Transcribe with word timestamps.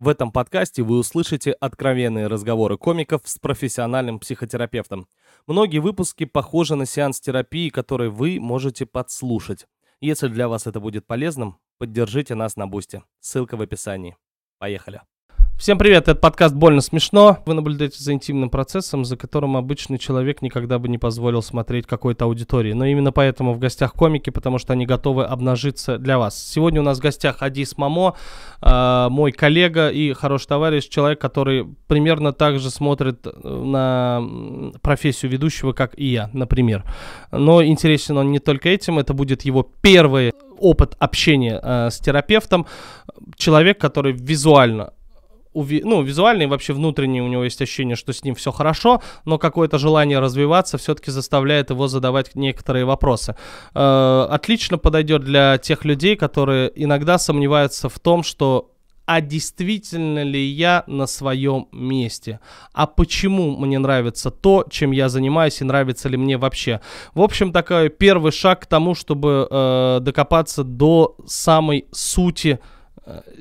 В 0.00 0.06
этом 0.06 0.30
подкасте 0.30 0.84
вы 0.84 0.98
услышите 0.98 1.50
откровенные 1.50 2.28
разговоры 2.28 2.78
комиков 2.78 3.22
с 3.24 3.36
профессиональным 3.38 4.20
психотерапевтом. 4.20 5.08
Многие 5.48 5.78
выпуски 5.78 6.24
похожи 6.24 6.76
на 6.76 6.86
сеанс 6.86 7.20
терапии, 7.20 7.68
который 7.68 8.08
вы 8.08 8.38
можете 8.38 8.86
подслушать. 8.86 9.66
Если 10.00 10.28
для 10.28 10.46
вас 10.46 10.68
это 10.68 10.78
будет 10.78 11.04
полезным, 11.04 11.58
поддержите 11.78 12.36
нас 12.36 12.54
на 12.54 12.68
Бусте. 12.68 13.02
Ссылка 13.18 13.56
в 13.56 13.62
описании. 13.62 14.16
Поехали. 14.58 15.00
Всем 15.58 15.76
привет, 15.76 16.04
это 16.06 16.14
подкаст 16.14 16.54
«Больно 16.54 16.80
смешно». 16.80 17.38
Вы 17.44 17.54
наблюдаете 17.54 18.00
за 18.00 18.12
интимным 18.12 18.48
процессом, 18.48 19.04
за 19.04 19.16
которым 19.16 19.56
обычный 19.56 19.98
человек 19.98 20.40
никогда 20.40 20.78
бы 20.78 20.88
не 20.88 20.98
позволил 20.98 21.42
смотреть 21.42 21.84
какой-то 21.84 22.26
аудитории. 22.26 22.74
Но 22.74 22.86
именно 22.86 23.10
поэтому 23.10 23.54
в 23.54 23.58
гостях 23.58 23.92
комики, 23.92 24.30
потому 24.30 24.58
что 24.58 24.72
они 24.72 24.86
готовы 24.86 25.24
обнажиться 25.24 25.98
для 25.98 26.16
вас. 26.16 26.40
Сегодня 26.40 26.80
у 26.80 26.84
нас 26.84 26.98
в 26.98 27.02
гостях 27.02 27.38
Адис 27.42 27.76
Мамо, 27.76 28.14
э, 28.62 29.08
мой 29.10 29.32
коллега 29.32 29.88
и 29.88 30.12
хороший 30.12 30.46
товарищ, 30.46 30.88
человек, 30.88 31.20
который 31.20 31.66
примерно 31.88 32.32
так 32.32 32.60
же 32.60 32.70
смотрит 32.70 33.26
на 33.42 34.22
профессию 34.80 35.28
ведущего, 35.32 35.72
как 35.72 35.98
и 35.98 36.06
я, 36.06 36.30
например. 36.32 36.84
Но 37.32 37.64
интересен 37.64 38.16
он 38.16 38.30
не 38.30 38.38
только 38.38 38.68
этим, 38.68 39.00
это 39.00 39.12
будет 39.12 39.42
его 39.42 39.68
первый 39.82 40.32
опыт 40.60 40.94
общения 41.00 41.60
э, 41.60 41.90
с 41.90 41.98
терапевтом. 41.98 42.64
Человек, 43.36 43.80
который 43.80 44.12
визуально 44.12 44.92
уви- 45.58 45.82
ну, 45.84 46.02
визуально 46.02 46.42
и 46.42 46.46
вообще 46.46 46.72
внутренне 46.72 47.22
у 47.22 47.28
него 47.28 47.44
есть 47.44 47.60
ощущение, 47.62 47.96
что 47.96 48.12
с 48.12 48.24
ним 48.24 48.34
все 48.34 48.52
хорошо, 48.52 49.02
но 49.24 49.38
какое-то 49.38 49.78
желание 49.78 50.18
развиваться 50.18 50.78
все-таки 50.78 51.10
заставляет 51.10 51.70
его 51.70 51.88
задавать 51.88 52.34
некоторые 52.34 52.84
вопросы. 52.84 53.36
Э, 53.74 54.26
отлично 54.30 54.78
подойдет 54.78 55.24
для 55.24 55.58
тех 55.58 55.84
людей, 55.84 56.16
которые 56.16 56.70
иногда 56.74 57.18
сомневаются 57.18 57.88
в 57.88 57.98
том, 57.98 58.22
что 58.22 58.70
а 59.08 59.22
действительно 59.22 60.22
ли 60.22 60.44
я 60.44 60.84
на 60.86 61.06
своем 61.06 61.68
месте? 61.72 62.40
А 62.74 62.86
почему 62.86 63.56
мне 63.56 63.78
нравится 63.78 64.30
то, 64.30 64.66
чем 64.68 64.90
я 64.90 65.08
занимаюсь, 65.08 65.62
и 65.62 65.64
нравится 65.64 66.10
ли 66.10 66.18
мне 66.18 66.36
вообще? 66.36 66.82
В 67.14 67.22
общем, 67.22 67.50
такой 67.50 67.88
первый 67.88 68.32
шаг 68.32 68.60
к 68.60 68.66
тому, 68.66 68.94
чтобы 68.94 69.48
э, 69.50 70.00
докопаться 70.02 70.62
до 70.62 71.16
самой 71.26 71.86
сути 71.90 72.58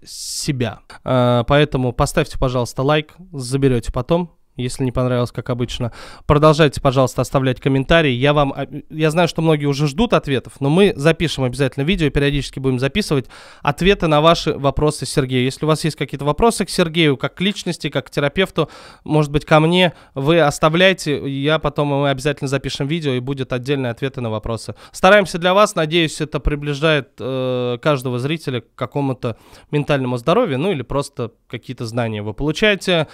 себя. 0.06 0.80
А, 1.04 1.44
поэтому 1.44 1.94
поставьте, 1.94 2.38
пожалуйста, 2.38 2.84
лайк, 2.84 3.16
заберете 3.34 3.92
потом 3.92 4.37
если 4.58 4.84
не 4.84 4.92
понравилось, 4.92 5.32
как 5.32 5.50
обычно. 5.50 5.92
Продолжайте, 6.26 6.82
пожалуйста, 6.82 7.22
оставлять 7.22 7.62
комментарии. 7.62 8.12
Я 8.12 8.34
вам, 8.34 8.54
а, 8.56 8.68
я 8.90 9.12
знаю, 9.12 9.28
что 9.28 9.42
многие 9.42 9.66
уже 9.66 9.88
ждут 9.88 10.14
ответов, 10.14 10.54
но 10.60 10.70
мы 10.70 10.94
запишем 10.96 11.44
обязательно 11.44 11.84
видео, 11.84 12.10
периодически 12.10 12.60
будем 12.60 12.80
записывать 12.80 13.28
ответы 13.62 14.08
на 14.08 14.22
ваши 14.22 14.54
вопросы 14.54 15.06
Сергею. 15.06 15.46
Если 15.46 15.66
у 15.66 15.68
вас 15.68 15.84
есть 15.84 15.96
какие-то 15.96 16.26
вопросы 16.26 16.66
к 16.66 16.70
Сергею, 16.70 17.18
как 17.18 17.36
к 17.36 17.42
личности, 17.42 17.90
как 17.90 18.08
к 18.08 18.10
терапевту, 18.10 18.70
может 19.04 19.32
быть, 19.32 19.46
ко 19.46 19.60
мне, 19.60 19.94
вы 20.14 20.40
оставляйте, 20.40 21.28
я 21.28 21.60
потом 21.60 21.88
мы 21.88 22.10
обязательно 22.10 22.48
запишем 22.48 22.88
видео 22.88 23.14
и 23.14 23.20
будет 23.20 23.54
отдельные 23.54 23.92
ответы 23.92 24.22
на 24.22 24.30
вопросы. 24.30 24.76
Стараемся 24.92 25.38
для 25.38 25.54
вас, 25.54 25.76
надеюсь, 25.76 26.22
это 26.22 26.40
приближает 26.40 27.10
э, 27.20 27.78
каждого 27.82 28.20
зрителя 28.20 28.62
к 28.62 28.76
какому-то 28.76 29.38
ментальному 29.72 30.18
здоровью, 30.18 30.58
ну 30.60 30.72
или 30.72 30.82
просто 30.82 31.32
какие-то 31.48 31.86
знания 31.86 32.22
вы 32.22 32.34
получаете. 32.34 33.08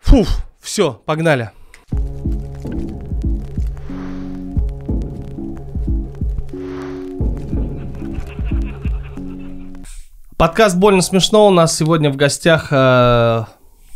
Фуф, 0.00 0.46
все, 0.60 0.92
погнали. 1.04 1.50
Подкаст 10.36 10.76
«Больно 10.76 11.02
смешно» 11.02 11.48
у 11.48 11.50
нас 11.50 11.76
сегодня 11.76 12.10
в 12.10 12.16
гостях. 12.16 12.68
Э, 12.70 13.44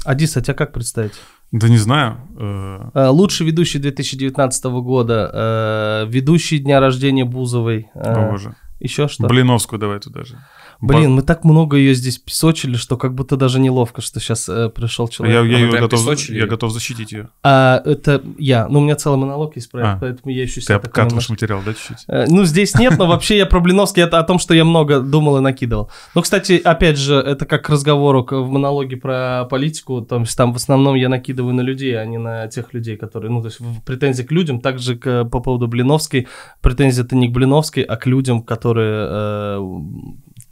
Адис, 0.04 0.36
а 0.36 0.40
тебя 0.42 0.54
как 0.54 0.72
представить? 0.72 1.12
Да 1.52 1.68
не 1.68 1.76
знаю. 1.76 2.18
Э... 2.36 2.90
э 2.94 3.06
лучший 3.08 3.46
ведущий 3.46 3.78
2019 3.78 4.64
года, 4.64 5.30
э, 5.32 6.06
ведущий 6.08 6.58
дня 6.58 6.80
рождения 6.80 7.24
Бузовой. 7.24 7.90
Э, 7.94 8.12
О, 8.12 8.30
боже. 8.32 8.56
Еще 8.80 9.06
что? 9.06 9.28
Блиновскую 9.28 9.78
давай 9.78 10.00
туда 10.00 10.24
же. 10.24 10.36
Блин, 10.82 11.12
мы 11.12 11.22
так 11.22 11.44
много 11.44 11.76
ее 11.76 11.94
здесь 11.94 12.18
песочили, 12.18 12.74
что 12.74 12.96
как 12.96 13.14
будто 13.14 13.36
даже 13.36 13.60
неловко, 13.60 14.02
что 14.02 14.18
сейчас 14.18 14.48
э, 14.48 14.68
пришел 14.68 15.06
человек. 15.06 15.36
Я, 15.36 15.42
я, 15.42 15.56
а 15.56 15.60
ее 15.60 15.80
готов, 15.80 16.28
я 16.28 16.46
готов 16.46 16.72
защитить 16.72 17.12
ее. 17.12 17.28
А, 17.44 17.80
это 17.84 18.20
я. 18.36 18.66
Ну, 18.68 18.80
у 18.80 18.82
меня 18.82 18.96
целый 18.96 19.16
монолог 19.16 19.54
есть 19.54 19.70
про 19.70 19.92
а, 19.92 19.98
поэтому 20.00 20.34
я 20.34 20.42
еще 20.42 20.60
себя 20.60 20.80
Ты 20.80 20.86
обкатываешь 20.86 21.28
материал, 21.28 21.62
да, 21.64 21.72
чуть-чуть? 21.72 22.04
Э, 22.08 22.26
ну, 22.28 22.44
здесь 22.44 22.74
нет, 22.74 22.98
но 22.98 23.06
вообще 23.06 23.38
я 23.38 23.46
про 23.46 23.60
Блиновский, 23.60 24.02
это 24.02 24.18
о 24.18 24.24
том, 24.24 24.40
что 24.40 24.54
я 24.54 24.64
много 24.64 25.00
думал 25.00 25.38
и 25.38 25.40
накидывал. 25.40 25.88
Ну, 26.16 26.22
кстати, 26.22 26.60
опять 26.62 26.98
же, 26.98 27.14
это 27.14 27.46
как 27.46 27.64
к 27.64 27.70
разговору 27.70 28.26
в 28.28 28.50
монологе 28.50 28.96
про 28.96 29.44
политику, 29.48 30.02
там, 30.02 30.24
там 30.24 30.52
в 30.52 30.56
основном 30.56 30.96
я 30.96 31.08
накидываю 31.08 31.54
на 31.54 31.60
людей, 31.60 31.96
а 31.96 32.04
не 32.04 32.18
на 32.18 32.48
тех 32.48 32.74
людей, 32.74 32.96
которые, 32.96 33.30
ну, 33.30 33.40
то 33.40 33.46
есть 33.46 33.60
претензии 33.86 34.24
к 34.24 34.32
людям, 34.32 34.60
также 34.60 34.96
к, 34.96 35.24
по 35.26 35.38
поводу 35.38 35.68
Блиновской, 35.68 36.26
претензия 36.60 37.04
это 37.04 37.14
не 37.14 37.28
к 37.28 37.32
Блиновской, 37.32 37.84
а 37.84 37.96
к 37.96 38.06
людям, 38.06 38.42
которые 38.42 39.06
э, 39.08 39.58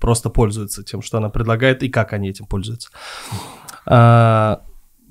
просто 0.00 0.30
пользуются 0.30 0.82
тем, 0.82 1.02
что 1.02 1.18
она 1.18 1.28
предлагает, 1.28 1.82
и 1.82 1.88
как 1.88 2.12
они 2.12 2.30
этим 2.30 2.46
пользуются. 2.46 2.90
А, 3.86 4.62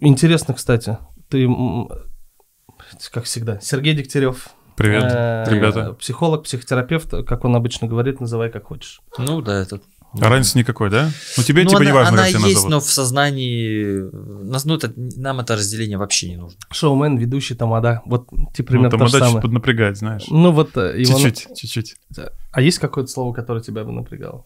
интересно, 0.01 0.53
кстати, 0.53 0.97
ты, 1.29 1.47
как 3.11 3.23
всегда, 3.25 3.59
Сергей 3.61 3.93
Дегтярев. 3.93 4.49
Привет, 4.75 5.03
э, 5.05 5.45
ребята. 5.49 5.93
Психолог, 5.93 6.43
психотерапевт, 6.43 7.11
как 7.27 7.45
он 7.45 7.55
обычно 7.55 7.87
говорит, 7.87 8.19
называй 8.19 8.49
как 8.49 8.65
хочешь. 8.67 9.01
Ну 9.17 9.41
да, 9.41 9.61
это 9.61 9.81
а 10.19 10.27
разницы 10.27 10.57
никакой, 10.57 10.89
да? 10.89 11.11
Ну 11.37 11.43
тебе 11.43 11.63
ну, 11.63 11.69
типа 11.69 11.83
не 11.83 11.91
важно, 11.91 12.13
она 12.13 12.23
как 12.23 12.29
тебя 12.29 12.39
есть, 12.39 12.55
назовут. 12.55 12.71
но 12.71 12.79
в 12.79 12.85
сознании... 12.85 14.09
Ну, 14.11 14.75
это, 14.75 14.91
нам 14.95 15.39
это 15.39 15.55
разделение 15.55 15.99
вообще 15.99 16.29
не 16.29 16.37
нужно. 16.37 16.57
Шоумен, 16.71 17.17
ведущий 17.17 17.53
тамада. 17.53 18.01
Вот 18.05 18.27
типа 18.55 18.69
примерно 18.69 18.97
ну, 18.97 19.07
тамада 19.07 19.31
чуть 19.31 19.41
поднапрягает, 19.41 19.97
знаешь. 19.97 20.25
Ну 20.29 20.51
вот... 20.51 20.75
Э, 20.77 21.03
чуть-чуть, 21.03 21.55
чуть-чуть. 21.55 21.95
А 22.51 22.61
есть 22.61 22.79
какое-то 22.79 23.11
слово, 23.11 23.33
которое 23.33 23.61
тебя 23.61 23.83
бы 23.83 23.91
напрягало? 23.91 24.45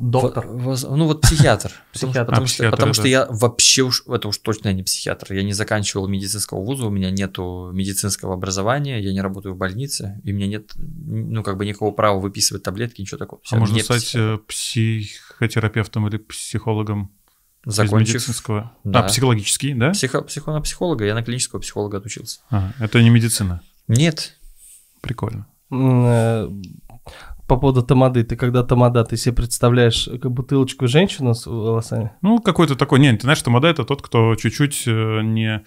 Доктор. 0.00 0.46
Воз, 0.46 0.86
ну 0.88 1.06
вот 1.06 1.20
психиатр. 1.20 1.72
Психиатр. 1.92 2.26
Потому, 2.26 2.44
а, 2.44 2.46
что, 2.46 2.54
психиатр, 2.54 2.76
потому 2.76 2.94
что 2.94 3.06
я 3.06 3.26
вообще 3.28 3.82
уж, 3.82 4.02
это 4.06 4.28
уж 4.28 4.38
точно 4.38 4.72
не 4.72 4.82
психиатр. 4.82 5.34
Я 5.34 5.42
не 5.42 5.52
заканчивал 5.52 6.08
медицинского 6.08 6.62
вуза, 6.62 6.86
у 6.86 6.90
меня 6.90 7.10
нету 7.10 7.70
медицинского 7.74 8.32
образования, 8.34 8.98
я 9.00 9.12
не 9.12 9.20
работаю 9.20 9.54
в 9.54 9.58
больнице, 9.58 10.20
и 10.24 10.32
у 10.32 10.36
меня 10.36 10.46
нет, 10.46 10.72
ну 10.76 11.42
как 11.42 11.58
бы 11.58 11.66
никакого 11.66 11.90
права 11.90 12.18
выписывать 12.18 12.62
таблетки, 12.62 13.02
ничего 13.02 13.18
такого. 13.18 13.42
Все, 13.44 13.56
а 13.56 13.58
можно 13.58 13.78
стать 13.80 14.04
психиатр. 14.04 14.42
психотерапевтом 14.46 16.08
или 16.08 16.16
психологом? 16.16 17.12
Закончив. 17.66 18.14
медицинского. 18.14 18.72
Да. 18.84 19.00
А, 19.00 19.02
психологический, 19.02 19.74
да? 19.74 19.90
Психо, 19.90 20.22
психо, 20.22 20.50
на 20.52 20.62
психолога, 20.62 21.04
я 21.04 21.14
на 21.14 21.22
клинического 21.22 21.60
психолога 21.60 21.98
отучился. 21.98 22.40
А, 22.48 22.72
это 22.78 23.02
не 23.02 23.10
медицина? 23.10 23.60
Нет. 23.86 24.38
Прикольно. 25.02 25.46
Э, 27.50 27.54
по 27.54 27.60
поводу 27.60 27.82
тамады. 27.82 28.22
Ты 28.24 28.36
когда 28.36 28.62
тамада, 28.62 29.04
ты 29.04 29.16
себе 29.16 29.34
представляешь 29.34 30.08
как 30.22 30.30
бутылочку 30.30 30.86
женщину 30.86 31.34
с 31.34 31.46
волосами? 31.46 32.12
Ну, 32.22 32.38
какой-то 32.38 32.76
такой. 32.76 33.00
Нет, 33.00 33.16
ты 33.16 33.22
знаешь, 33.22 33.42
тамада 33.42 33.68
это 33.68 33.84
тот, 33.84 34.02
кто 34.02 34.34
чуть-чуть 34.36 34.84
э, 34.86 35.20
не, 35.22 35.62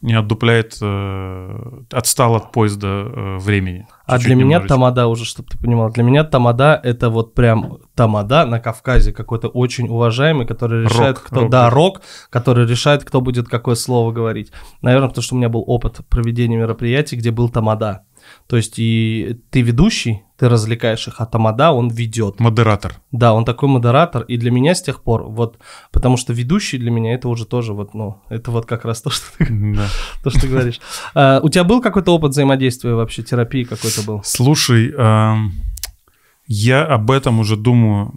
не 0.00 0.14
отдупляет, 0.14 0.78
э, 0.80 1.82
отстал 1.92 2.36
от 2.36 2.52
поезда 2.52 2.86
э, 2.86 3.38
времени. 3.38 3.86
А 4.06 4.18
для 4.18 4.34
меня 4.34 4.60
тамада 4.60 5.06
уже, 5.06 5.24
чтобы 5.24 5.48
ты 5.48 5.58
понимал, 5.58 5.90
для 5.90 6.04
меня 6.04 6.24
тамада 6.24 6.80
это 6.82 7.10
вот 7.10 7.34
прям 7.34 7.78
тамада 7.94 8.46
на 8.46 8.60
Кавказе 8.60 9.12
какой-то 9.12 9.48
очень 9.48 9.88
уважаемый, 9.88 10.46
который 10.46 10.84
решает, 10.84 11.16
рок, 11.16 11.24
кто... 11.24 11.40
Рок, 11.40 11.50
да, 11.50 11.70
рок, 11.70 12.02
который 12.30 12.66
решает, 12.66 13.04
кто 13.04 13.20
будет 13.20 13.48
какое 13.48 13.74
слово 13.74 14.12
говорить. 14.12 14.52
Наверное, 14.82 15.08
потому 15.08 15.22
что 15.22 15.34
у 15.34 15.38
меня 15.38 15.48
был 15.48 15.64
опыт 15.66 16.00
проведения 16.08 16.56
мероприятий, 16.56 17.16
где 17.16 17.30
был 17.30 17.48
тамада. 17.48 18.04
То 18.46 18.56
есть 18.56 18.78
и 18.78 19.40
ты 19.50 19.62
ведущий, 19.62 20.22
ты 20.36 20.48
развлекаешь 20.48 21.08
их, 21.08 21.20
а 21.20 21.26
Тамада 21.26 21.72
он 21.72 21.88
ведет. 21.88 22.40
Модератор. 22.40 22.94
Да, 23.10 23.32
он 23.32 23.44
такой 23.44 23.68
модератор, 23.68 24.22
и 24.22 24.36
для 24.36 24.50
меня 24.50 24.74
с 24.74 24.82
тех 24.82 25.02
пор, 25.02 25.24
вот, 25.24 25.58
потому 25.90 26.16
что 26.16 26.32
ведущий 26.32 26.78
для 26.78 26.90
меня 26.90 27.14
это 27.14 27.28
уже 27.28 27.46
тоже 27.46 27.72
вот, 27.72 27.94
ну, 27.94 28.20
это 28.28 28.50
вот 28.50 28.66
как 28.66 28.84
раз 28.84 29.02
то, 29.02 29.10
что 29.10 29.24
ты, 29.38 29.46
да. 29.48 29.88
то, 30.22 30.30
что 30.30 30.40
ты 30.40 30.48
говоришь. 30.48 30.80
А, 31.14 31.40
у 31.42 31.48
тебя 31.48 31.64
был 31.64 31.80
какой-то 31.80 32.14
опыт 32.14 32.32
взаимодействия 32.32 32.94
вообще, 32.94 33.22
терапии 33.22 33.64
какой-то 33.64 34.02
был? 34.02 34.22
Слушай, 34.24 34.92
я 36.48 36.84
об 36.84 37.10
этом 37.10 37.40
уже 37.40 37.56
думаю 37.56 38.14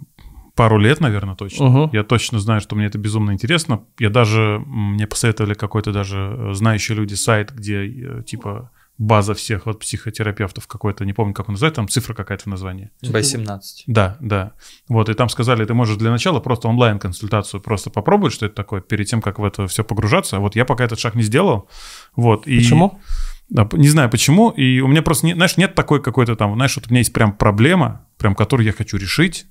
пару 0.54 0.78
лет, 0.78 1.00
наверное, 1.00 1.34
точно. 1.36 1.66
Угу. 1.66 1.90
Я 1.94 2.04
точно 2.04 2.38
знаю, 2.38 2.60
что 2.60 2.76
мне 2.76 2.86
это 2.86 2.98
безумно 2.98 3.32
интересно. 3.32 3.84
Я 3.98 4.10
даже, 4.10 4.62
мне 4.66 5.06
посоветовали 5.06 5.54
какой-то 5.54 5.90
даже 5.90 6.36
э, 6.36 6.52
знающие 6.52 6.98
люди 6.98 7.14
сайт, 7.14 7.50
где 7.50 7.86
э, 7.86 8.22
типа 8.24 8.70
база 9.00 9.32
всех 9.32 9.64
вот 9.64 9.80
психотерапевтов 9.80 10.66
какой-то, 10.66 11.06
не 11.06 11.14
помню, 11.14 11.32
как 11.32 11.48
он 11.48 11.54
называется, 11.54 11.76
там 11.76 11.88
цифра 11.88 12.12
какая-то 12.12 12.44
в 12.44 12.46
названии. 12.48 12.90
B17. 13.02 13.60
Да, 13.86 14.18
да. 14.20 14.52
Вот, 14.88 15.08
и 15.08 15.14
там 15.14 15.30
сказали, 15.30 15.64
ты 15.64 15.72
можешь 15.72 15.96
для 15.96 16.10
начала 16.10 16.38
просто 16.38 16.68
онлайн-консультацию 16.68 17.62
просто 17.62 17.88
попробовать, 17.88 18.34
что 18.34 18.44
это 18.44 18.54
такое, 18.54 18.82
перед 18.82 19.06
тем, 19.08 19.22
как 19.22 19.38
в 19.38 19.44
это 19.44 19.66
все 19.68 19.84
погружаться. 19.84 20.38
Вот 20.38 20.54
я 20.54 20.66
пока 20.66 20.84
этот 20.84 20.98
шаг 20.98 21.14
не 21.14 21.22
сделал. 21.22 21.70
Вот, 22.14 22.46
и... 22.46 22.58
Почему? 22.58 23.00
Да, 23.48 23.66
не 23.72 23.88
знаю 23.88 24.10
почему, 24.10 24.50
и 24.50 24.80
у 24.80 24.86
меня 24.86 25.02
просто, 25.02 25.26
не, 25.26 25.32
знаешь, 25.32 25.56
нет 25.56 25.74
такой 25.74 26.02
какой-то 26.02 26.36
там, 26.36 26.54
знаешь, 26.54 26.76
вот 26.76 26.86
у 26.86 26.90
меня 26.90 27.00
есть 27.00 27.12
прям 27.14 27.32
проблема, 27.32 28.06
прям 28.18 28.34
которую 28.34 28.66
я 28.66 28.72
хочу 28.72 28.98
решить, 28.98 29.46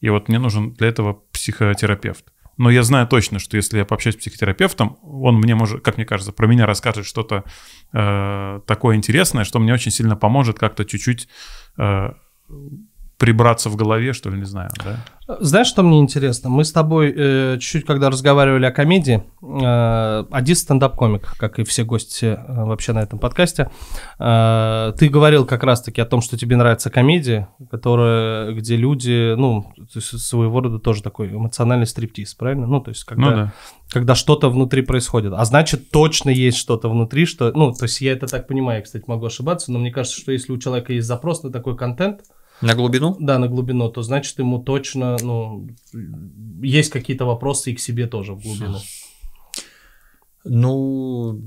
и 0.00 0.08
вот 0.08 0.28
мне 0.28 0.38
нужен 0.38 0.72
для 0.74 0.86
этого 0.86 1.20
психотерапевт. 1.32 2.24
Но 2.56 2.70
я 2.70 2.82
знаю 2.82 3.06
точно, 3.06 3.38
что 3.38 3.56
если 3.56 3.78
я 3.78 3.84
пообщаюсь 3.84 4.16
с 4.16 4.18
психотерапевтом, 4.18 4.98
он 5.02 5.36
мне 5.36 5.54
может, 5.54 5.82
как 5.82 5.96
мне 5.96 6.06
кажется, 6.06 6.32
про 6.32 6.46
меня 6.46 6.66
расскажет 6.66 7.06
что-то 7.06 7.44
э, 7.92 8.60
такое 8.66 8.96
интересное, 8.96 9.44
что 9.44 9.58
мне 9.58 9.72
очень 9.72 9.90
сильно 9.90 10.16
поможет 10.16 10.58
как-то 10.58 10.84
чуть-чуть 10.84 11.28
э, 11.78 12.10
прибраться 13.24 13.70
в 13.70 13.76
голове, 13.76 14.12
что 14.12 14.28
ли, 14.28 14.36
не 14.36 14.44
знаю, 14.44 14.68
да? 14.84 15.36
Знаешь, 15.40 15.68
что 15.68 15.82
мне 15.82 15.98
интересно? 15.98 16.50
Мы 16.50 16.62
с 16.62 16.72
тобой 16.72 17.10
э, 17.16 17.56
чуть-чуть, 17.58 17.86
когда 17.86 18.10
разговаривали 18.10 18.66
о 18.66 18.70
комедии, 18.70 19.24
э, 19.40 20.24
один 20.30 20.54
стендап-комик, 20.54 21.34
как 21.38 21.58
и 21.58 21.64
все 21.64 21.84
гости 21.84 22.26
э, 22.26 22.36
вообще 22.46 22.92
на 22.92 22.98
этом 22.98 23.18
подкасте, 23.18 23.70
э, 24.18 24.92
ты 24.98 25.08
говорил 25.08 25.46
как 25.46 25.62
раз-таки 25.62 26.02
о 26.02 26.04
том, 26.04 26.20
что 26.20 26.36
тебе 26.36 26.56
нравится 26.56 26.90
комедия, 26.90 27.48
которая, 27.70 28.52
где 28.52 28.76
люди, 28.76 29.34
ну, 29.34 29.72
своего 29.88 30.60
рода 30.60 30.78
тоже 30.78 31.02
такой 31.02 31.28
эмоциональный 31.28 31.86
стриптиз, 31.86 32.34
правильно? 32.34 32.66
Ну, 32.66 32.82
то 32.82 32.90
есть, 32.90 33.04
когда, 33.04 33.30
ну, 33.30 33.36
да. 33.36 33.52
когда 33.90 34.14
что-то 34.14 34.50
внутри 34.50 34.82
происходит. 34.82 35.32
А 35.34 35.42
значит, 35.46 35.90
точно 35.90 36.28
есть 36.28 36.58
что-то 36.58 36.90
внутри, 36.90 37.24
что, 37.24 37.50
ну, 37.54 37.72
то 37.72 37.84
есть 37.84 38.02
я 38.02 38.12
это 38.12 38.26
так 38.26 38.46
понимаю, 38.46 38.80
я, 38.80 38.84
кстати, 38.84 39.04
могу 39.06 39.24
ошибаться, 39.24 39.72
но 39.72 39.78
мне 39.78 39.90
кажется, 39.90 40.20
что 40.20 40.32
если 40.32 40.52
у 40.52 40.58
человека 40.58 40.92
есть 40.92 41.06
запрос 41.06 41.42
на 41.42 41.50
такой 41.50 41.78
контент, 41.78 42.20
на 42.60 42.74
глубину? 42.74 43.16
Да, 43.18 43.38
на 43.38 43.48
глубину, 43.48 43.88
то 43.90 44.02
значит 44.02 44.38
ему 44.38 44.58
точно, 44.62 45.16
ну, 45.20 45.68
есть 46.62 46.90
какие-то 46.90 47.24
вопросы 47.24 47.72
и 47.72 47.74
к 47.74 47.80
себе 47.80 48.06
тоже 48.06 48.34
в 48.34 48.42
глубину. 48.42 48.78
Ну, 50.46 51.40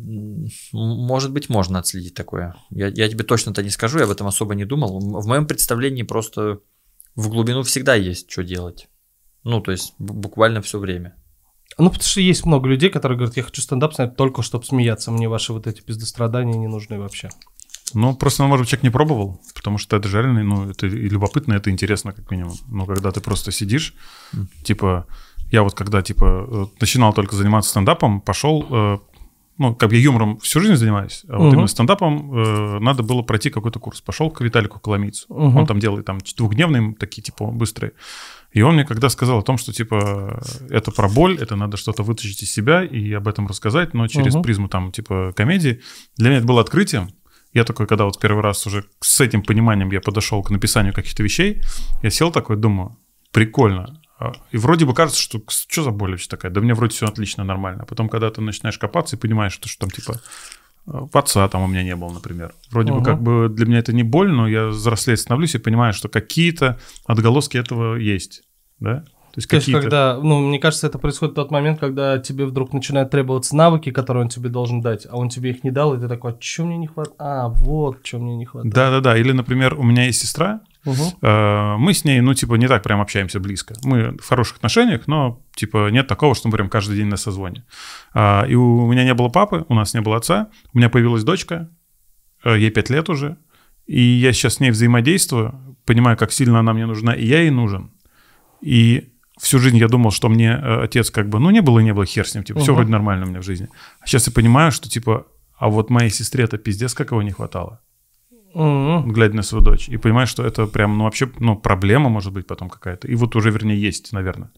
может 0.74 1.32
быть, 1.32 1.50
можно 1.50 1.80
отследить 1.80 2.16
такое. 2.16 2.56
Я, 2.72 2.88
я 2.88 3.08
тебе 3.08 3.24
точно-то 3.24 3.62
не 3.62 3.70
скажу, 3.70 4.00
я 4.00 4.06
об 4.06 4.12
этом 4.12 4.26
особо 4.26 4.56
не 4.56 4.66
думал. 4.66 5.00
В 5.00 5.28
моем 5.28 5.46
представлении 5.46 6.02
просто 6.04 6.62
в 7.16 7.30
глубину 7.30 7.64
всегда 7.64 7.94
есть 7.96 8.30
что 8.32 8.44
делать. 8.44 8.90
Ну, 9.44 9.62
то 9.62 9.72
есть 9.72 9.94
буквально 10.00 10.62
все 10.62 10.80
время. 10.80 11.16
Ну, 11.78 11.90
потому 11.90 12.04
что 12.04 12.22
есть 12.22 12.46
много 12.46 12.68
людей, 12.70 12.90
которые 12.90 13.18
говорят, 13.18 13.38
я 13.38 13.44
хочу 13.44 13.62
стендап 13.62 13.94
снять 13.94 14.16
только, 14.16 14.42
чтобы 14.42 14.66
смеяться. 14.66 15.12
Мне 15.12 15.30
ваши 15.30 15.54
вот 15.54 15.68
эти 15.68 15.82
пиздострадания 15.82 16.58
не 16.58 16.68
нужны 16.68 16.98
вообще. 16.98 17.30
Ну, 17.94 18.16
просто, 18.16 18.44
ну, 18.44 18.50
может 18.50 18.64
быть, 18.64 18.70
человек 18.70 18.84
не 18.84 18.90
пробовал, 18.90 19.42
потому 19.56 19.78
что 19.78 19.96
это 19.96 20.10
же 20.10 20.22
реально, 20.22 20.44
ну, 20.44 20.70
это 20.70 20.88
и 20.88 21.10
любопытно, 21.10 21.54
это 21.54 21.70
интересно, 21.70 22.12
как 22.12 22.30
минимум. 22.32 22.56
Но 22.68 22.86
когда 22.86 23.12
ты 23.12 23.22
просто 23.22 23.52
сидишь, 23.52 23.94
mm. 24.34 24.48
типа, 24.64 25.08
я 25.52 25.64
вот 25.64 25.74
когда, 25.74 26.02
типа, 26.02 26.48
э, 26.50 26.66
начинал 26.82 27.14
только 27.14 27.36
заниматься 27.36 27.70
стендапом, 27.70 28.20
пошел, 28.20 28.66
э, 28.70 28.98
ну, 29.58 29.76
как 29.76 29.92
я 29.92 30.00
юмором 30.00 30.38
всю 30.40 30.60
жизнь 30.60 30.76
занимаюсь, 30.76 31.24
а 31.28 31.38
вот 31.38 31.48
uh-huh. 31.48 31.54
именно 31.54 31.68
стендапом 31.68 32.32
э, 32.32 32.80
надо 32.80 33.02
было 33.02 33.24
пройти 33.24 33.50
какой-то 33.50 33.80
курс. 33.80 34.02
Пошел 34.02 34.30
к 34.30 34.42
Виталику 34.42 34.80
Коломийцу. 34.80 35.26
Uh-huh. 35.30 35.58
Он 35.58 35.66
там 35.66 35.80
делает 35.80 36.06
там 36.06 36.20
двухдневные, 36.38 36.94
такие, 36.94 37.24
типа, 37.24 37.46
быстрые. 37.48 37.94
И 38.52 38.62
он 38.62 38.76
мне 38.76 38.86
когда 38.86 39.10
сказал 39.10 39.40
о 39.40 39.42
том, 39.42 39.58
что, 39.58 39.74
типа, 39.74 40.44
это 40.70 40.92
про 40.92 41.10
боль, 41.10 41.38
это 41.40 41.56
надо 41.56 41.78
что-то 41.78 42.04
вытащить 42.04 42.44
из 42.44 42.52
себя 42.52 42.84
и 42.84 43.12
об 43.14 43.28
этом 43.28 43.48
рассказать, 43.48 43.94
но 43.94 44.08
через 44.08 44.36
uh-huh. 44.36 44.44
призму, 44.44 44.68
там, 44.68 44.92
типа, 44.92 45.34
комедии, 45.36 45.82
для 46.18 46.30
меня 46.30 46.38
это 46.40 46.48
было 46.48 46.62
открытием. 46.62 47.10
Я 47.54 47.64
такой, 47.64 47.88
когда 47.88 48.06
вот 48.06 48.20
первый 48.20 48.42
раз 48.42 48.68
уже 48.68 48.86
с 49.00 49.22
этим 49.22 49.44
пониманием 49.44 49.92
я 49.92 50.02
подошел 50.02 50.44
к 50.44 50.50
написанию 50.50 50.94
каких-то 50.94 51.24
вещей, 51.24 51.62
я 52.04 52.10
сел 52.10 52.32
такой, 52.32 52.58
думаю, 52.58 52.98
прикольно. 53.32 54.02
А, 54.20 54.34
и 54.52 54.58
вроде 54.58 54.86
бы 54.86 54.94
кажется, 54.94 55.22
что 55.22 55.42
что 55.48 55.84
за 55.84 55.92
боль 55.92 56.12
вообще 56.12 56.28
такая? 56.28 56.52
Да 56.52 56.62
мне 56.62 56.74
вроде 56.74 56.96
все 56.96 57.06
отлично, 57.06 57.44
нормально. 57.44 57.86
Потом, 57.86 58.10
когда 58.10 58.30
ты 58.30 58.42
начинаешь 58.42 58.78
копаться 58.78 59.16
и 59.16 59.20
понимаешь, 59.20 59.54
что, 59.54 59.70
что 59.70 59.82
там 59.82 59.92
типа 59.92 60.22
а, 60.88 61.08
отца 61.14 61.48
там 61.48 61.64
у 61.64 61.68
меня 61.68 61.84
не 61.84 61.96
было, 61.96 62.12
например. 62.12 62.54
Вроде 62.72 62.92
угу. 62.92 63.00
бы 63.00 63.06
как 63.06 63.22
бы 63.22 63.50
для 63.50 63.66
меня 63.66 63.80
это 63.80 63.94
не 63.94 64.04
боль, 64.04 64.32
но 64.32 64.48
я 64.48 64.68
взрослее 64.68 65.18
становлюсь 65.18 65.56
и 65.56 65.60
понимаю, 65.60 65.94
что 65.94 66.10
какие-то 66.10 66.80
отголоски 67.06 67.58
этого 67.58 67.96
есть, 67.96 68.44
да? 68.80 69.06
Есть, 69.38 69.50
То 69.50 69.58
есть 69.58 69.72
когда, 69.72 70.20
ну, 70.20 70.40
мне 70.40 70.58
кажется, 70.58 70.88
это 70.88 70.98
происходит 70.98 71.34
в 71.34 71.36
тот 71.36 71.52
момент, 71.52 71.80
когда 71.80 72.18
тебе 72.18 72.48
вдруг 72.48 72.74
начинают 72.74 73.12
требоваться 73.12 73.56
навыки, 73.56 73.92
которые 73.92 74.24
он 74.24 74.30
тебе 74.30 74.50
должен 74.50 74.82
дать, 74.82 75.06
а 75.08 75.16
он 75.16 75.30
тебе 75.30 75.52
их 75.52 75.64
не 75.64 75.70
дал, 75.70 75.94
и 75.94 76.00
ты 76.00 76.08
такой, 76.08 76.32
а 76.32 76.38
что 76.40 76.66
мне 76.66 76.76
не 76.78 76.88
хватает? 76.88 77.16
А, 77.20 77.48
вот, 77.50 78.00
что 78.04 78.18
мне 78.18 78.36
не 78.36 78.46
хватает. 78.46 78.74
Да-да-да, 78.74 79.16
или, 79.16 79.32
например, 79.34 79.76
у 79.76 79.84
меня 79.84 80.06
есть 80.06 80.22
сестра, 80.22 80.62
угу. 80.86 81.04
мы 81.22 81.94
с 81.94 82.04
ней, 82.04 82.20
ну, 82.20 82.34
типа, 82.34 82.56
не 82.56 82.68
так 82.68 82.82
прям 82.82 83.00
общаемся 83.00 83.40
близко. 83.40 83.76
Мы 83.84 84.18
в 84.18 84.28
хороших 84.28 84.58
отношениях, 84.58 85.04
но, 85.06 85.40
типа, 85.54 85.92
нет 85.92 86.08
такого, 86.08 86.34
что 86.34 86.48
мы 86.48 86.54
прям 86.54 86.68
каждый 86.68 86.98
день 86.98 87.08
на 87.08 87.18
созвоне. 87.18 87.64
А, 88.16 88.44
и 88.50 88.56
у 88.56 88.92
меня 88.92 89.04
не 89.04 89.14
было 89.14 89.30
папы, 89.30 89.68
у 89.70 89.76
нас 89.76 89.94
не 89.94 90.02
было 90.02 90.18
отца, 90.18 90.50
у 90.74 90.80
меня 90.80 90.90
появилась 90.90 91.24
дочка, 91.24 91.70
э, 92.44 92.58
ей 92.58 92.72
5 92.72 92.90
лет 92.90 93.08
уже, 93.08 93.38
и 93.86 94.02
я 94.02 94.34
сейчас 94.34 94.56
с 94.56 94.60
ней 94.60 94.72
взаимодействую, 94.72 95.78
понимаю, 95.86 96.18
как 96.18 96.32
сильно 96.32 96.58
она 96.58 96.74
мне 96.74 96.88
нужна, 96.88 97.14
и 97.14 97.24
я 97.24 97.42
ей 97.42 97.52
нужен. 97.52 97.92
И 98.62 99.14
всю 99.38 99.60
жизнь 99.60 99.78
я 99.78 99.88
думал, 99.88 100.12
что 100.12 100.30
мне 100.30 100.52
э, 100.52 100.84
отец 100.84 101.10
как 101.12 101.30
бы, 101.30 101.40
ну, 101.40 101.50
не 101.50 101.62
было 101.62 101.80
и 101.80 101.84
не 101.84 101.94
было, 101.94 102.06
хер 102.06 102.28
с 102.28 102.36
ним, 102.36 102.44
типа, 102.44 102.58
угу. 102.58 102.64
все 102.64 102.74
вроде 102.74 102.92
нормально 102.92 103.26
у 103.26 103.30
меня 103.30 103.42
в 103.42 103.46
жизни. 103.46 103.68
А 104.00 104.08
сейчас 104.08 104.28
я 104.28 104.34
понимаю, 104.34 104.72
что, 104.72 104.90
типа, 104.90 105.28
а 105.58 105.70
вот 105.70 105.90
моей 105.90 106.10
сестре 106.10 106.44
это 106.44 106.58
пиздец, 106.58 106.94
как 106.94 107.12
его 107.12 107.22
не 107.22 107.32
хватало. 107.32 107.82
Угу. 108.54 109.12
Глядя 109.12 109.36
на 109.36 109.44
свою 109.44 109.64
дочь. 109.64 109.90
И 109.90 109.98
понимаю, 109.98 110.28
что 110.28 110.44
это 110.44 110.66
прям, 110.66 110.98
ну, 110.98 111.04
вообще, 111.04 111.30
ну, 111.40 111.56
проблема 111.56 112.10
может 112.10 112.34
быть 112.34 112.48
потом 112.48 112.70
какая-то. 112.70 113.08
И 113.08 113.16
вот 113.16 113.36
уже, 113.36 113.52
вернее, 113.52 113.80
есть, 113.80 114.14
наверное. 114.14 114.52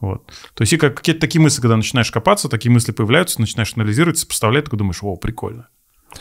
Вот. 0.00 0.26
То 0.54 0.62
есть 0.62 0.72
и 0.72 0.76
как, 0.76 0.96
какие-то 0.96 1.20
такие 1.20 1.40
мысли, 1.40 1.60
когда 1.60 1.76
начинаешь 1.76 2.10
копаться, 2.10 2.48
такие 2.48 2.70
мысли 2.70 2.92
появляются, 2.92 3.40
начинаешь 3.40 3.72
анализировать, 3.76 4.18
сопоставлять, 4.18 4.64
такой 4.64 4.78
думаешь, 4.78 5.02
о, 5.02 5.16
прикольно. 5.16 5.68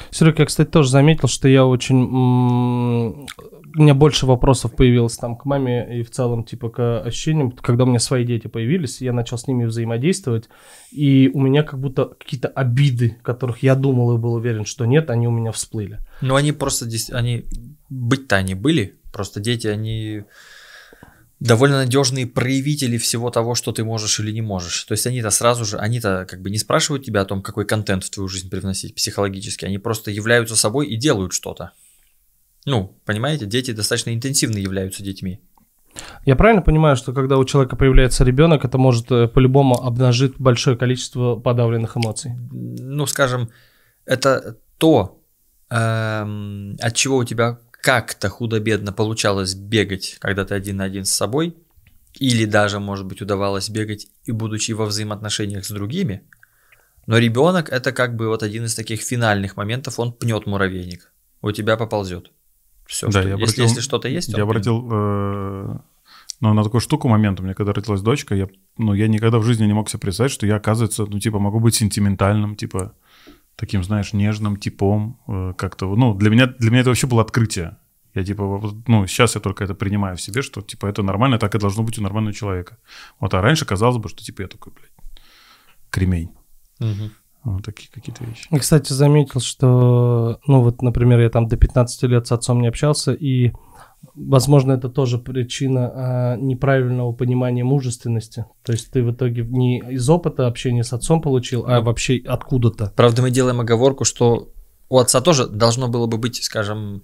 Серега, 0.09 0.41
я, 0.41 0.45
кстати, 0.45 0.69
тоже 0.69 0.89
заметил, 0.89 1.27
что 1.27 1.47
я 1.47 1.65
очень 1.65 3.27
у 3.75 3.81
меня 3.81 3.93
больше 3.93 4.25
вопросов 4.25 4.75
появилось 4.75 5.17
там 5.17 5.35
к 5.35 5.45
маме 5.45 5.99
и 5.99 6.03
в 6.03 6.11
целом, 6.11 6.43
типа, 6.43 6.69
к 6.69 7.01
ощущениям, 7.01 7.51
когда 7.51 7.83
у 7.83 7.87
меня 7.87 7.99
свои 7.99 8.23
дети 8.23 8.47
появились, 8.47 9.01
я 9.01 9.13
начал 9.13 9.37
с 9.37 9.47
ними 9.47 9.65
взаимодействовать, 9.65 10.49
и 10.91 11.31
у 11.33 11.41
меня 11.41 11.63
как 11.63 11.79
будто 11.79 12.05
какие-то 12.05 12.49
обиды, 12.49 13.17
которых 13.23 13.63
я 13.63 13.75
думал 13.75 14.15
и 14.15 14.19
был 14.19 14.33
уверен, 14.33 14.65
что 14.65 14.85
нет, 14.85 15.09
они 15.09 15.27
у 15.27 15.31
меня 15.31 15.51
всплыли. 15.51 15.99
Ну, 16.21 16.35
они 16.35 16.51
просто, 16.51 16.87
они, 17.11 17.45
быть-то 17.89 18.35
они 18.35 18.53
были, 18.53 18.99
просто 19.11 19.39
дети, 19.39 19.67
они 19.67 20.23
довольно 21.39 21.77
надежные 21.77 22.27
проявители 22.27 22.97
всего 22.97 23.29
того, 23.29 23.55
что 23.55 23.71
ты 23.71 23.83
можешь 23.83 24.19
или 24.19 24.31
не 24.31 24.41
можешь. 24.41 24.83
То 24.83 24.93
есть 24.93 25.05
они-то 25.07 25.29
сразу 25.29 25.65
же, 25.65 25.77
они-то 25.77 26.25
как 26.29 26.41
бы 26.41 26.49
не 26.49 26.57
спрашивают 26.57 27.05
тебя 27.05 27.21
о 27.21 27.25
том, 27.25 27.41
какой 27.41 27.65
контент 27.65 28.03
в 28.03 28.09
твою 28.11 28.29
жизнь 28.29 28.49
привносить 28.49 28.95
психологически, 28.95 29.65
они 29.65 29.77
просто 29.77 30.11
являются 30.11 30.55
собой 30.55 30.87
и 30.87 30.95
делают 30.95 31.33
что-то. 31.33 31.71
Ну, 32.65 32.97
понимаете, 33.05 33.45
дети 33.45 33.71
достаточно 33.71 34.13
интенсивно 34.13 34.57
являются 34.57 35.03
детьми. 35.03 35.41
Я 36.25 36.35
правильно 36.35 36.61
понимаю, 36.61 36.95
что 36.95 37.13
когда 37.13 37.37
у 37.37 37.45
человека 37.45 37.75
появляется 37.75 38.23
ребенок, 38.23 38.65
это 38.65 38.77
может 38.77 39.11
э, 39.11 39.27
по-любому 39.27 39.75
обнажить 39.75 40.35
большое 40.39 40.77
количество 40.77 41.35
подавленных 41.35 41.97
эмоций? 41.97 42.31
Ну, 42.51 43.05
скажем, 43.05 43.49
это 44.05 44.57
то, 44.77 45.21
эм, 45.69 46.75
от 46.79 46.95
чего 46.95 47.17
у 47.17 47.23
тебя 47.23 47.59
как-то 47.71 48.29
худо-бедно 48.29 48.93
получалось 48.93 49.53
бегать, 49.53 50.17
когда 50.19 50.45
ты 50.45 50.55
один 50.55 50.77
на 50.77 50.85
один 50.85 51.05
с 51.05 51.11
собой, 51.11 51.55
или 52.15 52.45
даже, 52.45 52.79
может 52.79 53.05
быть, 53.05 53.21
удавалось 53.21 53.69
бегать 53.69 54.07
и 54.25 54.31
будучи 54.31 54.71
во 54.71 54.85
взаимоотношениях 54.85 55.65
с 55.65 55.69
другими. 55.69 56.23
Но 57.05 57.17
ребенок 57.17 57.69
это 57.69 57.91
как 57.91 58.15
бы 58.15 58.29
вот 58.29 58.43
один 58.43 58.65
из 58.65 58.75
таких 58.75 59.01
финальных 59.01 59.57
моментов, 59.57 59.99
он 59.99 60.13
пнет 60.13 60.45
муравейник, 60.45 61.11
у 61.41 61.51
тебя 61.51 61.75
поползет. 61.75 62.31
Все, 62.93 63.07
да, 63.07 63.21
что, 63.21 63.27
я 63.27 63.33
обратил, 63.33 63.47
если, 63.47 63.61
если 63.63 63.81
что-то 63.81 64.07
есть. 64.07 64.29
Я 64.29 64.43
обратил 64.43 64.87
э, 64.91 65.77
ну, 66.41 66.53
на 66.53 66.63
такую 66.63 66.79
штуку 66.79 67.07
момент, 67.07 67.39
у 67.39 67.43
меня 67.43 67.55
когда 67.55 67.73
родилась 67.73 68.01
дочка, 68.01 68.35
я, 68.35 68.47
ну, 68.77 68.93
я 68.93 69.07
никогда 69.07 69.39
в 69.39 69.43
жизни 69.43 69.65
не 69.65 69.73
мог 69.73 69.89
себе 69.89 69.99
представить, 69.99 70.31
что 70.31 70.45
я, 70.45 70.57
оказывается, 70.57 71.07
ну, 71.07 71.19
типа, 71.19 71.39
могу 71.39 71.59
быть 71.59 71.73
сентиментальным, 71.73 72.55
типа, 72.55 72.93
таким, 73.55 73.83
знаешь, 73.83 74.13
нежным 74.13 74.57
типом, 74.57 75.19
э, 75.27 75.53
как-то, 75.57 75.87
ну, 75.95 76.13
для 76.13 76.29
меня, 76.29 76.45
для 76.45 76.69
меня 76.69 76.81
это 76.81 76.91
вообще 76.91 77.07
было 77.07 77.23
открытие. 77.23 77.77
Я, 78.13 78.23
типа, 78.23 78.61
ну, 78.85 79.07
сейчас 79.07 79.33
я 79.33 79.41
только 79.41 79.63
это 79.63 79.73
принимаю 79.73 80.15
в 80.15 80.21
себе, 80.21 80.43
что, 80.43 80.61
типа, 80.61 80.85
это 80.85 81.01
нормально, 81.01 81.39
так 81.39 81.55
и 81.55 81.57
должно 81.57 81.81
быть 81.81 81.97
у 81.97 82.03
нормального 82.03 82.35
человека. 82.35 82.77
Вот, 83.19 83.33
а 83.33 83.41
раньше 83.41 83.65
казалось 83.65 83.97
бы, 83.97 84.07
что, 84.07 84.23
типа, 84.23 84.43
я 84.43 84.47
такой, 84.47 84.71
блядь, 84.71 84.91
кремень. 85.89 86.29
Угу. 86.79 87.09
Вот 87.43 87.63
такие 87.63 87.89
какие-то 87.91 88.23
вещи. 88.23 88.47
Я, 88.51 88.59
кстати, 88.59 88.93
заметил, 88.93 89.41
что, 89.41 90.39
ну 90.47 90.61
вот, 90.61 90.81
например, 90.81 91.19
я 91.19 91.29
там 91.29 91.47
до 91.47 91.57
15 91.57 92.03
лет 92.03 92.27
с 92.27 92.31
отцом 92.31 92.61
не 92.61 92.67
общался, 92.67 93.11
и, 93.13 93.51
возможно, 94.15 94.73
это 94.73 94.89
тоже 94.89 95.17
причина 95.17 95.91
а, 95.93 96.35
неправильного 96.37 97.11
понимания 97.11 97.63
мужественности. 97.63 98.45
То 98.63 98.71
есть 98.71 98.91
ты 98.91 99.03
в 99.03 99.11
итоге 99.11 99.43
не 99.43 99.79
из 99.79 100.09
опыта 100.09 100.47
общения 100.47 100.83
с 100.83 100.93
отцом 100.93 101.21
получил, 101.21 101.65
а 101.67 101.81
вообще 101.81 102.21
откуда-то. 102.25 102.93
Правда, 102.95 103.21
мы 103.21 103.29
делаем 103.29 103.59
оговорку, 103.59 104.05
что 104.05 104.53
у 104.89 104.99
отца 104.99 105.19
тоже 105.19 105.47
должно 105.47 105.89
было 105.89 106.07
бы 106.07 106.17
быть, 106.17 106.41
скажем, 106.43 107.03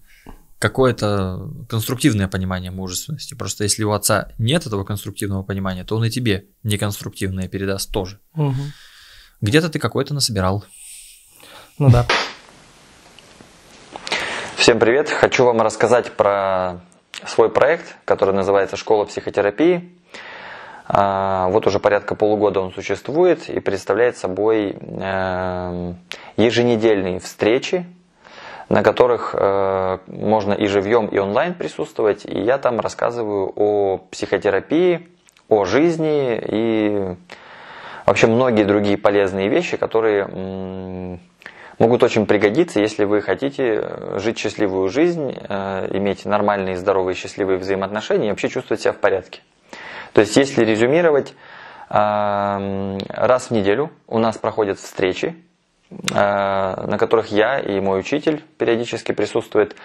какое-то 0.60 1.50
конструктивное 1.70 2.28
понимание 2.28 2.70
мужественности. 2.70 3.34
Просто 3.34 3.64
если 3.64 3.84
у 3.84 3.92
отца 3.92 4.34
нет 4.38 4.68
этого 4.68 4.84
конструктивного 4.84 5.44
понимания, 5.44 5.86
то 5.86 5.96
он 5.96 6.04
и 6.06 6.10
тебе 6.10 6.48
неконструктивное 6.64 7.48
передаст 7.48 7.92
тоже. 7.92 8.20
Угу. 8.36 8.54
Где-то 9.42 9.70
ты 9.70 9.80
какой-то 9.80 10.14
насобирал. 10.14 10.66
Ну 11.78 11.90
да. 11.90 12.06
Всем 14.58 14.80
привет! 14.80 15.10
Хочу 15.10 15.46
вам 15.46 15.62
рассказать 15.62 16.12
про 16.12 16.82
свой 17.26 17.50
проект, 17.50 17.96
который 18.04 18.34
называется 18.34 18.76
«Школа 18.76 19.06
психотерапии». 19.06 19.96
А, 20.88 21.48
вот 21.50 21.68
уже 21.68 21.80
порядка 21.80 22.16
полугода 22.16 22.60
он 22.60 22.74
существует 22.74 23.50
и 23.50 23.62
представляет 23.62 24.18
собой 24.18 24.72
эм, 24.72 25.98
еженедельные 26.36 27.22
встречи, 27.22 27.86
на 28.68 28.84
которых 28.84 29.34
э, 29.38 30.00
можно 30.08 30.52
и 30.54 30.68
живьем, 30.68 31.06
и 31.06 31.18
онлайн 31.18 31.54
присутствовать. 31.54 32.26
И 32.26 32.40
я 32.42 32.58
там 32.58 32.82
рассказываю 32.82 33.54
о 33.56 34.00
психотерапии, 34.12 35.08
о 35.48 35.64
жизни 35.64 36.42
и 36.46 37.16
вообще 38.10 38.28
многие 38.28 38.64
другие 38.64 38.98
полезные 38.98 39.50
вещи, 39.50 39.78
которые 39.78 41.20
могут 41.78 42.04
очень 42.04 42.26
пригодиться, 42.26 42.82
если 42.82 43.06
вы 43.06 43.22
хотите 43.22 44.18
жить 44.18 44.38
счастливую 44.38 44.90
жизнь, 44.90 45.34
э, 45.38 45.88
иметь 45.94 46.26
нормальные, 46.26 46.76
здоровые, 46.76 47.16
счастливые 47.16 47.58
взаимоотношения 47.58 48.28
и 48.28 48.30
вообще 48.32 48.50
чувствовать 48.50 48.82
себя 48.82 48.92
в 48.92 48.98
порядке. 48.98 49.42
То 50.14 50.22
есть, 50.22 50.36
если 50.36 50.66
резюмировать, 50.66 51.34
раз 51.90 53.48
в 53.48 53.52
неделю 53.52 53.92
у 54.08 54.20
нас 54.20 54.38
проходят 54.38 54.78
встречи, 54.78 55.36
на 55.90 56.98
которых 57.00 57.32
я 57.32 57.60
и 57.60 57.80
мой 57.80 58.00
учитель 58.00 58.44
периодически 58.60 59.12
присутствует. 59.12 59.76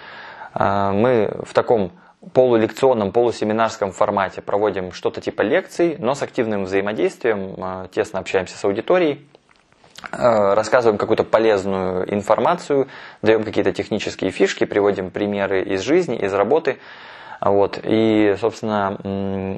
Мы 0.53 1.31
в 1.43 1.53
таком 1.53 1.93
полулекционном, 2.33 3.11
полусеминарском 3.11 3.91
формате 3.91 4.41
проводим 4.41 4.91
что-то 4.91 5.21
типа 5.21 5.41
лекций, 5.41 5.95
но 5.99 6.15
с 6.15 6.21
активным 6.21 6.65
взаимодействием, 6.65 7.87
тесно 7.89 8.19
общаемся 8.19 8.57
с 8.57 8.65
аудиторией, 8.65 9.25
рассказываем 10.11 10.97
какую-то 10.97 11.23
полезную 11.23 12.13
информацию, 12.13 12.87
даем 13.21 13.43
какие-то 13.43 13.71
технические 13.71 14.31
фишки, 14.31 14.65
приводим 14.65 15.09
примеры 15.09 15.63
из 15.63 15.81
жизни, 15.81 16.17
из 16.17 16.33
работы– 16.33 16.77
вот. 17.41 17.79
И, 17.83 18.35
собственно, 18.39 18.97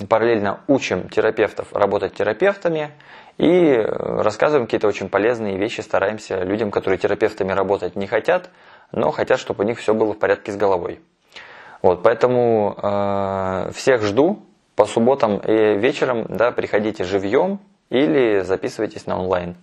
параллельно 0.09 0.59
учим 0.67 1.09
терапевтов 1.09 1.73
работать 1.73 2.13
терапевтами 2.13 2.91
и 3.37 3.77
рассказываем 3.77 4.65
какие-то 4.65 4.87
очень 4.87 5.09
полезные 5.09 5.57
вещи, 5.57 5.81
стараемся 5.81 6.43
людям, 6.43 6.71
которые 6.71 6.97
терапевтами 6.97 7.51
работать 7.51 7.95
не 7.95 8.07
хотят, 8.07 8.49
но 8.91 9.11
хотят, 9.11 9.39
чтобы 9.39 9.63
у 9.63 9.67
них 9.67 9.79
все 9.79 9.93
было 9.93 10.13
в 10.13 10.19
порядке 10.19 10.51
с 10.51 10.57
головой. 10.57 10.99
Вот, 11.81 12.03
поэтому 12.03 12.75
э, 12.81 13.71
всех 13.73 14.03
жду 14.03 14.39
по 14.75 14.85
субботам 14.85 15.37
и 15.37 15.77
вечерам, 15.77 16.25
да, 16.29 16.51
приходите 16.51 17.03
живьем 17.03 17.59
или 17.89 18.43
записывайтесь 18.45 19.05
на 19.05 19.19
онлайн. 19.19 19.55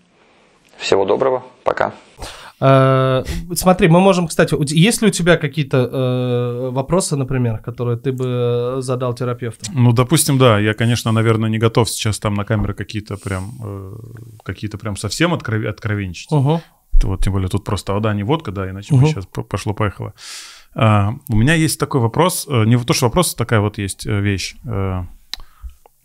Всего 0.76 1.04
доброго, 1.04 1.44
пока. 1.62 1.92
Э, 2.60 3.24
смотри, 3.54 3.88
мы 3.88 4.00
можем, 4.00 4.28
кстати, 4.28 4.56
есть 4.74 5.02
ли 5.02 5.08
у 5.08 5.10
тебя 5.10 5.36
какие-то 5.36 5.78
э, 5.78 6.70
вопросы, 6.70 7.16
например, 7.16 7.58
которые 7.58 7.98
ты 7.98 8.12
бы 8.12 8.76
задал 8.78 9.14
терапевту? 9.14 9.66
Ну, 9.74 9.92
допустим, 9.92 10.38
да. 10.38 10.58
Я, 10.58 10.74
конечно, 10.74 11.12
наверное, 11.12 11.50
не 11.50 11.58
готов 11.58 11.90
сейчас 11.90 12.18
там 12.18 12.34
на 12.34 12.44
камеры 12.44 12.74
какие-то 12.74 13.16
прям, 13.16 13.52
э, 13.62 13.92
какие-то 14.44 14.78
прям 14.78 14.96
совсем 14.96 15.34
откров... 15.34 15.64
откровенничать. 15.64 16.32
Угу. 16.32 16.60
Вот, 17.02 17.22
тем 17.22 17.32
более 17.32 17.48
тут 17.48 17.64
просто 17.64 17.92
вода, 17.92 18.14
не 18.14 18.22
водка, 18.22 18.52
да, 18.52 18.70
иначе 18.70 18.94
угу. 18.94 19.02
бы 19.02 19.08
сейчас 19.08 19.26
пошло-поехало. 19.26 20.14
Uh, 20.74 21.20
у 21.28 21.36
меня 21.36 21.54
есть 21.54 21.78
такой 21.78 22.00
вопрос, 22.00 22.48
uh, 22.48 22.66
не 22.66 22.76
то, 22.76 22.92
что 22.94 23.06
вопрос, 23.06 23.34
такая 23.34 23.60
вот 23.60 23.78
есть 23.78 24.06
uh, 24.06 24.20
вещь. 24.20 24.56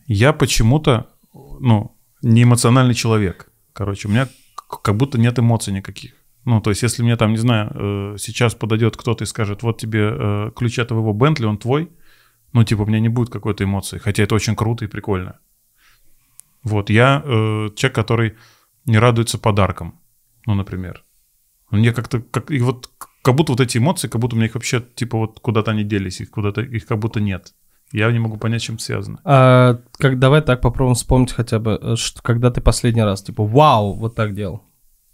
Я 0.06 0.34
почему-то, 0.34 1.08
ну, 1.34 1.96
не 2.22 2.44
эмоциональный 2.44 2.94
человек. 2.94 3.52
Короче, 3.74 4.08
у 4.08 4.12
меня 4.12 4.28
как 4.68 4.96
будто 4.96 5.20
нет 5.20 5.40
эмоций 5.40 5.74
никаких. 5.74 6.14
Ну, 6.46 6.62
то 6.62 6.70
есть, 6.72 6.82
если 6.84 7.04
мне 7.04 7.16
там, 7.16 7.32
не 7.32 7.38
знаю, 7.38 7.72
э, 7.74 8.18
сейчас 8.18 8.56
подойдет 8.56 8.98
кто-то 8.98 9.24
и 9.24 9.28
скажет, 9.28 9.62
вот 9.62 9.80
тебе 9.80 10.12
э, 10.12 10.52
ключ 10.56 10.80
от 10.80 10.88
твоего 10.88 11.14
Бентли, 11.14 11.46
он 11.46 11.58
твой, 11.58 11.92
ну, 12.54 12.64
типа, 12.64 12.82
у 12.82 12.86
меня 12.86 13.00
не 13.00 13.10
будет 13.10 13.30
какой-то 13.30 13.64
эмоции, 13.64 14.00
хотя 14.00 14.24
это 14.24 14.36
очень 14.36 14.56
круто 14.56 14.86
и 14.86 14.88
прикольно. 14.88 15.40
Вот, 16.64 16.90
я 16.90 17.22
э, 17.24 17.70
человек, 17.76 17.96
который 17.96 18.36
не 18.86 18.98
радуется 18.98 19.38
подаркам, 19.38 20.00
ну, 20.46 20.56
например. 20.56 21.04
Мне 21.70 21.94
как-то, 21.94 22.22
как, 22.22 22.50
и 22.50 22.60
вот, 22.60 22.90
как 23.22 23.36
будто 23.36 23.52
вот 23.52 23.62
эти 23.62 23.78
эмоции, 23.78 24.08
как 24.08 24.22
будто 24.22 24.36
у 24.36 24.38
меня 24.38 24.48
их 24.48 24.56
вообще, 24.56 24.84
типа, 24.96 25.18
вот 25.18 25.40
куда-то 25.40 25.72
они 25.72 25.84
делись, 25.84 26.22
их 26.22 26.32
куда-то, 26.32 26.62
их 26.62 26.86
как 26.86 27.00
будто 27.00 27.20
нет. 27.20 27.54
Я 27.92 28.12
не 28.12 28.20
могу 28.20 28.38
понять, 28.38 28.62
чем 28.62 28.78
связано. 28.78 29.20
А, 29.24 29.80
как, 29.98 30.20
давай 30.20 30.42
так 30.42 30.62
попробуем 30.62 30.96
вспомнить 30.96 31.32
хотя 31.32 31.60
бы, 31.60 31.96
что, 31.96 32.22
когда 32.22 32.52
ты 32.52 32.62
последний 32.62 33.04
раз, 33.04 33.24
типа, 33.24 33.44
вау, 33.44 33.94
вот 33.94 34.16
так 34.16 34.36
делал. 34.36 34.64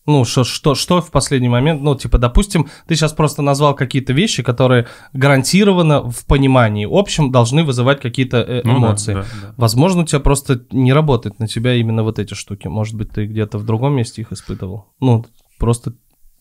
Ну, 0.05 0.23
что, 0.23 0.43
что, 0.43 0.75
что 0.75 1.01
в 1.01 1.09
последний 1.09 1.49
момент, 1.49 1.81
ну, 1.81 1.95
типа, 1.95 2.19
допустим, 2.19 2.67
ты 2.85 2.95
сейчас 2.95 3.13
просто 3.13 3.41
назвал 3.41 3.73
какие-то 3.73 4.13
вещи, 4.13 4.43
которые 4.43 4.87
гарантированно 5.13 6.11
в 6.11 6.25
понимании 6.27 6.87
общем 6.87 7.31
должны 7.31 7.63
вызывать 7.63 8.01
какие-то 8.01 8.37
э- 8.37 8.61
эмоции. 8.63 9.13
Ну, 9.13 9.21
да, 9.21 9.25
да, 9.41 9.47
да. 9.47 9.53
Возможно, 9.57 10.03
у 10.03 10.05
тебя 10.05 10.19
просто 10.19 10.63
не 10.69 10.93
работает 10.93 11.39
на 11.39 11.47
тебя 11.47 11.73
именно 11.73 12.03
вот 12.03 12.19
эти 12.19 12.35
штуки. 12.35 12.67
Может 12.67 12.93
быть, 12.93 13.11
ты 13.11 13.25
где-то 13.25 13.57
в 13.57 13.65
другом 13.65 13.95
месте 13.95 14.21
их 14.21 14.31
испытывал. 14.31 14.93
Ну, 14.99 15.25
просто 15.57 15.93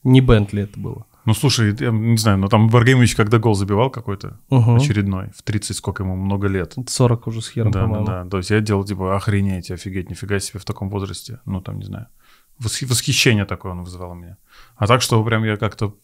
не 0.02 0.20
Бентли 0.20 0.64
это 0.64 0.78
было. 0.78 1.06
Ну, 1.24 1.34
слушай, 1.34 1.74
я 1.78 1.90
не 1.90 2.18
знаю, 2.18 2.38
но 2.38 2.48
там 2.48 2.68
Варгеймович 2.68 3.14
когда 3.14 3.38
гол 3.38 3.54
забивал 3.54 3.90
какой-то 3.90 4.40
угу. 4.50 4.76
очередной, 4.76 5.30
в 5.36 5.42
30 5.42 5.76
сколько 5.76 6.02
ему, 6.02 6.16
много 6.16 6.48
лет. 6.48 6.74
40 6.86 7.26
уже 7.26 7.40
с 7.40 7.48
хером, 7.48 7.70
да, 7.70 7.82
по-моему. 7.82 8.06
Да, 8.06 8.24
да, 8.24 8.30
то 8.30 8.36
есть 8.38 8.50
я 8.50 8.60
делал, 8.60 8.84
типа, 8.84 9.16
охренеть, 9.16 9.70
офигеть, 9.70 10.10
нифига 10.10 10.38
себе 10.38 10.60
в 10.60 10.64
таком 10.64 10.90
возрасте. 10.90 11.40
Ну, 11.46 11.60
там, 11.60 11.78
не 11.78 11.84
знаю 11.84 12.08
восхищение 12.58 13.44
такое 13.44 13.72
он 13.72 13.82
вызывал 13.82 14.12
у 14.12 14.14
меня. 14.14 14.36
А 14.76 14.86
так, 14.86 15.02
что 15.02 15.22
прям 15.24 15.44
я 15.44 15.56
как-то... 15.56 15.94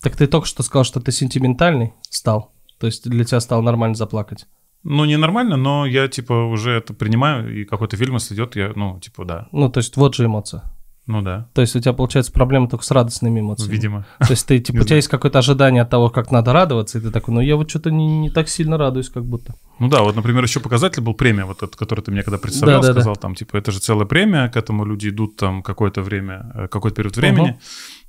Так 0.00 0.16
ты 0.16 0.26
только 0.26 0.46
что 0.46 0.62
сказал, 0.62 0.84
что 0.84 1.00
ты 1.00 1.12
сентиментальный 1.12 1.94
стал? 2.10 2.54
То 2.78 2.86
есть 2.86 3.08
для 3.08 3.24
тебя 3.24 3.40
стало 3.40 3.62
нормально 3.62 3.96
заплакать? 3.96 4.46
Ну, 4.84 5.04
не 5.04 5.16
нормально, 5.16 5.56
но 5.56 5.86
я, 5.86 6.06
типа, 6.06 6.32
уже 6.32 6.70
это 6.70 6.94
принимаю, 6.94 7.52
и 7.52 7.64
какой-то 7.64 7.96
фильм, 7.96 8.14
если 8.14 8.34
идет, 8.34 8.54
я, 8.54 8.72
ну, 8.76 9.00
типа, 9.00 9.24
да. 9.24 9.48
Ну, 9.50 9.68
то 9.68 9.78
есть 9.78 9.96
вот 9.96 10.14
же 10.14 10.26
эмоция. 10.26 10.62
Ну 11.08 11.22
да. 11.22 11.48
То 11.54 11.62
есть 11.62 11.74
у 11.74 11.80
тебя 11.80 11.94
получается 11.94 12.30
проблема 12.30 12.68
только 12.68 12.84
с 12.84 12.90
радостными 12.90 13.40
эмоциями. 13.40 13.72
Видимо. 13.72 14.06
То 14.18 14.30
есть 14.30 14.46
ты, 14.46 14.58
типа, 14.60 14.82
у 14.82 14.84
тебя 14.84 14.96
есть 14.96 15.08
какое-то 15.08 15.38
ожидание 15.38 15.82
от 15.82 15.90
того, 15.90 16.10
как 16.10 16.30
надо 16.30 16.52
радоваться, 16.52 16.98
и 16.98 17.00
ты 17.00 17.10
такой, 17.10 17.34
ну 17.34 17.40
я 17.40 17.56
вот 17.56 17.70
что-то 17.70 17.90
не, 17.90 18.18
не 18.18 18.30
так 18.30 18.48
сильно 18.48 18.76
радуюсь, 18.76 19.08
как 19.08 19.24
будто. 19.24 19.54
Ну 19.78 19.88
да, 19.88 20.02
вот, 20.02 20.16
например, 20.16 20.42
еще 20.42 20.60
показатель 20.60 21.02
был 21.02 21.14
премия, 21.14 21.46
вот 21.46 21.62
этот, 21.62 21.76
который 21.76 22.02
ты 22.02 22.10
мне 22.10 22.22
когда 22.22 22.36
представлял, 22.36 22.82
да, 22.82 22.88
да, 22.88 22.92
сказал, 22.92 23.14
да. 23.14 23.20
там, 23.20 23.34
типа, 23.34 23.56
это 23.56 23.72
же 23.72 23.78
целая 23.78 24.06
премия, 24.06 24.48
к 24.48 24.56
этому 24.56 24.84
люди 24.84 25.08
идут 25.08 25.36
там 25.36 25.62
какое-то 25.62 26.02
время, 26.02 26.52
э, 26.54 26.68
какой-то 26.68 26.96
период 26.96 27.16
времени. 27.16 27.50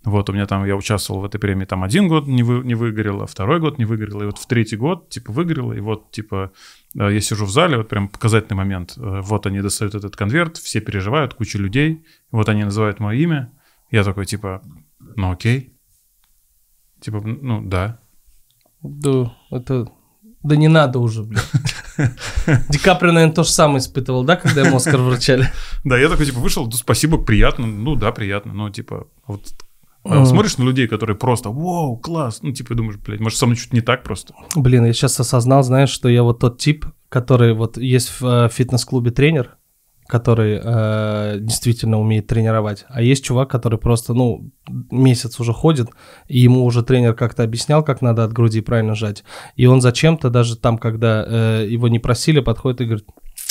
Угу. 0.03 0.12
Вот 0.12 0.29
у 0.29 0.34
меня 0.34 0.46
там, 0.46 0.65
я 0.65 0.75
участвовал 0.75 1.22
в 1.22 1.25
этой 1.25 1.39
премии, 1.39 1.65
там 1.65 1.84
один 1.84 2.10
год 2.10 2.27
не, 2.27 2.44
вы, 2.44 2.65
не 2.65 2.75
выгорело, 2.75 3.27
второй 3.27 3.62
год 3.62 3.77
не 3.77 3.86
выгорело, 3.86 4.24
и 4.24 4.25
вот 4.25 4.39
в 4.39 4.46
третий 4.46 4.75
год, 4.75 5.10
типа, 5.10 5.32
выгорело, 5.32 5.72
и 5.72 5.79
вот, 5.79 6.12
типа, 6.12 6.51
я 6.96 7.22
сижу 7.22 7.46
в 7.46 7.51
зале, 7.51 7.77
вот 7.77 7.88
прям 7.88 8.10
показательный 8.10 8.58
момент, 8.58 8.96
э, 8.98 9.22
вот 9.22 9.46
они 9.46 9.62
достают 9.62 9.96
этот 9.96 10.15
конверт, 10.15 10.58
все 10.58 10.79
переживают, 10.79 11.34
куча 11.34 11.58
людей, 11.58 12.05
вот 12.31 12.50
они 12.50 12.63
называют 12.63 13.00
мое 13.00 13.17
имя, 13.17 13.51
я 13.91 14.03
такой, 14.03 14.25
типа, 14.25 14.62
ну 15.15 15.31
окей. 15.31 15.75
Типа, 17.00 17.22
ну 17.22 17.62
да. 17.62 18.00
Да, 18.81 19.34
это... 19.51 19.88
Да 20.41 20.55
не 20.55 20.69
надо 20.69 21.00
уже, 21.00 21.24
блин. 21.24 21.41
Ди 22.69 22.77
Каприо, 22.79 23.12
наверное, 23.12 23.36
то 23.36 23.43
же 23.43 23.50
самое 23.50 23.79
испытывал, 23.79 24.24
да, 24.24 24.38
когда 24.38 24.62
ему 24.62 24.77
Оскар 24.77 24.98
вручали? 24.98 25.51
Да, 25.84 25.98
я 25.98 26.08
такой, 26.08 26.25
типа, 26.25 26.39
вышел, 26.39 26.72
спасибо, 26.72 27.17
приятно. 27.17 27.67
Ну 27.67 27.96
да, 27.96 28.12
приятно. 28.12 28.53
Ну, 28.53 28.69
типа, 28.69 29.08
вот 29.27 29.43
а 30.03 30.25
смотришь 30.25 30.58
на 30.58 30.63
людей, 30.63 30.88
которые 30.88 31.18
просто, 31.18 31.50
вау, 31.50 31.98
класс, 31.98 32.39
ну, 32.41 32.51
типа, 32.51 32.75
думаешь, 32.75 32.98
блядь, 32.98 33.20
может, 33.20 33.38
со 33.38 33.46
мной 33.46 33.58
что-то 33.58 33.75
не 33.75 33.82
так 33.82 34.03
просто. 34.03 34.34
Блин, 34.56 34.86
я 34.86 34.94
сейчас 34.94 35.20
осознал, 35.20 35.63
знаешь, 35.63 35.89
что 35.89 36.10
я 36.10 36.24
вот 36.24 36.39
тот 36.39 36.58
тип, 36.58 36.86
который 37.10 37.53
вот 37.53 37.77
есть 37.77 38.10
в 38.20 38.25
э, 38.25 38.50
фитнес-клубе 38.50 39.12
тренер, 39.12 39.58
который 40.08 40.60
э, 40.63 41.38
действительно 41.39 42.00
умеет 42.00 42.25
тренировать, 42.25 42.86
а 42.89 43.01
есть 43.01 43.24
чувак, 43.24 43.51
который 43.51 43.77
просто, 43.77 44.13
ну, 44.15 44.50
месяц 44.89 45.39
уже 45.39 45.53
ходит, 45.53 45.89
и 46.27 46.39
ему 46.39 46.65
уже 46.65 46.82
тренер 46.82 47.13
как-то 47.13 47.44
объяснял, 47.44 47.84
как 47.84 48.01
надо 48.01 48.24
от 48.24 48.34
груди 48.34 48.62
правильно 48.62 48.96
жать, 48.96 49.24
и 49.56 49.68
он 49.68 49.82
зачем-то 49.82 50.32
даже 50.32 50.58
там, 50.58 50.79
когда 50.79 51.24
э, 51.27 51.68
его 51.70 51.88
не 51.89 52.00
просили, 52.00 52.39
подходит 52.39 52.82
и 52.82 52.86
говорит, 52.86 53.06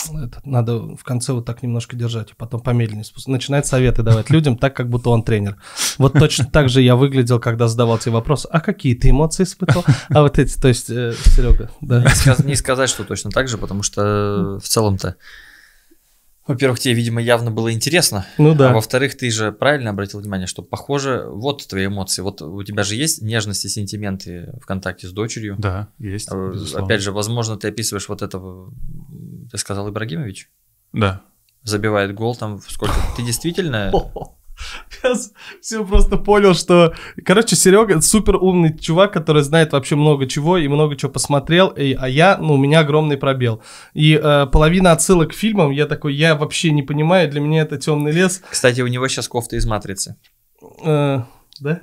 это, 0.07 0.41
надо 0.45 0.97
в 0.97 1.05
конце 1.05 1.33
вот 1.33 1.45
так 1.45 1.63
немножко 1.63 1.97
держать, 1.97 2.31
и 2.31 2.35
потом 2.35 2.61
помедленнее 2.61 3.05
спускать. 3.05 3.33
Начинает 3.33 3.67
советы 3.67 4.03
давать 4.03 4.31
людям 4.31 4.57
так, 4.57 4.75
как 4.75 4.89
будто 4.89 5.11
он 5.11 5.23
тренер. 5.23 5.57
Вот 5.99 6.13
точно 6.15 6.45
так 6.45 6.69
же 6.69 6.83
я 6.83 6.97
выглядел, 6.97 7.41
когда 7.41 7.69
задавал 7.69 7.99
тебе 7.99 8.13
вопрос, 8.13 8.47
а 8.51 8.61
какие 8.61 8.95
ты 8.95 9.11
эмоции 9.11 9.45
испытывал? 9.45 9.85
А 10.09 10.23
вот 10.23 10.39
эти, 10.39 10.59
то 10.59 10.69
есть, 10.69 10.91
э, 10.91 11.15
Серега, 11.25 11.71
да. 11.81 12.05
Не 12.45 12.55
сказать, 12.55 12.91
что 12.91 13.05
точно 13.05 13.31
так 13.31 13.49
же, 13.49 13.59
потому 13.59 13.83
что 13.83 14.59
в 14.63 14.69
целом-то 14.69 15.17
во-первых, 16.49 16.81
тебе, 16.81 16.95
видимо, 16.95 17.21
явно 17.21 17.51
было 17.51 17.71
интересно. 17.73 18.27
Ну 18.39 18.55
да. 18.55 18.71
А 18.71 18.73
во-вторых, 18.73 19.17
ты 19.17 19.31
же 19.31 19.53
правильно 19.53 19.91
обратил 19.91 20.19
внимание, 20.19 20.47
что, 20.47 20.63
похоже, 20.63 21.27
вот 21.29 21.69
твои 21.69 21.87
эмоции. 21.87 22.23
Вот 22.23 22.41
у 22.41 22.63
тебя 22.63 22.85
же 22.85 22.95
есть 22.95 23.21
нежности, 23.21 23.67
сентименты 23.67 24.55
в 24.59 24.65
контакте 24.65 25.07
с 25.07 25.13
дочерью. 25.13 25.57
Да, 25.59 25.89
есть. 25.99 26.31
А, 26.33 26.53
безусловно. 26.53 26.87
Опять 26.87 27.03
же, 27.03 27.13
возможно, 27.13 27.59
ты 27.59 27.69
описываешь 27.69 28.09
вот 28.09 28.23
этого, 28.23 28.73
ты 29.51 29.59
сказал 29.59 29.91
Ибрагимович? 29.91 30.51
Да. 30.95 31.21
Забивает 31.65 32.15
гол 32.15 32.35
там 32.35 32.61
сколько? 32.67 32.95
Ты 33.15 33.23
действительно... 33.23 33.93
Сейчас 34.91 35.33
все 35.61 35.85
просто 35.85 36.17
понял, 36.17 36.55
что... 36.55 36.95
Короче, 37.25 37.57
Серега 37.57 38.01
супер 38.01 38.37
умный 38.37 38.77
чувак, 38.79 39.13
который 39.13 39.43
знает 39.43 39.73
вообще 39.73 39.97
много 39.97 40.27
чего 40.27 40.59
и 40.59 40.69
много 40.69 40.97
чего 40.97 41.11
посмотрел, 41.11 41.69
и, 41.69 41.93
а 41.93 42.09
я, 42.09 42.39
ну, 42.39 42.55
у 42.55 42.57
меня 42.57 42.81
огромный 42.81 43.17
пробел. 43.17 43.63
И 43.95 44.15
э, 44.15 44.47
половина 44.47 44.93
отсылок 44.93 45.31
к 45.31 45.35
фильмам, 45.35 45.71
я 45.71 45.87
такой, 45.87 46.15
я 46.15 46.35
вообще 46.35 46.71
не 46.71 46.83
понимаю, 46.83 47.31
для 47.31 47.41
меня 47.41 47.63
это 47.63 47.79
темный 47.79 48.13
лес. 48.13 48.43
Кстати, 48.49 48.81
у 48.81 48.87
него 48.87 49.09
сейчас 49.09 49.29
кофта 49.29 49.57
из 49.57 49.67
«Матрицы». 49.67 50.17
Э, 50.85 51.23
да? 51.61 51.81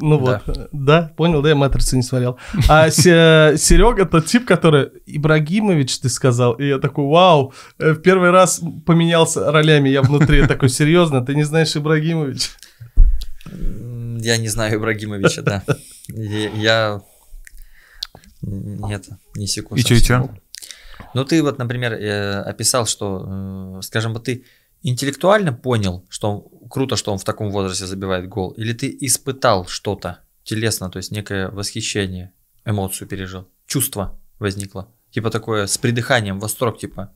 Ну 0.00 0.24
да. 0.24 0.42
вот, 0.46 0.68
да, 0.72 1.12
понял, 1.16 1.42
да, 1.42 1.50
я 1.50 1.54
«Матрицу» 1.54 1.96
не 1.96 2.02
смотрел. 2.02 2.38
А 2.68 2.90
Серега 2.90 4.04
тот 4.04 4.26
тип, 4.26 4.46
который, 4.46 4.90
Ибрагимович, 5.06 5.98
ты 5.98 6.08
сказал, 6.08 6.54
и 6.54 6.68
я 6.68 6.78
такой, 6.78 7.06
вау, 7.06 7.52
э, 7.78 7.92
в 7.92 8.00
первый 8.00 8.30
раз 8.30 8.60
поменялся 8.86 9.50
ролями, 9.50 9.88
я 9.88 10.02
внутри 10.02 10.46
такой, 10.46 10.68
серьезно, 10.68 11.24
ты 11.24 11.34
не 11.34 11.42
знаешь 11.42 11.76
Ибрагимович? 11.76 12.50
Я 14.20 14.36
не 14.36 14.48
знаю 14.48 14.78
Ибрагимовича, 14.78 15.42
да. 15.42 15.64
Я... 16.08 17.02
Нет, 18.42 19.08
не 19.34 19.46
секунду. 19.46 19.80
И 19.80 19.84
что, 19.84 19.94
и 19.94 19.98
что? 19.98 20.30
Ну, 21.14 21.24
ты 21.24 21.42
вот, 21.42 21.58
например, 21.58 21.94
э, 21.94 22.42
описал, 22.42 22.86
что, 22.86 23.78
э, 23.78 23.82
скажем, 23.82 24.12
вот 24.12 24.24
ты 24.24 24.44
интеллектуально 24.82 25.52
понял, 25.52 26.04
что 26.08 26.48
круто, 26.68 26.96
что 26.96 27.12
он 27.12 27.18
в 27.18 27.24
таком 27.24 27.50
возрасте 27.50 27.86
забивает 27.86 28.28
гол, 28.28 28.50
или 28.52 28.72
ты 28.72 28.96
испытал 29.00 29.66
что-то 29.66 30.20
телесно, 30.44 30.90
то 30.90 30.98
есть 30.98 31.10
некое 31.10 31.48
восхищение, 31.50 32.32
эмоцию 32.64 33.08
пережил, 33.08 33.48
чувство 33.66 34.18
возникло, 34.38 34.88
типа 35.10 35.30
такое 35.30 35.66
с 35.66 35.78
придыханием, 35.78 36.38
восторг, 36.38 36.78
типа. 36.78 37.12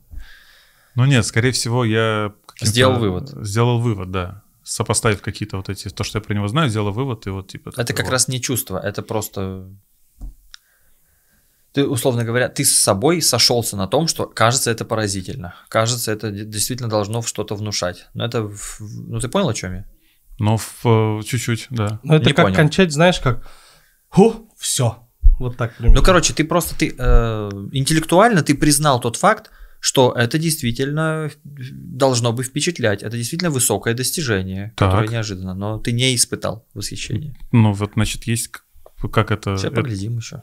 Ну 0.95 1.05
нет, 1.07 1.25
скорее 1.25 1.53
всего, 1.53 1.85
я 1.85 2.35
сделал 2.61 2.99
вывод. 2.99 3.31
Сделал 3.43 3.81
вывод, 3.81 4.11
да. 4.11 4.43
Сопоставив 4.63 5.23
какие-то 5.23 5.57
вот 5.57 5.69
эти, 5.69 5.89
то, 5.89 6.05
что 6.05 6.19
я 6.19 6.23
про 6.23 6.35
него 6.35 6.47
знаю, 6.49 6.69
сделал 6.69 6.93
вывод, 6.93 7.27
и 7.27 7.31
вот 7.31 7.49
типа... 7.49 7.73
Это 7.77 7.95
как 7.95 8.07
вот. 8.07 8.13
раз 8.13 8.29
не 8.29 8.41
чувство, 8.41 8.79
это 8.79 9.03
просто 9.03 9.69
ты, 11.73 11.87
условно 11.87 12.25
говоря, 12.25 12.49
ты 12.49 12.65
с 12.65 12.73
собой 12.73 13.23
сошелся 13.23 13.77
на 13.77 13.87
том, 13.87 14.07
что 14.07 14.27
кажется 14.27 14.71
это 14.71 14.85
поразительно. 14.85 15.55
Кажется, 15.69 16.13
это 16.13 16.31
действительно 16.31 16.89
должно 16.89 17.23
что-то 17.23 17.55
внушать. 17.55 18.09
Но 18.15 18.25
это, 18.25 18.51
ну 18.81 19.21
ты 19.21 19.29
понял, 19.29 19.49
о 19.49 19.55
чем 19.55 19.75
я? 19.75 19.85
Ну, 20.39 20.59
в, 20.59 21.23
чуть-чуть, 21.25 21.69
да. 21.71 22.01
Ну 22.03 22.15
это 22.15 22.27
Не 22.27 22.35
как 22.35 22.47
понял. 22.47 22.57
кончать, 22.57 22.93
знаешь, 22.93 23.21
как, 23.21 23.49
ху, 24.09 24.51
все. 24.59 25.09
Вот 25.39 25.57
так 25.57 25.77
примерно. 25.77 26.01
Ну, 26.01 26.05
короче, 26.05 26.35
ты 26.35 26.45
просто, 26.45 26.77
ты 26.77 26.95
э, 26.97 27.51
интеллектуально 27.73 28.43
ты 28.43 28.55
признал 28.55 29.01
тот 29.01 29.17
факт, 29.17 29.51
что 29.81 30.13
это 30.13 30.39
действительно 30.39 31.31
должно 31.45 32.33
бы 32.33 32.45
впечатлять. 32.45 33.03
Это 33.03 33.17
действительно 33.17 33.51
высокое 33.51 33.95
достижение, 33.95 34.73
так. 34.77 34.91
которое 34.91 35.09
неожиданно, 35.09 35.55
но 35.55 35.79
ты 35.79 35.93
не 35.93 36.15
испытал 36.15 36.67
восхищения. 36.75 37.35
Ну, 37.51 37.73
вот, 37.73 37.93
значит, 37.95 38.25
есть 38.25 38.51
как 39.11 39.31
это... 39.31 39.57
Сейчас 39.57 39.73
это... 39.73 39.77
поглядим 39.77 40.19
еще. 40.19 40.43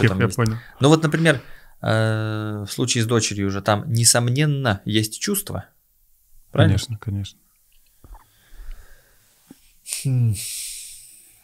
Я 0.00 0.28
понял. 0.28 0.56
Ну 0.80 0.88
вот, 0.88 1.02
например, 1.02 1.42
э, 1.82 2.64
в 2.66 2.70
случае 2.70 3.04
с 3.04 3.06
дочерью 3.06 3.48
уже 3.48 3.62
там, 3.62 3.90
несомненно, 3.90 4.80
есть 4.84 5.20
чувство. 5.20 5.66
Конечно, 6.52 6.98
конечно. 6.98 7.38
Хм. 10.04 10.34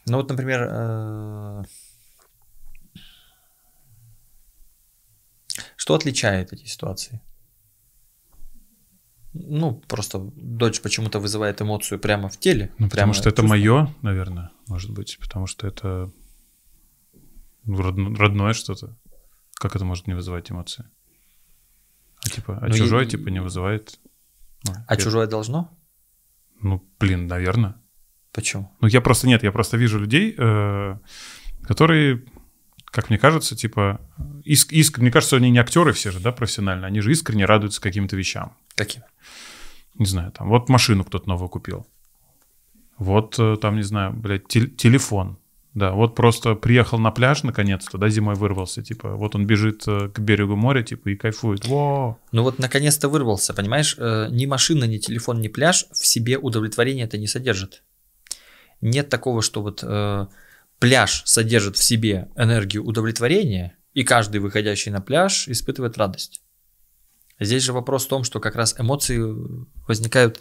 Ну 0.07 0.17
вот, 0.19 0.29
например, 0.29 0.69
э, 0.71 1.63
что 5.77 5.95
отличает 5.95 6.53
эти 6.53 6.67
ситуации? 6.67 7.21
Ну, 9.33 9.83
просто 9.89 10.19
дочь 10.37 10.81
почему-то 10.81 11.19
вызывает 11.19 11.61
эмоцию 11.61 11.99
прямо 11.99 12.29
в 12.29 12.39
теле. 12.39 12.71
Ну, 12.79 12.89
потому 12.89 13.13
что 13.15 13.29
это 13.29 13.43
мое, 13.43 13.93
наверное, 14.03 14.51
может 14.69 14.91
быть, 14.93 15.19
потому 15.21 15.47
что 15.47 15.67
это 15.67 16.13
родное 17.67 18.53
что-то. 18.53 18.97
Как 19.55 19.77
это 19.77 19.85
может 19.85 20.07
не 20.07 20.15
вызывать 20.15 20.51
эмоции? 20.51 20.85
А 22.25 22.29
типа, 22.29 22.59
а 22.61 22.69
ну, 22.69 22.75
чужое, 22.75 23.05
и... 23.05 23.09
типа, 23.09 23.29
не 23.29 23.41
вызывает. 23.41 23.99
Ну, 24.65 24.73
а 24.87 24.95
это... 24.95 25.03
чужое 25.03 25.27
должно? 25.27 25.77
Ну, 26.61 26.83
блин, 26.99 27.27
наверное. 27.27 27.77
Почему? 28.33 28.71
Ну, 28.81 28.89
я 28.89 29.01
просто 29.01 29.29
нет, 29.29 29.43
я 29.43 29.53
просто 29.53 29.77
вижу 29.77 29.99
людей, 29.99 30.35
э, 30.37 30.99
которые, 31.63 32.25
как 32.87 33.11
мне 33.11 33.19
кажется, 33.19 33.55
типа, 33.55 34.01
иск, 34.45 34.73
иск, 34.73 34.99
мне 34.99 35.11
кажется, 35.11 35.37
они 35.37 35.51
не 35.51 35.59
актеры 35.59 35.93
все 35.93 36.11
же, 36.11 36.21
да, 36.21 36.33
профессионально, 36.33 36.87
они 36.87 37.01
же 37.01 37.13
искренне 37.13 37.45
радуются 37.45 37.81
каким-то 37.81 38.17
вещам. 38.17 38.57
Каким? 38.75 39.03
Не 39.95 40.07
знаю, 40.07 40.33
там, 40.33 40.49
вот 40.49 40.69
машину 40.69 41.05
кто-то 41.05 41.29
новую 41.29 41.49
купил. 41.49 41.87
Вот 42.99 43.39
э, 43.39 43.57
там, 43.61 43.77
не 43.77 43.83
знаю, 43.83 44.13
блядь, 44.13 44.49
те- 44.49 44.67
телефон. 44.67 45.39
Да, 45.75 45.91
вот 45.91 46.15
просто 46.15 46.55
приехал 46.55 46.99
на 46.99 47.11
пляж 47.11 47.43
наконец-то, 47.43 47.99
да, 47.99 48.09
зимой 48.09 48.37
вырвался, 48.37 48.81
типа, 48.81 49.17
вот 49.17 49.35
он 49.35 49.45
бежит 49.45 49.83
э, 49.89 50.09
к 50.09 50.21
берегу 50.21 50.55
моря, 50.55 50.85
типа, 50.85 51.09
и 51.09 51.17
кайфует. 51.17 51.67
Во! 51.67 52.17
Ну 52.31 52.43
вот 52.45 52.61
наконец-то 52.61 53.09
вырвался, 53.09 53.55
понимаешь? 53.55 53.97
Э, 53.99 54.29
ни 54.31 54.47
машина, 54.47 54.85
ни 54.85 54.99
телефон, 54.99 55.41
ни 55.41 55.49
пляж 55.49 55.87
в 55.91 56.07
себе 56.07 56.39
удовлетворение 56.39 57.07
это 57.07 57.19
не 57.19 57.27
содержит. 57.27 57.83
Нет 58.81 59.09
такого, 59.09 59.43
что 59.43 59.63
вот 59.63 59.81
э, 59.83 60.27
пляж 60.79 61.23
содержит 61.25 61.77
в 61.77 61.83
себе 61.83 62.29
энергию 62.37 62.85
удовлетворения, 62.85 63.77
и 63.95 64.05
каждый 64.05 64.41
выходящий 64.41 64.93
на 64.93 65.01
пляж 65.01 65.49
испытывает 65.49 65.99
радость. 65.99 66.41
Здесь 67.41 67.65
же 67.65 67.73
вопрос 67.73 68.05
в 68.05 68.09
том, 68.09 68.23
что 68.23 68.39
как 68.39 68.55
раз 68.55 68.79
эмоции 68.79 69.21
возникают 69.89 70.39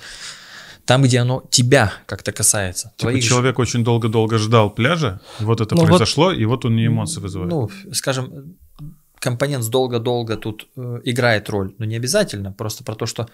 там, 0.86 1.04
где 1.04 1.20
оно 1.20 1.44
тебя 1.50 1.94
как-то 2.06 2.32
касается. 2.32 2.94
Типа 2.98 3.12
твоих... 3.12 3.24
человек 3.24 3.60
очень 3.60 3.84
долго-долго 3.84 4.38
ждал 4.38 4.70
пляжа, 4.70 5.22
вот 5.40 5.62
это 5.62 5.76
ну, 5.76 5.86
произошло, 5.86 6.26
вот, 6.26 6.38
и 6.38 6.46
вот 6.46 6.66
он 6.66 6.76
не 6.76 6.88
эмоции 6.88 7.20
вызывает. 7.20 7.52
Ну, 7.52 7.70
скажем, 7.94 8.56
компонент 9.20 9.68
долго-долго 9.70 10.36
тут 10.36 10.68
э, 10.76 11.00
играет 11.06 11.50
роль, 11.50 11.74
но 11.78 11.86
не 11.86 11.96
обязательно, 11.96 12.52
просто 12.52 12.84
про 12.84 12.96
то, 12.96 13.06
что 13.06 13.28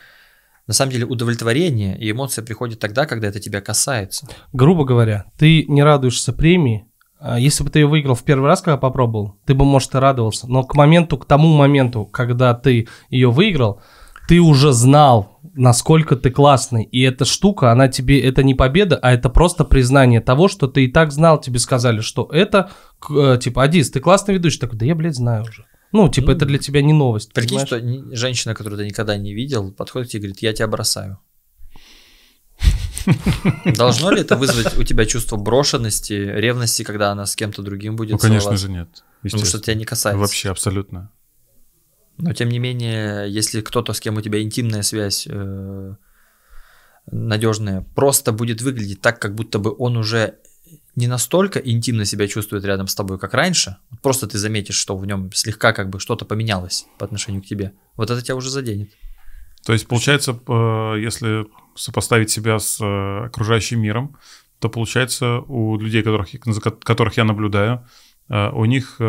на 0.68 0.74
самом 0.74 0.92
деле 0.92 1.06
удовлетворение 1.06 1.98
и 1.98 2.12
эмоция 2.12 2.46
приходят 2.46 2.80
тогда, 2.80 3.08
когда 3.08 3.28
это 3.28 3.40
тебя 3.40 3.60
касается. 3.62 4.28
Грубо 4.54 4.86
говоря, 4.86 5.26
ты 5.38 5.66
не 5.66 5.82
радуешься 5.82 6.32
премии, 6.32 6.86
а 7.20 7.40
если 7.40 7.64
бы 7.64 7.72
ты 7.72 7.80
ее 7.80 7.88
выиграл 7.88 8.16
в 8.16 8.24
первый 8.24 8.46
раз, 8.46 8.62
когда 8.62 8.78
попробовал, 8.78 9.36
ты 9.46 9.54
бы, 9.54 9.66
может, 9.66 9.94
и 9.96 9.98
радовался. 9.98 10.48
Но 10.48 10.64
к 10.64 10.76
моменту, 10.76 11.18
к 11.18 11.26
тому 11.26 11.58
моменту, 11.58 12.06
когда 12.06 12.54
ты 12.54 12.88
ее 13.10 13.32
выиграл, 13.32 13.82
ты 14.30 14.40
уже 14.40 14.74
знал, 14.74 15.40
насколько 15.56 16.16
ты 16.16 16.30
классный. 16.30 16.84
И 16.84 17.02
эта 17.02 17.26
штука, 17.26 17.72
она 17.72 17.88
тебе, 17.88 18.22
это 18.22 18.44
не 18.44 18.54
победа, 18.54 18.96
а 19.02 19.12
это 19.12 19.28
просто 19.28 19.66
признание 19.66 20.22
того, 20.22 20.48
что 20.48 20.68
ты 20.68 20.86
и 20.86 20.92
так 20.92 21.12
знал, 21.12 21.42
тебе 21.42 21.58
сказали, 21.58 22.02
что 22.02 22.30
это, 22.32 22.70
э, 23.10 23.40
типа, 23.42 23.64
Адис, 23.64 23.90
ты 23.90 24.00
классный 24.00 24.36
ведущий. 24.36 24.60
Такой, 24.60 24.78
да 24.78 24.86
я, 24.86 24.94
блядь, 24.94 25.16
знаю 25.16 25.46
уже. 25.46 25.66
Ну, 25.92 26.08
типа, 26.10 26.28
ну, 26.28 26.34
это 26.34 26.46
для 26.46 26.60
тебя 26.60 26.84
не 26.84 26.94
новость. 26.94 27.34
Прикинь, 27.34 27.60
что 27.60 27.82
женщина, 28.16 28.54
которую 28.54 28.78
ты 28.78 28.86
никогда 28.86 29.18
не 29.18 29.34
видел, 29.34 29.72
подходит 29.72 30.14
и 30.14 30.20
говорит, 30.20 30.44
я 30.44 30.54
тебя 30.54 30.68
бросаю. 30.68 31.18
Должно 33.66 34.12
ли 34.12 34.22
это 34.22 34.36
вызвать 34.36 34.78
у 34.78 34.84
тебя 34.84 35.06
чувство 35.06 35.38
брошенности, 35.38 36.14
ревности, 36.14 36.84
когда 36.84 37.12
она 37.12 37.26
с 37.26 37.36
кем-то 37.36 37.64
другим 37.64 37.96
будет 37.96 38.12
Ну, 38.12 38.18
конечно 38.20 38.58
же, 38.58 38.70
нет. 38.70 39.04
Потому 39.24 39.44
что 39.44 39.60
тебя 39.60 39.74
не 39.74 39.86
касается. 39.86 40.20
Вообще, 40.20 40.52
абсолютно. 40.52 41.10
Но 42.20 42.34
тем 42.34 42.50
не 42.50 42.60
менее, 42.60 43.32
если 43.32 43.62
кто-то, 43.62 43.94
с 43.94 44.00
кем 44.02 44.18
у 44.18 44.22
тебя 44.22 44.42
интимная 44.42 44.82
связь 44.82 45.26
э, 45.30 45.96
надежная, 47.10 47.86
просто 47.96 48.34
будет 48.34 48.62
выглядеть 48.62 49.02
так, 49.02 49.20
как 49.20 49.36
будто 49.36 49.58
бы 49.58 49.74
он 49.78 49.96
уже 49.98 50.36
не 50.96 51.08
настолько 51.08 51.60
интимно 51.60 52.04
себя 52.04 52.28
чувствует 52.28 52.66
рядом 52.66 52.88
с 52.88 52.96
тобой, 52.96 53.18
как 53.20 53.34
раньше, 53.34 53.78
просто 54.04 54.28
ты 54.28 54.38
заметишь, 54.38 54.76
что 54.76 54.98
в 54.98 55.06
нем 55.06 55.32
слегка 55.32 55.72
как 55.72 55.90
бы 55.90 56.00
что-то 56.00 56.26
поменялось 56.26 56.86
по 56.98 57.06
отношению 57.06 57.42
к 57.42 57.46
тебе, 57.46 57.72
вот 57.96 58.10
это 58.10 58.22
тебя 58.22 58.36
уже 58.36 58.50
заденет. 58.50 58.90
То 59.66 59.72
есть, 59.72 59.88
получается, 59.88 60.32
э, 60.32 60.96
если 61.00 61.46
сопоставить 61.76 62.30
себя 62.30 62.60
с 62.60 62.82
э, 62.82 63.26
окружающим 63.28 63.82
миром, 63.82 64.18
то 64.60 64.68
получается 64.70 65.40
у 65.40 65.78
людей, 65.78 66.04
которых, 66.04 66.30
которых 66.84 67.16
я 67.16 67.24
наблюдаю, 67.24 67.88
э, 68.30 68.50
у 68.50 68.66
них 68.66 69.00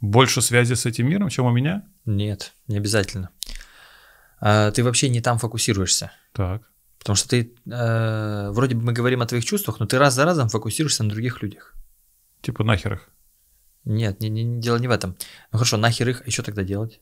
больше 0.00 0.42
связи 0.42 0.74
с 0.74 0.86
этим 0.86 1.08
миром, 1.08 1.28
чем 1.28 1.46
у 1.46 1.50
меня? 1.50 1.84
Нет, 2.04 2.54
не 2.66 2.76
обязательно. 2.76 3.30
А, 4.40 4.70
ты 4.70 4.84
вообще 4.84 5.08
не 5.08 5.20
там 5.20 5.38
фокусируешься. 5.38 6.12
Так. 6.32 6.62
Потому 6.98 7.16
что 7.16 7.28
ты, 7.28 7.54
э, 7.70 8.50
вроде 8.50 8.74
бы 8.74 8.82
мы 8.82 8.92
говорим 8.92 9.22
о 9.22 9.26
твоих 9.26 9.44
чувствах, 9.44 9.80
но 9.80 9.86
ты 9.86 9.98
раз 9.98 10.14
за 10.14 10.24
разом 10.24 10.48
фокусируешься 10.48 11.04
на 11.04 11.10
других 11.10 11.42
людях. 11.42 11.74
Типа 12.42 12.64
нахер 12.64 12.94
их? 12.94 13.08
Нет, 13.84 14.20
не, 14.20 14.28
не, 14.28 14.60
дело 14.60 14.76
не 14.76 14.88
в 14.88 14.90
этом. 14.90 15.16
Ну 15.52 15.58
хорошо, 15.58 15.76
нахер 15.76 16.08
их, 16.08 16.22
а 16.26 16.30
что 16.30 16.42
тогда 16.42 16.62
делать? 16.62 17.00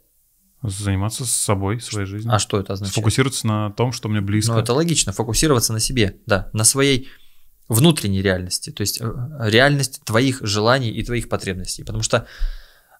Заниматься 0.62 1.24
с 1.24 1.30
собой, 1.30 1.80
своей 1.80 2.06
жизнью. 2.06 2.32
А 2.32 2.38
что 2.38 2.60
это 2.60 2.74
означает? 2.74 2.94
Фокусироваться 2.94 3.46
на 3.46 3.70
том, 3.72 3.92
что 3.92 4.08
мне 4.08 4.20
близко. 4.20 4.52
Ну, 4.52 4.58
это 4.58 4.72
логично, 4.72 5.12
фокусироваться 5.12 5.72
на 5.72 5.80
себе, 5.80 6.18
да, 6.26 6.50
на 6.52 6.64
своей 6.64 7.08
внутренней 7.68 8.22
реальности, 8.22 8.70
то 8.70 8.82
есть 8.82 9.00
э, 9.00 9.04
реальность 9.40 10.02
твоих 10.04 10.40
желаний 10.42 10.90
и 10.90 11.04
твоих 11.04 11.28
потребностей. 11.28 11.82
Потому 11.82 12.02
что 12.02 12.26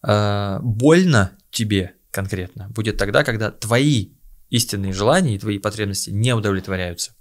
э, 0.02 0.58
больно 0.62 1.32
тебе 1.50 1.94
конкретно 2.10 2.68
будет 2.70 2.96
тогда, 2.96 3.24
когда 3.24 3.50
твои 3.50 4.10
истинные 4.50 4.92
желания 4.92 5.34
и 5.34 5.38
твои 5.38 5.58
потребности 5.58 6.10
не 6.10 6.34
удовлетворяются. 6.34 7.12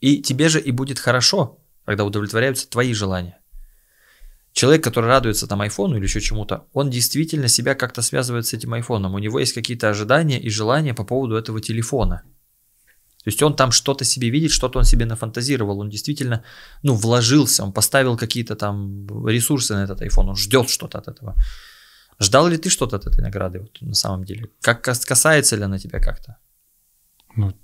И 0.00 0.22
тебе 0.22 0.48
же 0.48 0.60
и 0.60 0.70
будет 0.70 0.98
хорошо, 0.98 1.58
когда 1.84 2.04
удовлетворяются 2.04 2.68
твои 2.68 2.94
желания. 2.94 3.38
Человек, 4.52 4.82
который 4.82 5.06
радуется 5.06 5.46
там 5.46 5.60
айфону 5.60 5.96
или 5.96 6.04
еще 6.04 6.20
чему-то, 6.20 6.66
он 6.72 6.90
действительно 6.90 7.48
себя 7.48 7.74
как-то 7.74 8.02
связывает 8.02 8.46
с 8.46 8.52
этим 8.52 8.72
айфоном. 8.72 9.14
У 9.14 9.18
него 9.18 9.38
есть 9.38 9.52
какие-то 9.52 9.88
ожидания 9.88 10.40
и 10.40 10.50
желания 10.50 10.94
по 10.94 11.04
поводу 11.04 11.36
этого 11.36 11.60
телефона. 11.60 12.22
То 13.22 13.28
есть 13.28 13.42
он 13.42 13.54
там 13.54 13.70
что-то 13.70 14.04
себе 14.04 14.30
видит, 14.30 14.50
что-то 14.50 14.78
он 14.78 14.84
себе 14.84 15.04
нафантазировал, 15.04 15.80
он 15.80 15.90
действительно, 15.90 16.42
ну, 16.82 16.94
вложился, 16.94 17.62
он 17.62 17.72
поставил 17.72 18.16
какие-то 18.16 18.56
там 18.56 19.06
ресурсы 19.28 19.74
на 19.74 19.84
этот 19.84 20.00
iPhone, 20.00 20.30
он 20.30 20.36
ждет 20.36 20.70
что-то 20.70 20.98
от 20.98 21.08
этого. 21.08 21.36
Ждал 22.20 22.48
ли 22.48 22.58
ты 22.58 22.68
что-то 22.68 22.96
от 22.96 23.06
этой 23.06 23.22
награды 23.22 23.60
вот, 23.60 23.80
на 23.80 23.94
самом 23.94 24.24
деле? 24.24 24.50
Как 24.60 24.82
касается 24.82 25.56
ли 25.56 25.62
она 25.62 25.78
тебя 25.78 26.00
как-то? 26.00 26.36
Ну, 27.34 27.54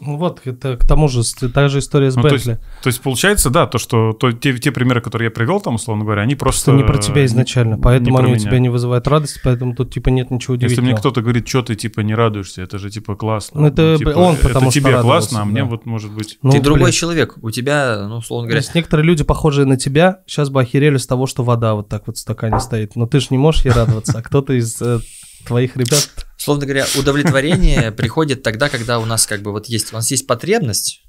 ну 0.00 0.16
вот, 0.16 0.40
это 0.44 0.76
к 0.76 0.86
тому 0.86 1.08
же 1.08 1.22
та 1.52 1.68
же 1.68 1.78
история 1.78 2.10
с 2.10 2.16
ну, 2.16 2.22
Бентли. 2.22 2.38
То 2.38 2.50
есть, 2.50 2.60
то 2.82 2.86
есть 2.88 3.00
получается, 3.00 3.50
да, 3.50 3.66
то, 3.66 3.78
что 3.78 4.12
то, 4.12 4.32
те, 4.32 4.56
те 4.58 4.72
примеры, 4.72 5.00
которые 5.00 5.26
я 5.26 5.30
привел 5.30 5.60
там, 5.60 5.76
условно 5.76 6.04
говоря, 6.04 6.22
они 6.22 6.34
просто... 6.34 6.72
Это 6.72 6.80
не 6.80 6.86
про 6.86 6.98
тебя 6.98 7.24
изначально, 7.24 7.78
поэтому 7.78 8.18
они 8.18 8.32
у 8.32 8.36
тебя 8.36 8.58
не 8.58 8.68
вызывают 8.68 9.06
радости, 9.06 9.40
поэтому 9.42 9.74
тут 9.74 9.92
типа 9.92 10.08
нет 10.08 10.30
ничего 10.30 10.54
удивительного. 10.54 10.86
Если 10.86 10.92
мне 10.92 10.98
кто-то 10.98 11.22
говорит, 11.22 11.48
что 11.48 11.62
ты 11.62 11.76
типа 11.76 12.00
не 12.00 12.14
радуешься, 12.14 12.62
это 12.62 12.78
же 12.78 12.90
типа 12.90 13.14
классно. 13.14 13.60
Ну, 13.60 13.66
это 13.68 13.82
ну, 13.82 13.98
типа, 13.98 14.08
он, 14.10 14.36
потому 14.36 14.68
это 14.68 14.70
что 14.70 14.80
тебе 14.80 15.00
классно, 15.00 15.42
а 15.42 15.44
мне 15.44 15.62
да. 15.62 15.66
вот 15.66 15.86
может 15.86 16.12
быть... 16.12 16.38
Ну, 16.42 16.50
ты 16.50 16.56
блин. 16.58 16.64
другой 16.64 16.92
человек, 16.92 17.36
у 17.40 17.50
тебя, 17.50 18.06
ну, 18.08 18.16
условно 18.16 18.48
говоря... 18.48 18.60
То 18.60 18.66
есть 18.66 18.74
некоторые 18.74 19.06
люди, 19.06 19.22
похожие 19.22 19.64
на 19.64 19.76
тебя, 19.76 20.22
сейчас 20.26 20.50
бы 20.50 20.60
охерели 20.60 20.96
с 20.96 21.06
того, 21.06 21.26
что 21.26 21.44
вода 21.44 21.74
вот 21.74 21.88
так 21.88 22.06
вот 22.06 22.16
в 22.16 22.20
стакане 22.20 22.58
стоит. 22.58 22.96
Но 22.96 23.06
ты 23.06 23.20
же 23.20 23.28
не 23.30 23.38
можешь 23.38 23.64
ей 23.64 23.70
радоваться, 23.70 24.18
а 24.18 24.22
кто-то 24.22 24.52
из 24.52 24.80
э, 24.82 24.98
твоих 25.46 25.76
ребят 25.76 26.10
Словно 26.44 26.66
говоря, 26.66 26.84
удовлетворение 26.98 27.90
приходит 27.96 28.42
тогда, 28.42 28.68
когда 28.68 28.98
у 28.98 29.06
нас 29.06 29.26
как 29.26 29.40
бы 29.40 29.50
вот 29.50 29.64
есть, 29.64 29.94
у 29.94 29.96
нас 29.96 30.10
есть 30.10 30.26
потребность, 30.26 31.02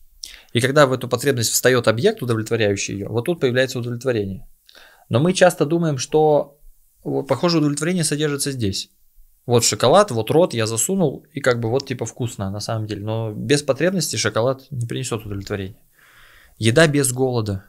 и 0.53 0.61
когда 0.61 0.87
в 0.87 0.93
эту 0.93 1.09
потребность 1.09 1.51
встает 1.51 1.89
объект, 1.89 2.21
удовлетворяющий 2.21 2.93
ее, 2.93 3.09
вот 3.09 3.25
тут 3.25 3.41
появляется 3.41 3.79
удовлетворение. 3.79 4.47
Но 5.09 5.19
мы 5.19 5.33
часто 5.33 5.65
думаем, 5.65 5.97
что 5.97 6.57
вот, 7.03 7.27
похоже 7.27 7.57
удовлетворение 7.57 8.05
содержится 8.05 8.49
здесь. 8.51 8.91
Вот 9.45 9.65
шоколад, 9.65 10.09
вот 10.11 10.31
рот 10.31 10.53
я 10.53 10.67
засунул, 10.67 11.27
и 11.33 11.41
как 11.41 11.59
бы 11.59 11.69
вот 11.69 11.85
типа 11.85 12.05
вкусно 12.05 12.49
на 12.49 12.61
самом 12.61 12.87
деле. 12.87 13.03
Но 13.03 13.33
без 13.33 13.61
потребности 13.61 14.15
шоколад 14.15 14.65
не 14.71 14.87
принесет 14.87 15.25
удовлетворения. 15.25 15.81
Еда 16.59 16.87
без 16.87 17.11
голода, 17.11 17.65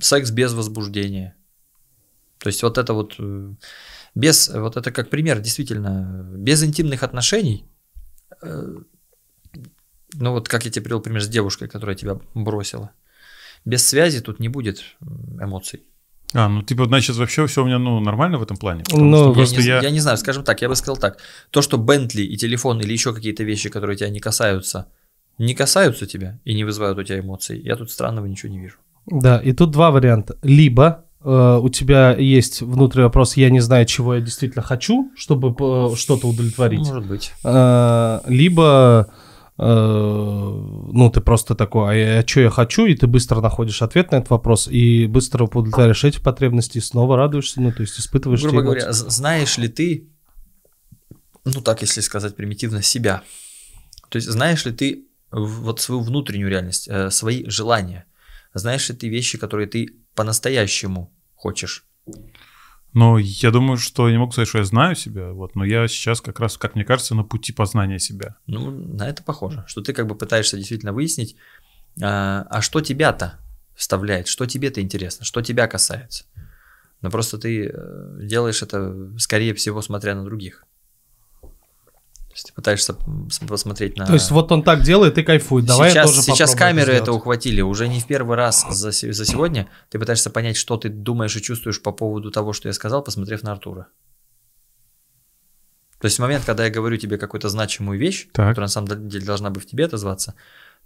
секс 0.00 0.32
без 0.32 0.52
возбуждения. 0.52 1.36
То 2.38 2.48
есть 2.48 2.64
вот 2.64 2.76
это 2.76 2.92
вот 2.92 3.14
э, 3.20 3.52
без, 4.14 4.48
вот 4.48 4.76
это 4.76 4.90
как 4.90 5.10
пример, 5.10 5.40
действительно, 5.40 6.26
без 6.36 6.62
интимных 6.62 7.02
отношений, 7.02 7.64
э, 8.42 8.74
ну 10.14 10.32
вот 10.32 10.48
как 10.48 10.64
я 10.64 10.70
тебе 10.70 10.84
привел 10.84 11.00
пример 11.00 11.22
с 11.22 11.28
девушкой, 11.28 11.68
которая 11.68 11.96
тебя 11.96 12.18
бросила, 12.34 12.90
без 13.64 13.86
связи 13.86 14.20
тут 14.20 14.40
не 14.40 14.48
будет 14.48 14.82
эмоций. 15.40 15.82
А, 16.34 16.48
ну 16.48 16.62
типа, 16.62 16.86
значит, 16.86 17.16
вообще 17.16 17.46
все 17.46 17.62
у 17.62 17.66
меня 17.66 17.78
ну, 17.78 18.00
нормально 18.00 18.38
в 18.38 18.42
этом 18.42 18.56
плане? 18.56 18.84
Ну, 18.90 19.34
я, 19.34 19.46
не, 19.46 19.62
я... 19.62 19.80
я 19.80 19.90
не 19.90 20.00
знаю, 20.00 20.16
скажем 20.16 20.44
так, 20.44 20.62
я 20.62 20.68
бы 20.68 20.76
сказал 20.76 20.96
так. 20.96 21.18
То, 21.50 21.60
что 21.62 21.76
Бентли 21.76 22.22
и 22.22 22.36
телефон 22.36 22.80
или 22.80 22.92
еще 22.92 23.14
какие-то 23.14 23.44
вещи, 23.44 23.68
которые 23.68 23.96
тебя 23.96 24.08
не 24.08 24.20
касаются, 24.20 24.88
не 25.38 25.54
касаются 25.54 26.06
тебя 26.06 26.40
и 26.44 26.54
не 26.54 26.64
вызывают 26.64 26.98
у 26.98 27.02
тебя 27.02 27.20
эмоций, 27.20 27.60
я 27.60 27.76
тут 27.76 27.90
странного 27.90 28.26
ничего 28.26 28.50
не 28.50 28.60
вижу. 28.60 28.76
Да, 29.06 29.38
и 29.38 29.52
тут 29.52 29.72
два 29.72 29.90
варианта. 29.90 30.38
Либо 30.42 31.04
Э, 31.24 31.58
у 31.62 31.68
тебя 31.68 32.14
есть 32.16 32.62
внутренний 32.62 33.04
вопрос, 33.04 33.36
я 33.36 33.50
не 33.50 33.60
знаю, 33.60 33.86
чего 33.86 34.14
я 34.14 34.20
действительно 34.20 34.62
хочу, 34.62 35.12
чтобы 35.16 35.50
э, 35.50 35.96
что-то 35.96 36.28
удовлетворить. 36.28 36.80
Может 36.80 37.06
быть. 37.06 37.32
Э, 37.44 38.20
либо, 38.26 39.12
ну, 39.58 41.10
ты 41.12 41.20
просто 41.20 41.54
такой, 41.54 42.16
а, 42.16 42.20
а 42.20 42.26
что 42.26 42.40
я 42.40 42.50
хочу, 42.50 42.86
и 42.86 42.96
ты 42.96 43.06
быстро 43.06 43.40
находишь 43.40 43.82
ответ 43.82 44.10
на 44.10 44.16
этот 44.16 44.30
вопрос, 44.30 44.66
и 44.66 45.06
быстро 45.06 45.44
удовлетворяешь 45.44 46.02
эти 46.04 46.18
потребности, 46.18 46.78
и 46.78 46.80
снова 46.80 47.16
радуешься, 47.16 47.60
ну, 47.60 47.70
то 47.70 47.82
есть 47.82 48.00
испытываешь... 48.00 48.42
Грубо 48.42 48.62
говоря, 48.62 48.92
знаешь 48.92 49.58
ли 49.58 49.68
ты, 49.68 50.08
ну, 51.44 51.60
так, 51.60 51.82
если 51.82 52.00
сказать 52.00 52.34
примитивно, 52.34 52.82
себя? 52.82 53.22
То 54.08 54.16
есть 54.16 54.28
знаешь 54.28 54.64
ли 54.64 54.72
ты 54.72 55.06
вот 55.30 55.80
свою 55.80 56.00
внутреннюю 56.00 56.48
реальность, 56.48 56.88
свои 57.10 57.44
желания? 57.48 58.06
Знаешь 58.54 58.88
ли 58.88 58.96
ты 58.96 59.08
вещи, 59.08 59.38
которые 59.38 59.68
ты 59.68 60.01
по-настоящему 60.14 61.12
хочешь? 61.34 61.84
Ну, 62.94 63.16
я 63.16 63.50
думаю, 63.50 63.78
что 63.78 64.06
я 64.06 64.12
не 64.12 64.18
могу 64.18 64.32
сказать, 64.32 64.48
что 64.48 64.58
я 64.58 64.64
знаю 64.64 64.94
себя, 64.94 65.32
вот, 65.32 65.54
но 65.54 65.64
я 65.64 65.88
сейчас 65.88 66.20
как 66.20 66.40
раз, 66.40 66.58
как 66.58 66.74
мне 66.74 66.84
кажется, 66.84 67.14
на 67.14 67.24
пути 67.24 67.52
познания 67.52 67.98
себя. 67.98 68.36
Ну, 68.46 68.70
на 68.70 69.08
это 69.08 69.22
похоже, 69.22 69.64
что 69.66 69.80
ты 69.80 69.94
как 69.94 70.06
бы 70.06 70.14
пытаешься 70.14 70.58
действительно 70.58 70.92
выяснить, 70.92 71.36
а, 72.02 72.46
а 72.50 72.60
что 72.60 72.82
тебя-то 72.82 73.38
вставляет, 73.74 74.28
что 74.28 74.46
тебе-то 74.46 74.82
интересно, 74.82 75.24
что 75.24 75.40
тебя 75.40 75.66
касается. 75.68 76.24
Но 77.00 77.10
просто 77.10 77.38
ты 77.38 77.70
э, 77.72 78.18
делаешь 78.22 78.62
это, 78.62 79.10
скорее 79.18 79.54
всего, 79.54 79.80
смотря 79.82 80.14
на 80.14 80.24
других. 80.24 80.64
То 82.32 82.36
есть 82.36 82.46
ты 82.46 82.52
пытаешься 82.54 82.96
посмотреть 83.46 83.98
на... 83.98 84.06
То 84.06 84.14
есть 84.14 84.30
вот 84.30 84.50
он 84.52 84.62
так 84.62 84.80
делает 84.80 85.18
и 85.18 85.22
кайфует. 85.22 85.66
Давай 85.66 85.90
сейчас, 85.90 85.96
я 85.96 86.14
тоже 86.14 86.22
Сейчас 86.22 86.54
камеры 86.54 86.92
это, 86.92 87.02
это 87.02 87.12
ухватили. 87.12 87.60
Уже 87.60 87.88
не 87.88 88.00
в 88.00 88.06
первый 88.06 88.38
раз 88.38 88.64
за, 88.70 88.90
за 88.90 89.24
сегодня 89.26 89.68
ты 89.90 89.98
пытаешься 89.98 90.30
понять, 90.30 90.56
что 90.56 90.78
ты 90.78 90.88
думаешь 90.88 91.36
и 91.36 91.42
чувствуешь 91.42 91.82
по 91.82 91.92
поводу 91.92 92.30
того, 92.30 92.54
что 92.54 92.68
я 92.68 92.72
сказал, 92.72 93.02
посмотрев 93.02 93.42
на 93.42 93.52
Артура. 93.52 93.88
То 95.98 96.06
есть 96.06 96.16
в 96.16 96.22
момент, 96.22 96.46
когда 96.46 96.64
я 96.64 96.70
говорю 96.70 96.96
тебе 96.96 97.18
какую-то 97.18 97.50
значимую 97.50 97.98
вещь, 97.98 98.28
так. 98.32 98.48
которая 98.48 98.68
на 98.68 98.72
самом 98.72 99.08
деле 99.08 99.26
должна 99.26 99.50
бы 99.50 99.60
в 99.60 99.66
тебе 99.66 99.84
отозваться, 99.84 100.34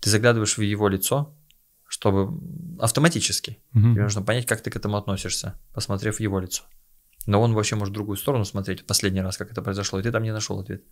ты 0.00 0.10
заглядываешь 0.10 0.58
в 0.58 0.62
его 0.62 0.88
лицо, 0.88 1.32
чтобы 1.86 2.40
автоматически. 2.80 3.58
Угу. 3.72 3.92
Тебе 3.92 4.02
нужно 4.02 4.22
понять, 4.22 4.46
как 4.46 4.62
ты 4.62 4.70
к 4.70 4.76
этому 4.76 4.96
относишься, 4.96 5.54
посмотрев 5.72 6.16
в 6.16 6.20
его 6.20 6.40
лицо. 6.40 6.64
Но 7.26 7.40
он 7.40 7.54
вообще 7.54 7.76
может 7.76 7.92
в 7.92 7.94
другую 7.94 8.16
сторону 8.16 8.44
смотреть 8.44 8.80
в 8.80 8.84
последний 8.84 9.20
раз, 9.20 9.36
как 9.36 9.52
это 9.52 9.62
произошло, 9.62 10.00
и 10.00 10.02
ты 10.02 10.10
там 10.10 10.24
не 10.24 10.32
нашел 10.32 10.58
ответ. 10.58 10.82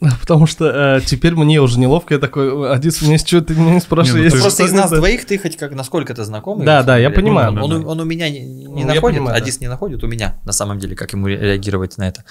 Потому 0.20 0.46
что 0.46 0.96
э, 0.96 1.00
теперь 1.04 1.34
мне 1.34 1.60
уже 1.60 1.78
неловко, 1.78 2.14
я 2.14 2.20
такой, 2.20 2.72
Адис, 2.72 3.02
мне 3.02 3.18
что 3.18 3.42
ты 3.42 3.54
меня 3.54 3.74
не 3.74 3.80
спрашиваешь? 3.80 4.32
Ну, 4.32 4.40
просто 4.40 4.64
из 4.64 4.72
нас 4.72 4.90
двоих 4.90 5.26
ты 5.26 5.38
хоть 5.38 5.56
как 5.56 5.74
насколько 5.74 6.14
ты 6.14 6.24
знакомый. 6.24 6.64
Да, 6.64 6.82
да, 6.82 6.96
я 6.96 7.10
понимаю. 7.10 7.52
Он, 7.62 7.72
он, 7.72 7.86
он 7.86 8.00
у 8.00 8.04
меня 8.04 8.30
не, 8.30 8.40
не 8.40 8.84
ну, 8.84 8.94
находит, 8.94 9.18
понимаю, 9.18 9.36
Адис 9.36 9.58
да. 9.58 9.64
не 9.64 9.68
находит 9.68 10.02
у 10.02 10.06
меня, 10.06 10.38
на 10.44 10.52
самом 10.52 10.78
деле, 10.78 10.96
как 10.96 11.12
ему 11.12 11.26
реагировать 11.26 11.98
на 11.98 12.08
это. 12.08 12.24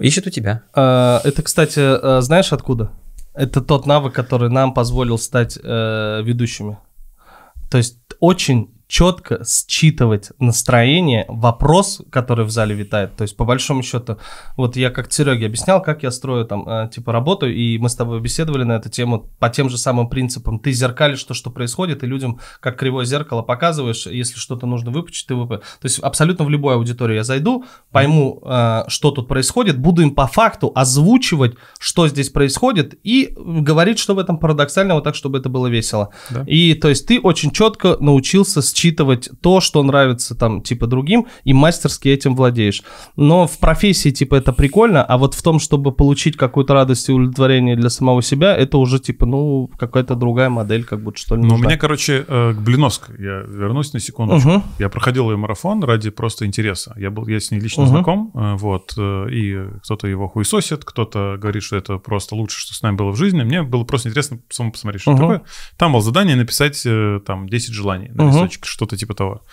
Ищет 0.00 0.26
у 0.26 0.30
тебя. 0.30 0.62
А, 0.74 1.20
это, 1.22 1.42
кстати, 1.42 1.78
э, 1.80 2.20
знаешь 2.22 2.52
откуда? 2.52 2.90
Это 3.34 3.60
тот 3.60 3.86
навык, 3.86 4.12
который 4.12 4.50
нам 4.50 4.74
позволил 4.74 5.18
стать 5.18 5.58
э, 5.62 6.22
ведущими. 6.24 6.78
То 7.70 7.78
есть 7.78 7.98
очень 8.18 8.70
четко 8.90 9.44
считывать 9.46 10.30
настроение, 10.40 11.24
вопрос, 11.28 12.02
который 12.10 12.44
в 12.44 12.50
зале 12.50 12.74
витает. 12.74 13.14
То 13.16 13.22
есть, 13.22 13.36
по 13.36 13.44
большому 13.44 13.84
счету, 13.84 14.18
вот 14.56 14.74
я 14.74 14.90
как 14.90 15.12
Сереге 15.12 15.46
объяснял, 15.46 15.80
как 15.80 16.02
я 16.02 16.10
строю 16.10 16.44
там, 16.44 16.68
э, 16.68 16.90
типа, 16.92 17.12
работу, 17.12 17.48
и 17.48 17.78
мы 17.78 17.88
с 17.88 17.94
тобой 17.94 18.20
беседовали 18.20 18.64
на 18.64 18.72
эту 18.72 18.90
тему 18.90 19.30
по 19.38 19.48
тем 19.48 19.68
же 19.70 19.78
самым 19.78 20.08
принципам. 20.08 20.58
Ты 20.58 20.72
зеркалишь 20.72 21.22
то, 21.22 21.34
что 21.34 21.50
происходит, 21.50 22.02
и 22.02 22.06
людям, 22.06 22.40
как 22.58 22.78
кривое 22.78 23.04
зеркало, 23.04 23.42
показываешь, 23.42 24.06
если 24.06 24.36
что-то 24.38 24.66
нужно 24.66 24.90
выпучить, 24.90 25.28
ты 25.28 25.36
выпу... 25.36 25.58
То 25.58 25.84
есть, 25.84 26.00
абсолютно 26.00 26.44
в 26.44 26.50
любую 26.50 26.74
аудиторию 26.74 27.18
я 27.18 27.22
зайду, 27.22 27.64
пойму, 27.92 28.42
э, 28.44 28.82
что 28.88 29.12
тут 29.12 29.28
происходит, 29.28 29.78
буду 29.78 30.02
им 30.02 30.16
по 30.16 30.26
факту 30.26 30.72
озвучивать, 30.74 31.54
что 31.78 32.08
здесь 32.08 32.30
происходит, 32.30 32.98
и 33.04 33.32
говорить, 33.36 34.00
что 34.00 34.16
в 34.16 34.18
этом 34.18 34.38
парадоксального, 34.38 35.00
так, 35.00 35.14
чтобы 35.14 35.38
это 35.38 35.48
было 35.48 35.68
весело. 35.68 36.08
Да. 36.30 36.42
И, 36.48 36.74
то 36.74 36.88
есть, 36.88 37.06
ты 37.06 37.20
очень 37.20 37.52
четко 37.52 37.96
научился 38.00 38.60
считывать 38.60 38.79
считывать 38.80 39.30
то, 39.42 39.60
что 39.60 39.82
нравится 39.82 40.34
там, 40.34 40.62
типа, 40.62 40.86
другим, 40.86 41.26
и 41.44 41.52
мастерски 41.52 42.08
этим 42.08 42.34
владеешь. 42.34 42.82
Но 43.16 43.46
в 43.46 43.58
профессии, 43.58 44.10
типа, 44.10 44.36
это 44.36 44.52
прикольно, 44.52 45.04
а 45.04 45.18
вот 45.18 45.34
в 45.34 45.42
том, 45.42 45.58
чтобы 45.58 45.92
получить 45.92 46.36
какую-то 46.36 46.74
радость 46.74 47.08
и 47.08 47.12
удовлетворение 47.12 47.76
для 47.76 47.90
самого 47.90 48.22
себя, 48.22 48.56
это 48.56 48.78
уже, 48.78 48.98
типа, 48.98 49.26
ну, 49.26 49.70
какая-то 49.78 50.14
другая 50.14 50.48
модель, 50.48 50.84
как 50.84 51.02
будто 51.02 51.18
что 51.18 51.36
ли. 51.36 51.42
Ну, 51.42 51.56
у 51.56 51.58
меня, 51.58 51.76
короче, 51.76 52.24
э, 52.26 52.54
к 52.54 52.60
Блиновской, 52.60 53.16
я 53.18 53.42
вернусь 53.46 53.92
на 53.92 54.00
секундочку. 54.00 54.50
Угу. 54.50 54.62
Я 54.78 54.88
проходил 54.88 55.30
ее 55.30 55.36
марафон 55.36 55.84
ради 55.84 56.10
просто 56.10 56.46
интереса. 56.46 56.94
Я 56.96 57.10
был, 57.10 57.26
я 57.26 57.38
с 57.38 57.50
ней 57.50 57.60
лично 57.60 57.82
угу. 57.82 57.90
знаком, 57.90 58.30
э, 58.34 58.54
вот, 58.54 58.94
э, 58.96 59.26
и 59.30 59.58
кто-то 59.82 60.06
его 60.06 60.28
хуесосит, 60.28 60.84
кто-то 60.84 61.36
говорит, 61.38 61.62
что 61.62 61.76
это 61.76 61.98
просто 61.98 62.34
лучше, 62.34 62.58
что 62.60 62.74
с 62.74 62.82
нами 62.82 62.96
было 62.96 63.10
в 63.10 63.16
жизни. 63.16 63.42
Мне 63.42 63.62
было 63.62 63.84
просто 63.84 64.08
интересно 64.08 64.38
самому 64.48 64.72
посмотреть, 64.72 65.02
что 65.02 65.12
угу. 65.12 65.20
такое. 65.20 65.42
Там 65.76 65.92
было 65.92 66.02
задание 66.02 66.36
написать 66.36 66.82
там 67.26 67.48
10 67.48 67.74
желаний 67.74 68.08
на 68.14 68.24
угу. 68.24 68.32
листочек, 68.32 68.64
что-то 68.70 68.96
типа 68.96 69.14
того. 69.14 69.44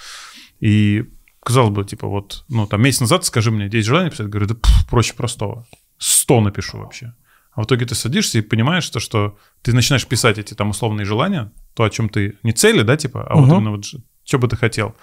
И 0.59 1.05
казалось 1.41 1.71
бы, 1.71 1.83
типа 1.85 2.07
вот, 2.07 2.45
ну, 2.49 2.67
там 2.67 2.81
месяц 2.81 3.01
назад 3.01 3.25
скажи 3.25 3.51
мне 3.51 3.69
10 3.69 3.85
желаний 3.85 4.09
писать, 4.09 4.27
говорю, 4.27 4.47
да 4.47 4.55
пф, 4.55 4.87
проще 4.89 5.13
простого. 5.13 5.65
100 5.97 6.41
напишу 6.41 6.77
вообще. 6.77 7.13
А 7.51 7.61
в 7.61 7.65
итоге 7.65 7.85
ты 7.85 7.95
садишься 7.95 8.37
и 8.37 8.41
понимаешь 8.41 8.87
то, 8.89 8.99
что 8.99 9.37
ты 9.61 9.73
начинаешь 9.73 10.05
писать 10.05 10.37
эти 10.37 10.53
там 10.53 10.69
условные 10.69 11.05
желания, 11.05 11.51
то, 11.73 11.83
о 11.83 11.89
чем 11.89 12.09
ты, 12.09 12.37
не 12.43 12.51
цели, 12.51 12.83
да, 12.83 12.97
типа, 12.97 13.25
а 13.27 13.35
угу. 13.35 13.45
вот 13.45 13.53
именно 13.55 13.71
вот, 13.71 13.85
что 14.23 14.39
бы 14.39 14.47
ты 14.47 14.55
хотел. 14.55 14.95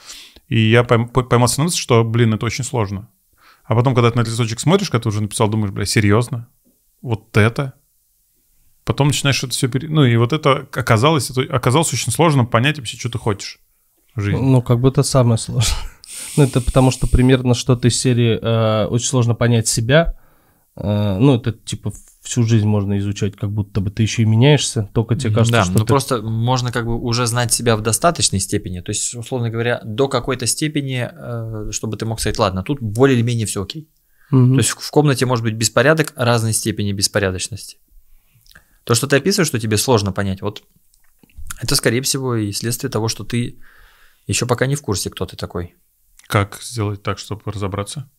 И 0.49 0.61
я 0.61 0.85
поймался 0.85 1.61
на 1.61 1.65
мысли, 1.65 1.79
что, 1.79 2.05
блин, 2.05 2.35
это 2.35 2.47
очень 2.47 2.65
сложно. 2.65 3.09
А 3.65 3.75
потом, 3.75 3.95
когда 3.95 4.11
ты 4.11 4.17
на 4.17 4.21
этот 4.21 4.33
листочек 4.33 4.61
смотришь, 4.61 4.91
когда 4.91 5.03
ты 5.03 5.09
уже 5.09 5.23
написал, 5.23 5.49
думаешь, 5.49 5.73
бля, 5.73 5.87
серьезно? 5.87 6.49
Вот 7.01 7.37
это? 7.37 7.75
потом 8.85 9.09
начинаешь 9.09 9.43
это 9.43 9.53
все... 9.53 9.69
Пере... 9.69 9.89
Ну, 9.89 10.05
и 10.05 10.17
вот 10.17 10.33
это 10.33 10.69
оказалось, 10.73 11.31
это 11.31 11.43
оказалось 11.43 11.93
очень 11.93 12.13
сложно 12.13 12.45
понять 12.45 12.79
вообще, 12.79 12.97
что 12.97 13.09
ты 13.09 13.19
хочешь 13.19 13.59
жизни. 14.17 14.41
Ну, 14.41 14.63
как 14.63 14.81
бы 14.81 14.89
это 14.89 15.03
самое 15.03 15.39
сложное. 15.39 15.75
Ну, 16.37 16.45
это 16.45 16.61
потому 16.61 16.91
что 16.91 17.07
примерно 17.07 17.55
что-то 17.55 17.89
из 17.89 18.01
серии 18.01 18.39
э, 18.41 18.87
очень 18.87 19.07
сложно 19.07 19.35
понять 19.35 19.69
себя. 19.69 20.17
Э, 20.77 21.17
ну, 21.19 21.37
это 21.37 21.53
типа 21.53 21.93
всю 22.25 22.43
жизнь 22.43 22.67
можно 22.67 22.99
изучать, 22.99 23.37
как 23.37 23.51
будто 23.53 23.81
бы 23.81 23.91
ты 23.91 24.03
еще 24.03 24.23
и 24.23 24.25
меняешься, 24.27 24.89
только 24.95 25.15
тебе 25.15 25.35
кажется, 25.35 25.53
да, 25.53 25.65
что 25.65 25.73
ну 25.75 25.81
ты... 25.81 25.85
просто 25.87 26.23
можно 26.23 26.73
как 26.73 26.87
бы 26.87 26.99
уже 26.99 27.27
знать 27.27 27.53
себя 27.53 27.77
в 27.77 27.83
достаточной 27.83 28.41
степени, 28.41 28.81
то 28.81 28.91
есть, 28.91 29.15
условно 29.15 29.51
говоря, 29.51 29.81
до 29.85 30.09
какой-то 30.09 30.47
степени, 30.47 31.09
э, 31.13 31.71
чтобы 31.71 31.97
ты 31.97 32.07
мог 32.07 32.21
сказать, 32.21 32.39
ладно, 32.39 32.63
тут 32.63 32.81
более 32.81 33.17
или 33.17 33.23
менее 33.23 33.47
все 33.47 33.63
окей. 33.63 33.89
Угу. 34.33 34.55
То 34.55 34.59
есть 34.59 34.71
в 34.71 34.91
комнате 34.91 35.27
может 35.27 35.45
быть 35.45 35.55
беспорядок 35.55 36.15
разной 36.17 36.55
степени 36.55 36.93
беспорядочности. 36.93 37.77
То, 38.85 38.95
что 38.95 39.07
ты 39.07 39.17
описываешь, 39.17 39.49
что 39.49 39.61
тебе 39.61 39.77
сложно 39.77 40.13
понять, 40.13 40.41
вот 40.41 40.63
это, 41.61 41.77
скорее 41.77 42.01
всего, 42.01 42.37
и 42.37 42.53
следствие 42.53 42.91
того, 42.91 43.09
что 43.09 43.25
ты 43.25 43.59
еще 44.27 44.47
пока 44.47 44.67
не 44.67 44.77
в 44.77 44.83
курсе, 44.83 45.11
кто 45.11 45.27
ты 45.27 45.37
такой. 45.37 45.75
Как 46.27 46.61
сделать 46.63 47.03
так, 47.03 47.19
чтобы 47.19 47.43
разобраться? 47.47 48.11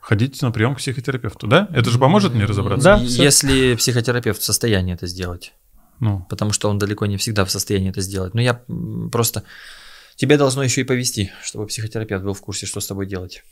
Ходить 0.00 0.42
на 0.42 0.50
прием 0.50 0.74
к 0.74 0.78
психотерапевту, 0.78 1.46
да? 1.46 1.68
Это 1.72 1.90
же 1.90 1.98
поможет 1.98 2.34
мне 2.34 2.44
разобраться? 2.44 2.84
Да. 2.84 2.96
Если 2.98 3.74
психотерапевт 3.74 4.40
в 4.40 4.44
состоянии 4.44 4.92
это 4.92 5.06
сделать. 5.06 5.54
Ну. 6.00 6.26
Потому 6.28 6.52
что 6.52 6.68
он 6.68 6.78
далеко 6.78 7.06
не 7.06 7.16
всегда 7.16 7.44
в 7.44 7.50
состоянии 7.50 7.90
это 7.90 8.02
сделать. 8.02 8.34
Но 8.34 8.42
я 8.42 8.62
просто... 9.10 9.44
Тебе 10.16 10.36
должно 10.36 10.62
еще 10.62 10.82
и 10.82 10.84
повести, 10.84 11.32
чтобы 11.42 11.66
психотерапевт 11.66 12.22
был 12.22 12.34
в 12.34 12.40
курсе, 12.40 12.66
что 12.66 12.80
с 12.80 12.86
тобой 12.86 13.06
делать. 13.06 13.42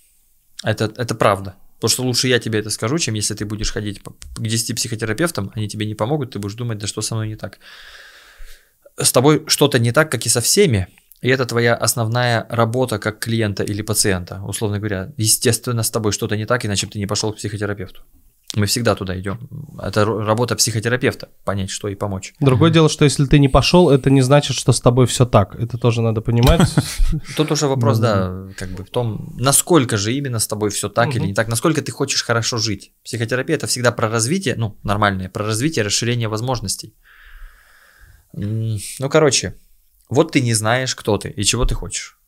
Это, 0.63 0.93
это 0.97 1.15
правда. 1.15 1.57
Потому 1.77 1.91
что 1.91 2.03
лучше 2.05 2.29
я 2.29 2.39
тебе 2.39 2.61
это 2.61 2.71
скажу, 2.71 2.99
чем 2.99 3.15
если 3.15 3.35
ты 3.35 3.45
будешь 3.45 3.73
ходить 3.73 4.01
к 4.03 4.41
10 4.41 4.77
психотерапевтам, 4.77 5.51
они 5.55 5.69
тебе 5.69 5.87
не 5.87 5.95
помогут, 5.95 6.33
ты 6.33 6.39
будешь 6.39 6.55
думать, 6.55 6.79
да 6.79 6.87
что 6.87 7.03
со 7.03 7.15
мной 7.15 7.29
не 7.29 7.37
так. 7.37 7.59
С 8.97 9.11
тобой 9.11 9.43
что-то 9.49 9.79
не 9.79 9.91
так, 9.91 10.13
как 10.13 10.25
и 10.27 10.29
со 10.29 10.41
всеми, 10.41 10.87
и 11.23 11.29
это 11.29 11.47
твоя 11.47 11.75
основная 11.75 12.47
работа 12.51 12.99
как 12.99 13.21
клиента 13.21 13.63
или 13.63 13.83
пациента, 13.83 14.43
условно 14.45 14.79
говоря. 14.79 15.13
Естественно, 15.17 15.85
с 15.85 15.91
тобой 15.91 16.11
что-то 16.11 16.37
не 16.37 16.47
так, 16.47 16.67
иначе 16.67 16.87
бы 16.87 16.93
ты 16.93 16.99
не 16.99 17.07
пошел 17.07 17.33
к 17.33 17.37
психотерапевту. 17.37 18.03
Мы 18.57 18.67
всегда 18.67 18.95
туда 18.95 19.19
идем. 19.19 19.49
Это 19.81 20.05
работа 20.05 20.57
психотерапевта, 20.57 21.29
понять, 21.45 21.71
что 21.71 21.89
и 21.89 21.95
помочь. 21.95 22.35
Другое 22.41 22.71
дело, 22.71 22.89
что 22.89 23.05
если 23.05 23.25
ты 23.25 23.39
не 23.39 23.49
пошел, 23.49 23.89
это 23.89 24.11
не 24.11 24.21
значит, 24.21 24.57
что 24.57 24.73
с 24.73 24.81
тобой 24.81 25.07
все 25.07 25.25
так. 25.25 25.55
Это 25.55 25.79
тоже 25.79 26.03
надо 26.03 26.21
понимать. 26.21 26.69
Тут 27.37 27.53
уже 27.53 27.67
вопрос, 27.69 27.99
да, 28.01 28.49
как 28.59 28.71
бы 28.71 28.85
в 28.85 28.91
том, 28.91 29.33
насколько 29.39 29.97
же 29.97 30.13
именно 30.13 30.41
с 30.41 30.49
тобой 30.49 30.71
все 30.71 30.89
так 30.89 31.15
или 31.15 31.27
не 31.27 31.35
так, 31.35 31.49
насколько 31.49 31.83
ты 31.83 31.93
хочешь 31.93 32.25
хорошо 32.25 32.59
жить. 32.59 32.93
Психотерапия 33.05 33.57
это 33.57 33.67
всегда 33.69 33.93
про 33.93 34.09
развитие, 34.11 34.57
ну, 34.57 34.77
нормальное, 34.83 35.29
про 35.29 35.47
развитие, 35.47 35.85
расширение 35.85 36.29
возможностей. 36.29 36.95
Ну, 38.35 39.09
короче, 39.09 39.55
вот 40.13 40.33
ты 40.33 40.41
не 40.41 40.55
знаешь, 40.55 40.95
кто 40.95 41.19
ты 41.19 41.31
и 41.31 41.45
чего 41.45 41.65
ты 41.65 41.75
хочешь. 41.75 42.19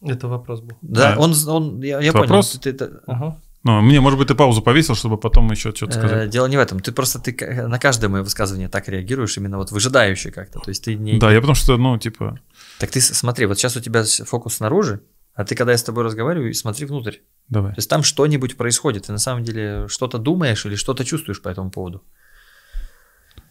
Это 0.00 0.28
вопрос 0.28 0.60
был. 0.60 0.76
Да, 0.82 1.14
да. 1.14 1.18
он, 1.18 1.34
он 1.48 1.82
я, 1.82 2.00
я 2.00 2.12
понял. 2.12 2.26
Вопрос? 2.26 2.58
Ты, 2.62 2.72
ты, 2.72 2.90
ага. 3.06 3.40
Ну, 3.64 3.80
мне, 3.80 4.00
может 4.00 4.18
быть, 4.18 4.28
ты 4.28 4.34
паузу 4.34 4.62
повесил, 4.62 4.94
чтобы 4.94 5.18
потом 5.18 5.50
еще 5.50 5.72
что-то 5.74 5.98
э, 5.98 5.98
сказать. 5.98 6.30
Дело 6.30 6.46
не 6.46 6.56
в 6.56 6.60
этом. 6.60 6.78
Ты 6.78 6.92
просто 6.92 7.18
ты 7.18 7.34
на 7.66 7.78
каждое 7.78 8.08
мое 8.08 8.22
высказывание 8.22 8.68
так 8.68 8.88
реагируешь, 8.88 9.36
именно 9.36 9.58
вот 9.58 9.72
выжидающе 9.72 10.30
как-то. 10.30 10.60
То 10.60 10.70
есть 10.70 10.84
ты 10.84 10.94
не. 10.94 11.18
Да, 11.18 11.32
я 11.32 11.40
потому 11.40 11.56
что, 11.56 11.76
ну, 11.76 11.98
типа. 11.98 12.40
Так 12.78 12.90
ты 12.90 13.00
смотри, 13.00 13.46
вот 13.46 13.58
сейчас 13.58 13.76
у 13.76 13.80
тебя 13.80 14.04
фокус 14.04 14.54
снаружи, 14.54 15.02
а 15.34 15.44
ты, 15.44 15.56
когда 15.56 15.72
я 15.72 15.78
с 15.78 15.82
тобой 15.82 16.04
разговариваю, 16.04 16.54
смотри 16.54 16.86
внутрь. 16.86 17.16
Давай. 17.48 17.72
То 17.72 17.78
есть 17.78 17.90
там 17.90 18.04
что-нибудь 18.04 18.56
происходит. 18.56 19.06
Ты 19.06 19.12
на 19.12 19.18
самом 19.18 19.42
деле 19.42 19.88
что-то 19.88 20.18
думаешь 20.18 20.64
или 20.64 20.76
что-то 20.76 21.04
чувствуешь 21.04 21.42
по 21.42 21.48
этому 21.48 21.70
поводу. 21.70 22.04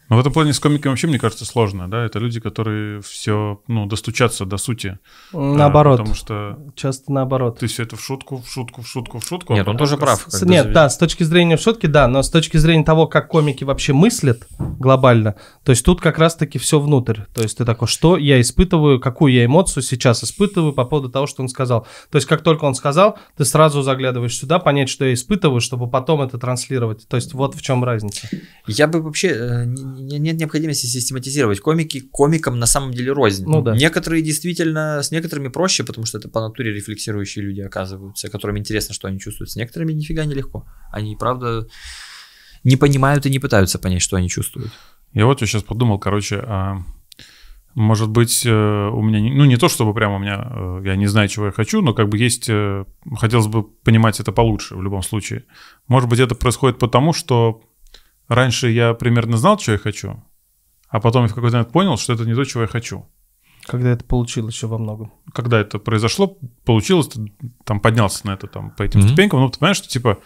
Но 0.09 0.15
в 0.15 0.19
этом 0.19 0.31
плане 0.31 0.53
с 0.53 0.59
комиками 0.59 0.91
вообще, 0.91 1.07
мне 1.07 1.19
кажется, 1.19 1.45
сложно, 1.45 1.89
да? 1.89 2.05
Это 2.05 2.19
люди, 2.19 2.39
которые 2.39 3.01
все, 3.01 3.61
ну, 3.67 3.85
достучаться 3.85 4.45
до 4.45 4.57
сути. 4.57 4.99
Наоборот. 5.33 5.97
Да, 5.97 6.03
потому 6.03 6.15
что... 6.15 6.59
Часто 6.75 7.11
наоборот. 7.11 7.59
Ты 7.59 7.67
все 7.67 7.83
это 7.83 7.95
в 7.95 8.01
шутку, 8.01 8.41
в 8.41 8.49
шутку, 8.49 8.81
в 8.81 8.87
шутку, 8.87 9.19
в 9.19 9.25
шутку. 9.25 9.53
Нет, 9.53 9.67
а 9.67 9.71
он 9.71 9.77
тоже 9.77 9.97
прав. 9.97 10.25
С, 10.27 10.41
нет, 10.43 10.71
да, 10.71 10.89
с 10.89 10.97
точки 10.97 11.23
зрения 11.23 11.57
в 11.57 11.61
шутке, 11.61 11.87
да, 11.87 12.07
но 12.07 12.23
с 12.23 12.29
точки 12.29 12.57
зрения 12.57 12.83
того, 12.83 13.07
как 13.07 13.27
комики 13.27 13.63
вообще 13.63 13.93
мыслят 13.93 14.47
глобально, 14.59 15.35
то 15.63 15.71
есть 15.71 15.83
тут 15.83 16.01
как 16.01 16.17
раз-таки 16.17 16.59
все 16.59 16.79
внутрь. 16.79 17.21
То 17.33 17.41
есть 17.41 17.57
ты 17.57 17.65
такой, 17.65 17.87
что 17.87 18.17
я 18.17 18.39
испытываю, 18.39 18.99
какую 18.99 19.33
я 19.33 19.45
эмоцию 19.45 19.83
сейчас 19.83 20.23
испытываю 20.23 20.73
по 20.73 20.85
поводу 20.85 21.09
того, 21.09 21.27
что 21.27 21.41
он 21.41 21.49
сказал. 21.49 21.87
То 22.11 22.17
есть 22.17 22.27
как 22.27 22.41
только 22.41 22.65
он 22.65 22.75
сказал, 22.75 23.17
ты 23.35 23.45
сразу 23.45 23.81
заглядываешь 23.81 24.37
сюда, 24.37 24.59
понять, 24.59 24.89
что 24.89 25.05
я 25.05 25.13
испытываю, 25.13 25.61
чтобы 25.61 25.89
потом 25.89 26.21
это 26.21 26.37
транслировать. 26.37 27.07
То 27.07 27.17
есть 27.17 27.33
вот 27.33 27.55
в 27.55 27.61
чем 27.61 27.83
разница. 27.83 28.29
Я 28.67 28.87
бы 28.87 29.01
вообще 29.01 29.27
э, 29.29 29.65
нет 29.97 30.37
необходимости 30.37 30.85
систематизировать. 30.85 31.59
Комики 31.59 31.99
комикам 31.99 32.59
на 32.59 32.65
самом 32.65 32.91
деле 32.91 33.11
рознь. 33.11 33.45
Ну, 33.45 33.61
да. 33.61 33.75
Некоторые 33.75 34.21
действительно, 34.21 35.01
с 35.01 35.11
некоторыми 35.11 35.49
проще, 35.49 35.83
потому 35.83 36.05
что 36.05 36.17
это 36.17 36.29
по 36.29 36.41
натуре 36.41 36.73
рефлексирующие 36.73 37.43
люди 37.43 37.61
оказываются, 37.61 38.29
которым 38.29 38.57
интересно, 38.57 38.93
что 38.93 39.07
они 39.07 39.19
чувствуют. 39.19 39.51
С 39.51 39.55
некоторыми 39.55 39.93
нифига 39.93 40.25
не 40.25 40.33
легко. 40.33 40.65
Они, 40.91 41.15
правда, 41.15 41.67
не 42.63 42.75
понимают 42.75 43.25
и 43.25 43.29
не 43.29 43.39
пытаются 43.39 43.79
понять, 43.79 44.01
что 44.01 44.17
они 44.17 44.29
чувствуют. 44.29 44.71
Я 45.13 45.25
вот 45.25 45.39
сейчас 45.39 45.63
подумал, 45.63 45.99
короче, 45.99 46.37
а 46.37 46.83
может 47.77 48.09
быть, 48.09 48.43
э, 48.43 48.89
у 48.89 49.03
меня, 49.03 49.19
ну 49.19 49.45
не 49.45 49.55
то 49.55 49.69
чтобы 49.69 49.93
прямо 49.93 50.15
у 50.15 50.19
меня, 50.19 50.47
э, 50.49 50.81
я 50.83 50.95
не 50.95 51.05
знаю, 51.05 51.27
чего 51.27 51.45
я 51.45 51.51
хочу, 51.51 51.83
но 51.83 51.93
как 51.93 52.09
бы 52.09 52.17
есть, 52.17 52.49
э, 52.49 52.85
хотелось 53.17 53.45
бы 53.45 53.61
понимать 53.61 54.19
это 54.19 54.31
получше 54.31 54.75
в 54.75 54.81
любом 54.81 55.03
случае. 55.03 55.43
Может 55.87 56.09
быть, 56.09 56.19
это 56.19 56.33
происходит 56.33 56.79
потому, 56.79 57.13
что 57.13 57.61
раньше 58.27 58.69
я 58.69 58.93
примерно 58.93 59.37
знал, 59.37 59.59
что 59.59 59.73
я 59.73 59.77
хочу, 59.77 60.23
а 60.89 60.99
потом 60.99 61.23
я 61.23 61.27
в 61.27 61.35
какой-то 61.35 61.57
момент 61.57 61.71
понял, 61.71 61.97
что 61.97 62.13
это 62.13 62.25
не 62.25 62.35
то, 62.35 62.43
чего 62.45 62.61
я 62.61 62.67
хочу. 62.67 63.05
Когда 63.65 63.89
это 63.89 64.05
получилось 64.05 64.55
еще 64.55 64.67
во 64.67 64.77
многом? 64.77 65.11
Когда 65.33 65.59
это 65.59 65.77
произошло, 65.77 66.37
получилось, 66.63 67.07
ты 67.07 67.33
там 67.65 67.81
поднялся 67.81 68.25
на 68.25 68.31
это, 68.31 68.47
там, 68.47 68.71
по 68.71 68.83
этим 68.83 69.01
mm-hmm. 69.01 69.07
ступенькам, 69.07 69.41
ну, 69.41 69.49
ты 69.49 69.59
понимаешь, 69.59 69.77
что, 69.77 69.89
типа, 69.89 70.19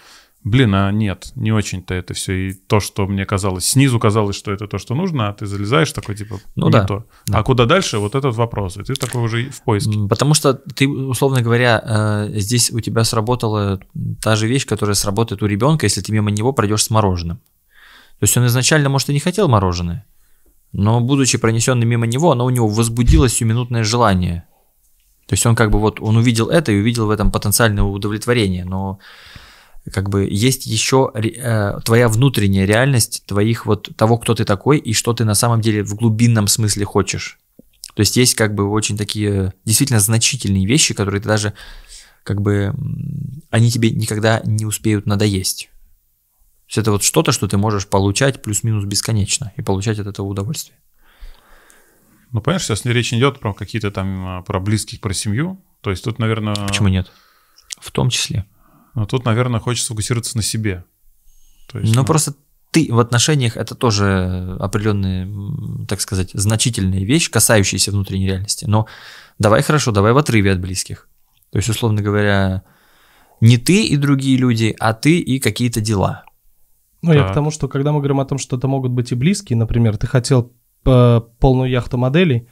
блин, 0.43 0.75
а 0.75 0.91
нет, 0.91 1.31
не 1.35 1.51
очень-то 1.51 1.95
это 1.95 2.13
все. 2.13 2.49
И 2.49 2.53
то, 2.53 2.79
что 2.79 3.07
мне 3.07 3.25
казалось, 3.25 3.65
снизу 3.65 3.99
казалось, 3.99 4.35
что 4.35 4.51
это 4.51 4.67
то, 4.67 4.77
что 4.77 4.93
нужно, 4.93 5.29
а 5.29 5.33
ты 5.33 5.47
залезаешь 5.47 5.91
такой, 5.91 6.15
типа, 6.15 6.39
ну, 6.55 6.67
не 6.67 6.71
да, 6.71 6.85
то. 6.85 7.05
Да. 7.25 7.39
А 7.39 7.43
куда 7.43 7.65
дальше, 7.65 7.97
вот 7.97 8.13
этот 8.13 8.35
вопрос, 8.35 8.77
и 8.77 8.83
ты 8.83 8.93
такой 8.93 9.23
уже 9.23 9.49
в 9.49 9.63
поиске. 9.63 10.07
Потому 10.07 10.35
что 10.35 10.53
ты, 10.53 10.87
условно 10.87 11.41
говоря, 11.41 11.81
э, 11.83 12.39
здесь 12.39 12.71
у 12.71 12.79
тебя 12.79 13.03
сработала 13.03 13.81
та 14.21 14.35
же 14.35 14.47
вещь, 14.47 14.67
которая 14.67 14.93
сработает 14.93 15.41
у 15.41 15.47
ребенка, 15.47 15.87
если 15.87 16.01
ты 16.01 16.11
мимо 16.11 16.29
него 16.29 16.53
пройдешь 16.53 16.83
с 16.83 16.89
мороженым. 16.91 17.39
То 18.21 18.25
есть 18.25 18.37
он 18.37 18.45
изначально, 18.45 18.87
может, 18.87 19.09
и 19.09 19.13
не 19.13 19.19
хотел 19.19 19.47
мороженое, 19.47 20.05
но, 20.73 21.01
будучи 21.01 21.39
пронесенным 21.39 21.89
мимо 21.89 22.05
него, 22.05 22.31
оно 22.31 22.45
у 22.45 22.51
него 22.51 22.67
возбудило 22.67 23.27
сиюминутное 23.27 23.83
желание. 23.83 24.43
То 25.25 25.33
есть 25.33 25.43
он 25.47 25.55
как 25.55 25.71
бы 25.71 25.79
вот, 25.79 25.99
он 25.99 26.17
увидел 26.17 26.49
это 26.49 26.71
и 26.71 26.79
увидел 26.79 27.07
в 27.07 27.09
этом 27.09 27.31
потенциальное 27.31 27.83
удовлетворение, 27.83 28.63
но 28.63 28.99
как 29.91 30.09
бы 30.09 30.27
есть 30.29 30.67
еще 30.67 31.11
э, 31.15 31.79
твоя 31.83 32.07
внутренняя 32.07 32.67
реальность 32.67 33.23
твоих 33.25 33.65
вот 33.65 33.89
того, 33.97 34.19
кто 34.19 34.35
ты 34.35 34.45
такой 34.45 34.77
и 34.77 34.93
что 34.93 35.13
ты 35.13 35.25
на 35.25 35.33
самом 35.33 35.59
деле 35.59 35.83
в 35.83 35.95
глубинном 35.95 36.47
смысле 36.47 36.85
хочешь. 36.85 37.39
То 37.95 38.01
есть 38.01 38.17
есть 38.17 38.35
как 38.35 38.53
бы 38.53 38.69
очень 38.69 38.99
такие 38.99 39.51
действительно 39.65 39.99
значительные 39.99 40.67
вещи, 40.67 40.93
которые 40.93 41.21
ты 41.21 41.27
даже 41.27 41.53
как 42.23 42.39
бы 42.39 42.71
они 43.49 43.71
тебе 43.71 43.89
никогда 43.89 44.43
не 44.45 44.67
успеют 44.67 45.07
надоесть 45.07 45.70
есть 46.71 46.77
это 46.77 46.91
вот 46.91 47.03
что-то, 47.03 47.33
что 47.33 47.47
ты 47.47 47.57
можешь 47.57 47.85
получать 47.85 48.41
плюс-минус 48.41 48.85
бесконечно 48.85 49.51
и 49.57 49.61
получать 49.61 49.99
от 49.99 50.07
этого 50.07 50.25
удовольствие. 50.25 50.77
Ну, 52.31 52.39
понимаешь, 52.39 52.63
сейчас 52.63 52.85
речь 52.85 53.11
не 53.11 53.19
идет 53.19 53.41
про 53.41 53.53
какие-то 53.53 53.91
там, 53.91 54.25
а, 54.25 54.41
про 54.41 54.61
близких, 54.61 55.01
про 55.01 55.13
семью. 55.13 55.61
То 55.81 55.89
есть 55.89 56.01
тут, 56.03 56.17
наверное... 56.17 56.55
Почему 56.55 56.87
нет? 56.87 57.11
В 57.81 57.91
том 57.91 58.09
числе. 58.09 58.45
Но 58.95 59.05
тут, 59.05 59.25
наверное, 59.25 59.59
хочется 59.59 59.89
фокусироваться 59.89 60.37
на 60.37 60.43
себе. 60.43 60.85
То 61.69 61.79
есть, 61.79 61.93
ну, 61.93 62.01
ну, 62.01 62.07
просто 62.07 62.35
ты 62.71 62.87
в 62.89 62.99
отношениях 62.99 63.57
это 63.57 63.75
тоже 63.75 64.55
определенные, 64.61 65.85
так 65.87 65.99
сказать, 65.99 66.29
значительная 66.33 67.03
вещь, 67.03 67.29
касающаяся 67.29 67.91
внутренней 67.91 68.27
реальности. 68.27 68.63
Но 68.63 68.87
давай 69.39 69.61
хорошо, 69.61 69.91
давай 69.91 70.13
в 70.13 70.17
отрыве 70.17 70.53
от 70.53 70.61
близких. 70.61 71.09
То 71.51 71.57
есть, 71.57 71.67
условно 71.67 72.01
говоря, 72.01 72.63
не 73.41 73.57
ты 73.57 73.83
и 73.83 73.97
другие 73.97 74.37
люди, 74.37 74.73
а 74.79 74.93
ты 74.93 75.19
и 75.19 75.39
какие-то 75.39 75.81
дела. 75.81 76.23
Ну, 77.01 77.13
я 77.13 77.27
к 77.27 77.33
тому, 77.33 77.49
что 77.49 77.67
когда 77.67 77.91
мы 77.91 77.99
говорим 77.99 78.19
о 78.19 78.25
том, 78.25 78.37
что 78.37 78.57
это 78.57 78.67
могут 78.67 78.91
быть 78.91 79.11
и 79.11 79.15
близкие, 79.15 79.57
например, 79.57 79.97
ты 79.97 80.05
хотел 80.05 80.53
э, 80.85 81.21
полную 81.39 81.67
яхту 81.71 81.97
моделей, 81.97 82.47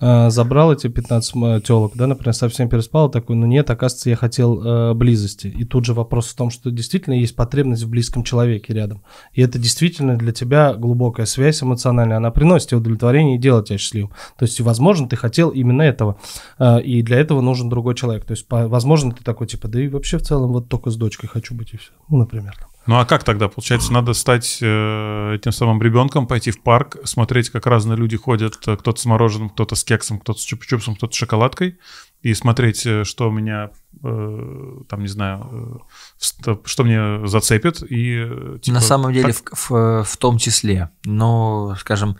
э, 0.00 0.28
забрал 0.28 0.72
эти 0.72 0.88
15 0.88 1.64
телок, 1.64 1.92
да, 1.94 2.08
например, 2.08 2.34
совсем 2.34 2.68
переспал, 2.68 3.12
такой, 3.12 3.36
ну 3.36 3.46
нет, 3.46 3.70
оказывается, 3.70 4.10
я 4.10 4.16
хотел 4.16 4.60
э, 4.60 4.94
близости. 4.94 5.46
И 5.46 5.64
тут 5.64 5.84
же 5.84 5.94
вопрос 5.94 6.26
в 6.26 6.34
том, 6.34 6.50
что 6.50 6.72
действительно 6.72 7.14
есть 7.14 7.36
потребность 7.36 7.84
в 7.84 7.90
близком 7.90 8.24
человеке 8.24 8.74
рядом. 8.74 9.04
И 9.34 9.40
это 9.40 9.60
действительно 9.60 10.18
для 10.18 10.32
тебя 10.32 10.74
глубокая 10.74 11.26
связь 11.26 11.62
эмоциональная, 11.62 12.16
она 12.16 12.32
приносит 12.32 12.70
тебе 12.70 12.78
удовлетворение 12.78 13.36
и 13.36 13.40
делает 13.40 13.66
тебя 13.66 13.78
счастливым. 13.78 14.10
То 14.36 14.46
есть, 14.46 14.60
возможно, 14.60 15.08
ты 15.08 15.14
хотел 15.14 15.50
именно 15.50 15.82
этого, 15.82 16.18
и 16.58 17.02
для 17.02 17.18
этого 17.18 17.40
нужен 17.40 17.68
другой 17.68 17.94
человек. 17.94 18.24
То 18.24 18.32
есть, 18.32 18.46
возможно, 18.50 19.12
ты 19.12 19.22
такой, 19.22 19.46
типа, 19.46 19.68
да 19.68 19.80
и 19.80 19.86
вообще 19.86 20.18
в 20.18 20.22
целом 20.22 20.52
вот 20.52 20.68
только 20.68 20.90
с 20.90 20.96
дочкой 20.96 21.28
хочу 21.28 21.54
быть 21.54 21.72
и 21.72 21.76
все, 21.76 21.92
ну, 22.08 22.16
например, 22.16 22.56
там. 22.58 22.71
Ну 22.86 22.98
а 22.98 23.04
как 23.04 23.22
тогда? 23.22 23.48
Получается, 23.48 23.92
надо 23.92 24.12
стать 24.12 24.58
э, 24.60 25.34
этим 25.36 25.52
самым 25.52 25.80
ребенком, 25.80 26.26
пойти 26.26 26.50
в 26.50 26.62
парк, 26.62 26.96
смотреть, 27.04 27.50
как 27.50 27.66
разные 27.66 27.96
люди 27.96 28.16
ходят, 28.16 28.56
э, 28.66 28.76
кто-то 28.76 29.00
с 29.00 29.04
мороженым, 29.04 29.50
кто-то 29.50 29.76
с 29.76 29.84
кексом, 29.84 30.18
кто-то 30.18 30.40
с 30.40 30.52
чупа-чупсом, 30.52 30.96
кто-то 30.96 31.12
с 31.12 31.16
шоколадкой, 31.16 31.78
и 32.22 32.34
смотреть, 32.34 32.84
э, 32.84 33.04
что 33.04 33.28
у 33.28 33.30
меня, 33.30 33.70
э, 34.02 34.78
там, 34.88 35.00
не 35.00 35.06
знаю, 35.06 35.82
э, 36.18 36.56
что 36.64 36.84
мне 36.84 37.26
зацепит. 37.26 37.82
И, 37.88 38.24
э, 38.26 38.58
типа, 38.60 38.74
На 38.74 38.80
самом 38.80 39.12
деле, 39.12 39.32
в, 39.32 39.70
в, 39.70 40.04
в 40.04 40.16
том 40.16 40.38
числе. 40.38 40.90
Но, 41.04 41.76
скажем, 41.78 42.16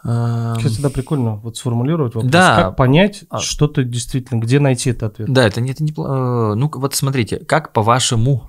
Кстати, 0.00 0.80
да, 0.80 0.90
прикольно 0.90 1.34
вот 1.36 1.56
сформулировать 1.56 2.14
вопрос. 2.14 2.30
Да. 2.30 2.54
Как 2.54 2.76
понять, 2.76 3.24
а... 3.30 3.40
что 3.40 3.66
ты 3.66 3.82
действительно, 3.82 4.38
где 4.38 4.60
найти 4.60 4.90
этот 4.90 5.14
ответ? 5.14 5.32
Да, 5.32 5.44
это, 5.44 5.60
это 5.60 5.82
не... 5.82 5.92
Ну, 5.96 6.70
вот 6.72 6.94
смотрите, 6.94 7.38
как 7.38 7.72
по-вашему 7.72 8.48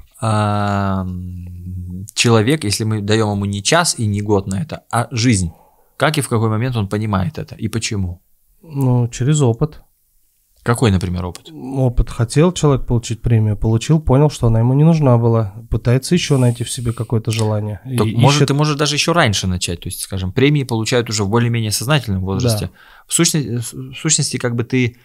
человек, 2.14 2.64
если 2.64 2.84
мы 2.84 3.02
даем 3.02 3.32
ему 3.32 3.46
не 3.46 3.64
час 3.64 3.98
и 3.98 4.06
не 4.06 4.22
год 4.22 4.48
на 4.48 4.62
это, 4.62 4.84
а 4.92 5.08
жизнь, 5.12 5.52
как 5.98 6.18
и 6.18 6.22
в 6.22 6.30
какой 6.30 6.50
момент 6.50 6.76
он 6.76 6.88
понимает 6.88 7.38
это 7.38 7.56
и 7.56 7.68
почему? 7.68 8.22
Ну, 8.62 9.08
через 9.08 9.42
опыт. 9.42 9.82
Какой, 10.62 10.92
например, 10.92 11.26
опыт? 11.26 11.50
Опыт. 11.52 12.10
Хотел 12.10 12.52
человек 12.52 12.86
получить 12.86 13.22
премию, 13.22 13.56
получил, 13.56 14.02
понял, 14.02 14.30
что 14.30 14.48
она 14.48 14.60
ему 14.60 14.74
не 14.74 14.84
нужна 14.84 15.18
была. 15.18 15.54
Пытается 15.70 16.16
еще 16.16 16.36
найти 16.36 16.66
в 16.66 16.70
себе 16.70 16.92
какое-то 16.92 17.32
желание. 17.32 17.80
И 17.86 17.98
может, 18.18 18.42
ищет... 18.42 18.48
Ты 18.50 18.54
можешь 18.54 18.76
даже 18.76 18.96
еще 18.96 19.14
раньше 19.14 19.48
начать. 19.48 19.80
То 19.80 19.88
есть, 19.88 20.02
скажем, 20.02 20.34
премии 20.34 20.64
получают 20.64 21.10
уже 21.10 21.24
в 21.24 21.30
более-менее 21.30 21.72
сознательном 21.72 22.22
возрасте. 22.26 22.66
Да. 22.66 22.72
В, 23.08 23.14
сущности, 23.14 23.58
в 23.58 23.96
сущности, 23.96 24.38
как 24.38 24.56
бы 24.56 24.66
ты... 24.66 24.98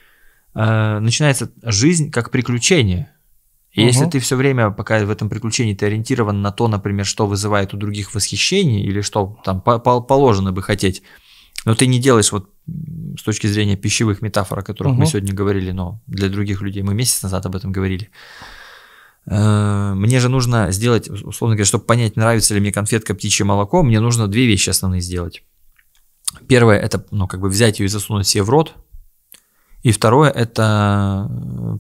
Э, 0.57 0.99
начинается 0.99 1.51
жизнь 1.63 2.11
как 2.11 2.31
приключение. 2.31 3.14
И 3.75 3.81
угу. 3.81 3.89
если 3.89 4.07
ты 4.07 4.21
все 4.21 4.37
время, 4.37 4.71
пока 4.71 5.05
в 5.05 5.11
этом 5.11 5.29
приключении 5.29 5.75
ты 5.75 5.87
ориентирован 5.87 6.41
на 6.41 6.53
то, 6.53 6.69
например, 6.69 7.05
что 7.05 7.27
вызывает 7.27 7.75
у 7.75 7.77
других 7.77 8.15
восхищение 8.15 8.85
или 8.85 9.01
что 9.01 9.37
там 9.45 9.61
положено 9.61 10.53
бы 10.53 10.63
хотеть, 10.63 11.03
но 11.65 11.75
ты 11.75 11.87
не 11.87 11.99
делаешь 11.99 12.31
вот 12.31 12.51
с 13.19 13.23
точки 13.23 13.49
зрения 13.49 13.77
пищевых 13.77 14.23
метафор, 14.23 14.61
о 14.61 14.63
которых 14.63 14.93
угу. 14.93 15.01
мы 15.01 15.07
сегодня 15.07 15.35
говорили, 15.35 15.73
но 15.73 16.01
для 16.07 16.29
других 16.29 16.63
людей 16.63 16.83
мы 16.83 16.95
месяц 16.95 17.23
назад 17.23 17.47
об 17.47 17.57
этом 17.57 17.73
говорили. 17.73 18.11
Э, 19.27 19.93
мне 19.95 20.21
же 20.21 20.29
нужно 20.29 20.71
сделать, 20.71 21.09
условно 21.09 21.57
говоря, 21.57 21.67
чтобы 21.67 21.85
понять, 21.85 22.15
нравится 22.15 22.55
ли 22.55 22.61
мне 22.61 22.71
конфетка 22.71 23.15
птичье 23.15 23.45
молоко, 23.45 23.83
мне 23.83 23.99
нужно 23.99 24.29
две 24.29 24.47
вещи 24.47 24.71
основные 24.71 25.01
сделать. 25.01 25.43
Первое 26.47 26.79
это, 26.79 27.05
ну, 27.11 27.27
как 27.27 27.41
бы 27.41 27.49
взять 27.49 27.81
ее 27.81 27.87
и 27.87 27.89
засунуть 27.89 28.27
себе 28.27 28.45
в 28.45 28.51
рот. 28.51 28.75
И 29.83 29.91
второе 29.91 30.31
это 30.31 31.31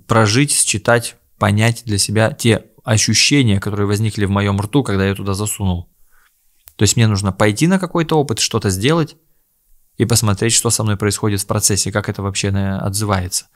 прожить, 0.07 0.53
считать 0.53 1.17
понять 1.45 1.83
для 1.85 1.99
себя 1.99 2.33
те 2.33 2.71
ощущения, 2.85 3.61
которые 3.61 3.87
возникли 3.87 4.25
в 4.25 4.31
моем 4.31 4.59
рту, 4.59 4.83
когда 4.83 5.07
я 5.07 5.15
туда 5.15 5.35
засунул. 5.35 5.91
То 6.77 6.85
есть 6.85 6.97
мне 6.97 7.07
нужно 7.07 7.33
пойти 7.33 7.67
на 7.67 7.79
какой-то 7.79 8.19
опыт, 8.19 8.39
что-то 8.39 8.71
сделать 8.71 9.17
и 9.99 10.07
посмотреть, 10.07 10.55
что 10.55 10.71
со 10.71 10.83
мной 10.85 10.97
происходит 10.97 11.43
в 11.43 11.47
процессе, 11.47 11.93
как 11.93 12.09
это 12.09 12.23
вообще 12.23 12.49
отзывается. 12.49 13.49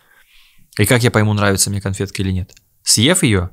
И 0.79 0.85
как 0.85 1.03
я 1.03 1.11
пойму, 1.11 1.33
нравится 1.33 1.71
мне 1.71 1.81
конфетка 1.81 2.21
или 2.21 2.31
нет. 2.31 2.55
Съев 2.83 3.23
ее, 3.23 3.53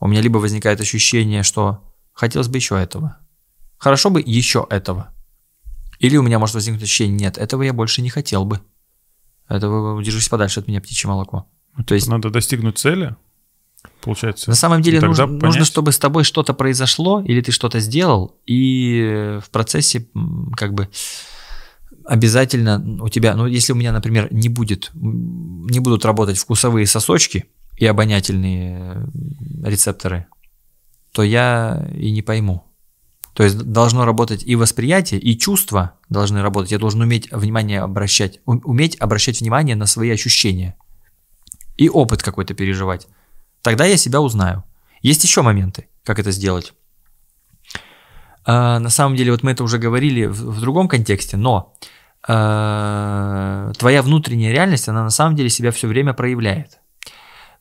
у 0.00 0.08
меня 0.08 0.22
либо 0.22 0.38
возникает 0.38 0.80
ощущение, 0.80 1.44
что 1.44 1.94
хотелось 2.12 2.48
бы 2.48 2.56
еще 2.56 2.76
этого. 2.76 3.18
Хорошо 3.78 4.10
бы 4.10 4.20
еще 4.20 4.66
этого. 4.70 5.14
Или 6.00 6.16
у 6.16 6.22
меня 6.24 6.40
может 6.40 6.56
возникнуть 6.56 6.82
ощущение, 6.82 7.16
нет, 7.16 7.38
этого 7.38 7.62
я 7.62 7.72
больше 7.72 8.02
не 8.02 8.10
хотел 8.10 8.44
бы. 8.44 8.60
Этого 9.48 10.02
держись 10.02 10.28
подальше 10.28 10.58
от 10.58 10.66
меня, 10.66 10.80
птичье 10.80 11.08
молоко. 11.08 11.48
Ну, 11.76 11.84
То 11.84 11.94
есть 11.94 12.08
надо 12.08 12.28
достигнуть 12.30 12.76
цели, 12.76 13.14
получается. 14.00 14.50
На 14.50 14.56
самом 14.56 14.82
деле 14.82 15.00
нужно, 15.00 15.26
нужно, 15.26 15.64
чтобы 15.64 15.92
с 15.92 15.98
тобой 15.98 16.24
что-то 16.24 16.54
произошло, 16.54 17.22
или 17.22 17.40
ты 17.40 17.52
что-то 17.52 17.80
сделал, 17.80 18.36
и 18.46 19.38
в 19.44 19.50
процессе 19.50 20.08
как 20.56 20.74
бы 20.74 20.88
обязательно 22.04 22.98
у 23.02 23.08
тебя, 23.08 23.34
ну 23.34 23.46
если 23.46 23.72
у 23.72 23.76
меня, 23.76 23.92
например, 23.92 24.28
не 24.32 24.48
будет, 24.48 24.90
не 24.94 25.80
будут 25.80 26.04
работать 26.04 26.38
вкусовые 26.38 26.86
сосочки 26.86 27.46
и 27.78 27.86
обонятельные 27.86 29.08
рецепторы, 29.64 30.26
то 31.12 31.22
я 31.22 31.88
и 31.94 32.10
не 32.10 32.22
пойму. 32.22 32.64
То 33.34 33.44
есть 33.44 33.58
должно 33.58 34.04
работать 34.04 34.42
и 34.44 34.56
восприятие, 34.56 35.18
и 35.18 35.38
чувства 35.38 35.98
должны 36.10 36.42
работать. 36.42 36.70
Я 36.70 36.78
должен 36.78 37.00
уметь 37.00 37.30
внимание 37.32 37.80
обращать, 37.80 38.40
уметь 38.44 38.96
обращать 39.00 39.40
внимание 39.40 39.74
на 39.74 39.86
свои 39.86 40.10
ощущения 40.10 40.76
и 41.78 41.88
опыт 41.88 42.22
какой-то 42.22 42.54
переживать. 42.54 43.08
Тогда 43.62 43.84
я 43.86 43.96
себя 43.96 44.20
узнаю. 44.20 44.64
Есть 45.00 45.24
еще 45.24 45.42
моменты, 45.42 45.88
как 46.04 46.18
это 46.18 46.30
сделать. 46.30 46.74
А, 48.44 48.78
на 48.78 48.90
самом 48.90 49.16
деле, 49.16 49.30
вот 49.30 49.42
мы 49.42 49.52
это 49.52 49.64
уже 49.64 49.78
говорили 49.78 50.26
в, 50.26 50.34
в 50.34 50.60
другом 50.60 50.88
контексте, 50.88 51.36
но 51.36 51.74
а, 52.26 53.72
твоя 53.78 54.02
внутренняя 54.02 54.52
реальность, 54.52 54.88
она 54.88 55.04
на 55.04 55.10
самом 55.10 55.36
деле 55.36 55.48
себя 55.48 55.70
все 55.70 55.88
время 55.88 56.12
проявляет. 56.12 56.81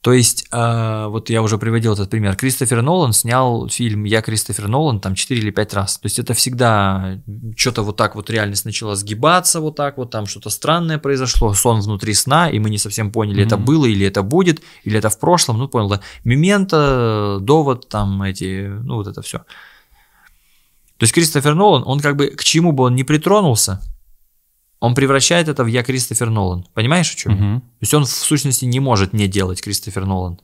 То 0.02 0.14
есть, 0.14 0.48
э, 0.52 1.06
вот 1.10 1.30
я 1.30 1.44
уже 1.44 1.60
приводил 1.60 1.94
этот 1.94 2.10
пример. 2.10 2.36
Кристофер 2.36 2.82
Нолан 2.82 3.14
снял 3.14 3.70
фильм 3.70 4.04
«Я 4.06 4.24
Кристофер 4.24 4.68
Нолан» 4.68 5.00
там 5.00 5.14
4 5.14 5.40
или 5.40 5.52
5 5.52 5.74
раз. 5.76 6.00
То 6.00 6.08
есть, 6.08 6.18
это 6.18 6.34
всегда 6.34 7.22
что-то 7.56 7.84
вот 7.84 7.98
так 7.98 8.16
вот 8.16 8.32
реальность 8.32 8.66
начала 8.66 8.96
сгибаться 8.96 9.60
вот 9.60 9.76
так 9.76 9.98
вот, 9.98 10.10
там 10.10 10.26
что-то 10.26 10.50
странное 10.50 10.98
произошло, 10.98 11.54
сон 11.54 11.82
внутри 11.82 12.16
сна, 12.16 12.50
и 12.50 12.58
мы 12.58 12.72
не 12.72 12.80
совсем 12.80 13.12
поняли, 13.12 13.44
mm-hmm. 13.44 13.46
это 13.46 13.58
было 13.58 13.86
или 13.86 14.08
это 14.08 14.24
будет, 14.24 14.64
или 14.84 14.98
это 14.98 15.12
в 15.12 15.20
прошлом, 15.20 15.60
ну, 15.60 15.68
понял, 15.68 15.90
да. 15.90 16.02
Мемента, 16.24 17.38
довод, 17.40 17.88
там 17.88 18.24
эти, 18.24 18.70
ну, 18.70 18.96
вот 18.96 19.06
это 19.06 19.22
все. 19.22 19.38
То 20.98 21.04
есть, 21.04 21.14
Кристофер 21.14 21.54
Нолан, 21.54 21.84
он 21.86 22.00
как 22.00 22.16
бы 22.16 22.28
к 22.30 22.44
чему 22.44 22.72
бы 22.72 22.86
он 22.86 22.96
ни 22.96 23.04
притронулся, 23.04 23.80
он 24.82 24.96
превращает 24.96 25.48
это 25.48 25.64
в 25.64 25.68
«я 25.68 25.84
Кристофер 25.84 26.32
Нолан». 26.32 26.66
Понимаешь, 26.74 27.14
о 27.14 27.16
чем 27.16 27.34
угу. 27.34 27.62
То 27.62 27.78
есть 27.82 27.94
он 27.94 28.04
в 28.04 28.10
сущности 28.10 28.66
не 28.66 28.80
может 28.80 29.14
не 29.14 29.28
делать 29.28 29.62
Кристофер 29.62 30.06
Нолан. 30.06 30.42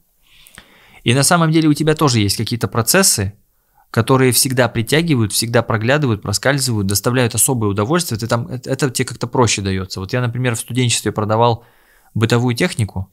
И 1.04 1.13
на 1.13 1.23
самом 1.23 1.52
деле 1.52 1.67
у 1.67 1.73
тебя 1.73 1.95
тоже 1.95 2.19
есть 2.19 2.38
какие-то 2.38 2.67
процессы, 2.67 3.34
которые 3.89 4.32
всегда 4.32 4.69
притягивают, 4.69 5.34
всегда 5.34 5.63
проглядывают, 5.63 6.21
проскальзывают, 6.21 6.86
доставляют 6.86 7.34
особое 7.34 7.71
удовольствие. 7.71 8.19
Ты 8.19 8.28
там, 8.28 8.47
это, 8.47 8.69
это 8.69 8.91
тебе 8.91 9.06
как-то 9.06 9.26
проще 9.26 9.63
дается. 9.63 10.00
Вот 10.00 10.13
я, 10.13 10.21
например, 10.21 10.56
в 10.56 10.60
студенчестве 10.60 11.12
продавал 11.12 11.65
бытовую 12.13 12.56
технику, 12.56 13.10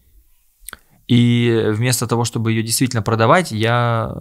и 1.08 1.68
вместо 1.70 2.06
того, 2.06 2.24
чтобы 2.24 2.52
ее 2.52 2.62
действительно 2.62 3.02
продавать, 3.02 3.50
я 3.50 4.14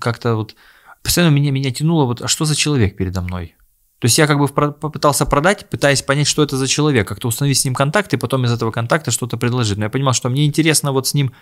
как-то 0.00 0.34
вот 0.34 0.56
постоянно 1.02 1.32
меня, 1.32 1.52
меня 1.52 1.70
тянуло, 1.70 2.06
вот, 2.06 2.22
а 2.22 2.28
что 2.28 2.44
за 2.44 2.56
человек 2.56 2.96
передо 2.96 3.20
мной? 3.20 3.54
То 4.02 4.06
есть 4.06 4.18
я 4.18 4.26
как 4.26 4.40
бы 4.40 4.48
попытался 4.48 5.26
продать, 5.26 5.70
пытаясь 5.70 6.02
понять, 6.02 6.26
что 6.26 6.42
это 6.42 6.56
за 6.56 6.66
человек, 6.66 7.06
как-то 7.06 7.28
установить 7.28 7.58
с 7.58 7.64
ним 7.64 7.72
контакт 7.72 8.12
и 8.12 8.16
потом 8.16 8.44
из 8.44 8.50
этого 8.50 8.72
контакта 8.72 9.12
что-то 9.12 9.36
предложить. 9.36 9.78
Но 9.78 9.84
я 9.84 9.90
понимал, 9.90 10.12
что 10.12 10.28
мне 10.28 10.44
интересно 10.44 10.90
вот 10.90 11.06
с 11.06 11.14
ним 11.14 11.32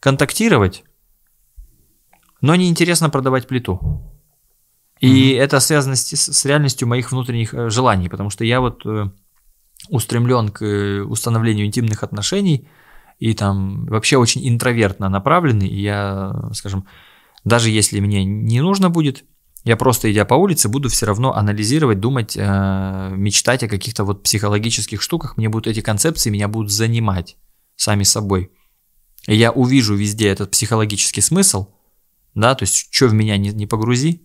контактировать, 0.00 0.84
но 2.42 2.54
не 2.56 2.68
интересно 2.68 3.08
продавать 3.08 3.48
плиту. 3.48 4.02
И 5.00 5.32
mm-hmm. 5.32 5.38
это 5.38 5.60
связано 5.60 5.96
с, 5.96 6.14
с 6.14 6.44
реальностью 6.44 6.86
моих 6.86 7.10
внутренних 7.10 7.54
э, 7.54 7.70
желаний, 7.70 8.10
потому 8.10 8.28
что 8.28 8.44
я 8.44 8.60
вот 8.60 8.84
э, 8.84 9.06
устремлен 9.88 10.50
к 10.50 10.62
э, 10.62 11.00
установлению 11.00 11.64
интимных 11.64 12.02
отношений 12.02 12.68
и 13.18 13.32
там 13.32 13.86
вообще 13.86 14.18
очень 14.18 14.46
интровертно 14.46 15.08
направленный. 15.08 15.68
И 15.68 15.80
я, 15.80 16.50
скажем, 16.52 16.84
даже 17.44 17.70
если 17.70 17.98
мне 18.00 18.26
не 18.26 18.60
нужно 18.60 18.90
будет 18.90 19.24
я 19.64 19.76
просто, 19.76 20.10
идя 20.10 20.24
по 20.24 20.34
улице, 20.34 20.68
буду 20.68 20.88
все 20.88 21.06
равно 21.06 21.34
анализировать, 21.34 22.00
думать, 22.00 22.34
э, 22.36 23.10
мечтать 23.12 23.62
о 23.62 23.68
каких-то 23.68 24.04
вот 24.04 24.22
психологических 24.22 25.02
штуках. 25.02 25.36
Мне 25.36 25.48
будут 25.48 25.66
эти 25.66 25.80
концепции, 25.80 26.30
меня 26.30 26.48
будут 26.48 26.70
занимать 26.70 27.36
сами 27.76 28.04
собой. 28.04 28.52
И 29.26 29.34
я 29.34 29.52
увижу 29.52 29.94
везде 29.94 30.28
этот 30.28 30.50
психологический 30.50 31.20
смысл, 31.20 31.68
да, 32.34 32.54
то 32.54 32.62
есть, 32.62 32.88
что 32.90 33.08
в 33.08 33.12
меня 33.12 33.36
не, 33.36 33.50
не 33.50 33.66
погрузи, 33.66 34.22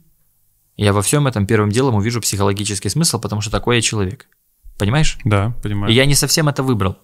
я 0.77 0.93
во 0.93 1.01
всем 1.01 1.27
этом 1.27 1.47
первым 1.47 1.69
делом 1.69 1.95
увижу 1.95 2.21
психологический 2.21 2.89
смысл, 2.89 3.19
потому 3.19 3.41
что 3.41 3.51
такой 3.51 3.77
я 3.77 3.81
человек. 3.81 4.27
Понимаешь? 4.77 5.17
Да, 5.25 5.53
понимаю. 5.63 5.91
И 5.91 5.95
я 5.95 6.05
не 6.05 6.15
совсем 6.15 6.47
это 6.47 6.63
выбрал. 6.63 6.97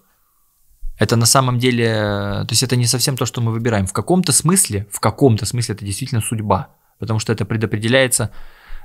Это 0.98 1.16
на 1.16 1.26
самом 1.26 1.58
деле, 1.58 2.44
то 2.44 2.48
есть 2.50 2.62
это 2.62 2.76
не 2.76 2.86
совсем 2.86 3.16
то, 3.16 3.26
что 3.26 3.40
мы 3.40 3.50
выбираем. 3.50 3.86
В 3.86 3.92
каком-то 3.92 4.32
смысле, 4.32 4.86
в 4.90 5.00
каком-то 5.00 5.46
смысле 5.46 5.74
это 5.74 5.84
действительно 5.84 6.20
судьба 6.20 6.76
потому 7.02 7.18
что 7.18 7.32
это 7.32 7.44
предопределяется 7.44 8.30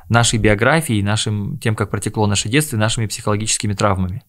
нашей 0.09 0.39
биографией, 0.39 1.03
нашим, 1.03 1.59
тем, 1.59 1.75
как 1.75 1.91
протекло 1.91 2.25
наше 2.25 2.49
детство, 2.49 2.75
нашими 2.75 3.05
психологическими 3.05 3.73
травмами. 3.73 4.23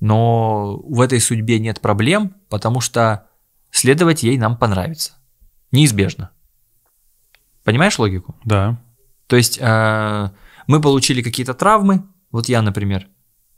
Но 0.00 0.78
в 0.78 1.00
этой 1.00 1.20
судьбе 1.20 1.60
нет 1.60 1.80
проблем, 1.80 2.34
потому 2.48 2.80
что 2.80 3.28
следовать 3.70 4.24
ей 4.24 4.36
нам 4.36 4.56
понравится. 4.56 5.12
Неизбежно. 5.70 6.30
Понимаешь 7.62 8.00
логику? 8.00 8.34
Да. 8.44 8.82
То 9.28 9.36
есть 9.36 9.58
э, 9.60 10.30
мы 10.66 10.80
получили 10.80 11.22
какие-то 11.22 11.54
травмы, 11.54 12.02
вот 12.32 12.48
я, 12.48 12.62
например, 12.62 13.06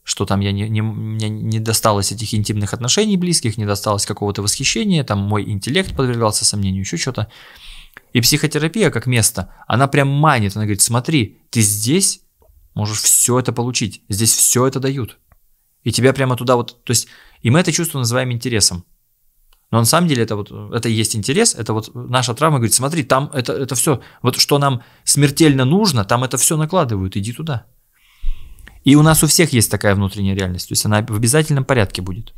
что 0.03 0.27
там 0.27 0.41
я 0.41 0.53
не, 0.53 0.69
не, 0.69 0.83
мне 0.83 1.31
не 1.31 1.61
досталось 1.61 2.13
этих 2.13 2.35
интимных 2.35 2.75
отношений 2.75 3.17
близких, 3.17 3.57
не 3.57 3.65
досталось 3.65 4.05
какого-то 4.05 4.43
восхищения, 4.43 5.03
там 5.03 5.21
мой 5.21 5.51
интеллект 5.51 5.97
подвергался 5.97 6.45
сомнению, 6.45 6.83
еще 6.83 6.99
что-то. 6.99 7.31
И 8.13 8.21
психотерапия 8.21 8.91
как 8.91 9.07
место, 9.07 9.53
она 9.67 9.89
прям 9.89 10.09
манит, 10.09 10.55
она 10.57 10.65
говорит, 10.65 10.83
смотри, 10.83 11.39
ты 11.51 11.61
здесь 11.61 12.21
можешь 12.75 13.01
все 13.01 13.39
это 13.39 13.53
получить, 13.53 14.03
здесь 14.09 14.35
все 14.35 14.67
это 14.67 14.81
дают. 14.81 15.19
И 15.83 15.93
тебя 15.93 16.13
прямо 16.13 16.37
туда 16.37 16.57
вот, 16.57 16.85
то 16.85 16.91
есть, 16.91 17.09
и 17.41 17.51
мы 17.51 17.61
это 17.61 17.73
чувство 17.73 17.99
называем 17.99 18.31
интересом. 18.31 18.85
Но 19.71 19.79
на 19.79 19.87
самом 19.87 20.09
деле 20.09 20.23
это 20.25 20.37
вот, 20.37 20.51
это 20.51 20.89
и 20.89 20.93
есть 20.93 21.17
интерес, 21.17 21.55
это 21.55 21.73
вот 21.73 21.95
наша 21.95 22.35
травма 22.35 22.59
говорит, 22.59 22.75
смотри, 22.75 23.03
там 23.03 23.31
это, 23.33 23.55
это 23.55 23.75
все, 23.75 24.03
вот 24.21 24.37
что 24.37 24.59
нам 24.59 24.83
смертельно 25.05 25.65
нужно, 25.65 26.05
там 26.05 26.25
это 26.25 26.37
все 26.37 26.57
накладывают, 26.57 27.17
иди 27.17 27.33
туда. 27.33 27.65
И 28.85 28.97
у 28.97 29.03
нас 29.03 29.23
у 29.23 29.27
всех 29.27 29.53
есть 29.55 29.71
такая 29.71 29.95
внутренняя 29.95 30.37
реальность, 30.37 30.69
то 30.69 30.73
есть 30.73 30.85
она 30.85 31.01
в 31.03 31.17
обязательном 31.17 31.65
порядке 31.65 32.03
будет. 32.03 32.35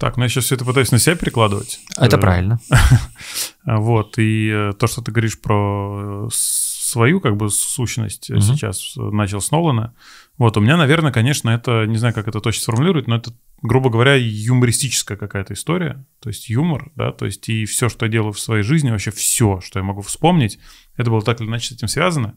Так, 0.00 0.16
ну 0.16 0.22
я 0.22 0.30
сейчас 0.30 0.46
все 0.46 0.54
это 0.54 0.64
пытаюсь 0.64 0.90
на 0.92 0.98
себя 0.98 1.14
перекладывать. 1.14 1.78
Это 1.98 2.16
э, 2.16 2.20
правильно. 2.20 2.58
Вот, 3.66 4.18
и 4.18 4.48
э, 4.50 4.72
то, 4.72 4.86
что 4.86 5.02
ты 5.02 5.12
говоришь 5.12 5.38
про 5.38 6.26
э, 6.26 6.28
свою 6.32 7.20
как 7.20 7.36
бы 7.36 7.50
сущность 7.50 8.30
угу. 8.30 8.40
сейчас 8.40 8.94
начал 8.96 9.42
с 9.42 9.50
Нолана. 9.50 9.94
Вот, 10.38 10.56
у 10.56 10.60
меня, 10.60 10.78
наверное, 10.78 11.12
конечно, 11.12 11.50
это, 11.50 11.84
не 11.84 11.98
знаю, 11.98 12.14
как 12.14 12.26
это 12.28 12.40
точно 12.40 12.62
сформулировать, 12.62 13.08
но 13.08 13.16
это, 13.16 13.34
грубо 13.60 13.90
говоря, 13.90 14.14
юмористическая 14.16 15.18
какая-то 15.18 15.52
история. 15.52 16.06
То 16.20 16.30
есть 16.30 16.48
юмор, 16.48 16.90
да, 16.94 17.12
то 17.12 17.26
есть 17.26 17.46
и 17.50 17.66
все, 17.66 17.90
что 17.90 18.06
я 18.06 18.10
делаю 18.10 18.32
в 18.32 18.40
своей 18.40 18.62
жизни, 18.62 18.90
вообще 18.90 19.10
все, 19.10 19.60
что 19.60 19.80
я 19.80 19.82
могу 19.84 20.00
вспомнить, 20.00 20.58
это 20.96 21.10
было 21.10 21.20
так 21.20 21.42
или 21.42 21.48
иначе 21.48 21.68
с 21.68 21.72
этим 21.72 21.88
связано. 21.88 22.36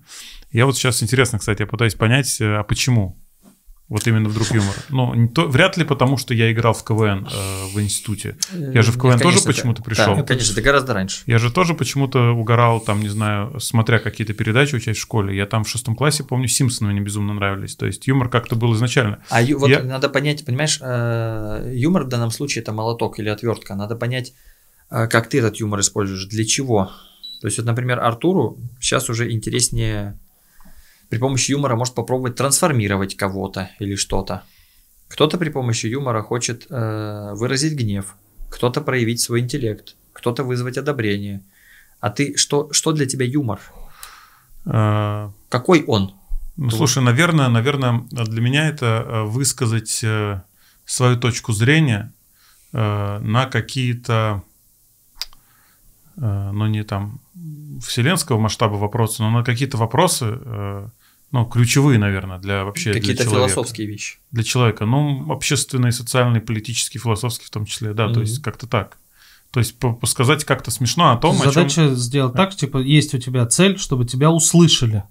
Я 0.52 0.66
вот 0.66 0.76
сейчас 0.76 1.02
интересно, 1.02 1.40
кстати, 1.40 1.62
я 1.62 1.68
пытаюсь 1.68 1.96
понять, 1.96 2.40
а 2.42 2.64
почему? 2.64 3.24
Вот 3.90 4.08
именно 4.08 4.30
вдруг 4.30 4.50
юмор. 4.52 4.74
Ну, 4.90 5.14
не 5.14 5.28
то, 5.28 5.46
вряд 5.46 5.76
ли 5.76 5.84
потому, 5.84 6.18
что 6.18 6.34
я 6.34 6.52
играл 6.52 6.74
в 6.74 6.84
КВН 6.86 7.28
э, 7.28 7.66
в 7.74 7.82
институте. 7.82 8.38
Я 8.54 8.82
же 8.82 8.92
в 8.92 8.96
КВН 8.96 9.12
Нет, 9.12 9.22
тоже 9.22 9.42
почему-то 9.42 9.84
пришел. 9.84 10.16
Да, 10.16 10.24
конечно, 10.24 10.56
ты 10.56 10.62
гораздо 10.62 10.94
раньше. 10.94 11.22
Я 11.26 11.38
же 11.38 11.52
тоже 11.52 11.74
почему-то 11.74 12.32
угорал, 12.32 12.80
там, 12.80 13.02
не 13.02 13.10
знаю, 13.10 13.60
смотря 13.60 14.00
какие-то 14.00 14.34
передачи 14.34 14.76
учась 14.76 14.98
в 14.98 15.02
школе. 15.02 15.36
Я 15.36 15.46
там 15.46 15.66
в 15.66 15.70
шестом 15.70 15.96
классе, 15.96 16.24
помню, 16.24 16.48
Симпсоны 16.48 16.92
мне 16.92 17.02
безумно 17.02 17.34
нравились. 17.34 17.76
То 17.76 17.86
есть 17.86 18.08
юмор 18.08 18.30
как-то 18.30 18.56
был 18.56 18.74
изначально. 18.74 19.22
А 19.30 19.42
ю, 19.42 19.60
вот 19.60 19.70
я... 19.70 19.84
надо 19.84 20.08
понять, 20.08 20.46
понимаешь, 20.46 20.80
э, 20.82 21.72
юмор 21.76 22.06
в 22.06 22.08
данном 22.08 22.32
случае 22.32 22.62
это 22.62 22.72
молоток 22.72 23.20
или 23.20 23.28
отвертка. 23.28 23.76
Надо 23.76 23.98
понять, 23.98 24.34
э, 24.92 25.08
как 25.08 25.28
ты 25.28 25.40
этот 25.40 25.58
юмор 25.58 25.82
используешь, 25.82 26.26
для 26.28 26.46
чего. 26.46 26.90
То 27.42 27.48
есть 27.48 27.58
вот, 27.58 27.68
например, 27.68 28.00
Артуру 28.00 28.58
сейчас 28.80 29.10
уже 29.10 29.30
интереснее 29.30 30.18
при 31.14 31.20
помощи 31.20 31.52
юмора 31.52 31.76
может 31.76 31.94
попробовать 31.94 32.36
трансформировать 32.36 33.16
кого-то 33.16 33.70
или 33.78 33.94
что-то. 33.96 34.42
Кто-то 35.10 35.38
при 35.38 35.50
помощи 35.50 35.86
юмора 35.86 36.24
хочет 36.24 36.66
э, 36.72 37.34
выразить 37.36 37.78
гнев, 37.78 38.16
кто-то 38.50 38.82
проявить 38.82 39.20
свой 39.20 39.42
интеллект, 39.42 39.96
кто-то 40.12 40.44
вызвать 40.44 40.80
одобрение. 40.80 41.44
А 42.00 42.10
ты 42.10 42.36
что, 42.36 42.74
что 42.74 42.94
для 42.94 43.06
тебя 43.06 43.28
юмор? 43.28 43.60
А... 44.66 45.32
Какой 45.50 45.84
он? 45.84 46.16
Ну, 46.58 46.72
слушай, 46.72 47.04
наверное, 47.04 47.48
наверное, 47.48 48.08
для 48.10 48.42
меня 48.42 48.68
это 48.68 48.86
э, 48.86 49.24
высказать 49.26 50.04
э, 50.04 50.42
свою 50.84 51.18
точку 51.18 51.54
зрения 51.54 52.12
на 52.72 53.46
какие-то, 53.52 54.42
ну 56.16 56.66
не 56.66 56.84
там 56.84 57.20
вселенского 57.86 58.40
масштаба 58.40 58.78
вопросы, 58.78 59.22
но 59.22 59.30
на 59.30 59.44
какие-то 59.44 59.78
вопросы, 59.78 60.40
ну, 61.34 61.46
ключевые, 61.46 61.98
наверное, 61.98 62.38
для 62.38 62.64
вообще 62.64 62.94
Какие-то 62.94 63.24
философские 63.24 63.88
вещи. 63.88 64.20
Для 64.30 64.44
человека. 64.44 64.86
Ну, 64.86 65.32
общественные, 65.32 65.92
социальные, 65.92 66.42
политические, 66.42 67.02
философские 67.02 67.48
в 67.48 67.50
том 67.50 67.66
числе, 67.66 67.94
да, 67.94 68.06
mm-hmm. 68.06 68.14
то 68.14 68.22
есть 68.22 68.42
как-то 68.44 68.68
так. 68.68 69.00
То 69.50 69.60
есть 69.60 69.76
сказать 70.06 70.46
как-то 70.46 70.70
смешно 70.70 71.12
о 71.12 71.18
том, 71.18 71.36
Задача 71.36 71.86
о 71.86 71.88
чем... 71.88 71.96
сделать 71.96 72.36
так, 72.36 72.56
типа, 72.56 72.78
есть 72.78 73.16
у 73.16 73.18
тебя 73.18 73.48
цель, 73.48 73.80
чтобы 73.80 74.06
тебя 74.06 74.30
услышали. 74.30 75.06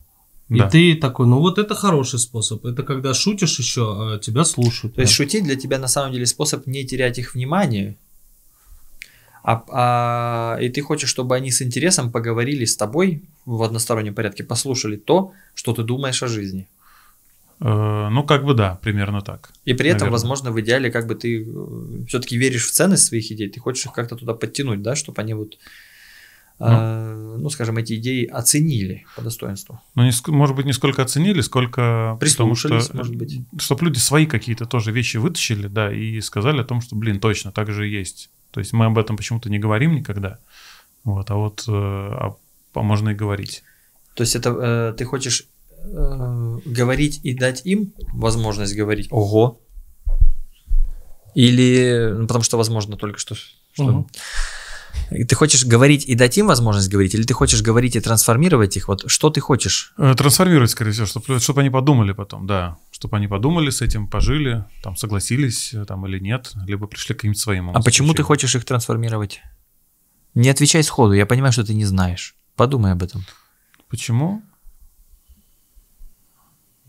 И 0.48 0.58
да. 0.58 0.70
ты 0.70 0.94
такой, 0.94 1.26
ну 1.26 1.38
вот 1.38 1.58
это 1.58 1.74
хороший 1.74 2.20
способ. 2.20 2.64
Это 2.66 2.84
когда 2.84 3.14
шутишь 3.14 3.58
еще, 3.58 4.14
а 4.14 4.18
тебя 4.18 4.44
слушают. 4.44 4.94
То 4.94 4.98
да. 4.98 5.02
есть 5.02 5.14
шутить 5.14 5.42
для 5.42 5.56
тебя 5.56 5.80
на 5.80 5.88
самом 5.88 6.12
деле 6.12 6.26
способ 6.26 6.68
не 6.68 6.84
терять 6.84 7.18
их 7.18 7.34
внимание, 7.34 7.98
а, 9.43 9.64
а, 9.68 10.59
и 10.61 10.68
ты 10.68 10.82
хочешь, 10.82 11.09
чтобы 11.09 11.34
они 11.34 11.51
с 11.51 11.62
интересом 11.62 12.12
поговорили 12.12 12.64
с 12.64 12.76
тобой 12.76 13.22
в 13.45 13.62
одностороннем 13.62 14.14
порядке, 14.14 14.45
послушали 14.45 14.97
то, 14.97 15.32
что 15.55 15.72
ты 15.72 15.82
думаешь 15.82 16.22
о 16.22 16.28
жизни. 16.28 16.68
Э, 17.61 18.09
ну, 18.11 18.24
как 18.24 18.45
бы 18.45 18.55
да, 18.55 18.78
примерно 18.82 19.20
так. 19.20 19.53
И 19.64 19.74
при 19.74 19.88
этом, 19.88 20.01
наверное. 20.01 20.12
возможно, 20.12 20.53
в 20.53 20.61
идеале, 20.61 20.90
как 20.90 21.07
бы 21.07 21.14
ты 21.14 21.45
э, 21.45 22.05
все-таки 22.09 22.36
веришь 22.36 22.66
в 22.66 22.72
ценность 22.72 23.07
своих 23.07 23.30
идей, 23.30 23.49
ты 23.49 23.61
хочешь 23.61 23.86
их 23.86 23.93
как-то 23.93 24.16
туда 24.16 24.34
подтянуть, 24.34 24.82
да, 24.82 24.97
чтобы 24.97 25.22
они 25.22 25.34
вот, 25.34 25.59
ну, 26.59 26.66
э, 26.66 27.36
ну 27.38 27.51
скажем, 27.51 27.78
эти 27.78 27.95
идеи 27.95 28.26
оценили 28.26 29.07
по 29.16 29.22
достоинству. 29.22 29.80
Ну, 29.95 30.05
не, 30.05 30.12
может 30.28 30.57
быть, 30.57 30.66
не 30.66 30.72
сколько 30.72 31.03
оценили, 31.03 31.40
сколько... 31.40 32.16
Прислушались, 32.20 32.84
что, 32.84 32.97
может 32.97 33.14
быть. 33.14 33.40
Чтобы 33.59 33.84
люди 33.84 33.99
свои 33.99 34.26
какие-то 34.26 34.66
тоже 34.66 34.90
вещи 34.90 35.18
вытащили, 35.18 35.68
да, 35.68 35.93
и 35.93 36.20
сказали 36.20 36.61
о 36.61 36.64
том, 36.64 36.80
что, 36.80 36.97
блин, 36.97 37.20
точно, 37.20 37.53
так 37.53 37.72
же 37.72 37.88
и 37.88 37.93
есть. 37.93 38.30
То 38.53 38.61
есть 38.61 38.72
мы 38.72 38.84
об 38.84 38.98
этом 38.98 39.16
почему-то 39.16 39.50
не 39.50 39.59
говорим 39.59 39.96
никогда. 39.96 40.38
Вот, 41.05 41.30
а 41.30 41.34
вот 41.34 41.64
э, 41.66 41.72
а, 41.72 42.36
а 42.74 42.82
можно 42.82 43.11
и 43.11 43.14
говорить. 43.14 43.64
То 44.14 44.22
есть 44.22 44.36
это 44.36 44.50
э, 44.50 44.94
ты 44.96 45.05
хочешь 45.05 45.48
э, 45.78 46.59
говорить 46.64 47.20
и 47.24 47.34
дать 47.34 47.66
им 47.66 47.92
возможность 48.12 48.76
говорить 48.76 49.09
«Ого!» 49.11 49.59
Или, 51.34 52.12
ну, 52.14 52.26
потому 52.26 52.44
что, 52.44 52.59
возможно, 52.59 52.96
только 52.98 53.18
что... 53.18 53.34
что 53.34 53.84
угу. 53.84 54.09
Ты 55.28 55.34
хочешь 55.34 55.64
говорить 55.64 56.04
и 56.06 56.14
дать 56.14 56.36
им 56.38 56.46
возможность 56.46 56.88
говорить, 56.90 57.14
или 57.14 57.22
ты 57.22 57.34
хочешь 57.34 57.62
говорить 57.62 57.96
и 57.96 58.00
трансформировать 58.00 58.76
их? 58.76 58.88
Вот 58.88 59.10
что 59.10 59.30
ты 59.30 59.40
хочешь? 59.40 59.92
Э, 59.98 60.14
трансформировать, 60.16 60.70
скорее 60.70 60.92
всего, 60.92 61.06
чтобы, 61.06 61.40
чтобы 61.40 61.60
они 61.60 61.70
подумали 61.70 62.12
потом, 62.12 62.46
да. 62.46 62.76
Чтобы 62.90 63.16
они 63.16 63.28
подумали 63.28 63.70
с 63.70 63.82
этим, 63.82 64.08
пожили, 64.08 64.64
там 64.82 64.96
согласились 64.96 65.74
э, 65.74 65.84
там 65.84 66.06
или 66.06 66.18
нет, 66.18 66.52
либо 66.66 66.86
пришли 66.86 67.14
к 67.14 67.18
каким-то 67.18 67.38
своим. 67.38 67.70
А 67.70 67.82
почему 67.82 68.14
ты 68.14 68.22
хочешь 68.22 68.54
их 68.54 68.64
трансформировать? 68.64 69.40
Не 70.34 70.48
отвечай 70.48 70.82
сходу, 70.82 71.12
я 71.12 71.26
понимаю, 71.26 71.52
что 71.52 71.64
ты 71.64 71.74
не 71.74 71.84
знаешь. 71.84 72.34
Подумай 72.56 72.92
об 72.92 73.02
этом. 73.02 73.24
Почему? 73.88 74.42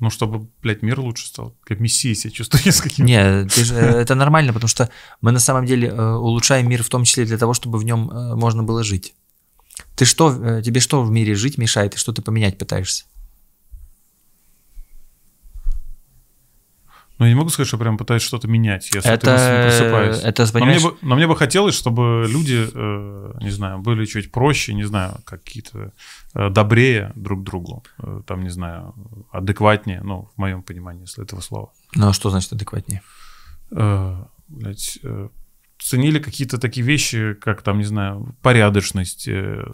Ну, 0.04 0.10
чтобы, 0.10 0.50
блядь, 0.62 0.82
мир 0.82 1.00
лучше 1.00 1.28
стал. 1.28 1.56
Как 1.64 1.80
мессия 1.80 2.14
себя 2.14 2.32
чувствую 2.32 2.62
с 2.74 2.82
каким 2.82 3.06
Нет, 3.06 3.54
же, 3.54 3.74
э, 3.74 4.02
это 4.02 4.16
нормально, 4.16 4.52
потому 4.52 4.68
что 4.68 4.90
мы 5.22 5.32
на 5.32 5.40
самом 5.40 5.66
деле 5.66 5.88
э, 5.88 6.16
улучшаем 6.16 6.70
мир 6.70 6.84
в 6.84 6.90
том 6.90 7.06
числе 7.06 7.24
для 7.24 7.38
того, 7.38 7.54
чтобы 7.54 7.78
в 7.78 7.86
нем 7.86 8.12
э, 8.12 8.36
можно 8.36 8.64
было 8.64 8.84
жить. 8.84 9.14
Ты 9.96 10.04
что, 10.04 10.62
тебе 10.62 10.82
что 10.82 11.04
в 11.04 11.10
мире 11.10 11.36
жить 11.36 11.58
мешает, 11.58 11.96
и 11.96 11.98
что 11.98 12.12
ты 12.12 12.22
поменять 12.22 12.58
пытаешься? 12.58 13.06
Ну, 17.20 17.26
я 17.26 17.32
не 17.32 17.36
могу 17.36 17.50
сказать, 17.50 17.68
что 17.68 17.78
прям 17.78 17.98
пытаюсь 17.98 18.24
что-то 18.24 18.48
менять. 18.48 18.90
Я 18.94 19.02
это, 19.02 19.32
не 19.32 19.70
просыпаюсь. 19.70 20.20
Это, 20.24 20.48
но, 20.60 20.66
мне 20.66 20.80
бы, 20.80 20.98
но 21.02 21.16
мне 21.16 21.28
бы 21.28 21.36
хотелось, 21.36 21.76
чтобы 21.76 22.26
люди, 22.28 22.68
э, 22.74 23.34
не 23.42 23.52
знаю, 23.52 23.80
были 23.80 24.06
чуть 24.06 24.32
проще, 24.32 24.74
не 24.74 24.84
знаю, 24.84 25.20
какие-то 25.24 25.94
э, 26.34 26.50
добрее 26.50 27.12
друг 27.16 27.44
другу. 27.44 27.84
Э, 28.00 28.22
там, 28.26 28.44
не 28.44 28.50
знаю, 28.50 28.96
адекватнее, 29.32 30.02
ну, 30.04 30.30
в 30.36 30.40
моем 30.40 30.64
понимании, 30.64 31.02
если 31.02 31.24
этого 31.24 31.42
слова. 31.42 31.72
Ну, 31.96 32.10
а 32.10 32.14
что 32.14 32.30
значит 32.30 32.52
адекватнее? 32.54 33.02
Э, 33.72 34.24
блядь, 34.48 35.00
э, 35.04 35.30
ценили 35.84 36.20
какие-то 36.20 36.58
такие 36.58 36.86
вещи, 36.86 37.34
как 37.34 37.62
там, 37.62 37.80
не 37.80 37.84
знаю, 37.84 38.36
порядочность, 38.42 39.28
э, 39.28 39.66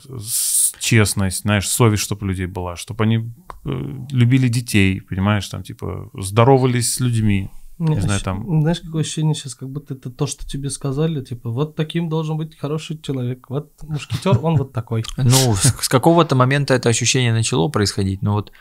честность, 0.79 1.41
знаешь, 1.41 1.67
совесть, 1.67 2.03
чтобы 2.03 2.25
у 2.25 2.29
людей 2.29 2.47
была, 2.47 2.75
чтобы 2.75 3.03
они 3.03 3.17
э, 3.17 3.69
любили 4.11 4.47
детей, 4.47 5.01
понимаешь, 5.01 5.47
там, 5.47 5.61
типа, 5.61 6.09
здоровались 6.13 6.95
с 6.95 6.99
людьми. 6.99 7.49
Не, 7.77 7.95
не 7.95 8.01
знаю, 8.01 8.19
там... 8.21 8.61
Знаешь, 8.61 8.81
какое 8.81 9.01
ощущение 9.01 9.35
сейчас, 9.35 9.55
как 9.55 9.69
будто 9.69 9.93
это 9.93 10.09
то, 10.09 10.25
что 10.27 10.45
тебе 10.45 10.69
сказали, 10.69 11.23
типа, 11.23 11.49
вот 11.49 11.75
таким 11.75 12.09
должен 12.09 12.37
быть 12.37 12.57
хороший 12.57 12.99
человек, 12.99 13.49
вот 13.49 13.71
мушкетер, 13.83 14.39
он 14.43 14.57
вот 14.57 14.73
такой. 14.73 15.05
Ну, 15.17 15.55
с 15.55 15.87
какого-то 15.87 16.35
момента 16.35 16.73
это 16.73 16.89
ощущение 16.89 17.33
начало 17.33 17.69
происходить, 17.69 18.21
но 18.21 18.33
вот 18.33 18.51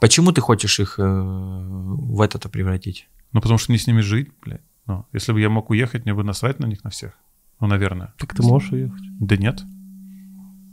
почему 0.00 0.32
ты 0.32 0.40
хочешь 0.40 0.78
их 0.78 0.98
э, 0.98 1.02
в 1.02 2.20
это-то 2.20 2.48
превратить? 2.48 3.08
Ну, 3.32 3.40
потому 3.40 3.58
что 3.58 3.72
не 3.72 3.78
с 3.78 3.86
ними 3.86 4.00
жить, 4.02 4.30
блядь. 4.40 4.62
Ну, 4.86 5.06
если 5.12 5.32
бы 5.32 5.40
я 5.40 5.48
мог 5.48 5.70
уехать, 5.70 6.04
мне 6.04 6.14
бы 6.14 6.24
насрать 6.24 6.58
на 6.58 6.66
них 6.66 6.82
на 6.84 6.90
всех. 6.90 7.12
Ну, 7.60 7.66
наверное. 7.66 8.12
Так 8.18 8.34
ты 8.34 8.42
можешь 8.42 8.72
уехать? 8.72 9.02
Да 9.20 9.36
нет. 9.36 9.62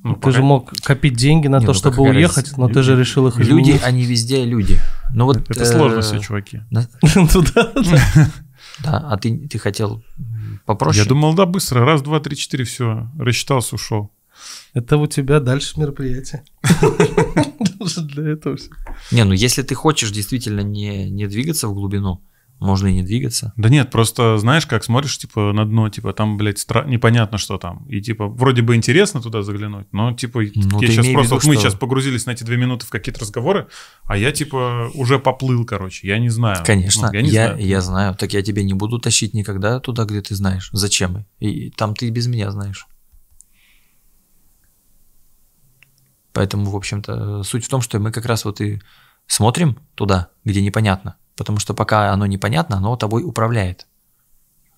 Ну, 0.03 0.15
ты 0.15 0.21
пока... 0.21 0.31
же 0.37 0.43
мог 0.43 0.71
копить 0.81 1.15
деньги 1.15 1.47
на 1.47 1.59
не, 1.59 1.65
то, 1.65 1.73
ну, 1.73 1.77
чтобы 1.77 2.01
уехать, 2.03 2.37
разница? 2.37 2.59
но 2.59 2.69
ты 2.69 2.83
же 2.83 2.97
решил 2.97 3.27
их 3.27 3.39
изменить. 3.39 3.67
Люди, 3.67 3.81
они 3.83 4.03
везде 4.05 4.45
люди. 4.45 4.79
Ну, 5.13 5.25
вот, 5.25 5.37
Это 5.49 5.63
э... 5.63 5.65
сложно 5.65 6.01
все, 6.01 6.19
чуваки. 6.19 6.61
Туда. 7.31 7.73
Да, 8.83 8.97
а 8.97 9.17
ты, 9.17 9.47
ты 9.47 9.57
хотел 9.57 10.03
попроще? 10.65 11.03
Я 11.03 11.09
думал, 11.09 11.33
да, 11.33 11.45
быстро. 11.45 11.83
Раз, 11.83 12.01
два, 12.01 12.19
три, 12.19 12.37
четыре, 12.37 12.63
все. 12.63 13.09
Рассчитался, 13.17 13.75
ушел. 13.75 14.11
Это 14.73 14.97
у 14.97 15.07
тебя 15.07 15.39
дальше 15.39 15.79
мероприятие. 15.79 16.43
Для 17.97 18.29
этого 18.29 18.55
все. 18.55 18.69
Не, 19.11 19.23
ну 19.23 19.33
если 19.33 19.63
ты 19.63 19.75
хочешь 19.75 20.11
действительно 20.11 20.61
не, 20.61 21.09
не 21.09 21.27
двигаться 21.27 21.67
в 21.67 21.73
глубину, 21.73 22.21
можно 22.59 22.87
и 22.87 22.93
не 22.93 23.03
двигаться. 23.03 23.53
Да 23.55 23.69
нет, 23.69 23.89
просто 23.89 24.37
знаешь, 24.37 24.65
как 24.65 24.83
смотришь, 24.83 25.17
типа, 25.17 25.53
на 25.53 25.65
дно, 25.65 25.89
типа, 25.89 26.13
там, 26.13 26.37
блядь, 26.37 26.59
стра... 26.59 26.83
непонятно, 26.85 27.37
что 27.37 27.57
там. 27.57 27.85
И, 27.87 28.01
типа, 28.01 28.27
вроде 28.27 28.61
бы 28.61 28.75
интересно 28.75 29.21
туда 29.21 29.43
заглянуть, 29.43 29.87
но, 29.93 30.13
типа, 30.13 30.41
ну, 30.55 30.81
я 30.81 30.87
сейчас 30.89 31.07
просто... 31.07 31.35
Виду, 31.35 31.47
мы 31.47 31.55
сейчас 31.55 31.75
погрузились 31.75 32.25
на 32.25 32.31
эти 32.31 32.43
две 32.43 32.57
минуты 32.57 32.85
в 32.85 32.89
какие-то 32.89 33.21
разговоры, 33.21 33.67
а 34.03 34.17
я, 34.17 34.31
типа, 34.31 34.91
уже 34.93 35.19
поплыл, 35.19 35.65
короче, 35.65 36.07
я 36.07 36.19
не 36.19 36.29
знаю. 36.29 36.63
Конечно, 36.65 37.07
ну, 37.07 37.13
я, 37.13 37.21
не 37.21 37.29
я, 37.29 37.47
знаю. 37.47 37.65
я 37.65 37.81
знаю. 37.81 38.15
Так 38.15 38.33
я 38.33 38.41
тебе 38.41 38.63
не 38.63 38.73
буду 38.73 38.99
тащить 38.99 39.33
никогда 39.33 39.79
туда, 39.79 40.03
где 40.03 40.21
ты 40.21 40.35
знаешь. 40.35 40.69
Зачем? 40.73 41.25
И 41.39 41.69
там 41.71 41.95
ты 41.95 42.09
без 42.09 42.27
меня 42.27 42.51
знаешь. 42.51 42.87
Поэтому, 46.33 46.69
в 46.69 46.75
общем-то, 46.75 47.43
суть 47.43 47.65
в 47.65 47.69
том, 47.69 47.81
что 47.81 47.99
мы 47.99 48.11
как 48.11 48.25
раз 48.25 48.45
вот 48.45 48.61
и 48.61 48.81
смотрим 49.27 49.77
туда, 49.95 50.29
где 50.43 50.61
непонятно 50.61 51.15
потому 51.39 51.57
что 51.57 51.73
пока 51.73 52.11
оно 52.11 52.25
непонятно, 52.25 52.77
оно 52.77 52.97
тобой 52.97 53.23
управляет. 53.23 53.87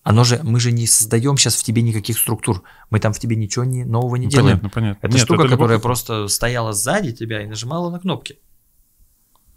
Оно 0.04 0.24
же, 0.24 0.40
мы 0.44 0.60
же 0.60 0.72
не 0.72 0.86
создаем 0.86 1.38
сейчас 1.38 1.56
в 1.56 1.64
тебе 1.64 1.82
никаких 1.82 2.20
структур. 2.20 2.64
Мы 2.92 3.00
там 3.00 3.14
в 3.14 3.20
тебе 3.20 3.36
ничего 3.36 3.66
не, 3.66 3.84
нового 3.84 4.16
не 4.16 4.28
ну, 4.28 4.32
делаем. 4.32 4.58
Понятно, 4.60 4.70
понятно. 4.70 5.08
Это 5.08 5.16
Нет, 5.16 5.26
штука, 5.26 5.44
это 5.44 5.52
которая 5.52 5.80
просто 5.80 6.28
стояла 6.28 6.74
сзади 6.74 7.14
тебя 7.14 7.42
и 7.42 7.48
нажимала 7.48 7.90
на 7.90 8.00
кнопки. 8.00 8.40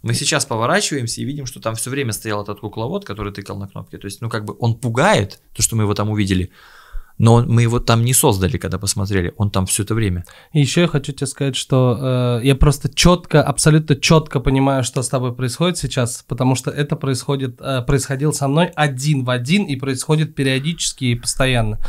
Мы 0.01 0.15
сейчас 0.15 0.45
поворачиваемся 0.45 1.21
и 1.21 1.25
видим, 1.25 1.45
что 1.45 1.59
там 1.59 1.75
все 1.75 1.91
время 1.91 2.11
стоял 2.11 2.41
этот 2.41 2.59
кукловод, 2.59 3.05
который 3.05 3.33
тыкал 3.33 3.57
на 3.57 3.67
кнопки. 3.67 3.97
То 3.97 4.05
есть, 4.05 4.21
ну, 4.21 4.29
как 4.29 4.45
бы 4.45 4.55
он 4.59 4.75
пугает, 4.75 5.41
то, 5.53 5.61
что 5.61 5.75
мы 5.75 5.83
его 5.83 5.93
там 5.93 6.09
увидели, 6.09 6.51
но 7.17 7.43
мы 7.45 7.61
его 7.61 7.79
там 7.79 8.03
не 8.03 8.13
создали, 8.13 8.57
когда 8.57 8.77
посмотрели, 8.77 9.33
он 9.37 9.49
там 9.49 9.65
все 9.65 9.83
это 9.83 9.95
время. 9.95 10.25
И 10.53 10.59
еще 10.59 10.81
я 10.81 10.87
хочу 10.87 11.13
тебе 11.13 11.27
сказать, 11.27 11.55
что 11.55 12.39
э, 12.41 12.45
я 12.45 12.55
просто 12.55 12.93
четко, 12.93 13.41
абсолютно 13.41 13.95
четко 13.95 14.39
понимаю, 14.39 14.83
что 14.83 15.01
с 15.01 15.09
тобой 15.09 15.33
происходит 15.33 15.77
сейчас, 15.77 16.23
потому 16.27 16.55
что 16.55 16.71
это 16.71 16.95
происходит, 16.95 17.59
э, 17.61 17.81
происходило 17.81 18.31
со 18.31 18.47
мной 18.47 18.67
один 18.75 19.23
в 19.23 19.29
один 19.29 19.65
и 19.65 19.75
происходит 19.75 20.35
периодически 20.35 21.05
и 21.05 21.15
постоянно. 21.15 21.79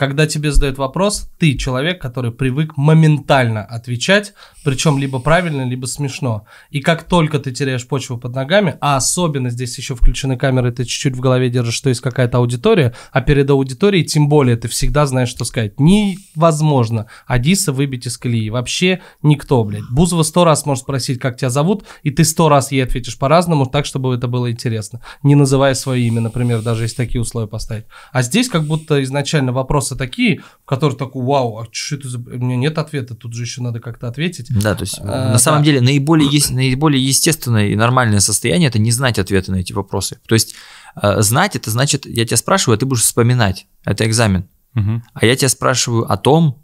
Когда 0.00 0.26
тебе 0.26 0.50
задают 0.50 0.78
вопрос, 0.78 1.28
ты 1.38 1.58
человек, 1.58 2.00
который 2.00 2.32
привык 2.32 2.78
моментально 2.78 3.62
отвечать, 3.62 4.32
причем 4.64 4.96
либо 4.96 5.18
правильно, 5.18 5.60
либо 5.68 5.84
смешно. 5.84 6.46
И 6.70 6.80
как 6.80 7.02
только 7.02 7.38
ты 7.38 7.52
теряешь 7.52 7.86
почву 7.86 8.16
под 8.16 8.34
ногами, 8.34 8.78
а 8.80 8.96
особенно 8.96 9.50
здесь 9.50 9.76
еще 9.76 9.94
включены 9.94 10.38
камеры, 10.38 10.72
ты 10.72 10.86
чуть-чуть 10.86 11.14
в 11.14 11.20
голове 11.20 11.50
держишь, 11.50 11.74
что 11.74 11.90
есть 11.90 12.00
какая-то 12.00 12.38
аудитория, 12.38 12.94
а 13.12 13.20
перед 13.20 13.50
аудиторией 13.50 14.06
тем 14.06 14.30
более 14.30 14.56
ты 14.56 14.68
всегда 14.68 15.04
знаешь, 15.04 15.28
что 15.28 15.44
сказать. 15.44 15.78
Невозможно 15.78 17.04
Адиса 17.26 17.70
выбить 17.70 18.06
из 18.06 18.16
колеи. 18.16 18.48
Вообще 18.48 19.02
никто, 19.20 19.62
блядь. 19.64 19.84
Бузова 19.90 20.22
сто 20.22 20.46
раз 20.46 20.64
может 20.64 20.84
спросить, 20.84 21.20
как 21.20 21.36
тебя 21.36 21.50
зовут, 21.50 21.84
и 22.04 22.10
ты 22.10 22.24
сто 22.24 22.48
раз 22.48 22.72
ей 22.72 22.82
ответишь 22.82 23.18
по-разному, 23.18 23.66
так, 23.66 23.84
чтобы 23.84 24.14
это 24.14 24.28
было 24.28 24.50
интересно. 24.50 25.02
Не 25.22 25.34
называя 25.34 25.74
свое 25.74 26.06
имя, 26.06 26.22
например, 26.22 26.62
даже 26.62 26.84
если 26.84 26.96
такие 26.96 27.20
условия 27.20 27.48
поставить. 27.48 27.84
А 28.12 28.22
здесь 28.22 28.48
как 28.48 28.64
будто 28.64 29.02
изначально 29.02 29.52
вопросы 29.90 29.96
такие, 29.96 30.42
в 30.62 30.66
которых 30.66 30.98
такой, 30.98 31.24
вау, 31.24 31.58
а 31.58 31.66
что 31.70 31.96
это 31.96 32.08
за... 32.08 32.18
У 32.18 32.38
меня 32.38 32.56
нет 32.56 32.78
ответа, 32.78 33.14
тут 33.14 33.34
же 33.34 33.42
еще 33.42 33.62
надо 33.62 33.80
как-то 33.80 34.08
ответить. 34.08 34.48
Да, 34.50 34.74
то 34.74 34.82
есть 34.82 34.98
а, 35.00 35.04
на 35.04 35.32
да. 35.32 35.38
самом 35.38 35.62
деле 35.62 35.80
наиболее, 35.80 36.28
есть, 36.28 36.50
наиболее 36.50 37.04
естественное 37.04 37.68
и 37.68 37.76
нормальное 37.76 38.20
состояние 38.20 38.68
это 38.68 38.78
не 38.78 38.92
знать 38.92 39.18
ответы 39.18 39.52
на 39.52 39.56
эти 39.56 39.72
вопросы. 39.72 40.18
То 40.26 40.34
есть 40.34 40.54
э, 41.00 41.22
знать 41.22 41.56
это 41.56 41.70
значит, 41.70 42.06
я 42.06 42.24
тебя 42.24 42.36
спрашиваю, 42.36 42.76
а 42.76 42.78
ты 42.78 42.86
будешь 42.86 43.02
вспоминать. 43.02 43.66
Это 43.84 44.06
экзамен. 44.06 44.48
Угу. 44.76 45.02
А 45.14 45.26
я 45.26 45.36
тебя 45.36 45.48
спрашиваю 45.48 46.10
о 46.10 46.16
том, 46.16 46.62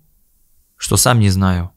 что 0.77 0.97
сам 0.97 1.21
не 1.21 1.31
знаю 1.31 1.71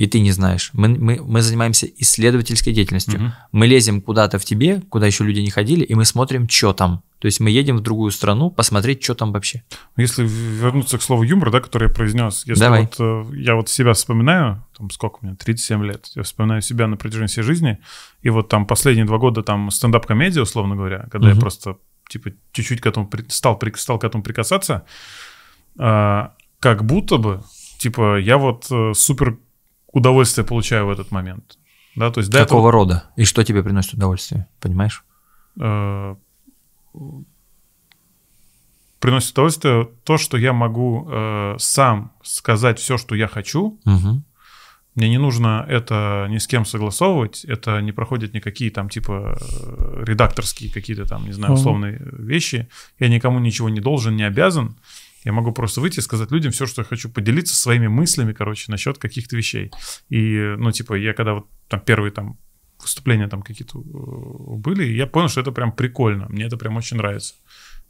и 0.00 0.06
ты 0.06 0.20
не 0.20 0.32
знаешь. 0.32 0.70
Мы, 0.72 0.88
мы, 0.88 1.20
мы 1.22 1.42
занимаемся 1.42 1.86
исследовательской 1.98 2.72
деятельностью. 2.72 3.20
Угу. 3.20 3.32
Мы 3.52 3.66
лезем 3.66 4.00
куда-то 4.00 4.38
в 4.38 4.46
тебе, 4.46 4.80
куда 4.88 5.06
еще 5.06 5.24
люди 5.24 5.40
не 5.40 5.50
ходили, 5.50 5.84
и 5.84 5.94
мы 5.94 6.06
смотрим, 6.06 6.48
что 6.48 6.72
там. 6.72 7.02
То 7.18 7.26
есть 7.26 7.38
мы 7.38 7.50
едем 7.50 7.76
в 7.76 7.80
другую 7.80 8.10
страну 8.10 8.50
посмотреть, 8.50 9.04
что 9.04 9.14
там 9.14 9.30
вообще. 9.30 9.62
Если 9.98 10.26
вернуться 10.26 10.96
к 10.96 11.02
слову 11.02 11.22
юмор, 11.22 11.50
да, 11.50 11.60
который 11.60 11.88
я 11.88 11.94
произнес, 11.94 12.44
если 12.46 12.62
Давай. 12.62 12.80
вот 12.80 12.94
э, 12.98 13.36
я 13.36 13.56
вот 13.56 13.68
себя 13.68 13.92
вспоминаю, 13.92 14.64
там 14.78 14.88
сколько 14.88 15.18
меня, 15.20 15.36
37 15.36 15.84
лет, 15.84 16.06
я 16.14 16.22
вспоминаю 16.22 16.62
себя 16.62 16.86
на 16.86 16.96
протяжении 16.96 17.28
всей 17.28 17.42
жизни, 17.42 17.78
и 18.22 18.30
вот 18.30 18.48
там 18.48 18.66
последние 18.66 19.04
два 19.04 19.18
года 19.18 19.42
там 19.42 19.70
стендап-комедия, 19.70 20.40
условно 20.40 20.76
говоря, 20.76 21.08
когда 21.12 21.28
угу. 21.28 21.34
я 21.34 21.40
просто 21.42 21.76
типа 22.08 22.30
чуть-чуть 22.52 22.80
к 22.80 22.86
этому 22.86 23.10
стал, 23.28 23.60
стал 23.74 23.98
к 23.98 24.04
этому 24.04 24.24
прикасаться, 24.24 24.86
а, 25.78 26.32
как 26.58 26.86
будто 26.86 27.18
бы, 27.18 27.42
типа, 27.78 28.18
я 28.18 28.38
вот 28.38 28.66
э, 28.70 28.92
супер 28.94 29.36
удовольствие 29.92 30.46
получаю 30.46 30.86
в 30.86 30.90
этот 30.90 31.10
момент. 31.10 31.58
Да, 31.96 32.10
то 32.10 32.20
есть 32.20 32.32
Какого 32.32 32.60
этого... 32.60 32.72
рода? 32.72 33.04
И 33.16 33.24
что 33.24 33.44
тебе 33.44 33.62
приносит 33.62 33.94
удовольствие, 33.94 34.46
понимаешь? 34.60 35.04
Э, 35.60 36.14
приносит 39.00 39.32
удовольствие 39.32 39.88
то, 40.04 40.18
что 40.18 40.36
я 40.36 40.52
могу 40.52 41.08
э, 41.10 41.56
сам 41.58 42.12
сказать 42.22 42.78
все, 42.78 42.96
что 42.96 43.14
я 43.14 43.26
хочу. 43.26 43.80
Угу. 43.84 44.22
Мне 44.96 45.08
не 45.08 45.18
нужно 45.18 45.64
это 45.68 46.26
ни 46.28 46.38
с 46.38 46.46
кем 46.46 46.64
согласовывать, 46.64 47.44
это 47.44 47.80
не 47.80 47.92
проходят 47.92 48.34
никакие 48.34 48.70
там 48.70 48.88
типа 48.88 49.38
редакторские 50.04 50.72
какие-то 50.72 51.06
там, 51.06 51.26
не 51.26 51.32
знаю, 51.32 51.54
условные 51.54 51.96
угу. 51.96 52.22
вещи. 52.22 52.68
Я 52.98 53.08
никому 53.08 53.38
ничего 53.40 53.68
не 53.68 53.80
должен, 53.80 54.16
не 54.16 54.24
обязан. 54.24 54.76
Я 55.24 55.32
могу 55.32 55.52
просто 55.52 55.80
выйти 55.80 55.98
и 55.98 56.02
сказать 56.02 56.30
людям 56.30 56.52
все, 56.52 56.66
что 56.66 56.82
я 56.82 56.86
хочу, 56.86 57.10
поделиться 57.10 57.54
своими 57.54 57.88
мыслями, 57.88 58.32
короче, 58.32 58.70
насчет 58.70 58.98
каких-то 58.98 59.36
вещей. 59.36 59.70
И, 60.08 60.54
ну, 60.56 60.72
типа, 60.72 60.94
я 60.94 61.12
когда 61.12 61.34
вот 61.34 61.46
там 61.68 61.80
первые 61.80 62.10
там 62.10 62.38
выступления 62.80 63.28
там 63.28 63.42
какие-то 63.42 63.78
э, 63.78 63.82
были, 63.82 64.84
я 64.84 65.06
понял, 65.06 65.28
что 65.28 65.40
это 65.40 65.52
прям 65.52 65.72
прикольно. 65.72 66.26
Мне 66.28 66.44
это 66.44 66.56
прям 66.56 66.76
очень 66.76 66.96
нравится. 66.96 67.34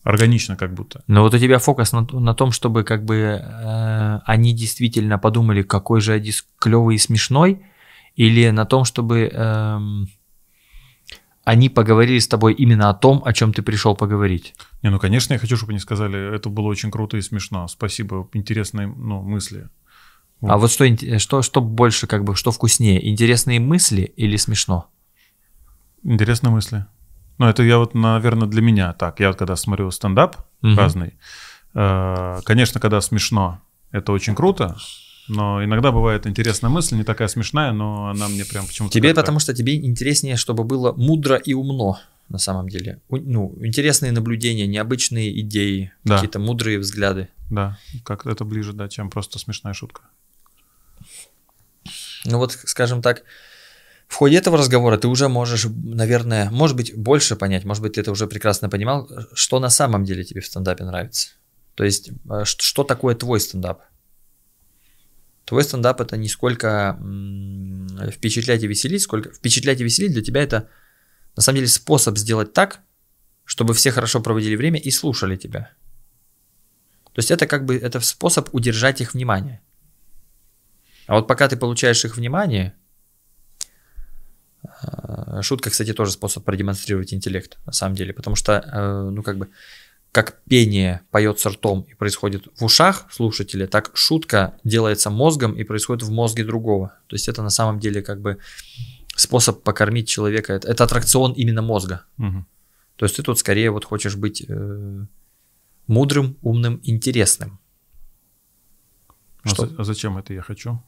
Органично 0.02 0.56
как 0.56 0.74
будто. 0.74 1.04
Но 1.06 1.22
вот 1.22 1.34
у 1.34 1.38
тебя 1.38 1.58
фокус 1.58 1.92
на, 1.92 2.06
на 2.12 2.34
том, 2.34 2.52
чтобы 2.52 2.84
как 2.84 3.04
бы 3.04 3.14
э, 3.14 4.18
они 4.24 4.52
действительно 4.52 5.18
подумали, 5.18 5.62
какой 5.62 6.00
же 6.00 6.14
Адис 6.14 6.46
клевый 6.58 6.96
и 6.96 6.98
смешной, 6.98 7.62
или 8.16 8.50
на 8.50 8.64
том, 8.64 8.84
чтобы... 8.84 9.30
Э, 9.32 9.78
они 11.44 11.68
поговорили 11.68 12.18
с 12.18 12.28
тобой 12.28 12.52
именно 12.54 12.90
о 12.90 12.94
том, 12.94 13.22
о 13.24 13.32
чем 13.32 13.52
ты 13.52 13.62
пришел 13.62 13.96
поговорить. 13.96 14.54
Не, 14.82 14.90
ну, 14.90 14.98
конечно, 14.98 15.32
я 15.32 15.38
хочу, 15.38 15.56
чтобы 15.56 15.72
они 15.72 15.80
сказали, 15.80 16.34
это 16.34 16.48
было 16.48 16.66
очень 16.66 16.90
круто 16.90 17.16
и 17.16 17.22
смешно. 17.22 17.66
Спасибо, 17.68 18.28
интересные 18.34 18.86
ну, 18.86 19.22
мысли. 19.22 19.68
Вот. 20.40 20.50
А 20.50 20.58
вот 20.58 20.70
что, 20.70 20.86
что, 21.18 21.42
что 21.42 21.60
больше, 21.60 22.06
как 22.06 22.24
бы, 22.24 22.34
что 22.34 22.50
вкуснее, 22.50 23.06
интересные 23.10 23.60
мысли 23.60 24.12
или 24.16 24.36
смешно? 24.36 24.88
Интересные 26.02 26.50
мысли. 26.50 26.86
Ну, 27.38 27.46
это 27.46 27.62
я 27.62 27.78
вот, 27.78 27.94
наверное, 27.94 28.48
для 28.48 28.62
меня 28.62 28.92
так. 28.92 29.20
Я 29.20 29.28
вот 29.28 29.38
когда 29.38 29.56
смотрю 29.56 29.90
стендап 29.90 30.36
угу. 30.62 30.74
разный, 30.76 31.14
э, 31.74 32.40
конечно, 32.44 32.80
когда 32.80 33.00
смешно, 33.00 33.60
это 33.92 34.12
очень 34.12 34.34
круто. 34.34 34.76
Но 35.30 35.62
иногда 35.64 35.92
бывает 35.92 36.26
интересная 36.26 36.70
мысль, 36.70 36.96
не 36.96 37.04
такая 37.04 37.28
смешная, 37.28 37.70
но 37.70 38.08
она 38.08 38.26
мне 38.28 38.44
прям 38.44 38.66
почему-то... 38.66 38.92
Тебе, 38.92 39.14
потому 39.14 39.38
что 39.38 39.54
тебе 39.54 39.76
интереснее, 39.76 40.34
чтобы 40.34 40.64
было 40.64 40.92
мудро 40.92 41.36
и 41.36 41.54
умно, 41.54 42.00
на 42.28 42.38
самом 42.38 42.68
деле. 42.68 43.00
Ну, 43.08 43.56
интересные 43.60 44.10
наблюдения, 44.10 44.66
необычные 44.66 45.40
идеи, 45.40 45.92
да. 46.02 46.16
какие-то 46.16 46.40
мудрые 46.40 46.80
взгляды. 46.80 47.28
Да, 47.48 47.78
как 48.04 48.26
это 48.26 48.44
ближе, 48.44 48.72
да, 48.72 48.88
чем 48.88 49.08
просто 49.08 49.38
смешная 49.38 49.72
шутка. 49.72 50.02
Ну 52.24 52.38
вот, 52.38 52.58
скажем 52.64 53.00
так, 53.00 53.22
в 54.08 54.16
ходе 54.16 54.36
этого 54.36 54.58
разговора 54.58 54.98
ты 54.98 55.06
уже 55.06 55.28
можешь, 55.28 55.64
наверное, 55.64 56.50
может 56.50 56.76
быть, 56.76 56.92
больше 56.96 57.36
понять, 57.36 57.64
может 57.64 57.84
быть, 57.84 57.92
ты 57.92 58.00
это 58.00 58.10
уже 58.10 58.26
прекрасно 58.26 58.68
понимал, 58.68 59.08
что 59.32 59.60
на 59.60 59.70
самом 59.70 60.02
деле 60.02 60.24
тебе 60.24 60.40
в 60.40 60.46
стендапе 60.46 60.82
нравится. 60.82 61.30
То 61.76 61.84
есть, 61.84 62.10
э, 62.28 62.42
что 62.44 62.82
такое 62.82 63.14
твой 63.14 63.38
стендап? 63.38 63.82
Твой 65.50 65.64
стендап 65.64 66.00
это 66.00 66.16
не 66.16 66.28
сколько 66.28 66.96
впечатлять 68.12 68.62
и 68.62 68.68
веселить, 68.68 69.02
сколько 69.02 69.32
впечатлять 69.32 69.80
и 69.80 69.84
веселить 69.84 70.12
для 70.12 70.22
тебя 70.22 70.44
это 70.44 70.68
на 71.34 71.42
самом 71.42 71.56
деле 71.56 71.66
способ 71.66 72.16
сделать 72.16 72.52
так, 72.52 72.78
чтобы 73.44 73.74
все 73.74 73.90
хорошо 73.90 74.20
проводили 74.20 74.54
время 74.54 74.78
и 74.78 74.92
слушали 74.92 75.34
тебя. 75.36 75.72
То 77.12 77.18
есть 77.18 77.32
это 77.32 77.48
как 77.48 77.64
бы 77.64 77.76
это 77.76 77.98
способ 77.98 78.54
удержать 78.54 79.00
их 79.00 79.14
внимание. 79.14 79.60
А 81.08 81.16
вот 81.16 81.26
пока 81.26 81.48
ты 81.48 81.56
получаешь 81.56 82.04
их 82.04 82.16
внимание, 82.16 82.72
э, 84.62 85.42
шутка, 85.42 85.70
кстати, 85.70 85.92
тоже 85.92 86.12
способ 86.12 86.44
продемонстрировать 86.44 87.12
интеллект, 87.12 87.58
на 87.66 87.72
самом 87.72 87.96
деле, 87.96 88.12
потому 88.12 88.36
что, 88.36 88.52
э, 88.52 89.10
ну 89.10 89.24
как 89.24 89.36
бы, 89.36 89.48
как 90.12 90.42
пение 90.44 91.02
поется 91.10 91.50
ртом 91.50 91.86
и 91.88 91.94
происходит 91.94 92.48
в 92.56 92.64
ушах 92.64 93.06
слушателя, 93.12 93.66
так 93.66 93.90
шутка 93.94 94.54
делается 94.64 95.10
мозгом 95.10 95.52
и 95.52 95.62
происходит 95.62 96.02
в 96.02 96.10
мозге 96.10 96.44
другого. 96.44 96.94
То 97.06 97.14
есть 97.14 97.28
это 97.28 97.42
на 97.42 97.50
самом 97.50 97.78
деле 97.78 98.02
как 98.02 98.20
бы 98.20 98.38
способ 99.14 99.62
покормить 99.62 100.08
человека. 100.08 100.52
Это, 100.52 100.68
это 100.68 100.84
аттракцион 100.84 101.32
именно 101.32 101.62
мозга. 101.62 102.04
Угу. 102.18 102.44
То 102.96 103.06
есть 103.06 103.16
ты 103.16 103.22
тут 103.22 103.38
скорее 103.38 103.70
вот 103.70 103.84
хочешь 103.84 104.16
быть 104.16 104.44
э, 104.48 105.04
мудрым, 105.86 106.36
умным, 106.42 106.80
интересным. 106.82 107.60
А, 109.42 109.48
Что? 109.48 109.70
а 109.78 109.84
зачем 109.84 110.18
это 110.18 110.34
я 110.34 110.42
хочу? 110.42 110.82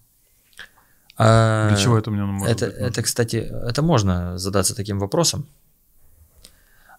А, 1.16 1.68
Для 1.68 1.76
чего 1.76 1.96
это 1.96 2.10
мне 2.10 2.24
может 2.24 2.50
это, 2.50 2.66
быть? 2.66 2.74
Это, 2.76 3.02
кстати, 3.02 3.36
это 3.36 3.82
можно 3.82 4.36
задаться 4.38 4.74
таким 4.74 4.98
вопросом. 4.98 5.46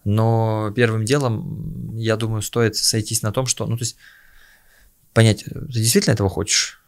Но 0.04 0.70
первым 0.76 1.04
делом, 1.04 1.96
я 1.96 2.16
думаю, 2.16 2.42
стоит 2.42 2.76
сойтись 2.76 3.22
на 3.22 3.32
том, 3.32 3.46
что, 3.46 3.66
ну, 3.66 3.76
то 3.76 3.82
есть, 3.82 3.96
понять, 5.12 5.44
ты 5.44 5.66
действительно 5.66 6.12
этого 6.12 6.28
хочешь? 6.28 6.80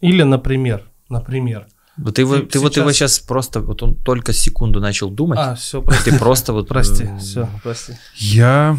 Или, 0.00 0.22
например, 0.22 0.90
например, 1.08 1.66
вот 1.96 2.16
ты, 2.16 2.26
ты, 2.26 2.42
ты 2.42 2.50
сейчас... 2.50 2.62
вот 2.62 2.76
его 2.76 2.92
сейчас 2.92 3.18
просто, 3.20 3.60
вот 3.60 3.82
он 3.82 3.94
только 3.94 4.32
секунду 4.32 4.80
начал 4.80 5.10
думать. 5.10 5.38
А, 5.40 5.54
все, 5.54 5.80
прости. 5.80 6.10
Ты 6.10 6.18
просто 6.18 6.52
вот... 6.52 6.68
Прости, 6.68 7.08
все, 7.18 7.48
прости. 7.62 7.94
Я... 8.16 8.76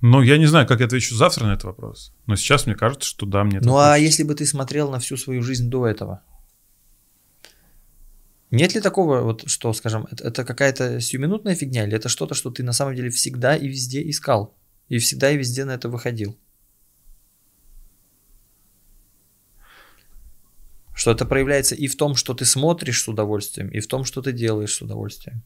Ну, 0.00 0.22
я 0.22 0.38
не 0.38 0.46
знаю, 0.46 0.66
как 0.66 0.80
я 0.80 0.86
отвечу 0.86 1.14
завтра 1.14 1.46
на 1.46 1.52
этот 1.52 1.64
вопрос. 1.64 2.12
Но 2.26 2.36
сейчас 2.36 2.66
мне 2.66 2.74
кажется, 2.74 3.08
что 3.08 3.26
да, 3.26 3.44
мне 3.44 3.60
Ну, 3.60 3.76
а 3.78 3.96
если 3.96 4.22
бы 4.22 4.34
ты 4.34 4.44
смотрел 4.46 4.90
на 4.90 4.98
всю 4.98 5.16
свою 5.16 5.42
жизнь 5.42 5.70
до 5.70 5.86
этого? 5.86 6.22
Нет 8.54 8.74
ли 8.74 8.80
такого, 8.80 9.20
вот, 9.22 9.48
что, 9.48 9.72
скажем, 9.72 10.06
это, 10.12 10.28
это 10.28 10.44
какая-то 10.44 11.00
сиюминутная 11.00 11.56
фигня, 11.56 11.84
или 11.84 11.96
это 11.96 12.08
что-то, 12.08 12.34
что 12.34 12.50
ты 12.50 12.62
на 12.62 12.72
самом 12.72 12.94
деле 12.94 13.10
всегда 13.10 13.56
и 13.56 13.66
везде 13.66 14.08
искал? 14.08 14.56
И 14.88 14.98
всегда 14.98 15.32
и 15.32 15.36
везде 15.36 15.64
на 15.64 15.72
это 15.72 15.88
выходил? 15.88 16.38
Что 20.94 21.10
это 21.10 21.24
проявляется 21.24 21.74
и 21.74 21.88
в 21.88 21.96
том, 21.96 22.14
что 22.14 22.32
ты 22.32 22.44
смотришь 22.44 23.02
с 23.02 23.08
удовольствием, 23.08 23.70
и 23.70 23.80
в 23.80 23.88
том, 23.88 24.04
что 24.04 24.22
ты 24.22 24.30
делаешь 24.32 24.74
с 24.74 24.82
удовольствием. 24.82 25.42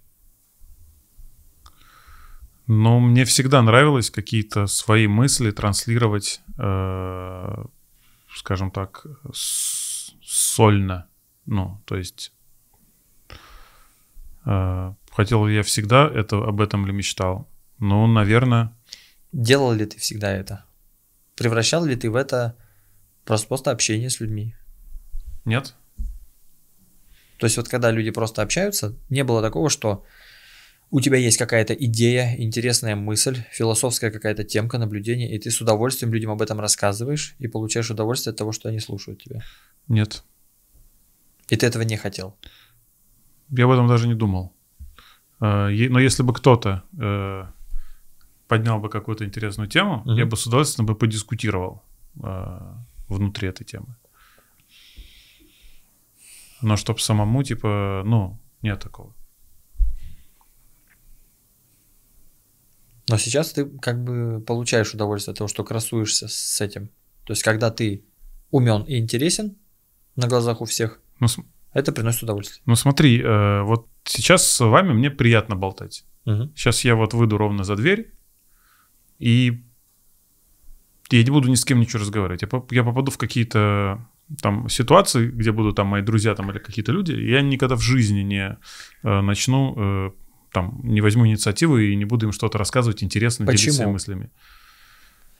Ну, 2.66 3.00
мне 3.00 3.24
всегда 3.24 3.62
нравилось 3.62 4.11
какие-то 4.11 4.66
свои 4.66 5.06
мысли 5.06 5.50
транслировать, 5.50 6.42
э, 6.59 7.64
скажем 8.36 8.70
так, 8.70 9.06
сольно. 9.32 11.06
Ну, 11.46 11.82
то 11.86 11.96
есть 11.96 12.32
хотел 15.11 15.46
ли 15.46 15.57
я 15.57 15.62
всегда 15.62 16.09
это, 16.09 16.38
об 16.38 16.61
этом 16.61 16.86
ли 16.86 16.92
мечтал? 16.92 17.49
Ну, 17.78 18.07
наверное. 18.07 18.72
Делал 19.32 19.72
ли 19.72 19.84
ты 19.86 19.99
всегда 19.99 20.32
это? 20.32 20.64
Превращал 21.36 21.84
ли 21.84 21.96
ты 21.96 22.11
в 22.11 22.16
это 22.16 22.57
просто, 23.24 23.49
просто 23.49 23.70
общение 23.70 24.11
с 24.11 24.20
людьми? 24.20 24.55
Нет. 25.44 25.74
То 27.38 27.46
есть 27.46 27.57
вот 27.57 27.68
когда 27.68 27.90
люди 27.90 28.11
просто 28.11 28.42
общаются, 28.42 28.96
не 29.11 29.22
было 29.22 29.42
такого, 29.42 29.70
что 29.70 30.05
у 30.90 31.01
тебя 31.01 31.18
есть 31.18 31.36
какая-то 31.36 31.74
идея, 31.74 32.34
интересная 32.36 32.96
мысль, 32.96 33.44
философская 33.53 34.11
какая-то 34.11 34.42
темка, 34.44 34.78
наблюдение, 34.78 35.30
и 35.30 35.38
ты 35.38 35.51
с 35.51 35.61
удовольствием 35.61 36.12
людям 36.12 36.30
об 36.30 36.42
этом 36.42 36.59
рассказываешь 36.61 37.36
и 37.38 37.46
получаешь 37.46 37.90
удовольствие 37.90 38.32
от 38.32 38.38
того, 38.38 38.53
что 38.53 38.68
они 38.68 38.80
слушают 38.80 39.22
тебя. 39.22 39.42
Нет. 39.86 40.24
И 41.49 41.57
ты 41.57 41.66
этого 41.66 41.82
не 41.82 41.96
хотел? 41.96 42.36
Я 43.51 43.64
об 43.64 43.70
этом 43.70 43.88
даже 43.88 44.09
не 44.09 44.14
думал. 44.14 44.53
А, 45.40 45.68
но 45.68 46.01
если 46.01 46.22
бы 46.22 46.32
кто-то 46.32 46.82
э, 46.99 47.44
поднял 48.49 48.80
бы 48.80 48.88
какую-то 48.88 49.24
интересную 49.24 49.68
тему, 49.68 50.01
угу. 50.01 50.12
я 50.12 50.26
бы 50.26 50.36
с 50.36 50.46
удовольствием 50.46 50.86
бы 50.86 50.94
подискутировал 50.94 51.82
а, 52.22 52.78
внутри 53.09 53.49
этой 53.49 53.64
темы. 53.64 53.96
Но 56.61 56.76
чтоб 56.76 57.01
самому, 57.01 57.42
типа, 57.42 58.03
ну, 58.05 58.40
нет 58.62 58.80
такого. 58.80 59.14
Но 63.09 63.16
сейчас 63.16 63.53
ты 63.53 63.64
как 63.64 64.03
бы 64.03 64.42
получаешь 64.46 64.92
удовольствие 64.92 65.32
от 65.32 65.38
того, 65.38 65.49
что 65.49 65.64
красуешься 65.64 66.28
с 66.28 66.61
этим. 66.61 66.88
То 67.24 67.32
есть, 67.32 67.42
когда 67.42 67.70
ты 67.70 68.05
умен 68.51 68.82
и 68.82 68.99
интересен 68.99 69.57
на 70.16 70.26
глазах 70.26 70.61
у 70.61 70.64
всех, 70.64 71.01
ну, 71.20 71.28
это 71.72 71.92
приносит 71.92 72.22
удовольствие. 72.22 72.62
Ну 72.66 72.76
смотри, 72.76 73.20
э, 73.20 73.62
вот 73.62 73.88
сейчас 74.04 74.46
с 74.46 74.64
вами 74.64 74.92
мне 74.92 75.10
приятно 75.10 75.56
болтать. 75.56 76.04
Угу. 76.26 76.52
Сейчас 76.54 76.84
я 76.84 76.94
вот 76.94 77.14
выйду 77.14 77.38
ровно 77.38 77.64
за 77.64 77.76
дверь, 77.76 78.12
и 79.18 79.62
я 81.10 81.22
не 81.22 81.30
буду 81.30 81.48
ни 81.48 81.54
с 81.54 81.64
кем 81.64 81.80
ничего 81.80 82.00
разговаривать. 82.00 82.42
Я, 82.42 82.48
я 82.70 82.84
попаду 82.84 83.10
в 83.10 83.18
какие-то 83.18 84.06
там 84.42 84.68
ситуации, 84.68 85.28
где 85.28 85.52
будут 85.52 85.76
там 85.76 85.86
мои 85.86 86.02
друзья 86.02 86.34
там 86.34 86.50
или 86.50 86.58
какие-то 86.58 86.92
люди, 86.92 87.12
я 87.12 87.40
никогда 87.40 87.76
в 87.76 87.80
жизни 87.80 88.20
не 88.20 88.58
э, 89.02 89.20
начну 89.20 89.74
э, 89.76 90.10
там 90.52 90.80
не 90.82 91.00
возьму 91.00 91.26
инициативу 91.26 91.78
и 91.78 91.96
не 91.96 92.04
буду 92.04 92.26
им 92.26 92.32
что-то 92.32 92.58
рассказывать 92.58 93.02
интересно, 93.02 93.46
Почему? 93.46 93.72
делиться 93.72 93.88
мыслями. 93.88 94.30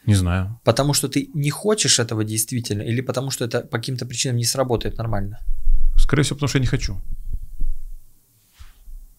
Не 0.07 0.15
знаю. 0.15 0.59
Потому 0.65 0.95
что 0.95 1.09
ты 1.09 1.29
не 1.35 1.51
хочешь 1.51 1.99
этого 1.99 2.25
действительно, 2.25 2.83
или 2.83 3.03
потому 3.03 3.31
что 3.31 3.45
это 3.45 3.61
по 3.61 3.77
каким-то 3.77 4.07
причинам 4.07 4.37
не 4.37 4.45
сработает 4.45 4.97
нормально? 4.97 5.39
Скорее 5.99 6.23
всего, 6.23 6.37
потому 6.37 6.49
что 6.49 6.59
я 6.59 6.63
не 6.63 6.67
хочу. 6.67 7.01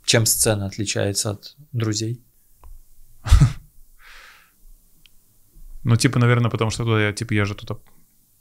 Чем 0.06 0.26
сцена 0.26 0.66
отличается 0.66 1.32
от 1.32 1.56
друзей? 1.72 2.24
Ну, 5.86 5.96
типа, 5.96 6.20
наверное, 6.20 6.52
потому 6.52 6.72
что 6.72 6.84
туда 6.84 7.02
я, 7.02 7.14
типа, 7.14 7.34
я 7.34 7.46
же 7.46 7.56
туда 7.56 7.76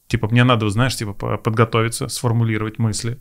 Типа, 0.09 0.29
мне 0.29 0.45
надо, 0.45 0.69
знаешь, 0.71 0.97
типа, 0.97 1.37
подготовиться, 1.37 2.09
сформулировать 2.09 2.79
мысли, 2.79 3.21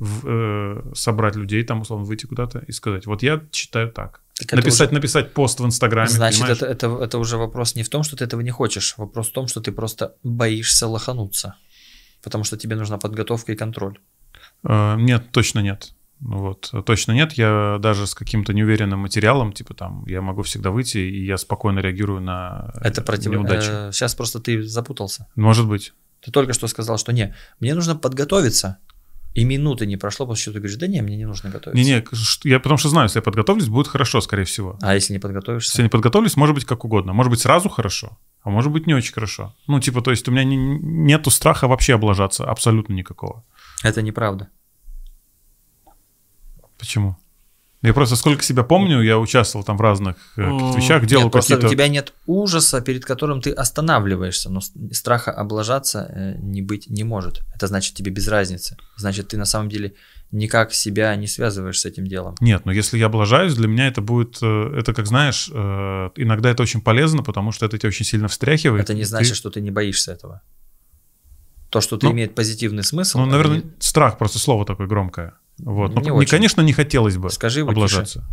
в, 0.00 0.26
э, 0.26 0.94
собрать 0.94 1.36
людей, 1.36 1.62
там, 1.62 1.80
условно, 1.82 2.06
выйти 2.06 2.26
куда-то 2.26 2.64
и 2.68 2.72
сказать, 2.72 3.06
вот 3.06 3.22
я 3.22 3.40
считаю 3.52 3.92
так. 3.92 4.22
так 4.38 4.52
написать, 4.52 4.88
уже... 4.88 4.94
написать 4.94 5.34
пост 5.34 5.60
в 5.60 5.64
Инстаграме. 5.64 6.08
Значит, 6.08 6.48
это, 6.48 6.66
это, 6.66 6.86
это 6.86 7.18
уже 7.18 7.36
вопрос 7.36 7.76
не 7.76 7.82
в 7.82 7.88
том, 7.88 8.02
что 8.02 8.16
ты 8.16 8.24
этого 8.24 8.40
не 8.40 8.50
хочешь, 8.50 8.94
вопрос 8.98 9.28
в 9.28 9.32
том, 9.32 9.46
что 9.46 9.60
ты 9.60 9.72
просто 9.72 10.16
боишься 10.24 10.88
лохануться, 10.88 11.54
потому 12.22 12.44
что 12.44 12.56
тебе 12.56 12.76
нужна 12.76 12.98
подготовка 12.98 13.52
и 13.52 13.56
контроль. 13.56 13.98
Э, 14.64 14.96
нет, 14.96 15.30
точно 15.32 15.60
нет. 15.60 15.92
Вот, 16.20 16.72
точно 16.84 17.12
нет. 17.12 17.32
Я 17.32 17.78
даже 17.80 18.06
с 18.06 18.14
каким-то 18.14 18.52
неуверенным 18.52 19.00
материалом, 19.00 19.52
типа 19.52 19.74
там, 19.74 20.04
я 20.06 20.20
могу 20.20 20.42
всегда 20.42 20.70
выйти, 20.70 20.98
и 20.98 21.24
я 21.24 21.38
спокойно 21.38 21.78
реагирую 21.80 22.20
на 22.20 22.74
Это 22.82 23.00
против... 23.00 23.32
неудачи. 23.32 23.68
Э, 23.70 23.92
сейчас 23.92 24.14
просто 24.14 24.38
ты 24.38 24.62
запутался. 24.62 25.28
Может 25.34 25.66
быть. 25.66 25.94
Ты 26.20 26.30
только 26.30 26.52
что 26.52 26.66
сказал, 26.68 26.98
что 26.98 27.12
не, 27.12 27.34
мне 27.60 27.74
нужно 27.74 27.96
подготовиться. 27.96 28.78
И 29.32 29.44
минуты 29.44 29.86
не 29.86 29.96
прошло, 29.96 30.26
после 30.26 30.44
чего 30.44 30.52
ты 30.54 30.58
говоришь, 30.58 30.78
да 30.78 30.88
не, 30.88 31.02
мне 31.02 31.16
не 31.16 31.24
нужно 31.24 31.50
готовиться. 31.50 31.82
Не-не, 31.82 32.04
я 32.44 32.58
потому 32.58 32.78
что 32.78 32.88
знаю, 32.88 33.06
если 33.06 33.18
я 33.18 33.22
подготовлюсь, 33.22 33.68
будет 33.68 33.86
хорошо, 33.86 34.20
скорее 34.20 34.44
всего. 34.44 34.76
А 34.82 34.94
если 34.94 35.12
не 35.12 35.20
подготовишься? 35.20 35.70
Если 35.70 35.82
не 35.84 35.88
подготовлюсь, 35.88 36.36
может 36.36 36.54
быть 36.54 36.64
как 36.64 36.84
угодно. 36.84 37.12
Может 37.12 37.30
быть 37.30 37.40
сразу 37.40 37.68
хорошо, 37.68 38.18
а 38.42 38.50
может 38.50 38.72
быть 38.72 38.86
не 38.88 38.94
очень 38.94 39.12
хорошо. 39.12 39.54
Ну, 39.68 39.78
типа, 39.78 40.02
то 40.02 40.10
есть 40.10 40.26
у 40.28 40.32
меня 40.32 40.42
не, 40.42 40.56
нету 40.56 41.30
страха 41.30 41.68
вообще 41.68 41.94
облажаться, 41.94 42.44
абсолютно 42.44 42.92
никакого. 42.94 43.44
Это 43.84 44.02
неправда. 44.02 44.48
Почему? 46.78 47.16
Я 47.82 47.94
просто 47.94 48.16
сколько 48.16 48.42
себя 48.42 48.62
помню, 48.62 49.00
я 49.00 49.18
участвовал 49.18 49.64
там 49.64 49.78
в 49.78 49.80
разных 49.80 50.16
э, 50.36 50.42
вещах, 50.76 51.06
делал 51.06 51.24
нет, 51.24 51.32
просто 51.32 51.54
какие-то... 51.54 51.66
у 51.66 51.70
тебя 51.70 51.88
нет 51.88 52.12
ужаса, 52.26 52.82
перед 52.82 53.06
которым 53.06 53.40
ты 53.40 53.52
останавливаешься, 53.52 54.50
но 54.50 54.60
страха 54.92 55.32
облажаться 55.32 56.06
э, 56.14 56.34
не 56.40 56.60
быть 56.60 56.90
не 56.90 57.04
может. 57.04 57.40
Это 57.54 57.68
значит 57.68 57.94
тебе 57.94 58.10
без 58.10 58.28
разницы. 58.28 58.76
Значит, 58.96 59.28
ты 59.28 59.38
на 59.38 59.46
самом 59.46 59.70
деле 59.70 59.94
никак 60.30 60.74
себя 60.74 61.16
не 61.16 61.26
связываешь 61.26 61.80
с 61.80 61.86
этим 61.86 62.06
делом. 62.06 62.34
Нет, 62.40 62.66
но 62.66 62.72
если 62.72 62.98
я 62.98 63.06
облажаюсь, 63.06 63.54
для 63.54 63.66
меня 63.66 63.88
это 63.88 64.02
будет, 64.02 64.38
э, 64.42 64.74
это 64.76 64.92
как 64.92 65.06
знаешь, 65.06 65.48
иногда 65.48 66.50
это 66.50 66.62
очень 66.62 66.82
полезно, 66.82 67.22
потому 67.22 67.50
что 67.50 67.64
это 67.64 67.78
тебя 67.78 67.88
очень 67.88 68.04
сильно 68.04 68.28
встряхивает. 68.28 68.84
Это 68.84 68.92
не 68.92 69.04
значит, 69.04 69.30
ты... 69.30 69.36
что 69.36 69.48
ты 69.48 69.62
не 69.62 69.70
боишься 69.70 70.12
этого. 70.12 70.42
То, 71.70 71.80
что 71.80 71.96
ты 71.96 72.06
ну, 72.06 72.12
имеет 72.12 72.34
позитивный 72.34 72.82
смысл. 72.82 73.20
Ну, 73.20 73.26
наверное, 73.26 73.62
не... 73.62 73.70
страх 73.78 74.18
просто 74.18 74.38
слово 74.38 74.66
такое 74.66 74.86
громкое. 74.86 75.34
Вот. 75.64 75.94
Ну, 75.94 76.20
не, 76.20 76.26
конечно, 76.26 76.60
не 76.62 76.72
хотелось 76.72 77.16
бы 77.16 77.30
Скажи 77.30 77.62
облажаться. 77.62 78.24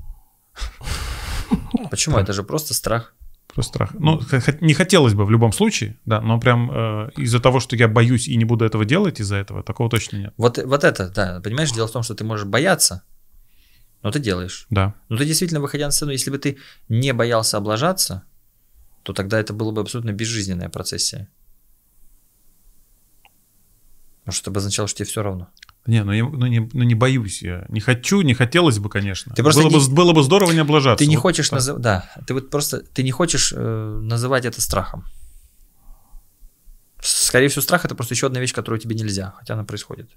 Почему? 1.90 2.18
Это 2.18 2.34
же 2.34 2.44
просто 2.44 2.74
страх. 2.74 3.14
Просто 3.54 3.74
страх. 3.74 3.90
Ну, 3.94 4.22
не 4.62 4.74
хотелось 4.74 5.14
бы 5.14 5.26
в 5.26 5.32
любом 5.32 5.52
случае, 5.52 5.98
да, 6.06 6.22
но 6.22 6.40
прям 6.40 6.70
э, 6.72 7.10
из-за 7.18 7.40
того, 7.40 7.60
что 7.60 7.76
я 7.76 7.88
боюсь 7.88 8.28
и 8.28 8.36
не 8.36 8.46
буду 8.46 8.66
этого 8.66 8.86
делать 8.86 9.20
из-за 9.20 9.38
этого, 9.38 9.64
такого 9.64 9.90
точно 9.90 10.18
нет. 10.18 10.34
Вот, 10.38 10.58
вот 10.64 10.84
это, 10.84 11.10
да, 11.10 11.42
понимаешь, 11.44 11.72
дело 11.72 11.88
в 11.88 11.92
том, 11.92 12.04
что 12.04 12.14
ты 12.14 12.24
можешь 12.24 12.46
бояться, 12.46 13.04
но 14.04 14.12
ты 14.12 14.20
делаешь. 14.20 14.68
Да. 14.70 14.94
Но 15.10 15.18
ты 15.18 15.26
действительно, 15.26 15.60
выходя 15.60 15.86
на 15.86 15.92
сцену, 15.92 16.12
если 16.12 16.30
бы 16.30 16.38
ты 16.38 16.58
не 16.88 17.14
боялся 17.14 17.58
облажаться, 17.58 18.24
то 19.04 19.14
тогда 19.14 19.40
это 19.40 19.54
было 19.54 19.72
бы 19.72 19.82
абсолютно 19.82 20.12
безжизненная 20.12 20.70
процессия. 20.70 21.30
Потому 24.20 24.34
что 24.36 24.44
это 24.44 24.52
бы 24.52 24.58
означало, 24.60 24.88
что 24.88 24.98
тебе 24.98 25.08
все 25.08 25.24
равно. 25.24 25.50
Не, 25.88 26.04
ну, 26.04 26.12
я, 26.12 26.26
ну, 26.26 26.46
не, 26.48 26.70
ну 26.74 26.84
не 26.84 26.96
боюсь 26.96 27.42
я. 27.42 27.66
Не 27.70 27.80
хочу, 27.80 28.22
не 28.22 28.34
хотелось 28.34 28.78
бы, 28.78 28.90
конечно. 28.90 29.34
Ты 29.34 29.42
просто 29.42 29.64
было, 29.64 29.72
не, 29.72 29.88
бы, 29.88 29.96
было 29.96 30.14
бы 30.14 30.22
здорово 30.22 30.52
не 30.52 30.60
облажаться. 30.60 31.04
Ты 31.04 31.10
не 31.10 31.16
вот, 31.16 31.22
хочешь 31.22 31.50
называть, 31.52 31.82
да, 31.82 32.12
ты 32.28 32.34
вот 32.34 32.50
просто, 32.50 32.82
ты 32.82 33.04
не 33.04 33.12
хочешь 33.12 33.54
э, 33.56 34.00
называть 34.02 34.44
это 34.44 34.60
страхом. 34.60 35.06
Скорее 37.00 37.48
всего, 37.48 37.62
страх 37.62 37.86
это 37.86 37.96
просто 37.96 38.16
еще 38.16 38.28
одна 38.28 38.42
вещь, 38.42 38.54
которую 38.54 38.82
тебе 38.82 38.96
нельзя, 38.96 39.34
хотя 39.38 39.54
она 39.54 39.64
происходит. 39.64 40.10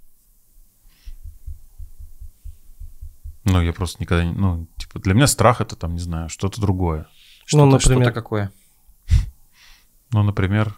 Ну, 3.44 3.62
я 3.62 3.72
просто 3.72 4.02
никогда 4.02 4.24
не... 4.24 4.32
Ну, 4.32 4.66
типа, 4.76 4.98
для 4.98 5.14
меня 5.14 5.28
страх 5.28 5.60
это 5.60 5.76
там, 5.76 5.94
не 5.94 6.00
знаю, 6.00 6.28
что-то 6.28 6.60
другое. 6.60 7.06
Что-то, 7.46 7.64
ну, 7.64 7.70
например... 7.70 8.02
что-то 8.02 8.12
какое? 8.12 8.52
Ну, 10.12 10.24
например, 10.24 10.74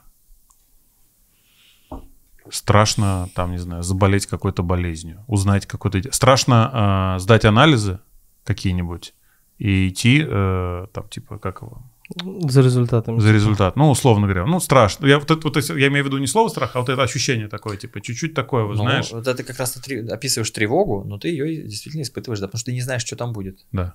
страшно, 2.53 3.29
там, 3.35 3.53
не 3.53 3.59
знаю, 3.59 3.83
заболеть 3.83 4.27
какой-то 4.27 4.63
болезнью, 4.63 5.25
узнать 5.27 5.67
какой-то... 5.67 6.01
Страшно 6.13 7.17
э, 7.17 7.21
сдать 7.21 7.45
анализы 7.45 7.99
какие-нибудь 8.45 9.15
и 9.59 9.89
идти, 9.89 10.25
э, 10.27 10.87
там, 10.93 11.09
типа, 11.09 11.39
как 11.39 11.63
его... 11.63 11.83
За 12.17 12.61
результатами. 12.61 13.21
За 13.21 13.33
результат. 13.33 13.77
Ну, 13.77 13.91
условно 13.91 14.27
говоря. 14.27 14.45
Ну, 14.45 14.61
страшно. 14.61 15.07
Я, 15.07 15.19
вот 15.19 15.31
это, 15.31 15.49
вот, 15.49 15.57
я 15.57 15.89
имею 15.89 16.05
в 16.05 16.09
виду 16.09 16.19
не 16.19 16.27
слово 16.27 16.49
страх, 16.49 16.77
а 16.77 16.81
вот 16.81 16.89
это 16.89 17.03
ощущение 17.03 17.49
такое, 17.49 17.77
типа, 17.77 18.01
чуть-чуть 18.01 18.35
такое, 18.35 18.65
вот, 18.65 18.77
ну, 18.77 18.83
знаешь. 18.83 19.11
Вот 19.13 19.27
это 19.27 19.43
как 19.45 19.59
раз 19.59 19.73
ты 19.73 20.07
описываешь 20.09 20.51
тревогу, 20.51 21.05
но 21.05 21.19
ты 21.19 21.29
ее 21.29 21.63
действительно 21.63 22.03
испытываешь, 22.03 22.41
да, 22.41 22.49
потому 22.49 22.59
что 22.59 22.67
ты 22.67 22.75
не 22.75 22.83
знаешь, 22.83 23.03
что 23.03 23.17
там 23.17 23.33
будет. 23.33 23.65
Да. 23.73 23.95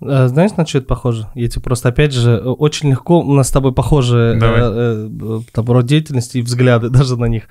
Э, 0.00 0.28
знаешь, 0.28 0.52
на 0.56 0.66
что 0.66 0.78
это 0.78 0.86
похоже? 0.86 1.28
Я 1.34 1.48
тебе 1.48 1.62
просто, 1.62 1.88
опять 1.88 2.12
же, 2.12 2.38
очень 2.38 2.90
легко, 2.90 3.20
у 3.20 3.34
нас 3.34 3.48
с 3.48 3.52
тобой 3.52 3.72
похожи 3.72 4.38
э, 4.40 5.08
э, 5.10 5.40
там, 5.52 5.66
род 5.66 5.86
деятельности 5.86 6.38
и 6.38 6.42
взгляды 6.42 6.88
даже 6.90 7.16
на 7.16 7.26
них. 7.26 7.44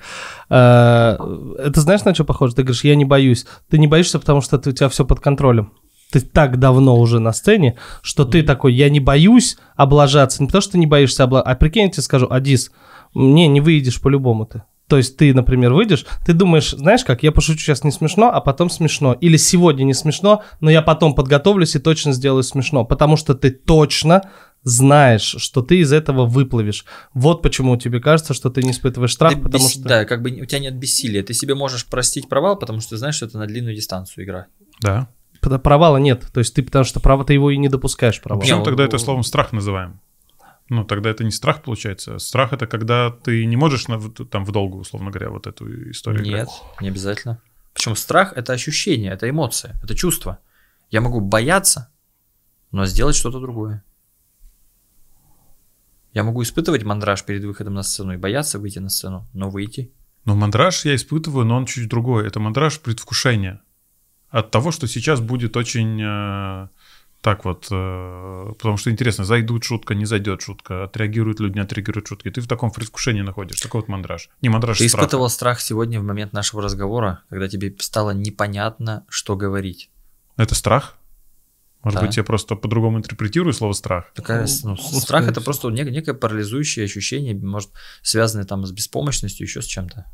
Э, 0.48 1.16
это 1.58 1.80
знаешь, 1.80 2.04
на 2.04 2.14
что 2.14 2.24
похоже? 2.24 2.54
Ты 2.54 2.62
говоришь, 2.62 2.84
я 2.84 2.96
не 2.96 3.04
боюсь. 3.04 3.46
Ты 3.68 3.78
не 3.78 3.86
боишься, 3.86 4.18
потому 4.18 4.40
что 4.40 4.58
ты, 4.58 4.70
у 4.70 4.72
тебя 4.72 4.88
все 4.88 5.04
под 5.04 5.20
контролем. 5.20 5.72
Ты 6.10 6.20
так 6.20 6.58
давно 6.58 6.98
уже 6.98 7.20
на 7.20 7.34
сцене, 7.34 7.76
что 8.00 8.24
ты 8.24 8.42
такой, 8.42 8.72
я 8.72 8.88
не 8.88 8.98
боюсь 8.98 9.58
облажаться. 9.76 10.42
Не 10.42 10.46
потому 10.46 10.62
что 10.62 10.72
ты 10.72 10.78
не 10.78 10.86
боишься 10.86 11.24
облажаться, 11.24 11.52
а 11.52 11.54
прикинь, 11.54 11.82
я 11.82 11.90
тебе 11.90 12.02
скажу, 12.02 12.26
Адис, 12.30 12.72
не, 13.14 13.46
не 13.46 13.60
выйдешь 13.60 14.00
по-любому 14.00 14.46
ты. 14.46 14.62
То 14.88 14.96
есть 14.96 15.18
ты, 15.18 15.34
например, 15.34 15.74
выйдешь, 15.74 16.06
ты 16.24 16.32
думаешь, 16.32 16.70
знаешь 16.70 17.04
как, 17.04 17.22
я 17.22 17.30
пошучу 17.30 17.60
сейчас 17.60 17.84
не 17.84 17.92
смешно, 17.92 18.30
а 18.32 18.40
потом 18.40 18.70
смешно. 18.70 19.12
Или 19.12 19.36
сегодня 19.36 19.84
не 19.84 19.94
смешно, 19.94 20.42
но 20.60 20.70
я 20.70 20.80
потом 20.80 21.14
подготовлюсь 21.14 21.76
и 21.76 21.78
точно 21.78 22.12
сделаю 22.12 22.42
смешно. 22.42 22.84
Потому 22.84 23.16
что 23.16 23.34
ты 23.34 23.50
точно 23.50 24.22
знаешь, 24.62 25.36
что 25.38 25.62
ты 25.62 25.80
из 25.80 25.92
этого 25.92 26.26
выплывешь. 26.26 26.84
Вот 27.12 27.42
почему 27.42 27.76
тебе 27.76 28.00
кажется, 28.00 28.34
что 28.34 28.50
ты 28.50 28.62
не 28.62 28.70
испытываешь 28.70 29.12
страх, 29.12 29.34
ты 29.34 29.40
потому 29.40 29.64
бес... 29.64 29.72
что... 29.72 29.82
Да, 29.82 30.04
как 30.04 30.22
бы 30.22 30.30
у 30.30 30.44
тебя 30.46 30.58
нет 30.58 30.76
бессилия. 30.76 31.22
Ты 31.22 31.34
себе 31.34 31.54
можешь 31.54 31.84
простить 31.86 32.28
провал, 32.28 32.58
потому 32.58 32.80
что 32.80 32.90
ты 32.90 32.96
знаешь, 32.96 33.16
что 33.16 33.26
это 33.26 33.38
на 33.38 33.46
длинную 33.46 33.76
дистанцию 33.76 34.24
игра. 34.24 34.46
Да. 34.80 35.08
Провала 35.40 35.98
нет. 35.98 36.26
То 36.32 36.40
есть 36.40 36.54
ты, 36.54 36.62
потому 36.62 36.84
что 36.84 36.98
права 36.98 37.24
ты 37.24 37.34
его 37.34 37.50
и 37.50 37.58
не 37.58 37.68
допускаешь 37.68 38.20
провала. 38.20 38.40
Почему 38.40 38.64
тогда 38.64 38.84
это 38.84 38.98
словом 38.98 39.22
страх 39.22 39.52
называем? 39.52 40.00
Ну, 40.68 40.84
тогда 40.84 41.10
это 41.10 41.24
не 41.24 41.30
страх, 41.30 41.62
получается. 41.62 42.18
Страх— 42.18 42.52
это 42.54 42.66
когда 42.66 43.10
ты 43.10 43.46
не 43.46 43.56
можешь 43.56 43.88
на, 43.88 43.98
там 44.00 44.44
в 44.44 44.52
долгу, 44.52 44.78
условно 44.78 45.10
говоря, 45.10 45.30
вот 45.30 45.46
эту 45.46 45.90
историю 45.90 46.22
Нет, 46.24 46.32
играть. 46.34 46.48
не 46.80 46.88
обязательно. 46.88 47.40
Почему 47.72 47.94
страх— 47.94 48.32
это 48.36 48.52
ощущение, 48.52 49.12
это 49.12 49.28
эмоция, 49.30 49.78
это 49.82 49.94
чувство. 49.94 50.40
Я 50.90 51.00
могу 51.00 51.20
бояться, 51.20 51.90
но 52.70 52.86
сделать 52.86 53.16
что-то 53.16 53.40
другое. 53.40 53.82
Я 56.12 56.24
могу 56.24 56.42
испытывать 56.42 56.82
мандраж 56.84 57.24
перед 57.24 57.44
выходом 57.44 57.74
на 57.74 57.82
сцену 57.82 58.12
и 58.12 58.16
бояться 58.16 58.58
выйти 58.58 58.78
на 58.78 58.88
сцену, 58.88 59.26
но 59.32 59.50
выйти. 59.50 59.92
Но 60.24 60.34
мандраж 60.34 60.84
я 60.84 60.94
испытываю, 60.94 61.46
но 61.46 61.56
он 61.56 61.66
чуть 61.66 61.88
другой. 61.88 62.26
Это 62.26 62.40
мандраж 62.40 62.80
предвкушения. 62.80 63.62
От 64.28 64.50
того, 64.50 64.72
что 64.72 64.86
сейчас 64.86 65.20
будет 65.20 65.56
очень 65.56 66.02
э, 66.02 66.68
так 67.20 67.44
вот, 67.44 67.66
э, 67.70 68.52
потому 68.58 68.76
что 68.76 68.90
интересно, 68.90 69.24
зайдут 69.24 69.64
шутка, 69.64 69.94
не 69.94 70.04
зайдет 70.04 70.40
шутка, 70.40 70.84
отреагируют 70.84 71.40
люди, 71.40 71.54
не 71.54 71.60
отреагируют 71.60 72.06
шутки. 72.06 72.30
Ты 72.30 72.40
в 72.40 72.46
таком 72.46 72.70
предвкушении 72.70 73.22
находишь, 73.22 73.60
такой 73.60 73.80
вот 73.80 73.88
мандраж. 73.88 74.28
Не 74.40 74.48
мандраж, 74.48 74.78
Ты 74.78 74.88
страха. 74.88 75.06
испытывал 75.06 75.28
страх 75.28 75.60
сегодня 75.60 75.98
в 75.98 76.04
момент 76.04 76.32
нашего 76.32 76.62
разговора, 76.62 77.22
когда 77.28 77.48
тебе 77.48 77.74
стало 77.80 78.12
непонятно, 78.12 79.04
что 79.08 79.36
говорить. 79.36 79.90
Это 80.36 80.54
страх? 80.54 80.96
Может 81.82 82.00
да. 82.00 82.06
быть, 82.06 82.16
я 82.16 82.22
просто 82.22 82.54
по-другому 82.54 82.98
интерпретирую 82.98 83.52
слово 83.52 83.72
страх? 83.72 84.12
Такая, 84.14 84.46
ну, 84.62 84.76
ну, 84.92 85.00
страх 85.00 85.26
это 85.28 85.40
просто 85.40 85.68
нек- 85.68 85.90
некое 85.90 86.14
парализующее 86.14 86.84
ощущение, 86.84 87.34
может, 87.34 87.70
связанное 88.02 88.44
там 88.44 88.64
с 88.64 88.70
беспомощностью, 88.70 89.46
еще 89.46 89.60
с 89.60 89.66
чем-то. 89.66 90.06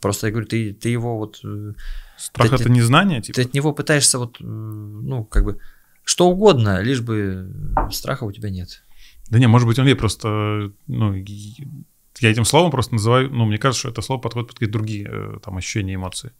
Просто 0.00 0.28
я 0.28 0.32
говорю, 0.32 0.46
ты, 0.46 0.72
ты 0.72 0.88
его 0.88 1.18
вот... 1.18 1.40
Э, 1.44 1.72
страх 2.16 2.48
ты, 2.50 2.54
это 2.56 2.70
незнание, 2.70 3.20
типа? 3.20 3.36
Ты 3.36 3.42
от 3.42 3.54
него 3.54 3.72
пытаешься 3.74 4.18
вот, 4.18 4.36
ну, 4.40 5.24
как 5.24 5.44
бы 5.44 5.60
что 6.04 6.28
угодно, 6.28 6.80
лишь 6.80 7.00
бы 7.00 7.52
страха 7.90 8.24
у 8.24 8.32
тебя 8.32 8.50
нет. 8.50 8.82
Да 9.28 9.38
не, 9.38 9.46
может 9.46 9.68
быть, 9.68 9.78
он 9.78 9.86
ей 9.86 9.94
просто, 9.94 10.72
ну, 10.86 11.14
я 11.14 12.30
этим 12.30 12.44
словом 12.44 12.70
просто 12.70 12.94
называю, 12.94 13.30
ну, 13.30 13.44
мне 13.46 13.58
кажется, 13.58 13.80
что 13.80 13.90
это 13.90 14.02
слово 14.02 14.20
подходит 14.20 14.48
под 14.48 14.56
какие-то 14.56 14.72
другие 14.72 15.08
э, 15.08 15.38
там 15.42 15.56
ощущения, 15.56 15.94
эмоции, 15.94 16.32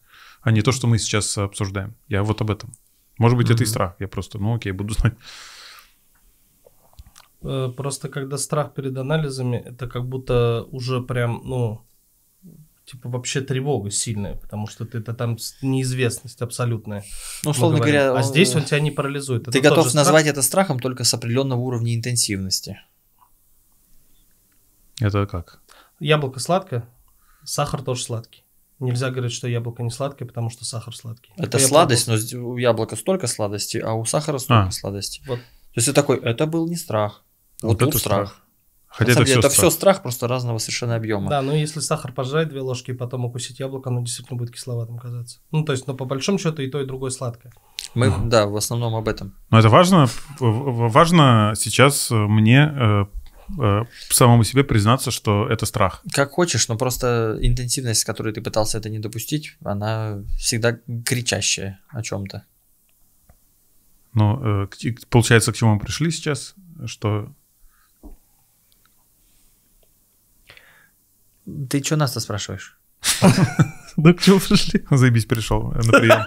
а 0.42 0.50
не 0.50 0.62
то, 0.62 0.72
что 0.72 0.86
мы 0.86 0.98
сейчас 0.98 1.38
обсуждаем. 1.38 1.94
Я 2.08 2.22
вот 2.22 2.40
об 2.40 2.50
этом. 2.50 2.72
Может 3.18 3.38
быть, 3.38 3.48
mm-hmm. 3.48 3.54
это 3.54 3.62
и 3.62 3.66
страх. 3.66 3.94
Я 3.98 4.08
просто, 4.08 4.38
ну, 4.38 4.54
окей, 4.54 4.72
буду 4.72 4.94
знать. 4.94 5.14
Э, 7.42 7.72
просто 7.76 8.08
когда 8.08 8.38
страх 8.38 8.74
перед 8.74 8.96
анализами, 8.98 9.56
это 9.56 9.88
как 9.88 10.06
будто 10.06 10.66
уже 10.70 11.00
прям, 11.00 11.40
ну, 11.44 11.84
типа 12.90 13.08
вообще 13.08 13.40
тревога 13.40 13.90
сильная, 13.90 14.34
потому 14.34 14.66
что 14.66 14.84
ты 14.84 14.98
это 14.98 15.14
там 15.14 15.36
неизвестность 15.62 16.42
абсолютная. 16.42 17.04
Ну, 17.44 17.50
условно 17.50 17.78
говоря, 17.78 18.16
а 18.16 18.22
здесь 18.22 18.54
он 18.54 18.64
тебя 18.64 18.80
не 18.80 18.90
парализует. 18.90 19.42
Это 19.42 19.52
ты 19.52 19.60
готов 19.60 19.94
назвать 19.94 20.26
это 20.26 20.42
страхом 20.42 20.80
только 20.80 21.04
с 21.04 21.14
определенного 21.14 21.60
уровня 21.60 21.94
интенсивности. 21.94 22.80
Это 25.00 25.26
как? 25.26 25.60
Яблоко 26.00 26.40
сладкое, 26.40 26.88
сахар 27.44 27.82
тоже 27.82 28.02
сладкий. 28.02 28.44
Нельзя 28.80 29.10
говорить, 29.10 29.32
что 29.32 29.46
яблоко 29.46 29.82
не 29.82 29.90
сладкое, 29.90 30.26
потому 30.26 30.50
что 30.50 30.64
сахар 30.64 30.96
сладкий. 30.96 31.32
Это 31.36 31.52
Только 31.52 31.66
сладость, 31.66 32.08
но 32.08 32.14
у 32.40 32.56
яблока 32.56 32.96
столько 32.96 33.26
сладости, 33.26 33.76
а 33.76 33.92
у 33.92 34.04
сахара 34.04 34.38
столько 34.38 34.68
а. 34.68 34.70
сладости. 34.70 35.22
Вот. 35.26 35.38
То 35.38 35.76
есть 35.76 35.86
ты 35.86 35.92
такой, 35.92 36.18
это 36.18 36.46
был 36.46 36.66
не 36.66 36.76
страх. 36.76 37.22
Вот, 37.62 37.80
вот 37.80 37.88
это 37.90 37.98
страх. 37.98 38.28
страх. 38.28 38.42
Хотя 38.90 39.12
это, 39.12 39.24
все, 39.24 39.38
это 39.38 39.48
страх. 39.48 39.52
все 39.52 39.70
страх 39.70 40.02
просто 40.02 40.26
разного 40.26 40.58
совершенно 40.58 40.96
объема. 40.96 41.30
Да, 41.30 41.42
ну 41.42 41.54
если 41.54 41.78
сахар 41.78 42.12
пожрать 42.12 42.48
две 42.48 42.60
ложки 42.60 42.90
и 42.90 42.94
потом 42.94 43.24
укусить 43.24 43.60
яблоко, 43.60 43.88
оно 43.88 44.00
действительно 44.00 44.36
будет 44.36 44.52
кисловатым 44.52 44.98
казаться. 44.98 45.38
Ну, 45.52 45.64
то 45.64 45.72
есть, 45.72 45.86
но 45.86 45.94
по 45.94 46.04
большому 46.04 46.38
счету 46.38 46.60
и 46.62 46.68
то, 46.68 46.80
и 46.80 46.84
другое 46.84 47.12
сладкое. 47.12 47.52
Мы, 47.94 48.08
угу. 48.08 48.28
да, 48.28 48.46
в 48.46 48.56
основном 48.56 48.96
об 48.96 49.06
этом. 49.06 49.36
Но 49.50 49.60
это 49.60 49.68
важно, 49.68 50.08
важно 50.40 51.54
сейчас 51.56 52.08
мне 52.10 52.72
э, 52.74 53.04
э, 53.60 53.84
самому 54.10 54.42
себе 54.42 54.64
признаться, 54.64 55.12
что 55.12 55.46
это 55.48 55.66
страх. 55.66 56.02
Как 56.12 56.32
хочешь, 56.32 56.66
но 56.68 56.76
просто 56.76 57.38
интенсивность, 57.40 58.00
с 58.00 58.04
которой 58.04 58.32
ты 58.32 58.42
пытался 58.42 58.78
это 58.78 58.90
не 58.90 58.98
допустить, 58.98 59.56
она 59.64 60.18
всегда 60.36 60.78
кричащая 61.06 61.80
о 61.90 62.02
чем-то. 62.02 62.44
Ну, 64.14 64.64
э, 64.64 64.68
получается, 65.08 65.52
к 65.52 65.56
чему 65.56 65.74
мы 65.74 65.80
пришли 65.80 66.10
сейчас, 66.10 66.54
что 66.86 67.32
Ты 71.68 71.82
что 71.82 71.96
нас-то 71.96 72.20
спрашиваешь? 72.20 72.78
Ну, 73.96 74.14
к 74.14 74.22
чему 74.22 74.38
пришли? 74.38 74.84
Заебись, 74.90 75.26
пришел 75.26 75.72
на 75.72 75.92
прием. 75.92 76.24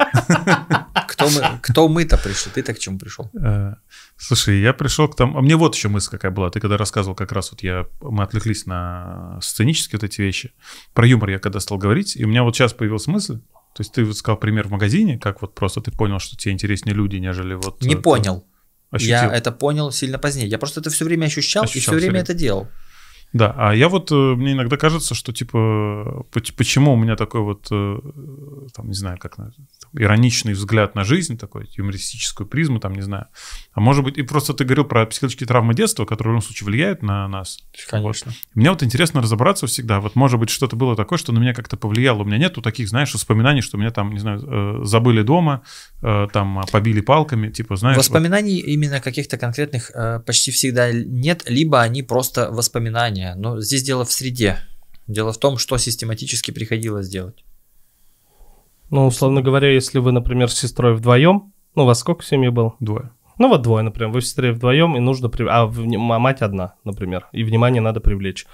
Кто, 1.07 1.29
мы, 1.29 1.59
кто 1.61 1.87
мы-то 1.87 2.17
пришли? 2.17 2.51
Ты-то 2.51 2.73
к 2.73 2.79
чему 2.79 2.99
пришел? 2.99 3.29
Э, 3.39 3.75
слушай, 4.17 4.59
я 4.59 4.73
пришел 4.73 5.07
к 5.07 5.15
тому... 5.15 5.37
А 5.37 5.41
мне 5.41 5.55
вот 5.55 5.75
еще 5.75 5.87
мысль 5.87 6.09
какая 6.09 6.31
была. 6.31 6.49
Ты 6.49 6.59
когда 6.59 6.75
рассказывал, 6.75 7.15
как 7.15 7.31
раз 7.31 7.51
вот 7.51 7.63
я... 7.63 7.85
Мы 8.01 8.23
отвлеклись 8.23 8.65
на 8.65 9.39
сценические 9.41 9.99
вот 9.99 10.03
эти 10.03 10.21
вещи. 10.21 10.51
Про 10.93 11.07
юмор 11.07 11.29
я 11.29 11.39
когда 11.39 11.59
стал 11.59 11.77
говорить, 11.77 12.15
и 12.17 12.25
у 12.25 12.27
меня 12.27 12.43
вот 12.43 12.55
сейчас 12.55 12.73
появилась 12.73 13.07
мысль. 13.07 13.39
То 13.73 13.81
есть 13.81 13.93
ты 13.93 14.03
вот 14.03 14.17
сказал 14.17 14.37
пример 14.37 14.67
в 14.67 14.71
магазине, 14.71 15.17
как 15.17 15.41
вот 15.41 15.55
просто 15.55 15.81
ты 15.81 15.91
понял, 15.91 16.19
что 16.19 16.35
тебе 16.35 16.51
интереснее 16.53 16.95
люди, 16.95 17.15
нежели 17.17 17.53
вот... 17.53 17.81
Не 17.81 17.95
понял. 17.95 18.45
Ощутил. 18.91 19.15
Я 19.15 19.33
это 19.33 19.51
понял 19.51 19.91
сильно 19.91 20.19
позднее. 20.19 20.47
Я 20.47 20.59
просто 20.59 20.79
это 20.79 20.89
все 20.89 21.05
время 21.05 21.25
ощущал, 21.25 21.63
ощущал 21.63 21.79
и 21.79 21.81
все 21.81 21.91
время, 21.91 22.11
время 22.11 22.19
это 22.21 22.33
делал. 22.33 22.67
Да, 23.33 23.53
а 23.57 23.73
я 23.73 23.89
вот, 23.89 24.11
э, 24.11 24.15
мне 24.15 24.53
иногда 24.53 24.77
кажется, 24.77 25.15
что, 25.15 25.33
типа, 25.33 26.23
почему 26.31 26.93
у 26.93 26.95
меня 26.95 27.15
такой 27.15 27.41
вот, 27.41 27.67
э, 27.71 27.99
там, 28.75 28.87
не 28.87 28.93
знаю, 28.93 29.17
как 29.17 29.39
ироничный 29.93 30.53
взгляд 30.53 30.95
на 30.95 31.03
жизнь, 31.03 31.37
такой 31.37 31.69
юмористическую 31.73 32.47
призму, 32.47 32.79
там, 32.79 32.93
не 32.93 33.01
знаю. 33.01 33.27
А 33.73 33.79
может 33.79 34.03
быть, 34.03 34.17
и 34.17 34.21
просто 34.21 34.53
ты 34.53 34.63
говорил 34.63 34.85
про 34.85 35.05
психологические 35.05 35.47
травмы 35.47 35.73
детства, 35.73 36.05
которые 36.05 36.31
в 36.31 36.35
любом 36.35 36.41
случае 36.41 36.65
влияют 36.65 37.01
на 37.01 37.27
нас. 37.27 37.59
Конечно. 37.89 38.31
Вот. 38.31 38.55
Мне 38.55 38.69
вот 38.69 38.83
интересно 38.83 39.21
разобраться 39.21 39.67
всегда. 39.67 39.99
Вот, 39.99 40.15
может 40.15 40.39
быть, 40.39 40.49
что-то 40.49 40.75
было 40.75 40.95
такое, 40.95 41.17
что 41.19 41.31
на 41.31 41.39
меня 41.39 41.53
как-то 41.53 41.77
повлияло. 41.77 42.21
У 42.21 42.25
меня 42.25 42.37
нету 42.37 42.61
таких, 42.61 42.89
знаешь, 42.89 43.13
воспоминаний, 43.13 43.61
что 43.61 43.77
меня 43.77 43.91
там, 43.91 44.13
не 44.13 44.19
знаю, 44.19 44.39
э, 44.41 44.85
забыли 44.85 45.21
дома, 45.21 45.63
там, 46.01 46.63
побили 46.71 47.01
палками, 47.01 47.49
типа, 47.49 47.75
знаешь. 47.75 47.97
Воспоминаний 47.97 48.61
вот... 48.61 48.67
именно 48.67 48.99
каких-то 48.99 49.37
конкретных 49.37 49.91
почти 50.25 50.51
всегда 50.51 50.91
нет, 50.91 51.43
либо 51.47 51.81
они 51.81 52.03
просто 52.03 52.51
воспоминания 52.51 53.33
но 53.35 53.61
здесь 53.61 53.83
дело 53.83 54.05
в 54.05 54.11
среде. 54.11 54.59
Дело 55.07 55.33
в 55.33 55.37
том, 55.37 55.57
что 55.57 55.77
систематически 55.77 56.51
приходилось 56.51 57.09
делать. 57.09 57.43
Ну, 58.89 59.07
условно 59.07 59.41
говоря, 59.41 59.69
если 59.69 59.99
вы, 59.99 60.11
например, 60.11 60.49
с 60.49 60.59
сестрой 60.59 60.93
вдвоем, 60.93 61.53
ну, 61.75 61.83
у 61.83 61.85
вас 61.85 61.99
сколько 61.99 62.21
в 62.21 62.27
семье 62.27 62.51
было? 62.51 62.75
Двое. 62.79 63.11
Ну, 63.39 63.49
вот 63.49 63.61
двое, 63.61 63.83
например, 63.83 64.11
вы 64.11 64.21
с 64.21 64.27
сестрой 64.27 64.51
вдвоем, 64.51 64.95
и 64.95 64.99
нужно... 64.99 65.29
При... 65.29 65.45
А, 65.47 65.65
в... 65.65 65.79
а 65.79 66.19
мать 66.19 66.41
одна, 66.41 66.75
например, 66.83 67.27
и 67.31 67.43
внимание 67.43 67.81
надо 67.81 67.99
привлечь. 67.99 68.45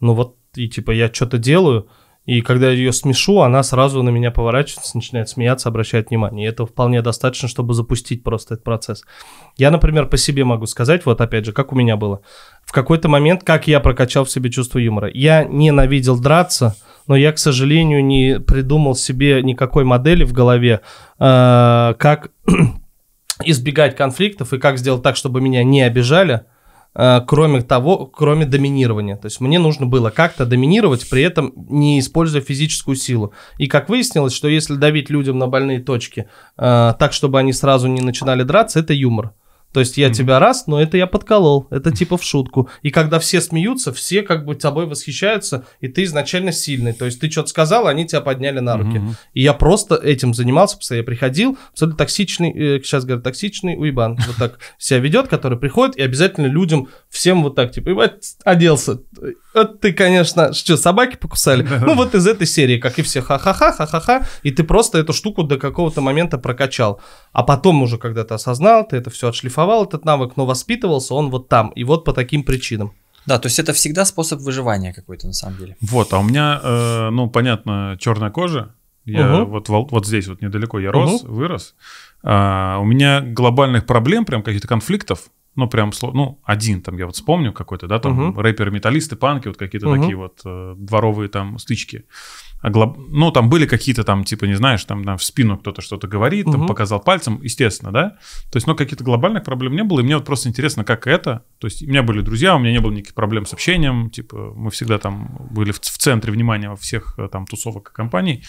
Ну, 0.00 0.14
вот, 0.14 0.36
и 0.54 0.68
типа 0.68 0.90
я 0.90 1.12
что-то 1.12 1.38
делаю, 1.38 1.88
и 2.26 2.40
когда 2.40 2.66
я 2.66 2.72
ее 2.72 2.92
смешу, 2.92 3.40
она 3.40 3.62
сразу 3.62 4.02
на 4.02 4.10
меня 4.10 4.32
поворачивается, 4.32 4.96
начинает 4.96 5.28
смеяться, 5.28 5.68
обращает 5.68 6.10
внимание. 6.10 6.46
И 6.46 6.50
это 6.50 6.66
вполне 6.66 7.00
достаточно, 7.00 7.48
чтобы 7.48 7.72
запустить 7.72 8.24
просто 8.24 8.54
этот 8.54 8.64
процесс. 8.64 9.04
Я, 9.56 9.70
например, 9.70 10.08
по 10.08 10.16
себе 10.16 10.44
могу 10.44 10.66
сказать, 10.66 11.06
вот 11.06 11.20
опять 11.20 11.44
же, 11.46 11.52
как 11.52 11.72
у 11.72 11.76
меня 11.76 11.96
было. 11.96 12.22
В 12.64 12.72
какой-то 12.72 13.08
момент, 13.08 13.44
как 13.44 13.68
я 13.68 13.78
прокачал 13.78 14.24
в 14.24 14.30
себе 14.30 14.50
чувство 14.50 14.80
юмора. 14.80 15.08
Я 15.14 15.44
ненавидел 15.44 16.18
драться, 16.18 16.74
но 17.08 17.16
я, 17.16 17.32
к 17.32 17.38
сожалению, 17.38 18.04
не 18.04 18.40
придумал 18.40 18.94
себе 18.94 19.42
никакой 19.42 19.84
модели 19.84 20.24
в 20.24 20.32
голове, 20.32 20.80
э, 21.18 21.94
как 21.98 22.30
избегать 23.44 23.96
конфликтов 23.96 24.52
и 24.52 24.58
как 24.58 24.78
сделать 24.78 25.02
так, 25.02 25.16
чтобы 25.16 25.40
меня 25.40 25.62
не 25.64 25.82
обижали, 25.82 26.42
э, 26.94 27.20
кроме 27.26 27.62
того, 27.62 28.06
кроме 28.06 28.46
доминирования. 28.46 29.16
То 29.16 29.26
есть 29.26 29.40
мне 29.40 29.58
нужно 29.58 29.86
было 29.86 30.10
как-то 30.10 30.46
доминировать, 30.46 31.08
при 31.08 31.22
этом 31.22 31.52
не 31.56 32.00
используя 32.00 32.42
физическую 32.42 32.96
силу. 32.96 33.32
И 33.58 33.66
как 33.66 33.88
выяснилось, 33.88 34.34
что 34.34 34.48
если 34.48 34.74
давить 34.74 35.10
людям 35.10 35.38
на 35.38 35.46
больные 35.46 35.80
точки 35.80 36.28
э, 36.56 36.94
так, 36.98 37.12
чтобы 37.12 37.38
они 37.38 37.52
сразу 37.52 37.88
не 37.88 38.00
начинали 38.00 38.42
драться, 38.42 38.80
это 38.80 38.92
юмор. 38.92 39.32
То 39.76 39.80
есть 39.80 39.98
я 39.98 40.08
mm-hmm. 40.08 40.12
тебя 40.14 40.38
раз, 40.38 40.66
но 40.66 40.80
это 40.80 40.96
я 40.96 41.06
подколол. 41.06 41.66
Это 41.68 41.92
типа 41.94 42.16
в 42.16 42.24
шутку. 42.24 42.70
И 42.80 42.90
когда 42.90 43.18
все 43.18 43.42
смеются, 43.42 43.92
все 43.92 44.22
как 44.22 44.46
бы 44.46 44.54
тобой 44.54 44.86
восхищаются, 44.86 45.66
и 45.82 45.88
ты 45.88 46.04
изначально 46.04 46.50
сильный. 46.50 46.94
То 46.94 47.04
есть 47.04 47.20
ты 47.20 47.30
что-то 47.30 47.48
сказал, 47.48 47.86
они 47.86 48.06
тебя 48.06 48.22
подняли 48.22 48.60
на 48.60 48.78
руки. 48.78 48.96
Mm-hmm. 48.96 49.14
И 49.34 49.42
я 49.42 49.52
просто 49.52 49.96
этим 49.96 50.32
занимался, 50.32 50.78
постоянно 50.78 51.02
я 51.02 51.06
приходил, 51.06 51.58
абсолютно 51.72 51.98
токсичный, 51.98 52.52
э, 52.52 52.80
сейчас 52.82 53.04
говорят, 53.04 53.22
токсичный 53.22 53.76
уебан. 53.76 54.18
Вот 54.26 54.36
так 54.38 54.60
себя 54.78 54.98
ведет, 54.98 55.28
который 55.28 55.58
приходит 55.58 55.96
и 55.96 56.02
обязательно 56.02 56.46
людям, 56.46 56.88
всем 57.10 57.42
вот 57.42 57.54
так, 57.54 57.70
типа, 57.70 57.90
ебать, 57.90 58.36
оделся. 58.44 59.00
Вот 59.54 59.80
ты, 59.80 59.92
конечно, 59.92 60.52
что, 60.52 60.76
собаки 60.76 61.16
покусали? 61.16 61.66
Ну 61.86 61.94
вот 61.94 62.14
из 62.14 62.26
этой 62.26 62.46
серии, 62.46 62.78
как 62.78 62.98
и 62.98 63.02
все, 63.02 63.22
ха-ха-ха, 63.22 63.72
ха-ха-ха, 63.72 64.26
и 64.42 64.50
ты 64.50 64.64
просто 64.64 64.98
эту 64.98 65.12
штуку 65.12 65.42
до 65.42 65.58
какого-то 65.58 66.00
момента 66.00 66.38
прокачал. 66.38 67.00
А 67.32 67.42
потом 67.42 67.82
уже, 67.82 67.98
когда 67.98 68.24
ты 68.24 68.34
осознал, 68.34 68.86
ты 68.86 68.96
это 68.96 69.10
все 69.10 69.28
отшлифовал, 69.28 69.84
этот 69.84 70.04
навык, 70.04 70.36
но 70.36 70.46
воспитывался 70.46 71.14
он 71.14 71.30
вот 71.30 71.48
там, 71.48 71.70
и 71.70 71.84
вот 71.84 72.04
по 72.04 72.12
таким 72.12 72.42
причинам. 72.42 72.92
Да, 73.26 73.38
то 73.38 73.46
есть 73.46 73.58
это 73.58 73.72
всегда 73.72 74.04
способ 74.04 74.40
выживания 74.40 74.92
какой-то 74.92 75.26
на 75.26 75.32
самом 75.32 75.58
деле. 75.58 75.76
Вот, 75.80 76.12
а 76.12 76.20
у 76.20 76.22
меня, 76.22 76.60
э, 76.62 77.10
ну, 77.10 77.28
понятно, 77.28 77.96
черная 77.98 78.30
кожа. 78.30 78.74
Я 79.04 79.42
угу. 79.42 79.60
вот, 79.68 79.68
вот 79.68 80.06
здесь 80.06 80.26
вот 80.26 80.42
недалеко 80.42 80.80
я 80.80 80.90
рос, 80.90 81.22
угу. 81.22 81.32
вырос. 81.32 81.74
А, 82.22 82.78
у 82.80 82.84
меня 82.84 83.20
глобальных 83.20 83.86
проблем, 83.86 84.24
прям 84.24 84.42
каких-то 84.42 84.66
конфликтов 84.66 85.30
ну, 85.56 85.68
прям, 85.68 85.90
ну, 86.12 86.40
один 86.44 86.82
там, 86.82 86.98
я 86.98 87.06
вот 87.06 87.16
вспомню 87.16 87.52
какой-то, 87.52 87.86
да, 87.86 87.98
там 87.98 88.30
uh-huh. 88.30 88.40
рэперы, 88.40 88.70
металлисты, 88.70 89.16
панки, 89.16 89.48
вот 89.48 89.56
какие-то 89.56 89.88
uh-huh. 89.88 90.00
такие 90.00 90.16
вот 90.16 90.40
э, 90.44 90.74
дворовые 90.76 91.28
там 91.28 91.58
стычки. 91.58 92.04
А 92.60 92.70
глоб... 92.70 92.98
Ну, 93.08 93.30
там 93.30 93.48
были 93.48 93.66
какие-то 93.66 94.04
там, 94.04 94.24
типа, 94.24 94.44
не 94.44 94.54
знаешь, 94.54 94.84
там, 94.84 95.02
там 95.04 95.16
в 95.16 95.24
спину 95.24 95.56
кто-то 95.58 95.80
что-то 95.82 96.06
говорит, 96.06 96.46
uh-huh. 96.46 96.52
там 96.52 96.66
показал 96.66 97.00
пальцем, 97.00 97.40
естественно, 97.42 97.90
да. 97.90 98.10
То 98.50 98.56
есть, 98.56 98.66
ну, 98.66 98.76
каких-то 98.76 99.02
глобальных 99.02 99.44
проблем 99.44 99.74
не 99.74 99.82
было, 99.82 100.00
и 100.00 100.02
мне 100.02 100.16
вот 100.16 100.26
просто 100.26 100.48
интересно, 100.48 100.84
как 100.84 101.06
это. 101.06 101.44
То 101.58 101.66
есть, 101.66 101.82
у 101.82 101.86
меня 101.86 102.02
были 102.02 102.20
друзья, 102.20 102.54
у 102.54 102.58
меня 102.58 102.72
не 102.72 102.80
было 102.80 102.92
никаких 102.92 103.14
проблем 103.14 103.46
с 103.46 103.52
общением, 103.52 104.10
типа, 104.10 104.52
мы 104.54 104.70
всегда 104.70 104.98
там 104.98 105.48
были 105.50 105.72
в, 105.72 105.80
в 105.80 105.98
центре 105.98 106.32
внимания 106.32 106.74
всех 106.76 107.18
э, 107.18 107.28
там 107.32 107.46
тусовок 107.46 107.90
и 107.90 107.94
компаний. 107.94 108.44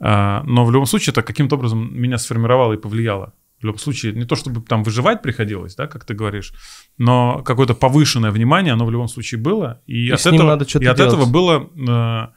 А, 0.00 0.42
но 0.44 0.64
в 0.64 0.70
любом 0.70 0.86
случае 0.86 1.12
это 1.12 1.22
каким-то 1.22 1.56
образом 1.56 1.92
меня 1.94 2.18
сформировало 2.18 2.74
и 2.74 2.76
повлияло 2.76 3.32
в 3.64 3.66
любом 3.66 3.78
случае, 3.78 4.12
не 4.12 4.26
то 4.26 4.36
чтобы 4.36 4.60
там 4.60 4.82
выживать 4.82 5.22
приходилось, 5.22 5.74
да, 5.74 5.86
как 5.86 6.04
ты 6.04 6.12
говоришь, 6.12 6.52
но 6.98 7.42
какое-то 7.42 7.74
повышенное 7.74 8.30
внимание, 8.30 8.74
оно 8.74 8.84
в 8.84 8.90
любом 8.90 9.08
случае 9.08 9.40
было. 9.40 9.80
И, 9.86 10.08
и 10.08 10.10
от, 10.10 10.20
этого, 10.20 10.42
надо 10.42 10.66
и 10.78 10.84
от 10.84 11.00
этого 11.00 11.24
было, 11.24 11.70
э, 11.74 12.34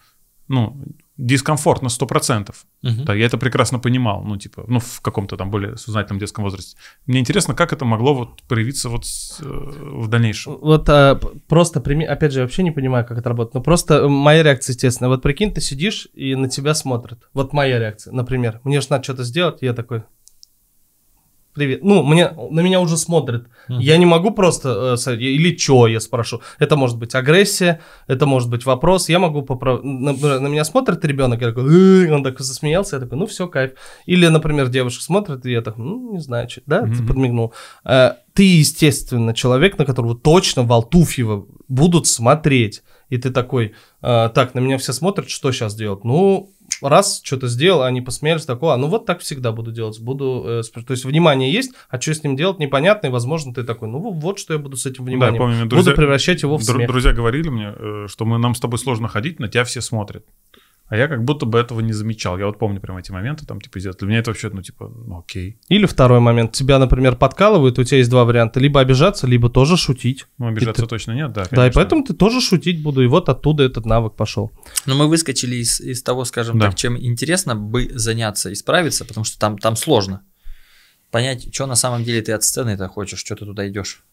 ну, 0.48 0.82
дискомфорт 1.18 1.82
на 1.82 1.88
100%. 1.88 2.50
Угу. 2.84 3.04
Да, 3.04 3.14
я 3.14 3.26
это 3.26 3.38
прекрасно 3.38 3.80
понимал, 3.80 4.24
ну, 4.24 4.38
типа, 4.38 4.64
ну, 4.68 4.80
в 4.80 5.02
каком-то 5.02 5.36
там 5.36 5.50
более 5.50 5.76
сознательном 5.76 6.20
детском 6.20 6.44
возрасте. 6.44 6.78
Мне 7.08 7.20
интересно, 7.20 7.56
как 7.56 7.74
это 7.74 7.86
могло 7.86 8.14
вот 8.14 8.44
проявиться 8.44 8.88
вот 8.88 9.04
э, 9.42 9.44
в 9.44 10.08
дальнейшем. 10.08 10.58
Вот 10.62 10.88
а, 10.90 11.20
просто, 11.50 11.80
опять 11.80 12.32
же, 12.32 12.40
я 12.40 12.46
вообще 12.46 12.64
не 12.64 12.72
понимаю, 12.72 13.06
как 13.06 13.18
это 13.18 13.30
работает, 13.30 13.56
но 13.56 13.62
просто 13.62 14.08
моя 14.08 14.44
реакция, 14.44 14.74
естественно. 14.74 15.10
Вот 15.10 15.22
прикинь, 15.24 15.54
ты 15.54 15.60
сидишь 15.60 16.08
и 16.14 16.36
на 16.36 16.50
тебя 16.50 16.74
смотрят. 16.74 17.28
Вот 17.34 17.52
моя 17.52 17.80
реакция, 17.80 18.14
например. 18.14 18.62
Мне 18.64 18.80
же 18.80 18.88
надо 18.90 19.04
что-то 19.04 19.24
сделать, 19.24 19.58
я 19.62 19.74
такой, 19.74 20.04
привет. 21.58 21.84
Ну, 21.84 22.04
мне, 22.04 22.30
на 22.30 22.60
меня 22.60 22.80
уже 22.80 22.98
смотрят. 22.98 23.48
Uh-huh. 23.68 23.82
Я 23.82 23.98
не 23.98 24.06
могу 24.06 24.30
просто, 24.32 24.96
э, 25.08 25.16
или 25.16 25.58
что, 25.58 25.88
я 25.88 26.00
спрошу. 26.00 26.42
Это 26.60 26.76
может 26.76 26.98
быть 27.00 27.16
агрессия, 27.16 27.82
это 28.06 28.28
может 28.28 28.50
быть 28.50 28.66
вопрос. 28.66 29.10
Я 29.10 29.18
могу 29.18 29.42
поправить. 29.42 29.84
На, 29.84 30.14
на 30.40 30.48
меня 30.48 30.64
смотрит 30.64 31.04
ребенок, 31.04 31.42
я 31.42 31.48
такой, 31.48 32.12
он 32.12 32.24
так 32.24 32.40
засмеялся, 32.40 32.98
я 32.98 33.02
такой, 33.02 33.18
ну 33.18 33.26
все, 33.26 33.48
кайф. 33.48 33.72
Или, 34.06 34.28
например, 34.28 34.68
девушка 34.68 35.04
смотрит, 35.04 35.46
и 35.48 35.52
я 35.52 35.62
так, 35.62 35.78
ну, 35.78 36.14
не 36.14 36.20
знаю, 36.20 36.48
что, 36.48 36.62
да, 36.68 36.84
uh-huh. 36.84 37.08
подмигнул. 37.08 37.54
Э, 37.84 38.12
ты, 38.34 38.44
естественно, 38.44 39.34
человек, 39.34 39.80
на 39.80 39.86
которого 39.86 40.16
точно 40.16 40.62
Валтуфьева 40.62 41.48
будут 41.68 42.06
смотреть. 42.06 42.84
И 43.10 43.18
ты 43.18 43.32
такой, 43.32 43.74
э, 44.02 44.30
так, 44.34 44.54
на 44.54 44.60
меня 44.60 44.78
все 44.78 44.94
смотрят, 44.94 45.30
что 45.30 45.52
сейчас 45.52 45.76
делать? 45.76 46.04
Ну, 46.04 46.54
раз 46.82 47.22
что-то 47.24 47.48
сделал, 47.48 47.84
они 47.84 48.02
посмеялись, 48.02 48.46
такое, 48.46 48.74
а 48.74 48.78
ну 48.78 48.88
вот 48.88 49.06
так 49.06 49.20
всегда 49.20 49.52
буду 49.52 49.72
делать, 49.72 50.00
буду, 50.00 50.44
э, 50.46 50.62
то 50.64 50.92
есть 50.92 51.06
внимание 51.06 51.52
есть, 51.52 51.74
а 51.90 52.00
что 52.00 52.14
с 52.14 52.24
ним 52.24 52.36
делать 52.36 52.60
непонятно, 52.60 53.08
и 53.08 53.10
возможно 53.10 53.54
ты 53.54 53.64
такой, 53.64 53.88
ну 53.88 54.00
вот 54.12 54.40
что 54.40 54.54
я 54.54 54.60
буду 54.60 54.78
с 54.78 54.86
этим 54.86 55.06
вниманием, 55.06 55.34
да, 55.34 55.40
помню, 55.40 55.66
друзья, 55.66 55.92
буду 55.92 55.96
превращать 55.96 56.42
его 56.44 56.58
в 56.58 56.64
смех. 56.64 56.88
Друзья 56.88 57.14
говорили 57.14 57.50
мне, 57.50 57.74
э, 57.76 58.06
что 58.08 58.26
мы, 58.26 58.38
нам 58.38 58.56
с 58.56 58.60
тобой 58.60 58.80
сложно 58.80 59.08
ходить, 59.08 59.40
на 59.40 59.48
тебя 59.48 59.64
все 59.64 59.82
смотрят. 59.82 60.26
А 60.90 60.96
я 60.96 61.10
как 61.10 61.26
будто 61.26 61.46
бы 61.46 61.60
этого 61.60 61.82
не 61.82 61.92
замечал. 61.92 62.38
Я 62.38 62.46
вот 62.46 62.60
помню 62.60 62.80
прям 62.80 62.98
эти 62.98 63.12
моменты, 63.12 63.46
там, 63.46 63.60
типа, 63.60 63.80
для 63.80 64.08
меня 64.08 64.20
это 64.20 64.30
вообще, 64.30 64.50
ну, 64.50 64.62
типа, 64.62 64.88
ну, 64.88 65.20
окей. 65.20 65.60
Или 65.68 65.86
второй 65.86 66.22
момент. 66.22 66.54
Тебя, 66.54 66.80
например, 66.80 67.18
подкалывают, 67.18 67.78
у 67.78 67.84
тебя 67.84 67.98
есть 67.98 68.10
два 68.10 68.24
варианта. 68.24 68.62
Либо 68.62 68.80
обижаться, 68.80 69.28
либо 69.28 69.50
тоже 69.50 69.76
шутить. 69.76 70.28
Ну, 70.38 70.48
обижаться 70.48 70.84
ты... 70.84 70.88
точно 70.88 71.12
нет, 71.12 71.34
да, 71.34 71.44
конечно. 71.44 71.58
Да, 71.58 71.68
и 71.68 71.72
поэтому 71.72 72.04
ты 72.06 72.14
тоже 72.14 72.40
шутить 72.40 72.82
буду, 72.82 73.04
и 73.04 73.08
вот 73.08 73.28
оттуда 73.28 73.64
этот 73.64 73.86
навык 73.86 74.16
пошел. 74.16 74.52
Но 74.86 74.96
мы 74.96 75.08
выскочили 75.08 75.58
из, 75.58 75.82
из 75.82 76.02
того, 76.04 76.24
скажем 76.24 76.58
да. 76.58 76.68
так, 76.68 76.76
чем 76.76 76.98
интересно 76.98 77.56
бы 77.56 77.90
заняться 77.94 78.50
и 78.50 78.56
справиться, 78.56 79.04
потому 79.04 79.26
что 79.26 79.38
там, 79.38 79.58
там 79.58 79.76
сложно. 79.76 80.22
Понять, 81.12 81.54
что 81.54 81.66
на 81.66 81.76
самом 81.76 82.06
деле 82.06 82.22
ты 82.22 82.32
от 82.32 82.44
сцены 82.44 82.72
это 82.72 82.88
хочешь, 82.88 83.20
что 83.20 83.36
ты 83.36 83.46
туда 83.46 83.68
идешь. 83.68 84.04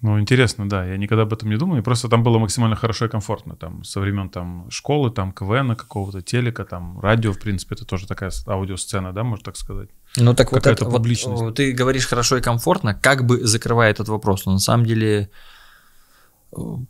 Ну, 0.00 0.20
интересно, 0.20 0.68
да. 0.68 0.84
Я 0.84 0.96
никогда 0.96 1.22
об 1.22 1.32
этом 1.32 1.50
не 1.50 1.56
думал. 1.56 1.76
И 1.76 1.82
просто 1.82 2.08
там 2.08 2.22
было 2.22 2.38
максимально 2.38 2.76
хорошо 2.76 3.06
и 3.06 3.08
комфортно. 3.08 3.56
Там 3.56 3.82
со 3.82 3.98
времен 3.98 4.28
там 4.30 4.70
школы, 4.70 5.10
там 5.10 5.32
КВН 5.32 5.74
какого-то, 5.74 6.22
телека, 6.22 6.64
там 6.64 7.00
радио, 7.00 7.32
в 7.32 7.40
принципе, 7.40 7.74
это 7.74 7.84
тоже 7.84 8.06
такая 8.06 8.30
аудиосцена, 8.46 9.12
да, 9.12 9.24
можно 9.24 9.44
так 9.44 9.56
сказать. 9.56 9.88
Ну, 10.16 10.34
так 10.34 10.52
вот 10.52 10.66
это, 10.66 10.84
публичность. 10.84 11.42
вот 11.42 11.56
ты 11.56 11.72
говоришь 11.72 12.06
хорошо 12.06 12.36
и 12.36 12.40
комфортно, 12.40 12.94
как 12.94 13.26
бы 13.26 13.44
закрывая 13.44 13.90
этот 13.90 14.08
вопрос. 14.08 14.46
Но 14.46 14.52
на 14.52 14.60
самом 14.60 14.86
деле, 14.86 15.30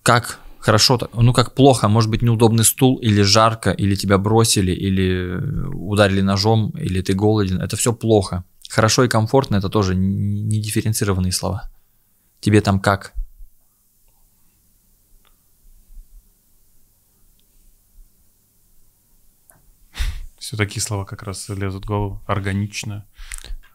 как 0.02 0.38
хорошо, 0.58 0.98
ну 1.14 1.32
как 1.32 1.54
плохо, 1.54 1.88
может 1.88 2.10
быть 2.10 2.20
неудобный 2.20 2.64
стул, 2.64 2.96
или 2.96 3.22
жарко, 3.22 3.70
или 3.70 3.94
тебя 3.94 4.18
бросили, 4.18 4.72
или 4.72 5.40
ударили 5.72 6.20
ножом, 6.20 6.74
или 6.78 7.00
ты 7.00 7.14
голоден. 7.14 7.62
Это 7.62 7.76
все 7.78 7.94
плохо. 7.94 8.44
Хорошо 8.68 9.04
и 9.04 9.08
комфортно 9.08 9.56
это 9.56 9.70
тоже 9.70 9.94
не 9.94 10.60
дифференцированные 10.60 11.32
слова. 11.32 11.70
Тебе 12.40 12.60
там 12.60 12.80
как? 12.80 13.14
Все 20.38 20.56
такие 20.56 20.80
слова 20.80 21.04
как 21.04 21.24
раз 21.24 21.48
лезут 21.48 21.84
в 21.84 21.86
голову. 21.88 22.22
Органично, 22.26 23.04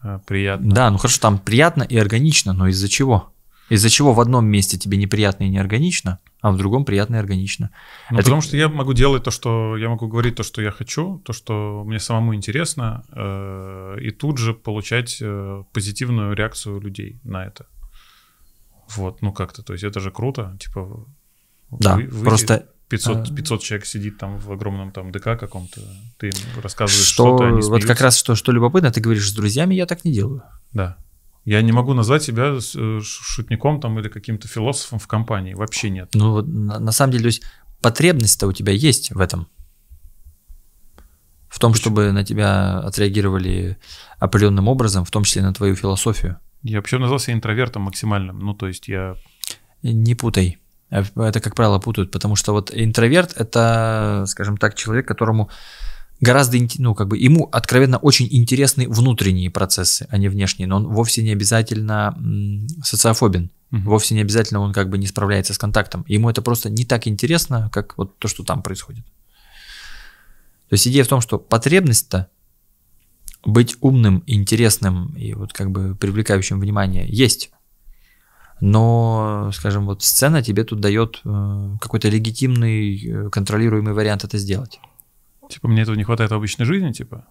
э, 0.02 0.18
приятно. 0.26 0.74
Да, 0.74 0.90
ну 0.90 0.98
хорошо, 0.98 1.20
там 1.20 1.38
приятно 1.38 1.84
и 1.84 1.96
органично, 1.96 2.52
но 2.52 2.66
из-за 2.68 2.88
чего? 2.88 3.32
Из-за 3.68 3.88
чего 3.88 4.12
в 4.12 4.20
одном 4.20 4.46
месте 4.46 4.76
тебе 4.76 4.98
неприятно 4.98 5.44
и 5.44 5.48
неорганично, 5.48 6.18
а 6.40 6.50
в 6.50 6.56
другом 6.56 6.84
приятно 6.84 7.16
и 7.16 7.18
органично? 7.18 7.70
Ну, 8.10 8.18
Это... 8.18 8.24
Потому 8.24 8.42
что 8.42 8.56
я 8.56 8.68
могу 8.68 8.92
делать 8.92 9.22
то, 9.22 9.30
что 9.30 9.76
я 9.76 9.88
могу 9.88 10.08
говорить 10.08 10.34
то, 10.34 10.42
что 10.42 10.60
я 10.62 10.70
хочу, 10.70 11.22
то, 11.24 11.32
что 11.32 11.84
мне 11.86 11.98
самому 11.98 12.34
интересно, 12.34 13.04
э, 13.12 13.98
и 14.00 14.10
тут 14.10 14.38
же 14.38 14.52
получать 14.52 15.18
э, 15.20 15.62
позитивную 15.72 16.34
реакцию 16.34 16.80
людей 16.80 17.20
на 17.24 17.46
это. 17.46 17.66
Вот, 18.96 19.22
ну 19.22 19.32
как-то, 19.32 19.62
то 19.62 19.72
есть 19.72 19.84
это 19.84 20.00
же 20.00 20.10
круто, 20.10 20.56
типа... 20.60 21.06
Да, 21.70 21.96
вы, 21.96 22.04
вы 22.04 22.24
просто... 22.24 22.68
500, 22.88 23.34
500 23.34 23.60
а. 23.60 23.64
человек 23.64 23.86
сидит 23.86 24.18
там 24.18 24.38
в 24.38 24.52
огромном 24.52 24.92
там 24.92 25.10
ДК 25.10 25.38
каком-то, 25.38 25.80
ты 26.18 26.28
им 26.28 26.34
рассказываешь 26.62 27.06
что, 27.06 27.36
что-то, 27.36 27.48
они 27.48 27.62
Вот 27.62 27.84
как 27.84 28.00
раз 28.00 28.16
что, 28.16 28.34
что 28.34 28.52
любопытно, 28.52 28.90
ты 28.90 29.00
говоришь, 29.00 29.28
с 29.28 29.32
друзьями 29.32 29.74
я 29.74 29.86
так 29.86 30.04
не 30.04 30.12
делаю. 30.12 30.42
Да. 30.72 30.98
Я 31.44 31.60
не 31.62 31.72
могу 31.72 31.92
назвать 31.94 32.22
себя 32.22 32.56
э, 32.56 33.00
шутником 33.02 33.80
там 33.80 33.98
или 33.98 34.08
каким-то 34.08 34.48
философом 34.48 34.98
в 34.98 35.06
компании, 35.06 35.54
вообще 35.54 35.90
нет. 35.90 36.10
Ну, 36.14 36.42
на, 36.42 36.78
на 36.78 36.92
самом 36.92 37.12
деле, 37.12 37.24
то 37.24 37.28
есть 37.28 37.42
потребность-то 37.82 38.46
у 38.46 38.52
тебя 38.52 38.72
есть 38.72 39.10
в 39.10 39.20
этом. 39.20 39.48
В 41.48 41.58
том, 41.58 41.72
Почему? 41.72 41.82
чтобы 41.82 42.12
на 42.12 42.24
тебя 42.24 42.78
отреагировали 42.78 43.78
определенным 44.18 44.68
образом, 44.68 45.04
в 45.04 45.10
том 45.10 45.24
числе 45.24 45.42
на 45.42 45.52
твою 45.52 45.76
философию. 45.76 46.38
Я 46.64 46.78
вообще 46.78 46.98
назвал 46.98 47.18
себя 47.20 47.34
интровертом 47.34 47.82
максимальным. 47.82 48.38
Ну, 48.38 48.54
то 48.54 48.66
есть 48.66 48.88
я... 48.88 49.16
Не 49.82 50.14
путай. 50.14 50.58
Это, 50.90 51.40
как 51.40 51.54
правило, 51.54 51.78
путают, 51.78 52.10
потому 52.10 52.36
что 52.36 52.52
вот 52.52 52.70
интроверт– 52.74 53.34
это, 53.36 54.24
скажем 54.26 54.56
так, 54.56 54.74
человек, 54.74 55.06
которому 55.06 55.50
гораздо, 56.20 56.58
ну, 56.78 56.94
как 56.94 57.08
бы 57.08 57.18
ему 57.18 57.48
откровенно 57.52 57.98
очень 57.98 58.28
интересны 58.30 58.88
внутренние 58.88 59.50
процессы, 59.50 60.06
а 60.10 60.16
не 60.16 60.28
внешние, 60.28 60.66
но 60.66 60.76
он 60.76 60.86
вовсе 60.86 61.22
не 61.22 61.32
обязательно 61.32 62.16
социофобен, 62.82 63.50
угу. 63.70 63.80
вовсе 63.82 64.14
не 64.14 64.22
обязательно 64.22 64.60
он 64.60 64.72
как 64.72 64.88
бы 64.88 64.96
не 64.96 65.06
справляется 65.06 65.52
с 65.52 65.58
контактом. 65.58 66.04
Ему 66.08 66.30
это 66.30 66.40
просто 66.40 66.70
не 66.70 66.84
так 66.84 67.06
интересно, 67.06 67.68
как 67.72 67.98
вот 67.98 68.18
то, 68.18 68.28
что 68.28 68.42
там 68.42 68.62
происходит. 68.62 69.04
То 70.68 70.74
есть 70.74 70.88
идея 70.88 71.04
в 71.04 71.08
том, 71.08 71.20
что 71.20 71.38
потребность-то 71.38 72.28
быть 73.44 73.76
умным, 73.80 74.22
интересным 74.26 75.14
и 75.16 75.34
вот 75.34 75.52
как 75.52 75.70
бы 75.70 75.94
привлекающим 75.94 76.60
внимание 76.60 77.06
есть. 77.08 77.50
Но, 78.60 79.50
скажем, 79.52 79.84
вот 79.86 80.02
сцена 80.02 80.42
тебе 80.42 80.64
тут 80.64 80.80
дает 80.80 81.20
э, 81.24 81.76
какой-то 81.80 82.08
легитимный, 82.08 83.26
э, 83.26 83.30
контролируемый 83.30 83.92
вариант 83.92 84.24
это 84.24 84.38
сделать. 84.38 84.78
Типа 85.50 85.68
мне 85.68 85.82
этого 85.82 85.96
не 85.96 86.04
хватает 86.04 86.30
в 86.30 86.34
обычной 86.34 86.64
жизни, 86.64 86.92
типа? 86.92 87.26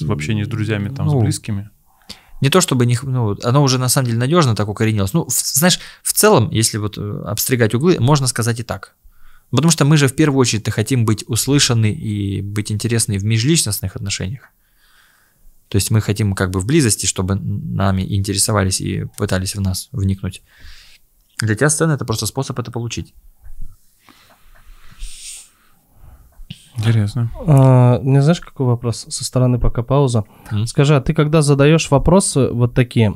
В 0.00 0.12
общении 0.12 0.42
с 0.42 0.48
друзьями, 0.48 0.88
там, 0.88 1.06
ну, 1.06 1.18
с 1.18 1.22
близкими? 1.22 1.70
Не 2.40 2.48
то 2.50 2.60
чтобы 2.60 2.86
не, 2.86 2.98
ну, 3.02 3.36
оно 3.42 3.62
уже 3.62 3.78
на 3.78 3.88
самом 3.88 4.06
деле 4.06 4.18
надежно 4.18 4.54
так 4.54 4.68
укоренилось. 4.68 5.12
Ну, 5.12 5.24
в, 5.24 5.30
знаешь, 5.30 5.78
в 6.02 6.12
целом, 6.12 6.50
если 6.50 6.78
вот 6.78 6.98
э, 6.98 7.22
обстригать 7.26 7.74
углы, 7.74 7.98
можно 8.00 8.26
сказать 8.26 8.60
и 8.60 8.62
так. 8.62 8.96
Потому 9.50 9.70
что 9.70 9.84
мы 9.84 9.96
же 9.96 10.08
в 10.08 10.14
первую 10.14 10.40
очередь 10.40 10.68
хотим 10.70 11.04
быть 11.04 11.24
услышаны 11.26 11.92
и 11.92 12.40
быть 12.40 12.70
интересны 12.70 13.18
в 13.18 13.24
межличностных 13.24 13.96
отношениях. 13.96 14.50
То 15.70 15.76
есть 15.76 15.92
мы 15.92 16.00
хотим 16.00 16.34
как 16.34 16.50
бы 16.50 16.58
в 16.58 16.66
близости, 16.66 17.06
чтобы 17.06 17.36
нами 17.36 18.02
интересовались 18.02 18.80
и 18.80 19.04
пытались 19.16 19.54
в 19.54 19.60
нас 19.60 19.88
вникнуть. 19.92 20.42
Для 21.38 21.54
тебя 21.54 21.70
сцена 21.70 21.92
это 21.92 22.04
просто 22.04 22.26
способ 22.26 22.58
это 22.58 22.72
получить. 22.72 23.14
Интересно. 26.76 27.30
А, 27.46 28.00
не 28.02 28.20
знаешь, 28.20 28.40
какой 28.40 28.66
вопрос 28.66 29.06
со 29.08 29.24
стороны, 29.24 29.60
пока 29.60 29.82
пауза? 29.82 30.24
Mm. 30.50 30.66
Скажи, 30.66 30.96
а 30.96 31.00
ты 31.00 31.14
когда 31.14 31.40
задаешь 31.40 31.90
вопросы 31.90 32.48
вот 32.48 32.74
такие, 32.74 33.14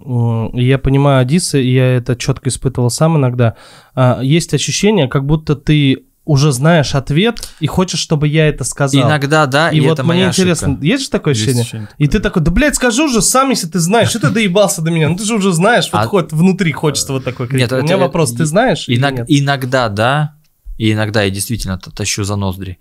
я 0.55 0.78
понимаю 0.78 1.22
Одиссы, 1.22 1.62
и 1.62 1.72
я 1.72 1.96
это 1.96 2.14
четко 2.14 2.50
испытывал 2.50 2.90
сам 2.90 3.16
иногда, 3.16 3.57
а, 3.94 4.20
есть 4.22 4.55
ощущение, 4.55 5.09
как 5.09 5.24
будто 5.24 5.57
ты 5.57 6.05
уже 6.24 6.52
знаешь 6.52 6.94
ответ 6.94 7.50
и 7.60 7.66
хочешь, 7.66 8.00
чтобы 8.00 8.28
я 8.28 8.48
это 8.48 8.64
сказал. 8.64 9.02
Иногда, 9.02 9.46
да, 9.46 9.70
и, 9.70 9.76
и 9.76 9.80
вот 9.80 9.98
это 9.98 10.04
мне 10.04 10.26
интересно, 10.26 10.68
ошибка. 10.68 10.86
есть 10.86 11.04
же 11.04 11.10
такое 11.10 11.32
ощущение? 11.32 11.58
Есть 11.58 11.68
ощущение 11.68 11.88
и 11.98 12.06
ты 12.06 12.20
такой, 12.20 12.42
да, 12.42 12.50
блядь, 12.50 12.76
скажи 12.76 13.02
уже 13.02 13.20
сам, 13.20 13.50
если 13.50 13.66
ты 13.66 13.78
знаешь, 13.78 14.08
что 14.08 14.20
ты 14.20 14.30
доебался 14.30 14.80
до 14.80 14.90
меня, 14.90 15.08
ну 15.08 15.16
ты 15.16 15.24
же 15.24 15.34
уже 15.34 15.52
знаешь, 15.52 15.90
вот 15.92 15.98
а... 15.98 16.06
хоть 16.06 16.32
внутри 16.32 16.72
хочется 16.72 17.12
вот 17.12 17.24
такой 17.24 17.48
крик. 17.48 17.60
Нет, 17.60 17.72
У 17.72 17.82
меня 17.82 17.98
вопрос, 17.98 18.32
ты 18.32 18.46
знаешь 18.46 18.84
Иног... 18.88 19.26
Иногда, 19.28 19.88
да, 19.88 20.36
и 20.78 20.92
иногда 20.92 21.22
я 21.22 21.30
действительно 21.30 21.78
тащу 21.78 22.24
за 22.24 22.36
ноздри, 22.36 22.78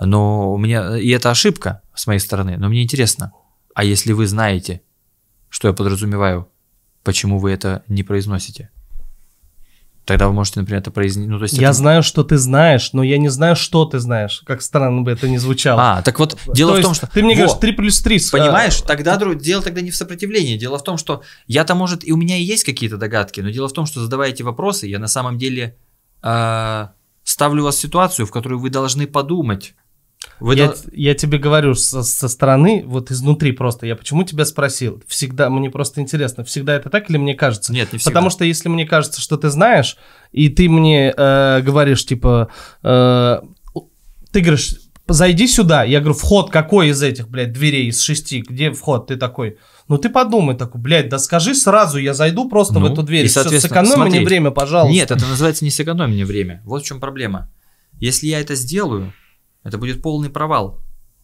но 0.00 0.52
у 0.52 0.58
меня, 0.58 0.98
и 0.98 1.08
это 1.10 1.30
ошибка 1.30 1.82
с 1.94 2.06
моей 2.06 2.20
стороны, 2.20 2.56
но 2.58 2.68
мне 2.68 2.82
интересно, 2.82 3.32
а 3.74 3.84
если 3.84 4.12
вы 4.12 4.26
знаете, 4.26 4.82
что 5.48 5.68
я 5.68 5.74
подразумеваю, 5.74 6.48
почему 7.04 7.38
вы 7.38 7.52
это 7.52 7.84
не 7.86 8.02
произносите? 8.02 8.70
Тогда 10.10 10.26
вы 10.26 10.32
можете, 10.32 10.58
например, 10.58 10.80
это 10.80 10.90
произнести. 10.90 11.30
Ну, 11.30 11.38
то 11.38 11.44
есть 11.44 11.56
я 11.56 11.68
это... 11.68 11.72
знаю, 11.72 12.02
что 12.02 12.24
ты 12.24 12.36
знаешь, 12.36 12.92
но 12.92 13.04
я 13.04 13.16
не 13.16 13.28
знаю, 13.28 13.54
что 13.54 13.84
ты 13.84 14.00
знаешь. 14.00 14.42
Как 14.44 14.60
странно 14.60 15.02
бы 15.02 15.12
это 15.12 15.28
ни 15.28 15.36
звучало. 15.36 15.98
А, 15.98 16.02
так 16.02 16.18
вот, 16.18 16.36
дело 16.48 16.74
то 16.74 16.80
в 16.80 16.82
том, 16.82 16.94
что... 16.94 17.06
Ты 17.06 17.22
мне 17.22 17.36
Во. 17.36 17.42
говоришь 17.42 17.60
3 17.60 17.72
плюс 17.74 18.00
3. 18.00 18.20
Понимаешь, 18.32 18.80
а... 18.82 18.86
тогда 18.88 19.16
дело 19.16 19.62
тогда 19.62 19.80
не 19.82 19.92
в 19.92 19.94
сопротивлении. 19.94 20.56
Дело 20.56 20.78
в 20.78 20.82
том, 20.82 20.96
что 20.96 21.22
я-то, 21.46 21.76
может, 21.76 22.04
и 22.04 22.10
у 22.10 22.16
меня 22.16 22.36
и 22.38 22.42
есть 22.42 22.64
какие-то 22.64 22.96
догадки, 22.96 23.40
но 23.40 23.50
дело 23.50 23.68
в 23.68 23.72
том, 23.72 23.86
что 23.86 24.00
задавая 24.00 24.30
эти 24.30 24.42
вопросы, 24.42 24.88
я 24.88 24.98
на 24.98 25.06
самом 25.06 25.38
деле 25.38 25.76
э, 26.24 26.86
ставлю 27.22 27.62
вас 27.62 27.76
в 27.76 27.80
ситуацию, 27.80 28.26
в 28.26 28.32
которую 28.32 28.58
вы 28.58 28.68
должны 28.68 29.06
подумать, 29.06 29.76
вы 30.40 30.54
я, 30.56 30.68
дол... 30.68 30.76
я 30.92 31.14
тебе 31.14 31.38
говорю 31.38 31.74
со, 31.74 32.02
со 32.02 32.28
стороны, 32.28 32.82
вот 32.86 33.10
изнутри 33.10 33.52
просто. 33.52 33.86
Я 33.86 33.96
почему 33.96 34.24
тебя 34.24 34.44
спросил? 34.44 35.02
Всегда, 35.06 35.50
мне 35.50 35.70
просто 35.70 36.00
интересно, 36.00 36.44
всегда 36.44 36.74
это 36.74 36.88
так 36.90 37.10
или 37.10 37.18
мне 37.18 37.34
кажется? 37.34 37.72
Нет, 37.72 37.92
не 37.92 37.98
всегда. 37.98 38.10
Потому 38.10 38.30
что 38.30 38.44
если 38.44 38.68
мне 38.68 38.86
кажется, 38.86 39.20
что 39.20 39.36
ты 39.36 39.50
знаешь, 39.50 39.96
и 40.32 40.48
ты 40.48 40.68
мне 40.68 41.12
э, 41.16 41.60
говоришь, 41.62 42.04
типа, 42.06 42.48
э, 42.82 43.40
ты 44.32 44.40
говоришь, 44.40 44.76
зайди 45.12 45.46
сюда. 45.46 45.84
Я 45.84 46.00
говорю, 46.00 46.14
вход 46.14 46.50
какой 46.50 46.88
из 46.88 47.02
этих, 47.02 47.28
блядь, 47.28 47.52
дверей, 47.52 47.88
из 47.88 48.00
шести? 48.00 48.40
Где 48.40 48.72
вход? 48.72 49.08
Ты 49.08 49.16
такой, 49.16 49.58
ну 49.88 49.98
ты 49.98 50.08
подумай 50.08 50.56
такой, 50.56 50.80
блядь, 50.80 51.08
да 51.08 51.18
скажи 51.18 51.54
сразу, 51.54 51.98
я 51.98 52.14
зайду 52.14 52.48
просто 52.48 52.74
ну, 52.74 52.80
в 52.88 52.92
эту 52.92 53.02
дверь. 53.02 53.26
И, 53.26 53.28
соответственно, 53.28 53.82
сэкономи 53.82 53.94
смотри, 53.94 54.18
мне 54.18 54.26
время, 54.26 54.50
пожалуйста. 54.50 54.94
Нет, 54.94 55.10
это 55.10 55.26
называется 55.26 55.64
не 55.64 55.70
сэкономи 55.70 56.12
мне 56.12 56.24
время. 56.24 56.62
Вот 56.64 56.82
в 56.82 56.86
чем 56.86 57.00
проблема. 57.00 57.50
Если 57.98 58.28
я 58.28 58.40
это 58.40 58.54
сделаю, 58.54 59.12
это 59.62 59.78
будет 59.78 60.02
полный 60.02 60.30
провал. 60.30 60.82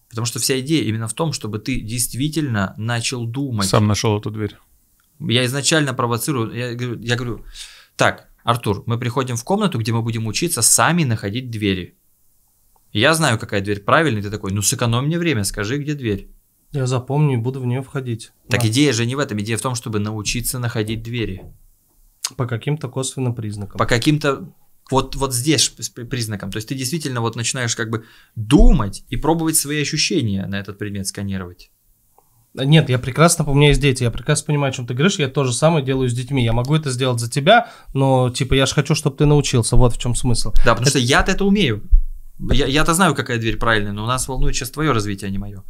Потому 0.09 0.27
что 0.27 0.39
вся 0.39 0.61
идея 0.61 0.85
именно 0.85 1.09
в 1.09 1.15
том, 1.15 1.33
чтобы 1.33 1.59
ты 1.59 1.81
действительно 1.81 2.75
начал 2.77 3.27
думать. 3.27 3.69
Сам 3.69 3.87
нашел 3.87 4.19
эту 4.19 4.31
дверь. 4.31 4.57
Я 5.19 5.45
изначально 5.47 5.95
провоцирую, 5.95 6.55
я, 6.55 6.71
я 6.71 7.17
говорю, 7.17 7.45
так, 7.97 8.29
Артур, 8.45 8.85
мы 8.87 8.99
приходим 8.99 9.37
в 9.37 9.45
комнату, 9.45 9.79
где 9.79 9.93
мы 9.93 10.03
будем 10.03 10.27
учиться 10.27 10.63
сами 10.63 11.05
находить 11.05 11.51
двери. 11.51 11.97
Я 12.93 13.15
знаю, 13.15 13.39
какая 13.39 13.61
дверь 13.61 13.81
правильная, 13.81 14.23
ты 14.23 14.31
такой, 14.31 14.53
ну 14.53 14.63
сэкономь 14.63 15.07
мне 15.07 15.19
время, 15.19 15.45
скажи, 15.45 15.79
где 15.79 15.95
дверь. 15.95 16.31
Я 16.73 16.87
запомню 16.87 17.35
и 17.35 17.41
буду 17.41 17.61
в 17.61 17.67
нее 17.67 17.83
входить. 17.83 18.33
Так 18.49 18.63
да. 18.63 18.69
идея 18.69 18.93
же 18.93 19.07
не 19.07 19.15
в 19.15 19.19
этом, 19.19 19.41
идея 19.41 19.57
в 19.57 19.63
том, 19.63 19.75
чтобы 19.75 19.99
научиться 19.99 20.59
находить 20.59 21.03
двери. 21.03 21.45
По 22.37 22.47
каким-то 22.47 22.89
косвенным 22.89 23.35
признакам. 23.35 23.79
По 23.79 23.87
каким-то 23.87 24.53
вот, 24.91 25.17
вот 25.17 25.35
здесь 25.35 25.69
признаком. 25.69 26.51
То 26.51 26.57
есть 26.57 26.69
ты 26.69 26.75
действительно 26.75 27.21
вот 27.21 27.37
начинаешь 27.37 27.75
как 27.75 27.91
бы 27.91 28.05
думать 28.35 29.05
и 29.09 29.17
пробовать 29.17 29.57
свои 29.57 29.83
ощущения 29.83 30.47
на 30.47 30.59
этот 30.59 30.79
предмет 30.79 31.07
сканировать. 31.07 31.71
Нет, 32.55 32.89
я 32.89 32.99
прекрасно, 32.99 33.45
у 33.45 33.55
меня 33.55 33.69
есть 33.69 33.83
дети, 33.83 34.03
я 34.03 34.11
прекрасно 34.11 34.47
понимаю, 34.47 34.71
о 34.71 34.75
чем 34.75 34.87
ты 34.87 34.95
говоришь, 34.95 35.19
я 35.19 35.29
то 35.29 35.45
же 35.45 35.53
самое 35.53 35.85
делаю 35.85 36.09
с 36.09 36.15
детьми. 36.15 36.43
Я 36.43 36.55
могу 36.55 36.75
это 36.75 36.91
сделать 36.91 37.21
за 37.21 37.31
тебя, 37.31 37.69
но 37.93 38.31
типа 38.31 38.55
я 38.55 38.65
же 38.65 38.75
хочу, 38.75 38.95
чтобы 38.95 39.17
ты 39.17 39.27
научился, 39.27 39.77
вот 39.77 39.95
в 39.95 39.99
чем 39.99 40.15
смысл. 40.15 40.53
Да, 40.65 40.75
потому 40.75 40.83
это... 40.83 40.91
что 40.91 40.99
я-то 40.99 41.33
это 41.33 41.45
умею. 41.45 41.83
Я, 42.39 42.67
я-то 42.67 42.95
знаю, 42.95 43.15
какая 43.15 43.39
дверь 43.39 43.59
правильная, 43.59 43.93
но 43.93 44.05
у 44.05 44.07
нас 44.07 44.29
волнует 44.29 44.55
сейчас 44.55 44.71
твое 44.71 44.93
развитие, 44.93 45.29
а 45.29 45.31
не 45.31 45.39
мое. 45.39 45.65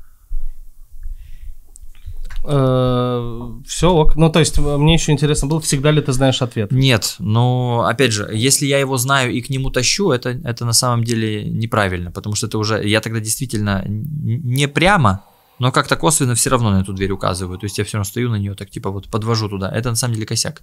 Э, 2.49 3.53
все 3.67 3.91
ок. 3.91 4.15
Ну, 4.17 4.31
то 4.31 4.39
есть, 4.39 4.59
мне 4.59 4.95
еще 4.95 5.13
интересно 5.13 5.49
было, 5.49 5.61
всегда 5.61 5.91
ли 5.91 6.01
ты 6.01 6.13
знаешь 6.13 6.43
ответ? 6.43 6.71
Нет, 6.71 7.17
но, 7.19 7.85
опять 7.89 8.13
же, 8.13 8.31
если 8.33 8.67
я 8.67 8.79
его 8.79 8.97
знаю 8.97 9.33
и 9.33 9.41
к 9.41 9.51
нему 9.51 9.71
тащу, 9.71 10.11
это, 10.11 10.31
это 10.31 10.65
на 10.65 10.73
самом 10.73 11.03
деле 11.03 11.45
неправильно, 11.45 12.13
потому 12.13 12.37
что 12.37 12.47
это 12.47 12.59
уже, 12.59 12.87
я 12.87 13.01
тогда 13.01 13.19
действительно 13.19 13.85
не 13.87 14.69
прямо, 14.69 15.25
но 15.59 15.73
как-то 15.73 15.97
косвенно 15.97 16.35
все 16.35 16.51
равно 16.51 16.71
на 16.71 16.83
эту 16.83 16.93
дверь 16.93 17.11
указываю. 17.11 17.59
То 17.59 17.65
есть, 17.65 17.79
я 17.79 17.85
все 17.85 17.97
равно 17.97 18.05
стою 18.05 18.31
на 18.31 18.37
нее, 18.37 18.55
так 18.55 18.71
типа 18.71 18.91
вот 18.91 19.09
подвожу 19.09 19.49
туда. 19.49 19.69
Это 19.71 19.91
на 19.91 19.97
самом 19.97 20.15
деле 20.15 20.27
косяк. 20.27 20.61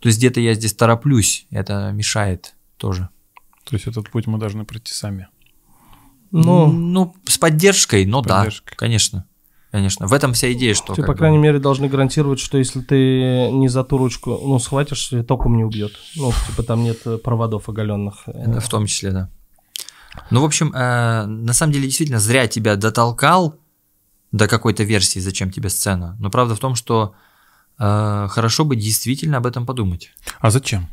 То 0.00 0.08
есть, 0.08 0.18
где-то 0.18 0.40
я 0.40 0.54
здесь 0.54 0.72
тороплюсь, 0.72 1.46
это 1.50 1.90
мешает 1.92 2.54
тоже. 2.78 3.10
То 3.64 3.76
есть, 3.76 3.86
этот 3.86 4.08
путь 4.10 4.26
мы 4.26 4.38
должны 4.38 4.64
пройти 4.64 4.92
сами. 4.92 5.28
Ну, 6.30 6.72
ну 6.72 7.14
с 7.26 7.38
поддержкой, 7.38 8.06
но 8.06 8.22
поддержкой. 8.22 8.70
да, 8.70 8.76
конечно. 8.76 9.26
Конечно, 9.74 10.06
в 10.06 10.12
этом 10.12 10.34
вся 10.34 10.52
идея, 10.52 10.72
что... 10.72 10.94
Ты, 10.94 11.02
по 11.02 11.16
крайней 11.16 11.38
бы... 11.38 11.42
мере, 11.42 11.58
должны 11.58 11.88
гарантировать, 11.88 12.38
что 12.38 12.58
если 12.58 12.80
ты 12.80 13.50
не 13.50 13.66
за 13.66 13.82
ту 13.82 13.98
ручку, 13.98 14.38
ну, 14.40 14.60
схватишь, 14.60 15.10
током 15.26 15.56
не 15.56 15.64
убьет. 15.64 15.94
Ну, 16.14 16.32
типа 16.46 16.62
там 16.62 16.84
нет 16.84 17.02
проводов 17.24 17.68
оголенных. 17.68 18.22
В 18.24 18.68
том 18.68 18.86
числе, 18.86 19.10
да. 19.10 19.30
Ну, 20.30 20.42
в 20.42 20.44
общем, 20.44 20.72
э, 20.72 21.26
на 21.26 21.52
самом 21.52 21.72
деле, 21.72 21.86
действительно, 21.86 22.20
зря 22.20 22.46
тебя 22.46 22.76
дотолкал 22.76 23.56
до 24.30 24.46
какой-то 24.46 24.84
версии, 24.84 25.18
зачем 25.18 25.50
тебе 25.50 25.70
сцена. 25.70 26.16
Но 26.20 26.30
правда 26.30 26.54
в 26.54 26.60
том, 26.60 26.76
что 26.76 27.16
э, 27.76 28.28
хорошо 28.30 28.64
бы 28.64 28.76
действительно 28.76 29.38
об 29.38 29.46
этом 29.46 29.66
подумать. 29.66 30.12
А 30.38 30.52
зачем? 30.52 30.86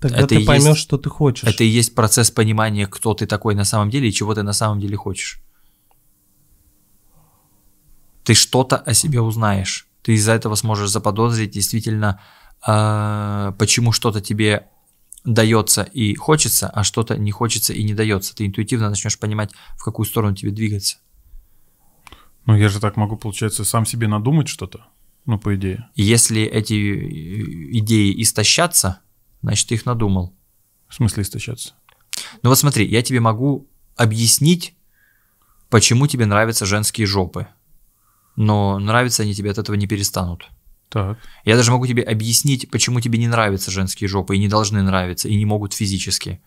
Тогда 0.00 0.20
это 0.20 0.28
ты 0.28 0.46
поймешь, 0.46 0.68
есть, 0.68 0.80
что 0.80 0.96
ты 0.96 1.10
хочешь. 1.10 1.46
Это 1.46 1.64
и 1.64 1.66
есть 1.66 1.94
процесс 1.94 2.30
понимания, 2.30 2.86
кто 2.86 3.12
ты 3.12 3.26
такой 3.26 3.54
на 3.54 3.64
самом 3.64 3.90
деле 3.90 4.08
и 4.08 4.12
чего 4.12 4.34
ты 4.34 4.42
на 4.42 4.54
самом 4.54 4.80
деле 4.80 4.96
хочешь 4.96 5.42
ты 8.28 8.34
что-то 8.34 8.76
о 8.76 8.92
себе 8.92 9.22
узнаешь. 9.22 9.88
Ты 10.02 10.12
из-за 10.12 10.32
этого 10.32 10.54
сможешь 10.54 10.90
заподозрить 10.90 11.52
действительно, 11.52 12.20
э, 12.66 13.52
почему 13.58 13.90
что-то 13.92 14.20
тебе 14.20 14.68
дается 15.24 15.82
и 15.82 16.14
хочется, 16.14 16.68
а 16.68 16.84
что-то 16.84 17.16
не 17.16 17.30
хочется 17.30 17.72
и 17.72 17.82
не 17.82 17.94
дается. 17.94 18.36
Ты 18.36 18.44
интуитивно 18.44 18.90
начнешь 18.90 19.18
понимать, 19.18 19.52
в 19.78 19.82
какую 19.82 20.04
сторону 20.04 20.36
тебе 20.36 20.50
двигаться. 20.50 20.98
Ну, 22.44 22.54
я 22.54 22.68
же 22.68 22.80
так 22.80 22.98
могу, 22.98 23.16
получается, 23.16 23.64
сам 23.64 23.86
себе 23.86 24.08
надумать 24.08 24.48
что-то, 24.48 24.84
ну, 25.24 25.38
по 25.38 25.56
идее. 25.56 25.88
Если 25.94 26.42
эти 26.42 26.74
э, 26.74 27.78
идеи 27.78 28.22
истощатся, 28.22 29.00
значит, 29.40 29.68
ты 29.68 29.74
их 29.76 29.86
надумал. 29.86 30.36
В 30.86 30.94
смысле 30.94 31.22
истощаться? 31.22 31.72
Ну 32.42 32.50
вот 32.50 32.58
смотри, 32.58 32.86
я 32.86 33.00
тебе 33.00 33.20
могу 33.20 33.70
объяснить, 33.96 34.76
почему 35.70 36.06
тебе 36.06 36.26
нравятся 36.26 36.66
женские 36.66 37.06
жопы 37.06 37.46
но 38.38 38.78
нравятся 38.78 39.24
они 39.24 39.34
тебе 39.34 39.50
от 39.50 39.58
этого 39.58 39.74
не 39.74 39.88
перестанут. 39.88 40.48
Так. 40.90 41.18
Я 41.44 41.56
даже 41.56 41.72
могу 41.72 41.88
тебе 41.88 42.04
объяснить, 42.04 42.70
почему 42.70 43.00
тебе 43.00 43.18
не 43.18 43.26
нравятся 43.26 43.72
женские 43.72 44.06
жопы 44.06 44.36
и 44.36 44.38
не 44.38 44.46
должны 44.46 44.80
нравиться, 44.80 45.28
и 45.28 45.34
не 45.34 45.44
могут 45.44 45.74
физически. 45.74 46.40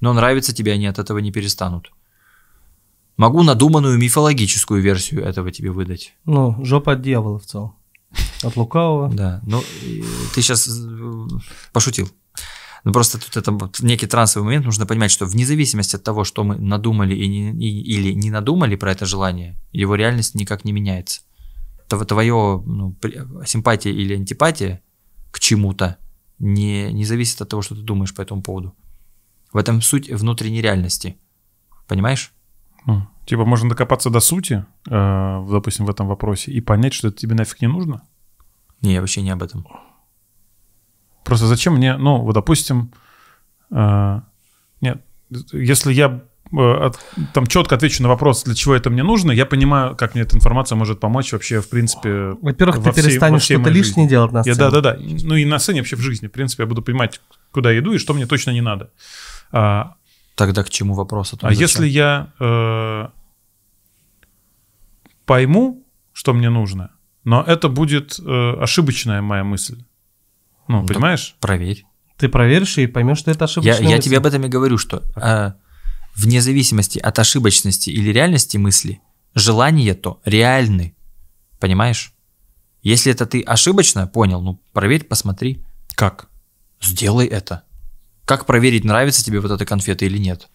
Но 0.00 0.12
нравятся 0.12 0.54
тебе 0.54 0.72
они 0.72 0.86
от 0.86 0.98
этого 0.98 1.18
не 1.20 1.32
перестанут. 1.32 1.90
Могу 3.16 3.42
надуманную 3.42 3.98
мифологическую 3.98 4.82
версию 4.82 5.24
этого 5.24 5.50
тебе 5.50 5.70
выдать. 5.70 6.14
Ну, 6.26 6.62
жопа 6.62 6.92
от 6.92 7.00
дьявола 7.00 7.38
в 7.38 7.46
целом. 7.46 7.74
От 8.42 8.54
лукавого. 8.56 9.08
Да, 9.08 9.40
ну 9.46 9.62
ты 10.34 10.42
сейчас 10.42 10.68
э, 10.68 11.26
пошутил. 11.72 12.10
Но 12.84 12.92
просто 12.92 13.18
тут 13.18 13.36
это 13.36 13.58
некий 13.80 14.06
трансовый 14.06 14.44
момент, 14.44 14.66
нужно 14.66 14.84
понимать, 14.84 15.10
что 15.10 15.24
вне 15.24 15.46
зависимости 15.46 15.96
от 15.96 16.04
того, 16.04 16.24
что 16.24 16.44
мы 16.44 16.56
надумали 16.56 17.14
и 17.14 17.26
не, 17.26 17.50
и, 17.50 17.80
или 17.80 18.12
не 18.12 18.30
надумали 18.30 18.76
про 18.76 18.92
это 18.92 19.06
желание, 19.06 19.56
его 19.72 19.94
реальность 19.94 20.34
никак 20.34 20.64
не 20.64 20.72
меняется. 20.72 21.22
Твое 21.88 22.62
ну, 22.64 22.96
симпатия 23.46 23.90
или 23.90 24.14
антипатия 24.14 24.82
к 25.30 25.40
чему-то 25.40 25.96
не, 26.38 26.92
не 26.92 27.04
зависит 27.04 27.40
от 27.40 27.48
того, 27.48 27.62
что 27.62 27.74
ты 27.74 27.80
думаешь 27.80 28.14
по 28.14 28.20
этому 28.20 28.42
поводу. 28.42 28.74
В 29.52 29.56
этом 29.56 29.80
суть 29.80 30.10
внутренней 30.10 30.60
реальности. 30.60 31.16
Понимаешь? 31.86 32.32
Ну, 32.86 33.06
типа 33.24 33.46
можно 33.46 33.70
докопаться 33.70 34.10
до 34.10 34.20
сути, 34.20 34.66
э, 34.90 35.46
допустим, 35.50 35.86
в 35.86 35.90
этом 35.90 36.06
вопросе, 36.06 36.52
и 36.52 36.60
понять, 36.60 36.92
что 36.92 37.08
это 37.08 37.16
тебе 37.16 37.34
нафиг 37.34 37.62
не 37.62 37.68
нужно? 37.68 38.02
Не, 38.82 39.00
вообще 39.00 39.22
не 39.22 39.30
об 39.30 39.42
этом. 39.42 39.66
Просто 41.24 41.46
зачем 41.46 41.74
мне, 41.74 41.96
ну, 41.96 42.18
вот, 42.18 42.34
допустим, 42.34 42.92
э, 43.70 44.20
нет, 44.80 45.02
если 45.52 45.92
я 45.92 46.20
э, 46.52 46.90
там 47.32 47.46
четко 47.46 47.74
отвечу 47.74 48.02
на 48.02 48.08
вопрос, 48.08 48.44
для 48.44 48.54
чего 48.54 48.74
это 48.74 48.90
мне 48.90 49.02
нужно, 49.02 49.32
я 49.32 49.46
понимаю, 49.46 49.96
как 49.96 50.14
мне 50.14 50.22
эта 50.22 50.36
информация 50.36 50.76
может 50.76 51.00
помочь 51.00 51.32
вообще, 51.32 51.60
в 51.60 51.68
принципе. 51.68 52.36
Во-первых, 52.42 52.82
ты 52.82 52.92
всей, 52.92 53.04
перестанешь 53.04 53.42
что-то 53.42 53.70
лишнее 53.70 54.06
делать 54.06 54.32
на 54.32 54.42
сцене. 54.42 54.56
Я, 54.56 54.70
да, 54.70 54.80
да, 54.80 54.94
да. 54.94 54.98
Ну 55.00 55.34
и 55.34 55.44
на 55.44 55.58
сцене 55.58 55.80
вообще 55.80 55.96
в 55.96 56.00
жизни. 56.00 56.28
В 56.28 56.32
принципе, 56.32 56.64
я 56.64 56.66
буду 56.66 56.82
понимать, 56.82 57.20
куда 57.50 57.72
я 57.72 57.78
иду 57.78 57.92
и 57.92 57.98
что 57.98 58.14
мне 58.14 58.26
точно 58.26 58.50
не 58.50 58.60
надо. 58.60 58.90
А, 59.50 59.94
Тогда 60.34 60.62
к 60.62 60.70
чему 60.70 60.94
вопрос? 60.94 61.32
О 61.32 61.36
том, 61.36 61.48
а 61.48 61.52
зачем? 61.52 61.62
если 61.62 61.86
я 61.86 62.32
э, 62.38 63.08
пойму, 65.24 65.86
что 66.12 66.34
мне 66.34 66.50
нужно, 66.50 66.90
но 67.24 67.42
это 67.42 67.68
будет 67.68 68.18
э, 68.18 68.56
ошибочная 68.60 69.22
моя 69.22 69.44
мысль. 69.44 69.82
Ну, 70.68 70.80
ну 70.80 70.86
понимаешь? 70.86 71.36
Проверь. 71.40 71.84
Ты 72.16 72.28
проверишь 72.28 72.78
и 72.78 72.86
поймешь, 72.86 73.18
что 73.18 73.30
это 73.30 73.44
ошибочная 73.44 73.74
я, 73.76 73.82
мысль. 73.82 73.92
Я 73.92 73.98
тебе 74.00 74.18
об 74.18 74.26
этом 74.26 74.44
и 74.44 74.48
говорю, 74.48 74.78
что 74.78 75.02
э, 75.16 75.52
вне 76.14 76.40
зависимости 76.40 76.98
от 76.98 77.18
ошибочности 77.18 77.90
или 77.90 78.10
реальности 78.10 78.56
мысли, 78.56 79.00
желания 79.34 79.94
то 79.94 80.20
реальны. 80.24 80.94
Понимаешь? 81.58 82.12
Если 82.82 83.10
это 83.10 83.26
ты 83.26 83.42
ошибочно 83.42 84.06
понял, 84.06 84.40
ну 84.42 84.60
проверь, 84.72 85.04
посмотри. 85.04 85.64
Как? 85.94 86.28
Сделай 86.80 87.26
это. 87.26 87.64
Как 88.24 88.46
проверить, 88.46 88.84
нравится 88.84 89.24
тебе 89.24 89.40
вот 89.40 89.50
эта 89.50 89.64
конфета 89.66 90.04
или 90.04 90.18
нет? 90.18 90.48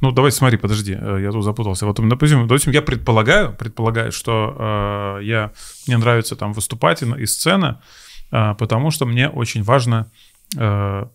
Ну, 0.00 0.12
давай 0.12 0.32
смотри, 0.32 0.58
подожди, 0.58 0.96
э, 0.98 1.18
я 1.22 1.30
тут 1.32 1.44
запутался. 1.44 1.86
Вот, 1.86 1.96
допустим, 1.96 2.46
допустим 2.46 2.72
я 2.72 2.82
предполагаю, 2.82 3.54
предполагаю, 3.54 4.12
что 4.12 5.18
э, 5.20 5.24
я, 5.24 5.52
мне 5.86 5.96
нравится 5.96 6.36
там 6.36 6.52
выступать 6.52 7.02
и, 7.02 7.06
и 7.06 7.26
сцена, 7.26 7.82
потому 8.30 8.90
что 8.90 9.06
мне 9.06 9.28
очень 9.28 9.62
важно, 9.62 10.10
э, 10.56 11.06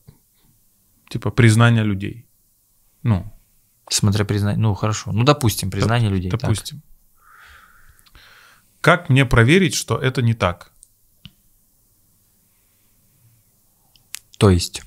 типа, 1.10 1.32
признание 1.32 1.84
людей. 1.84 2.26
Ну. 3.04 3.32
Смотря 3.90 4.26
признание, 4.26 4.60
ну, 4.60 4.74
хорошо. 4.74 5.12
Ну, 5.12 5.24
допустим, 5.24 5.70
признание 5.70 6.10
Доп, 6.10 6.16
людей. 6.16 6.32
Допустим. 6.32 6.82
Так. 6.82 8.22
Как 8.82 9.10
мне 9.10 9.26
проверить, 9.26 9.76
что 9.76 9.98
это 9.98 10.22
не 10.22 10.34
так? 10.34 10.72
То 14.38 14.50
есть? 14.50 14.82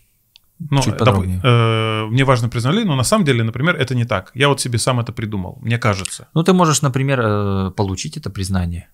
Ну, 0.58 0.82
Чуть 0.82 0.98
подробнее. 0.98 1.36
Доп, 1.36 1.44
э, 1.46 2.06
мне 2.10 2.24
важно 2.24 2.48
признали, 2.48 2.84
но 2.84 2.96
на 2.96 3.04
самом 3.04 3.24
деле, 3.24 3.44
например, 3.44 3.76
это 3.76 3.94
не 3.94 4.04
так. 4.04 4.30
Я 4.34 4.48
вот 4.48 4.60
себе 4.60 4.78
сам 4.78 5.00
это 5.00 5.12
придумал, 5.12 5.58
мне 5.62 5.78
кажется. 5.78 6.28
Ну, 6.34 6.42
ты 6.42 6.52
можешь, 6.52 6.82
например, 6.82 7.20
э, 7.20 7.70
получить 7.70 8.16
это 8.16 8.30
признание. 8.30 8.88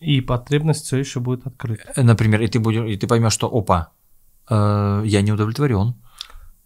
И 0.00 0.20
потребность 0.20 0.84
все 0.84 0.98
еще 0.98 1.20
будет 1.20 1.46
открыта. 1.46 1.92
Э, 1.96 2.02
например, 2.02 2.40
и 2.42 2.46
ты, 2.46 2.58
будешь, 2.58 2.90
и 2.90 2.96
ты 2.96 3.06
поймешь, 3.06 3.32
что, 3.32 3.48
опа, 3.48 3.92
э, 4.50 5.02
я 5.06 5.22
не 5.22 5.32
удовлетворен. 5.32 5.94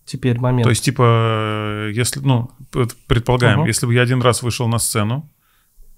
Теперь 0.04 0.38
момент. 0.38 0.64
То 0.64 0.70
есть, 0.70 0.84
типа, 0.84 1.88
если, 1.92 2.20
ну, 2.20 2.50
предполагаем, 3.06 3.60
угу. 3.60 3.68
если 3.68 3.86
бы 3.86 3.94
я 3.94 4.02
один 4.02 4.22
раз 4.22 4.42
вышел 4.42 4.66
на 4.66 4.78
сцену, 4.78 5.28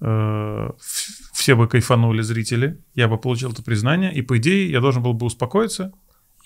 э, 0.01 0.69
все 1.33 1.55
бы 1.55 1.67
кайфанули 1.67 2.21
зрители, 2.21 2.77
я 2.93 3.07
бы 3.07 3.17
получил 3.17 3.51
это 3.51 3.63
признание, 3.63 4.13
и 4.13 4.21
по 4.21 4.37
идее 4.37 4.69
я 4.69 4.81
должен 4.81 5.01
был 5.01 5.13
бы 5.13 5.25
успокоиться 5.25 5.93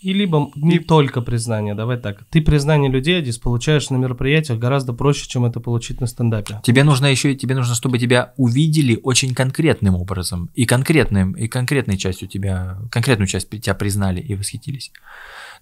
и 0.01 0.13
либо 0.13 0.51
не 0.55 0.75
и... 0.75 0.79
только 0.79 1.21
признание, 1.21 1.73
давай 1.73 1.97
так. 1.97 2.25
Ты 2.29 2.41
признание 2.41 2.91
людей, 2.91 3.19
Адис, 3.19 3.37
получаешь 3.37 3.89
на 3.89 3.97
мероприятиях 3.97 4.59
гораздо 4.59 4.93
проще, 4.93 5.27
чем 5.27 5.45
это 5.45 5.59
получить 5.59 6.01
на 6.01 6.07
стендапе. 6.07 6.59
Тебе 6.63 6.83
нужно 6.83 7.07
еще, 7.07 7.35
тебе 7.35 7.55
нужно, 7.55 7.75
чтобы 7.75 7.99
тебя 7.99 8.33
увидели 8.37 8.99
очень 9.03 9.33
конкретным 9.33 9.95
образом. 9.95 10.49
И 10.53 10.65
конкретным, 10.65 11.33
и 11.33 11.47
конкретной 11.47 11.97
частью 11.97 12.27
тебя, 12.27 12.77
конкретную 12.91 13.27
часть 13.27 13.49
тебя 13.49 13.73
признали 13.73 14.21
и 14.21 14.35
восхитились. 14.35 14.91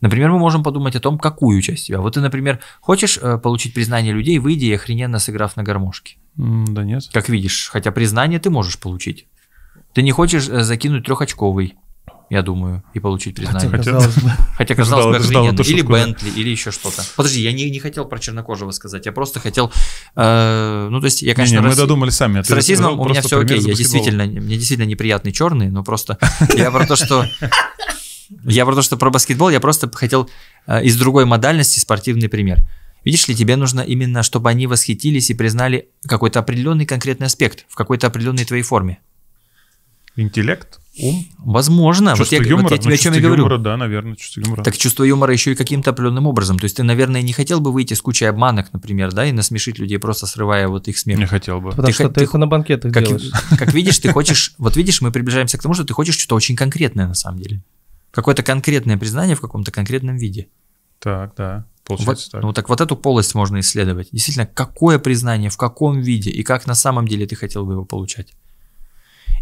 Например, 0.02 0.32
мы 0.32 0.40
можем 0.40 0.64
подумать 0.64 0.96
о 0.96 1.00
том, 1.00 1.18
какую 1.18 1.62
часть 1.62 1.88
тебя. 1.88 2.02
Вот 2.02 2.16
ты, 2.16 2.22
например, 2.22 2.60
хочешь 2.82 3.18
э, 3.22 3.38
получить 3.38 3.74
признание 3.74 4.14
людей, 4.14 4.40
выйди 4.40 4.66
и 4.66 4.74
охрененно 4.74 5.20
сыграв 5.20 5.56
на 5.56 5.64
гармошке. 5.64 6.18
Mm, 6.38 6.66
да 6.70 6.84
нет. 6.84 7.04
Как 7.14 7.30
видишь, 7.30 7.70
хотя 7.72 7.92
признание 7.92 8.40
ты 8.40 8.50
можешь 8.50 8.80
получить. 8.80 9.28
Ты 9.94 10.02
не 10.02 10.12
хочешь 10.12 10.50
э, 10.50 10.64
закинуть 10.64 11.06
трехочковый 11.06 11.76
я 12.34 12.42
думаю, 12.42 12.84
и 12.94 13.00
получить 13.00 13.36
признание. 13.36 13.70
Хотя, 13.70 13.92
казалось 13.92 14.16
бы, 14.18 14.32
Хотя, 14.58 14.76
казалось 14.76 15.06
бы 15.06 15.18
охрененно. 15.18 15.62
Или 15.62 15.82
Бентли, 15.82 16.30
или 16.30 16.50
еще 16.50 16.72
что-то. 16.72 17.04
Подожди, 17.16 17.42
я 17.42 17.52
не, 17.54 17.70
не 17.70 17.80
хотел 17.80 18.06
про 18.06 18.18
чернокожего 18.18 18.72
сказать, 18.72 19.06
я 19.06 19.12
просто 19.12 19.40
хотел... 19.40 19.72
Э, 20.16 20.88
ну, 20.90 21.00
то 21.00 21.06
есть, 21.06 21.22
я, 21.22 21.36
конечно... 21.36 21.58
Не, 21.58 21.62
не, 21.62 21.68
мы 21.68 21.76
додумали 21.76 22.10
сами. 22.10 22.42
С 22.42 22.50
расизмом 22.50 23.00
у 23.00 23.08
меня 23.08 23.22
все 23.22 23.40
окей, 23.40 23.60
я 23.60 23.76
действительно, 23.76 24.26
мне 24.26 24.58
действительно 24.58 24.88
неприятный 24.88 25.32
черный, 25.32 25.70
но 25.70 25.84
просто 25.84 26.18
я 26.58 26.72
про 26.72 26.86
то, 26.86 26.96
что... 26.96 27.28
Я 28.46 28.66
про 28.66 28.74
то, 28.74 28.82
что 28.82 28.98
про 28.98 29.12
баскетбол, 29.12 29.50
я 29.52 29.60
просто 29.60 29.92
хотел 29.94 30.28
э, 30.66 30.84
из 30.84 30.98
другой 30.98 31.26
модальности 31.26 31.80
спортивный 31.80 32.30
пример. 32.30 32.64
Видишь 33.06 33.28
ли, 33.28 33.36
тебе 33.36 33.58
нужно 33.58 33.82
именно, 33.82 34.24
чтобы 34.24 34.50
они 34.50 34.66
восхитились 34.66 35.30
и 35.30 35.36
признали 35.36 35.90
какой-то 36.08 36.40
определенный 36.40 36.88
конкретный 36.88 37.28
аспект 37.28 37.66
в 37.70 37.76
какой-то 37.76 38.08
определенной 38.08 38.46
твоей 38.46 38.64
форме. 38.64 39.00
Интеллект? 40.16 40.80
Ум. 40.98 41.26
Возможно. 41.40 42.16
Чувство 42.16 42.38
вот 42.38 42.46
я, 42.46 42.50
юмора, 42.50 42.64
вот 42.64 42.72
я 42.72 42.78
тебе 42.78 42.90
ну, 42.90 42.96
о 42.96 42.98
чем 42.98 43.14
я 43.14 43.22
говорю. 43.22 43.44
Юмора, 43.44 43.58
да, 43.58 43.78
наверное, 43.78 44.16
чувство 44.16 44.42
юмора. 44.42 44.64
Так 44.64 44.78
чувство 44.78 45.04
юмора 45.04 45.34
еще 45.34 45.52
и 45.52 45.56
каким-то 45.56 45.92
определенным 45.92 46.28
образом. 46.28 46.60
То 46.60 46.66
есть 46.66 46.78
ты, 46.78 46.84
наверное, 46.84 47.22
не 47.22 47.34
хотел 47.34 47.60
бы 47.60 47.72
выйти 47.72 47.94
с 47.94 48.02
кучей 48.02 48.26
обманок, 48.26 48.72
например, 48.74 49.12
да, 49.12 49.26
и 49.26 49.32
насмешить 49.32 49.80
людей, 49.80 49.98
просто 49.98 50.28
срывая 50.28 50.68
вот 50.68 50.88
их 50.88 50.98
смех. 50.98 51.20
Не 51.20 51.26
хотел 51.26 51.62
бы. 51.62 51.72
Потому 51.72 51.88
ты, 51.88 51.94
что 51.94 52.10
ты, 52.10 52.16
ты 52.16 52.24
их 52.24 52.34
на 52.34 52.48
банкетах 52.48 52.94
как, 52.94 53.04
делаешь. 53.04 53.32
Как 53.58 53.74
видишь, 53.74 54.00
ты 54.00 54.12
хочешь, 54.12 54.54
вот 54.58 54.76
видишь, 54.76 55.02
мы 55.02 55.12
приближаемся 55.12 55.58
к 55.58 55.62
тому, 55.62 55.74
что 55.74 55.84
ты 55.84 55.94
хочешь 55.94 56.16
что-то 56.18 56.36
очень 56.36 56.56
конкретное 56.56 57.08
на 57.08 57.16
самом 57.16 57.40
деле. 57.40 57.64
Какое-то 58.12 58.44
конкретное 58.44 58.98
признание 58.98 59.36
в 59.36 59.42
каком-то 59.42 59.72
конкретном 59.72 60.18
виде. 60.18 60.48
Так, 61.00 61.34
да. 61.36 61.66
Получается 61.84 62.28
вот, 62.28 62.32
так. 62.32 62.44
Ну 62.44 62.54
так 62.54 62.70
вот 62.70 62.82
эту 62.82 62.96
полость 62.96 63.36
можно 63.36 63.60
исследовать. 63.60 64.10
Действительно, 64.12 64.46
какое 64.46 65.00
признание, 65.00 65.50
в 65.50 65.58
каком 65.58 66.00
виде 66.00 66.30
и 66.30 66.44
как 66.44 66.66
на 66.66 66.76
самом 66.76 67.08
деле 67.08 67.26
ты 67.26 67.36
хотел 67.36 67.66
бы 67.66 67.74
его 67.74 67.86
получать. 67.86 68.34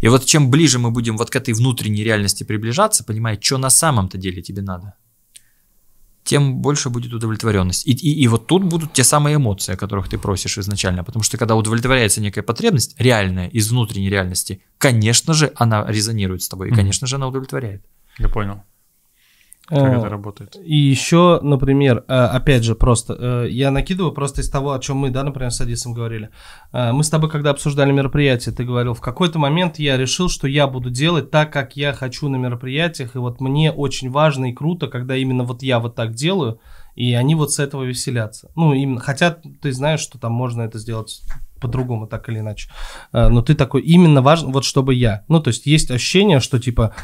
И 0.02 0.08
вот 0.08 0.26
чем 0.26 0.50
ближе 0.50 0.78
мы 0.80 0.90
будем 0.90 1.16
вот 1.16 1.30
к 1.30 1.36
этой 1.36 1.54
внутренней 1.54 2.02
реальности 2.02 2.42
приближаться, 2.44 3.04
понимая, 3.04 3.38
что 3.40 3.56
на 3.56 3.70
самом-то 3.70 4.18
деле 4.18 4.42
тебе 4.42 4.60
надо, 4.60 4.94
тем 6.24 6.56
больше 6.56 6.90
будет 6.90 7.12
удовлетворенность. 7.12 7.86
И, 7.86 7.92
и, 7.92 8.22
и 8.22 8.28
вот 8.28 8.48
тут 8.48 8.64
будут 8.64 8.92
те 8.92 9.04
самые 9.04 9.36
эмоции, 9.36 9.74
о 9.74 9.76
которых 9.76 10.08
ты 10.08 10.18
просишь 10.18 10.58
изначально. 10.58 11.04
Потому 11.04 11.22
что 11.22 11.38
когда 11.38 11.54
удовлетворяется 11.54 12.20
некая 12.20 12.42
потребность, 12.42 12.96
реальная, 12.98 13.48
из 13.48 13.70
внутренней 13.70 14.10
реальности, 14.10 14.60
конечно 14.78 15.34
же, 15.34 15.52
она 15.54 15.86
резонирует 15.88 16.42
с 16.42 16.48
тобой, 16.48 16.70
и, 16.70 16.74
конечно 16.74 17.06
же, 17.06 17.14
она 17.16 17.28
удовлетворяет. 17.28 17.84
Я 18.18 18.28
понял. 18.28 18.64
Как 19.72 19.98
это 19.98 20.08
работает? 20.08 20.56
И 20.62 20.76
еще, 20.76 21.40
например, 21.42 22.04
э, 22.06 22.12
опять 22.12 22.62
же, 22.62 22.74
просто 22.74 23.16
э, 23.18 23.48
я 23.50 23.70
накидываю 23.70 24.12
просто 24.12 24.42
из 24.42 24.50
того, 24.50 24.72
о 24.72 24.78
чем 24.78 24.98
мы, 24.98 25.10
да, 25.10 25.22
например, 25.24 25.50
с 25.50 25.60
Адисом 25.60 25.94
говорили. 25.94 26.28
Э, 26.72 26.92
мы 26.92 27.02
с 27.02 27.10
тобой, 27.10 27.30
когда 27.30 27.50
обсуждали 27.50 27.90
мероприятие, 27.90 28.54
ты 28.54 28.64
говорил, 28.64 28.92
в 28.92 29.00
какой-то 29.00 29.38
момент 29.38 29.78
я 29.78 29.96
решил, 29.96 30.28
что 30.28 30.46
я 30.46 30.66
буду 30.66 30.90
делать 30.90 31.30
так, 31.30 31.52
как 31.52 31.76
я 31.76 31.94
хочу 31.94 32.28
на 32.28 32.36
мероприятиях, 32.36 33.16
и 33.16 33.18
вот 33.18 33.40
мне 33.40 33.72
очень 33.72 34.10
важно 34.10 34.50
и 34.50 34.52
круто, 34.52 34.88
когда 34.88 35.16
именно 35.16 35.44
вот 35.44 35.62
я 35.62 35.78
вот 35.78 35.94
так 35.94 36.12
делаю, 36.14 36.60
и 36.94 37.14
они 37.14 37.34
вот 37.34 37.52
с 37.52 37.58
этого 37.58 37.84
веселятся. 37.84 38.50
Ну, 38.54 38.74
именно, 38.74 39.00
хотя 39.00 39.38
ты 39.62 39.72
знаешь, 39.72 40.00
что 40.00 40.18
там 40.18 40.32
можно 40.32 40.60
это 40.62 40.78
сделать 40.78 41.22
по-другому, 41.58 42.06
так 42.06 42.28
или 42.28 42.40
иначе. 42.40 42.68
Но 43.12 43.40
ты 43.40 43.54
такой, 43.54 43.80
именно 43.82 44.20
важно, 44.20 44.50
вот 44.50 44.64
чтобы 44.64 44.92
я. 44.94 45.24
Ну, 45.28 45.40
то 45.40 45.48
есть 45.48 45.64
есть 45.64 45.90
ощущение, 45.90 46.40
что 46.40 46.58
типа 46.58 46.94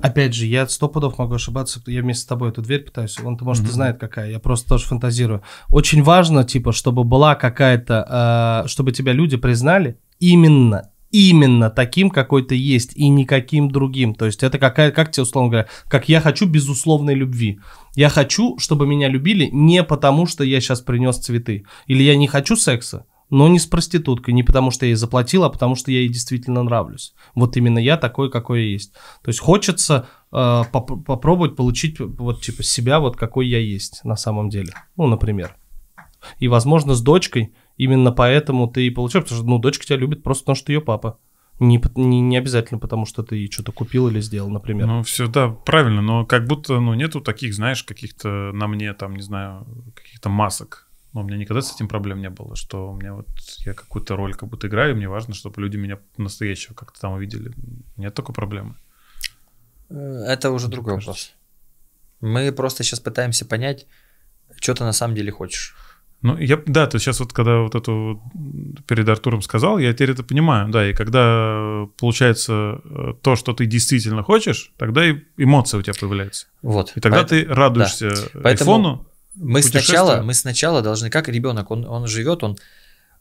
Опять 0.00 0.34
же, 0.34 0.46
я 0.46 0.66
сто 0.68 0.88
пудов 0.88 1.18
могу 1.18 1.34
ошибаться, 1.34 1.80
я 1.86 2.02
вместе 2.02 2.22
с 2.22 2.26
тобой 2.26 2.50
эту 2.50 2.62
дверь 2.62 2.84
пытаюсь, 2.84 3.18
он-то, 3.20 3.44
может, 3.44 3.64
mm-hmm. 3.64 3.68
и 3.68 3.72
знает 3.72 3.98
какая, 3.98 4.30
я 4.30 4.38
просто 4.38 4.68
тоже 4.68 4.86
фантазирую. 4.86 5.42
Очень 5.70 6.02
важно, 6.02 6.44
типа, 6.44 6.72
чтобы 6.72 7.04
была 7.04 7.34
какая-то, 7.34 8.64
э, 8.64 8.68
чтобы 8.68 8.92
тебя 8.92 9.12
люди 9.12 9.36
признали 9.36 9.98
именно, 10.20 10.90
именно 11.10 11.70
таким, 11.70 12.10
какой 12.10 12.42
ты 12.42 12.54
есть, 12.54 12.96
и 12.96 13.08
никаким 13.08 13.70
другим. 13.70 14.14
То 14.14 14.26
есть 14.26 14.42
это 14.42 14.58
какая, 14.58 14.90
как 14.90 15.10
тебе, 15.10 15.22
условно 15.22 15.50
говоря, 15.50 15.68
как 15.88 16.08
я 16.08 16.20
хочу 16.20 16.46
безусловной 16.46 17.14
любви. 17.14 17.60
Я 17.94 18.08
хочу, 18.08 18.58
чтобы 18.58 18.86
меня 18.86 19.08
любили 19.08 19.48
не 19.52 19.82
потому, 19.82 20.26
что 20.26 20.44
я 20.44 20.60
сейчас 20.60 20.80
принес 20.80 21.18
цветы. 21.18 21.64
Или 21.86 22.02
я 22.02 22.16
не 22.16 22.28
хочу 22.28 22.56
секса, 22.56 23.06
но 23.30 23.48
не 23.48 23.58
с 23.58 23.66
проституткой, 23.66 24.34
не 24.34 24.42
потому 24.42 24.70
что 24.70 24.86
я 24.86 24.90
ей 24.90 24.96
заплатил, 24.96 25.44
а 25.44 25.50
потому 25.50 25.74
что 25.74 25.90
я 25.90 26.00
ей 26.00 26.08
действительно 26.08 26.62
нравлюсь. 26.62 27.14
Вот 27.34 27.56
именно 27.56 27.78
я 27.78 27.96
такой, 27.96 28.30
какой 28.30 28.62
я 28.62 28.72
есть. 28.72 28.92
То 29.22 29.28
есть 29.28 29.40
хочется 29.40 30.08
э, 30.32 30.62
поп- 30.72 31.04
попробовать 31.04 31.56
получить 31.56 31.98
вот 32.00 32.40
типа 32.40 32.62
себя 32.62 33.00
вот 33.00 33.16
какой 33.16 33.48
я 33.48 33.58
есть 33.58 34.04
на 34.04 34.16
самом 34.16 34.48
деле. 34.48 34.72
Ну, 34.96 35.06
например. 35.06 35.56
И, 36.38 36.48
возможно, 36.48 36.94
с 36.94 37.00
дочкой 37.00 37.54
именно 37.76 38.12
поэтому 38.12 38.66
ты 38.66 38.86
и 38.86 38.90
получаешь, 38.90 39.24
потому 39.24 39.40
что, 39.40 39.48
ну, 39.48 39.58
дочка 39.58 39.86
тебя 39.86 39.98
любит 39.98 40.22
просто 40.22 40.44
потому, 40.44 40.56
что 40.56 40.72
ее 40.72 40.80
папа. 40.80 41.18
Не, 41.60 41.82
не, 41.96 42.20
не 42.20 42.36
обязательно 42.36 42.78
потому, 42.78 43.04
что 43.04 43.22
ты 43.22 43.48
что-то 43.50 43.72
купил 43.72 44.08
или 44.08 44.20
сделал, 44.20 44.48
например. 44.48 44.86
Ну, 44.86 45.02
все, 45.02 45.26
да, 45.26 45.48
правильно, 45.48 46.00
но 46.00 46.24
как 46.24 46.46
будто, 46.46 46.78
ну, 46.78 46.94
нету 46.94 47.20
таких, 47.20 47.52
знаешь, 47.54 47.82
каких-то 47.82 48.52
на 48.52 48.68
мне, 48.68 48.92
там, 48.94 49.16
не 49.16 49.22
знаю, 49.22 49.66
каких-то 49.94 50.28
масок 50.28 50.87
но 51.12 51.22
у 51.22 51.24
меня 51.24 51.36
никогда 51.36 51.62
с 51.62 51.74
этим 51.74 51.88
проблем 51.88 52.20
не 52.20 52.30
было, 52.30 52.54
что 52.56 52.90
у 52.90 52.94
меня 52.94 53.14
вот 53.14 53.28
я 53.64 53.74
какую-то 53.74 54.16
роль 54.16 54.34
как 54.34 54.48
будто 54.48 54.66
играю, 54.66 54.92
и 54.92 54.94
мне 54.94 55.08
важно, 55.08 55.34
чтобы 55.34 55.60
люди 55.60 55.76
меня 55.76 55.98
настоящего 56.16 56.74
как-то 56.74 57.00
там 57.00 57.12
увидели. 57.12 57.52
Нет 57.96 58.14
такой 58.14 58.34
проблемы. 58.34 58.76
Э, 59.88 60.24
это 60.26 60.50
уже 60.50 60.68
другой 60.68 60.94
кажется. 60.94 61.10
вопрос. 61.10 61.34
Мы 62.20 62.52
просто 62.52 62.82
сейчас 62.84 63.00
пытаемся 63.00 63.46
понять, 63.46 63.86
что 64.60 64.74
ты 64.74 64.84
на 64.84 64.92
самом 64.92 65.14
деле 65.14 65.32
хочешь. 65.32 65.74
Ну, 66.20 66.36
я, 66.36 66.60
да, 66.66 66.88
ты 66.88 66.98
сейчас 66.98 67.20
вот, 67.20 67.32
когда 67.32 67.60
вот 67.60 67.76
эту 67.76 68.20
перед 68.88 69.08
Артуром 69.08 69.40
сказал, 69.40 69.78
я 69.78 69.92
теперь 69.92 70.10
это 70.10 70.24
понимаю, 70.24 70.68
да, 70.68 70.90
и 70.90 70.92
когда 70.92 71.86
получается 71.96 72.80
э, 72.84 73.14
то, 73.22 73.36
что 73.36 73.52
ты 73.52 73.66
действительно 73.66 74.24
хочешь, 74.24 74.72
тогда 74.78 75.08
и 75.08 75.20
эмоция 75.36 75.78
у 75.78 75.82
тебя 75.82 75.94
появляется. 75.98 76.48
Вот. 76.60 76.92
И 76.96 77.00
тогда 77.00 77.18
поэтому, 77.18 77.42
ты 77.42 77.54
радуешься 77.54 78.08
да. 78.10 78.40
Поэтому, 78.42 78.72
айфону, 78.72 79.06
мы 79.40 79.62
сначала, 79.62 80.22
мы 80.22 80.34
сначала 80.34 80.82
должны, 80.82 81.10
как 81.10 81.28
ребенок, 81.28 81.70
он, 81.70 81.84
он 81.86 82.06
живет, 82.06 82.42
он 82.42 82.58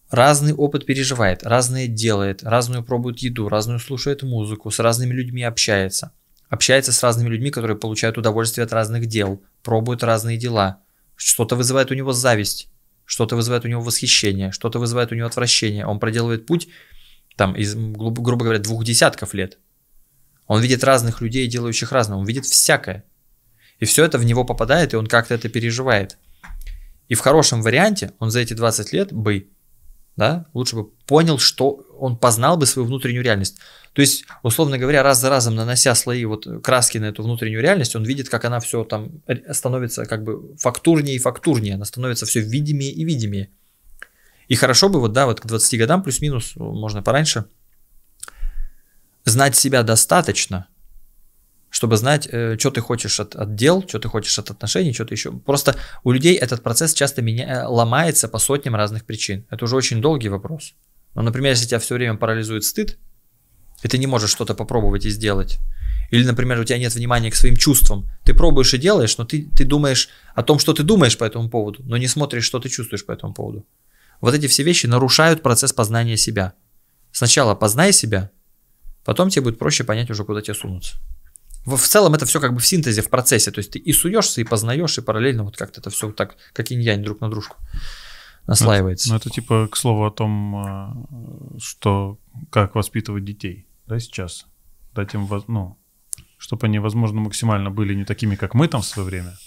разный 0.10 0.54
опыт 0.54 0.86
переживает, 0.86 1.44
разное 1.44 1.88
делает, 1.88 2.44
разную 2.44 2.84
пробует 2.84 3.20
еду, 3.20 3.50
разную 3.50 3.80
слушает 3.80 4.24
музыку, 4.24 4.72
с 4.72 4.80
разными 4.80 5.14
людьми 5.14 5.44
общается. 5.44 6.12
Общается 6.50 6.94
с 6.94 7.04
разными 7.04 7.30
людьми, 7.30 7.52
которые 7.52 7.78
получают 7.78 8.18
удовольствие 8.18 8.64
от 8.64 8.72
разных 8.72 9.06
дел, 9.06 9.44
пробуют 9.64 10.04
разные 10.04 10.38
дела. 10.38 10.82
Что-то 11.16 11.56
вызывает 11.56 11.92
у 11.92 11.94
него 11.94 12.14
зависть, 12.14 12.70
что-то 13.06 13.36
вызывает 13.36 13.66
у 13.66 13.68
него 13.68 13.82
восхищение, 13.82 14.52
что-то 14.52 14.80
вызывает 14.80 15.12
у 15.12 15.16
него 15.16 15.28
отвращение. 15.28 15.86
Он 15.86 16.00
проделывает 16.00 16.46
путь 16.46 16.70
там 17.36 17.54
из, 17.56 17.76
грубо, 17.76 18.22
грубо 18.22 18.46
говоря, 18.46 18.60
двух 18.60 18.84
десятков 18.84 19.34
лет. 19.34 19.60
Он 20.48 20.62
видит 20.62 20.84
разных 20.84 21.22
людей, 21.22 21.48
делающих 21.48 21.92
разное, 21.92 22.18
он 22.18 22.26
видит 22.26 22.46
всякое. 22.46 23.04
И 23.80 23.86
все 23.86 24.04
это 24.06 24.18
в 24.18 24.26
него 24.26 24.44
попадает, 24.44 24.94
и 24.94 24.98
он 24.98 25.08
как-то 25.08 25.34
это 25.36 25.50
переживает. 25.50 26.18
И 27.08 27.16
в 27.16 27.20
хорошем 27.20 27.62
варианте 27.62 28.12
он 28.20 28.32
за 28.32 28.40
эти 28.40 28.54
20 28.54 28.94
лет 28.94 29.14
бы, 29.14 29.50
да, 30.16 30.46
лучше 30.54 30.76
бы 30.76 30.86
понял, 31.06 31.38
что 31.38 31.86
он 31.98 32.18
познал 32.18 32.58
бы 32.58 32.66
свою 32.66 32.88
внутреннюю 32.88 33.24
реальность. 33.24 33.58
То 33.94 34.02
есть, 34.02 34.26
условно 34.44 34.78
говоря, 34.78 35.04
раз 35.04 35.20
за 35.20 35.30
разом 35.30 35.56
нанося 35.56 35.96
слои 35.96 36.26
вот 36.26 36.48
краски 36.64 36.98
на 36.98 37.06
эту 37.06 37.24
внутреннюю 37.24 37.62
реальность, 37.62 37.96
он 37.96 38.04
видит, 38.04 38.30
как 38.30 38.46
она 38.46 38.60
все 38.60 38.84
там 38.84 39.24
становится 39.52 40.06
как 40.06 40.24
бы 40.24 40.56
фактурнее 40.58 41.16
и 41.16 41.20
фактурнее, 41.20 41.76
она 41.76 41.86
становится 41.86 42.26
все 42.26 42.42
видимее 42.42 42.92
и 42.92 43.04
видимее. 43.04 43.50
И 44.48 44.56
хорошо 44.56 44.90
бы 44.90 45.00
вот, 45.00 45.14
да, 45.14 45.26
вот 45.26 45.42
к 45.42 45.46
20 45.46 45.80
годам 45.80 46.04
плюс-минус, 46.04 46.54
можно 46.56 47.02
пораньше, 47.02 47.46
знать 49.26 49.56
себя 49.56 49.84
достаточно, 49.84 50.68
чтобы 51.70 51.98
знать, 51.98 52.28
э, 52.32 52.58
что 52.58 52.72
ты 52.72 52.82
хочешь 52.82 53.20
от, 53.20 53.36
от 53.36 53.56
дел, 53.56 53.84
что 53.88 54.00
ты 54.00 54.08
хочешь 54.08 54.38
от 54.40 54.50
отношений, 54.50 54.94
что-то 54.94 55.14
еще. 55.14 55.32
Просто 55.32 55.76
у 56.04 56.12
людей 56.12 56.36
этот 56.36 56.64
процесс 56.64 56.94
часто 56.94 57.22
меня, 57.22 57.46
э, 57.46 57.68
ломается 57.68 58.28
по 58.28 58.40
сотням 58.40 58.76
разных 58.76 59.06
причин. 59.06 59.46
Это 59.50 59.66
уже 59.66 59.76
очень 59.76 60.02
долгий 60.02 60.30
вопрос. 60.30 60.74
Но, 61.14 61.22
например, 61.22 61.52
если 61.52 61.68
тебя 61.68 61.80
все 61.80 61.96
время 61.96 62.16
парализует 62.16 62.64
стыд, 62.64 62.98
и 63.84 63.88
ты 63.88 63.98
не 63.98 64.08
можешь 64.08 64.32
что-то 64.32 64.56
попробовать 64.56 65.06
и 65.06 65.10
сделать, 65.10 65.60
или, 66.10 66.24
например, 66.24 66.60
у 66.60 66.64
тебя 66.64 66.80
нет 66.80 66.96
внимания 66.96 67.30
к 67.32 67.36
своим 67.36 67.58
чувствам, 67.58 68.10
ты 68.24 68.34
пробуешь 68.34 68.74
и 68.74 68.78
делаешь, 68.78 69.18
но 69.18 69.26
ты, 69.26 69.48
ты 69.56 69.66
думаешь 69.66 70.10
о 70.36 70.44
том, 70.44 70.58
что 70.60 70.74
ты 70.74 70.84
думаешь 70.84 71.18
по 71.18 71.26
этому 71.26 71.50
поводу, 71.50 71.84
но 71.84 71.98
не 71.98 72.08
смотришь, 72.08 72.46
что 72.46 72.60
ты 72.60 72.70
чувствуешь 72.70 73.06
по 73.06 73.12
этому 73.12 73.34
поводу. 73.34 73.66
Вот 74.22 74.34
эти 74.34 74.48
все 74.48 74.64
вещи 74.64 74.88
нарушают 74.88 75.44
процесс 75.44 75.74
познания 75.74 76.18
себя. 76.18 76.54
Сначала 77.12 77.56
познай 77.56 77.92
себя, 77.92 78.32
потом 79.04 79.30
тебе 79.30 79.44
будет 79.44 79.60
проще 79.60 79.84
понять 79.84 80.10
уже, 80.10 80.24
куда 80.24 80.42
тебе 80.42 80.54
сунуться 80.56 80.96
в, 81.68 81.76
в 81.76 81.88
целом 81.88 82.14
это 82.14 82.26
все 82.26 82.40
как 82.40 82.54
бы 82.54 82.60
в 82.60 82.66
синтезе, 82.66 83.02
в 83.02 83.10
процессе. 83.10 83.52
То 83.52 83.60
есть 83.60 83.72
ты 83.72 83.80
и 83.80 83.94
суешься, 83.94 84.42
и 84.42 84.46
познаешь, 84.46 84.98
и 84.98 85.02
параллельно 85.02 85.44
вот 85.44 85.58
как-то 85.58 85.82
это 85.82 85.90
все 85.90 86.12
так, 86.12 86.36
как 86.54 86.72
инь-янь 86.72 87.04
друг 87.04 87.22
на 87.22 87.30
дружку 87.30 87.58
наслаивается. 88.48 89.10
Ну, 89.10 89.18
это 89.18 89.30
типа 89.30 89.68
к 89.68 89.76
слову 89.76 90.06
о 90.06 90.12
том, 90.12 90.56
а, 90.56 90.96
что 91.60 92.18
как 92.50 92.76
воспитывать 92.76 93.26
детей, 93.26 93.68
да, 93.86 94.00
сейчас. 94.00 94.46
Дать 94.96 95.14
им, 95.14 95.30
ну, 95.48 95.78
чтобы 96.38 96.68
они, 96.68 96.80
возможно, 96.80 97.20
максимально 97.20 97.70
были 97.70 97.94
не 97.94 98.06
такими, 98.06 98.36
как 98.36 98.54
мы 98.54 98.70
там 98.70 98.82
в 98.82 98.86
свое 98.86 99.06
время. 99.06 99.38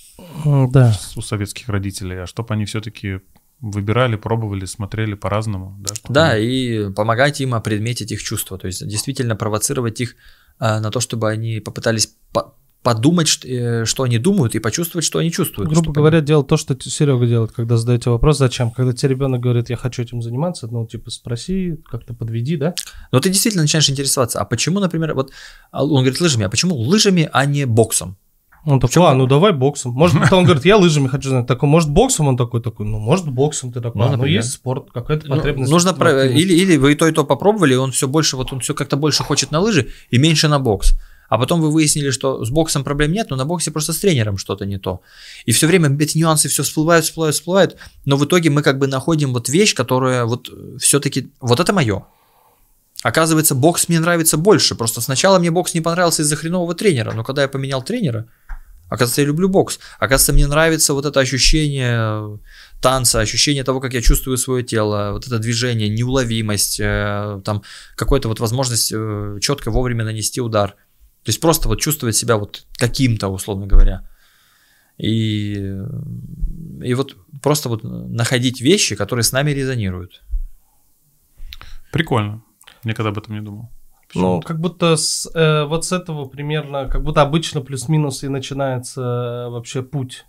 Да. 0.44 0.94
У 1.16 1.22
советских 1.22 1.70
родителей, 1.70 2.22
а 2.22 2.26
чтобы 2.26 2.52
они 2.52 2.66
все-таки 2.66 3.20
выбирали, 3.60 4.16
пробовали, 4.16 4.66
смотрели 4.66 5.14
по-разному. 5.14 5.76
Да, 5.80 5.94
да 6.08 6.30
они... 6.32 6.46
и 6.46 6.92
помогать 6.92 7.40
им 7.40 7.54
опредметить 7.54 8.12
их 8.12 8.22
чувства, 8.22 8.58
то 8.58 8.66
есть 8.66 8.86
действительно 8.86 9.36
провоцировать 9.36 10.00
их 10.00 10.16
на 10.60 10.90
то, 10.90 11.00
чтобы 11.00 11.30
они 11.30 11.60
попытались 11.60 12.14
по 12.32 12.54
подумать, 12.82 13.28
что, 13.28 13.46
э, 13.46 13.84
что 13.84 14.04
они 14.04 14.18
думают, 14.18 14.54
и 14.54 14.58
почувствовать, 14.58 15.04
что 15.04 15.18
они 15.18 15.30
чувствуют. 15.30 15.70
Грубо 15.70 15.92
говоря, 15.92 16.18
они... 16.18 16.26
делать 16.26 16.46
то, 16.46 16.56
что 16.56 16.76
Серега 16.80 17.26
делает, 17.26 17.52
когда 17.52 17.76
задаете 17.76 18.10
вопрос, 18.10 18.38
зачем. 18.38 18.70
Когда 18.70 18.92
тебе 18.92 19.10
ребенок 19.10 19.40
говорит, 19.40 19.70
я 19.70 19.76
хочу 19.76 20.02
этим 20.02 20.22
заниматься, 20.22 20.66
ну, 20.66 20.86
типа, 20.86 21.10
спроси, 21.10 21.78
как-то 21.90 22.14
подведи, 22.14 22.56
да? 22.56 22.74
Но 23.12 23.20
ты 23.20 23.28
действительно 23.28 23.64
начинаешь 23.64 23.90
интересоваться, 23.90 24.40
а 24.40 24.44
почему, 24.44 24.80
например, 24.80 25.14
вот 25.14 25.30
а, 25.70 25.84
он 25.84 26.02
говорит 26.02 26.20
лыжами, 26.20 26.46
а 26.46 26.48
почему 26.48 26.74
лыжами, 26.76 27.28
а 27.32 27.44
не 27.44 27.66
боксом? 27.66 28.16
Он 28.64 28.78
такой, 28.78 29.02
а, 29.06 29.14
ну 29.14 29.26
давай 29.26 29.52
боксом. 29.52 29.92
Может, 29.92 30.16
он 30.32 30.44
говорит, 30.44 30.64
я 30.64 30.76
лыжами 30.76 31.08
хочу 31.08 31.30
знать. 31.30 31.46
Такой, 31.46 31.68
может, 31.68 31.90
боксом? 31.90 32.28
Он 32.28 32.36
такой, 32.36 32.60
такой, 32.60 32.86
ну, 32.86 32.98
может, 32.98 33.28
боксом. 33.28 33.72
Ты 33.72 33.80
такой, 33.80 34.00
ну, 34.00 34.12
а, 34.12 34.16
ну 34.16 34.24
есть 34.24 34.52
спорт, 34.52 34.90
какая-то 34.92 35.28
ну, 35.28 35.36
потребность. 35.36 35.70
Нужно, 35.70 35.94
про... 35.94 36.26
или, 36.26 36.52
или 36.52 36.76
вы 36.76 36.92
и 36.92 36.94
то, 36.94 37.06
и 37.08 37.12
то 37.12 37.24
попробовали, 37.24 37.74
и 37.74 37.76
он 37.76 37.92
все 37.92 38.08
больше, 38.08 38.36
вот 38.36 38.52
он 38.52 38.60
все 38.60 38.74
как-то 38.74 38.96
больше 38.96 39.22
хочет 39.22 39.50
на 39.50 39.60
лыжи 39.60 39.88
и 40.10 40.18
меньше 40.18 40.48
на 40.48 40.58
бокс. 40.58 40.94
А 41.30 41.38
потом 41.38 41.60
вы 41.60 41.70
выяснили, 41.70 42.10
что 42.10 42.44
с 42.44 42.50
боксом 42.50 42.82
проблем 42.82 43.12
нет, 43.12 43.30
но 43.30 43.36
на 43.36 43.44
боксе 43.44 43.70
просто 43.70 43.92
с 43.92 43.98
тренером 43.98 44.36
что-то 44.36 44.66
не 44.66 44.78
то. 44.78 45.00
И 45.46 45.52
все 45.52 45.68
время 45.68 45.96
эти 46.00 46.18
нюансы 46.18 46.48
все 46.48 46.64
всплывают, 46.64 47.04
всплывают, 47.04 47.36
всплывают. 47.36 47.76
Но 48.04 48.16
в 48.16 48.24
итоге 48.24 48.50
мы 48.50 48.62
как 48.62 48.78
бы 48.78 48.88
находим 48.88 49.32
вот 49.32 49.48
вещь, 49.48 49.72
которая 49.74 50.24
вот 50.24 50.50
все-таки, 50.80 51.30
вот 51.40 51.60
это 51.60 51.72
мое. 51.72 52.04
Оказывается, 53.04 53.54
бокс 53.54 53.88
мне 53.88 54.00
нравится 54.00 54.36
больше. 54.36 54.74
Просто 54.74 55.00
сначала 55.00 55.38
мне 55.38 55.52
бокс 55.52 55.72
не 55.72 55.80
понравился 55.80 56.22
из-за 56.22 56.34
хренового 56.34 56.74
тренера, 56.74 57.12
но 57.12 57.22
когда 57.22 57.42
я 57.42 57.48
поменял 57.48 57.82
тренера, 57.82 58.26
Оказывается, 58.90 59.20
я 59.20 59.28
люблю 59.28 59.48
бокс. 59.48 59.78
Оказывается, 60.00 60.32
мне 60.32 60.46
нравится 60.48 60.94
вот 60.94 61.06
это 61.06 61.20
ощущение 61.20 62.38
танца, 62.82 63.20
ощущение 63.20 63.62
того, 63.62 63.80
как 63.80 63.94
я 63.94 64.02
чувствую 64.02 64.36
свое 64.36 64.64
тело, 64.64 65.12
вот 65.12 65.26
это 65.26 65.38
движение, 65.38 65.88
неуловимость, 65.88 66.80
э, 66.80 67.40
там 67.44 67.62
какая-то 67.96 68.28
вот 68.28 68.40
возможность 68.40 68.92
э, 68.92 69.38
четко 69.40 69.70
вовремя 69.70 70.04
нанести 70.04 70.40
удар. 70.40 70.70
То 71.22 71.28
есть 71.28 71.40
просто 71.40 71.68
вот 71.68 71.80
чувствовать 71.80 72.16
себя 72.16 72.36
вот 72.36 72.66
каким-то, 72.78 73.28
условно 73.28 73.66
говоря. 73.66 74.08
И, 74.98 75.52
и 76.82 76.94
вот 76.94 77.16
просто 77.42 77.68
вот 77.68 77.84
находить 77.84 78.60
вещи, 78.60 78.96
которые 78.96 79.22
с 79.22 79.32
нами 79.32 79.52
резонируют. 79.52 80.22
Прикольно. 81.92 82.42
Никогда 82.84 83.10
об 83.10 83.18
этом 83.18 83.34
не 83.34 83.40
думал. 83.40 83.70
Ну, 84.14 84.40
как 84.40 84.60
будто 84.60 84.96
с, 84.96 85.30
э, 85.34 85.64
вот 85.64 85.84
с 85.84 85.92
этого 85.92 86.26
примерно, 86.26 86.86
как 86.86 87.02
будто 87.02 87.22
обычно 87.22 87.60
плюс-минус 87.60 88.24
и 88.24 88.28
начинается 88.28 89.00
э, 89.00 89.50
вообще 89.50 89.82
путь. 89.82 90.24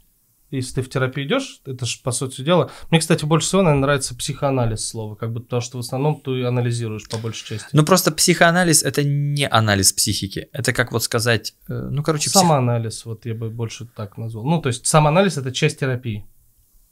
Если 0.52 0.76
ты 0.76 0.82
в 0.82 0.90
терапию 0.90 1.26
идешь, 1.26 1.62
это 1.66 1.86
же 1.86 2.00
по 2.04 2.12
сути 2.12 2.42
дела. 2.42 2.70
Мне, 2.90 3.00
кстати, 3.00 3.24
больше 3.24 3.48
всего, 3.48 3.62
наверное, 3.62 3.84
нравится 3.84 4.16
психоанализ 4.16 4.86
слова, 4.86 5.16
как 5.16 5.32
будто 5.32 5.46
потому 5.46 5.62
что 5.62 5.78
в 5.78 5.80
основном 5.80 6.20
ты 6.20 6.44
анализируешь 6.44 7.08
по 7.08 7.18
большей 7.18 7.48
части. 7.48 7.70
Ну 7.72 7.86
просто 7.86 8.12
психоанализ 8.12 8.84
это 8.84 9.02
не 9.04 9.48
анализ 9.48 9.94
психики, 9.94 10.50
это 10.52 10.74
как 10.74 10.92
вот 10.92 11.04
сказать, 11.04 11.56
э, 11.70 11.74
ну 11.74 12.04
короче. 12.04 12.30
Самоанализ, 12.30 12.96
псих... 12.96 13.06
вот 13.06 13.26
я 13.26 13.34
бы 13.34 13.50
больше 13.50 13.86
так 13.86 14.18
назвал. 14.18 14.44
Ну 14.44 14.62
то 14.62 14.68
есть 14.68 14.86
самоанализ 14.86 15.38
это 15.38 15.54
часть 15.54 15.80
терапии. 15.80 16.26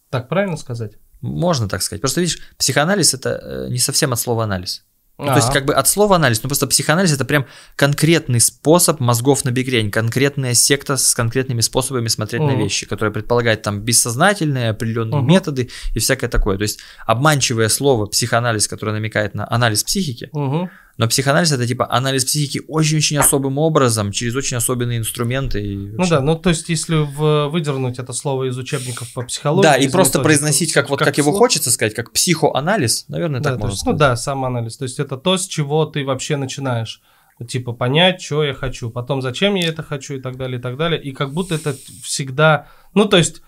Так 0.10 0.30
правильно 0.30 0.56
сказать? 0.56 0.94
Можно 1.20 1.68
так 1.68 1.82
сказать. 1.82 2.02
Просто 2.02 2.22
видишь, 2.22 2.40
психоанализ 2.58 3.14
это 3.14 3.30
э, 3.30 3.68
не 3.70 3.80
совсем 3.80 4.14
от 4.14 4.20
слова 4.20 4.46
анализ. 4.46 4.86
Ну, 5.20 5.26
то 5.26 5.36
есть 5.36 5.52
как 5.52 5.66
бы 5.66 5.74
от 5.74 5.88
слова 5.88 6.16
анализ, 6.16 6.42
ну 6.44 6.50
просто 6.50 6.66
психоанализ 6.66 7.14
это 7.14 7.26
прям 7.26 7.46
конкретный 7.76 8.40
способ 8.40 9.00
мозгов 9.00 9.44
на 9.44 9.52
бигрень, 9.52 9.92
конкретная 9.92 10.54
секта 10.54 10.96
с 10.96 11.14
конкретными 11.14 11.62
способами 11.62 12.08
смотреть 12.08 12.42
на 12.42 12.56
вещи, 12.56 12.86
которая 12.86 13.14
предполагает 13.14 13.62
там 13.62 13.82
бессознательные 13.82 14.70
определенные 14.70 15.22
методы 15.22 15.70
и 15.94 16.00
всякое 16.00 16.30
такое. 16.30 16.58
То 16.58 16.64
есть 16.64 16.80
обманчивое 17.06 17.70
слово 17.70 18.06
психоанализ, 18.06 18.68
которое 18.68 18.94
намекает 18.94 19.36
на 19.36 19.46
анализ 19.52 19.84
психики. 19.84 20.30
Но 21.00 21.08
психоанализ 21.08 21.54
это 21.54 21.66
типа 21.66 21.88
анализ 21.90 22.26
психики 22.26 22.62
очень-очень 22.68 23.18
особым 23.18 23.58
образом, 23.58 24.12
через 24.12 24.36
очень 24.36 24.58
особенные 24.58 24.98
инструменты. 24.98 25.66
И 25.66 25.78
ну 25.78 26.06
да, 26.06 26.20
ну 26.20 26.36
то 26.36 26.50
есть 26.50 26.68
если 26.68 26.98
в, 26.98 27.48
выдернуть 27.48 28.00
это 28.00 28.12
слово 28.12 28.50
из 28.50 28.58
учебников 28.58 29.14
по 29.14 29.22
психологии. 29.22 29.64
Да, 29.64 29.76
и 29.78 29.88
просто 29.88 30.20
произносить 30.20 30.74
как, 30.74 30.90
вот 30.90 31.00
как, 31.00 31.08
как 31.08 31.18
его 31.18 31.32
хочется 31.32 31.72
сказать, 31.72 31.94
как 31.94 32.12
психоанализ, 32.12 33.06
наверное, 33.08 33.40
да, 33.40 33.52
так 33.52 33.60
можно 33.60 33.74
есть, 33.76 33.86
Ну 33.86 33.94
да, 33.94 34.18
сам 34.18 34.44
анализ. 34.44 34.76
То 34.76 34.84
есть 34.84 35.00
это 35.00 35.16
то, 35.16 35.38
с 35.38 35.48
чего 35.48 35.86
ты 35.86 36.04
вообще 36.04 36.36
начинаешь. 36.36 37.02
Типа 37.48 37.72
понять, 37.72 38.22
что 38.22 38.44
я 38.44 38.54
хочу, 38.54 38.90
потом 38.90 39.22
зачем 39.22 39.56
я 39.56 39.70
это 39.70 39.84
хочу 39.84 40.16
и 40.16 40.20
так 40.20 40.36
далее, 40.36 40.60
и 40.60 40.62
так 40.62 40.76
далее. 40.76 41.02
И 41.02 41.14
как 41.14 41.32
будто 41.32 41.56
это 41.56 41.78
всегда... 42.04 42.68
Ну 42.94 43.06
то 43.06 43.16
есть 43.16 43.42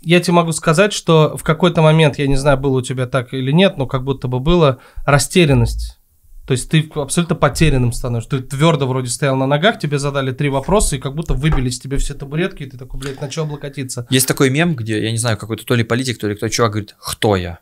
я 0.00 0.18
тебе 0.20 0.32
могу 0.32 0.52
сказать, 0.52 0.94
что 0.94 1.36
в 1.36 1.42
какой-то 1.42 1.82
момент, 1.82 2.18
я 2.18 2.26
не 2.26 2.36
знаю, 2.36 2.56
было 2.56 2.78
у 2.78 2.80
тебя 2.80 3.06
так 3.06 3.34
или 3.34 3.52
нет, 3.52 3.76
но 3.76 3.86
как 3.86 4.02
будто 4.02 4.28
бы 4.28 4.40
было 4.40 4.78
растерянность 5.04 5.98
то 6.46 6.52
есть 6.52 6.70
ты 6.70 6.88
абсолютно 6.94 7.34
потерянным 7.34 7.92
становишься. 7.92 8.30
Ты 8.30 8.40
твердо 8.40 8.86
вроде 8.86 9.08
стоял 9.08 9.36
на 9.36 9.46
ногах, 9.46 9.78
тебе 9.78 9.98
задали 9.98 10.30
три 10.30 10.48
вопроса, 10.48 10.96
и 10.96 10.98
как 10.98 11.14
будто 11.14 11.34
выбили 11.34 11.68
с 11.70 11.80
тебя 11.80 11.98
все 11.98 12.14
табуретки, 12.14 12.62
и 12.62 12.66
ты 12.66 12.78
такой, 12.78 13.00
блядь, 13.00 13.20
на 13.20 13.30
что 13.30 13.42
облокотиться? 13.42 14.06
Есть 14.10 14.28
такой 14.28 14.50
мем, 14.50 14.76
где, 14.76 15.02
я 15.02 15.10
не 15.10 15.18
знаю, 15.18 15.36
какой-то 15.38 15.66
то 15.66 15.74
ли 15.74 15.82
политик, 15.82 16.18
то 16.18 16.28
ли 16.28 16.36
кто 16.36 16.48
чувак 16.48 16.72
говорит, 16.72 16.96
кто 17.00 17.34
я? 17.34 17.58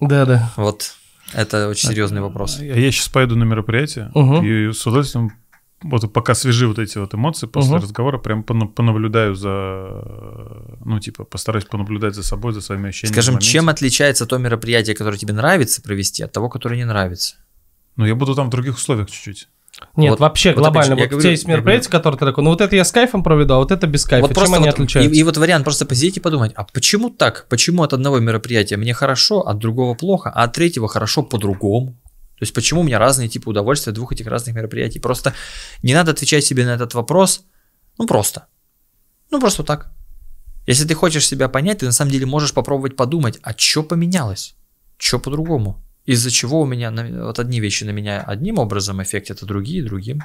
Да-да. 0.00 0.52
Вот, 0.56 0.96
это 1.32 1.68
очень 1.68 1.88
серьезный 1.88 2.20
вопрос. 2.20 2.58
Я, 2.60 2.74
я 2.74 2.90
сейчас 2.90 3.08
поеду 3.08 3.36
на 3.36 3.44
мероприятие, 3.44 4.10
угу. 4.14 4.42
и 4.42 4.72
с 4.72 4.84
удовольствием 4.84 5.32
вот 5.80 6.12
пока 6.12 6.34
свежи 6.34 6.66
вот 6.66 6.80
эти 6.80 6.98
вот 6.98 7.14
эмоции 7.14 7.46
после 7.46 7.76
угу. 7.76 7.82
разговора, 7.82 8.18
прям 8.18 8.42
понаблюдаю 8.42 9.36
за, 9.36 10.74
ну, 10.84 10.98
типа, 10.98 11.22
постараюсь 11.22 11.66
понаблюдать 11.66 12.16
за 12.16 12.24
собой, 12.24 12.52
за 12.52 12.60
своими 12.60 12.88
ощущениями. 12.88 13.14
Скажем, 13.14 13.38
чем 13.38 13.68
отличается 13.68 14.26
то 14.26 14.38
мероприятие, 14.38 14.96
которое 14.96 15.18
тебе 15.18 15.34
нравится 15.34 15.80
провести, 15.80 16.24
от 16.24 16.32
того, 16.32 16.48
которое 16.48 16.76
не 16.76 16.84
нравится? 16.84 17.36
Ну, 17.98 18.06
я 18.06 18.14
буду 18.14 18.34
там 18.34 18.46
в 18.46 18.50
других 18.50 18.76
условиях 18.76 19.10
чуть-чуть. 19.10 19.48
Нет, 19.96 20.10
вот, 20.10 20.20
вообще 20.20 20.52
вот 20.52 20.60
глобально. 20.60 20.94
Вот 20.94 21.02
говорю, 21.02 21.18
у 21.18 21.20
тебя 21.20 21.32
есть 21.32 21.48
мероприятие, 21.48 21.90
которое 21.90 22.16
ты 22.16 22.24
такой, 22.24 22.44
ну 22.44 22.50
вот 22.50 22.60
это 22.60 22.74
я 22.76 22.84
с 22.84 22.92
кайфом 22.92 23.22
проведу, 23.24 23.54
а 23.54 23.58
вот 23.58 23.72
это 23.72 23.86
без 23.88 24.04
кайфа. 24.04 24.26
Вот 24.26 24.36
Чем 24.36 24.54
они 24.54 24.66
вот, 24.66 24.74
отличаются? 24.74 25.12
И, 25.12 25.18
и 25.18 25.22
вот 25.24 25.36
вариант 25.36 25.64
просто 25.64 25.84
посидеть 25.84 26.16
и 26.16 26.20
подумать, 26.20 26.52
а 26.54 26.64
почему 26.64 27.10
так? 27.10 27.46
Почему 27.48 27.82
от 27.82 27.92
одного 27.92 28.20
мероприятия 28.20 28.76
мне 28.76 28.94
хорошо, 28.94 29.40
от 29.40 29.58
другого 29.58 29.94
плохо, 29.94 30.30
а 30.30 30.44
от 30.44 30.52
третьего 30.52 30.88
хорошо 30.88 31.24
по-другому? 31.24 31.90
То 31.90 32.42
есть 32.42 32.54
почему 32.54 32.82
у 32.82 32.84
меня 32.84 33.00
разные 33.00 33.28
типы 33.28 33.50
удовольствия 33.50 33.90
от 33.90 33.96
двух 33.96 34.12
этих 34.12 34.28
разных 34.28 34.54
мероприятий? 34.54 35.00
Просто 35.00 35.34
не 35.82 35.92
надо 35.92 36.12
отвечать 36.12 36.44
себе 36.44 36.64
на 36.64 36.70
этот 36.70 36.94
вопрос, 36.94 37.42
ну 37.98 38.06
просто. 38.06 38.46
Ну 39.30 39.40
просто 39.40 39.64
так. 39.64 39.90
Если 40.68 40.86
ты 40.86 40.94
хочешь 40.94 41.26
себя 41.26 41.48
понять, 41.48 41.78
ты 41.78 41.86
на 41.86 41.92
самом 41.92 42.12
деле 42.12 42.26
можешь 42.26 42.52
попробовать 42.52 42.94
подумать, 42.94 43.40
а 43.42 43.54
что 43.56 43.82
поменялось? 43.82 44.54
Что 44.98 45.18
по-другому? 45.18 45.82
Из-за 46.08 46.30
чего 46.30 46.62
у 46.62 46.66
меня 46.66 46.90
вот 46.90 47.38
одни 47.38 47.60
вещи 47.60 47.84
на 47.84 47.90
меня 47.90 48.22
одним 48.22 48.58
образом 48.58 49.02
эффектят, 49.02 49.42
а 49.42 49.46
другие 49.46 49.84
другим. 49.84 50.22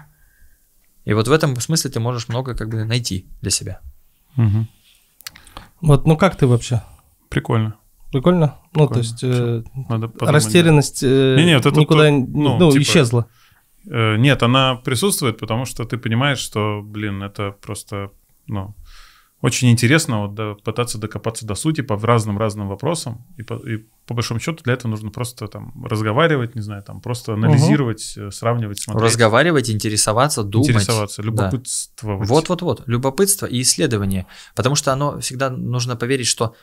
И 1.04 1.14
вот 1.14 1.28
в 1.28 1.32
этом 1.34 1.60
смысле 1.60 1.92
ты 1.92 2.00
можешь 2.00 2.30
много 2.30 2.56
как 2.56 2.70
бы 2.70 2.86
найти 2.86 3.28
для 3.42 3.52
себя. 3.52 3.82
Угу. 4.38 4.68
Вот, 5.82 6.08
ну 6.08 6.16
как 6.16 6.38
ты 6.38 6.48
вообще? 6.48 6.82
Прикольно. 7.28 7.76
Прикольно? 8.14 8.60
Ну, 8.74 8.88
то 8.88 9.00
есть 9.00 9.24
э, 9.24 9.64
Надо 9.90 10.08
подумать, 10.08 10.36
растерянность 10.36 11.02
да. 11.02 11.08
э, 11.08 11.36
не, 11.40 11.46
нет, 11.48 11.66
это 11.66 11.78
никуда 11.78 12.06
то, 12.06 12.12
ну, 12.12 12.58
ну, 12.60 12.72
типа, 12.72 12.82
исчезла. 12.82 13.28
Э, 13.86 14.16
нет, 14.16 14.42
она 14.42 14.76
присутствует, 14.76 15.38
потому 15.38 15.66
что 15.66 15.84
ты 15.84 15.98
понимаешь, 15.98 16.40
что, 16.40 16.82
блин, 16.82 17.24
это 17.24 17.52
просто, 17.52 18.12
ну, 18.48 18.74
очень 19.44 19.70
интересно 19.70 20.22
вот, 20.22 20.36
да, 20.36 20.56
пытаться 20.64 20.98
докопаться 20.98 21.46
до 21.46 21.56
сути 21.56 21.82
по 21.82 22.00
разным-разным 22.00 22.70
вопросам. 22.70 23.26
И 23.36 23.44
по, 23.44 23.56
и 23.56 23.86
по 24.08 24.14
большому 24.14 24.40
счету 24.40 24.64
для 24.64 24.74
этого 24.74 24.90
нужно 24.90 25.12
просто 25.12 25.50
там 25.50 25.84
разговаривать, 25.84 26.56
не 26.56 26.62
знаю, 26.62 26.82
там 26.82 27.02
просто 27.02 27.34
анализировать, 27.34 28.18
угу. 28.18 28.32
сравнивать, 28.32 28.80
смотреть. 28.80 29.12
Разговаривать, 29.12 29.70
интересоваться, 29.70 30.44
думать. 30.44 30.70
Интересоваться, 30.70 31.22
любопытство. 31.22 32.16
Вот-вот-вот, 32.16 32.84
любопытство 32.86 33.46
и 33.46 33.62
исследование. 33.64 34.28
Потому 34.56 34.76
что 34.76 34.94
оно 34.94 35.20
всегда 35.20 35.50
нужно 35.50 35.98
поверить, 35.98 36.28
что 36.28 36.56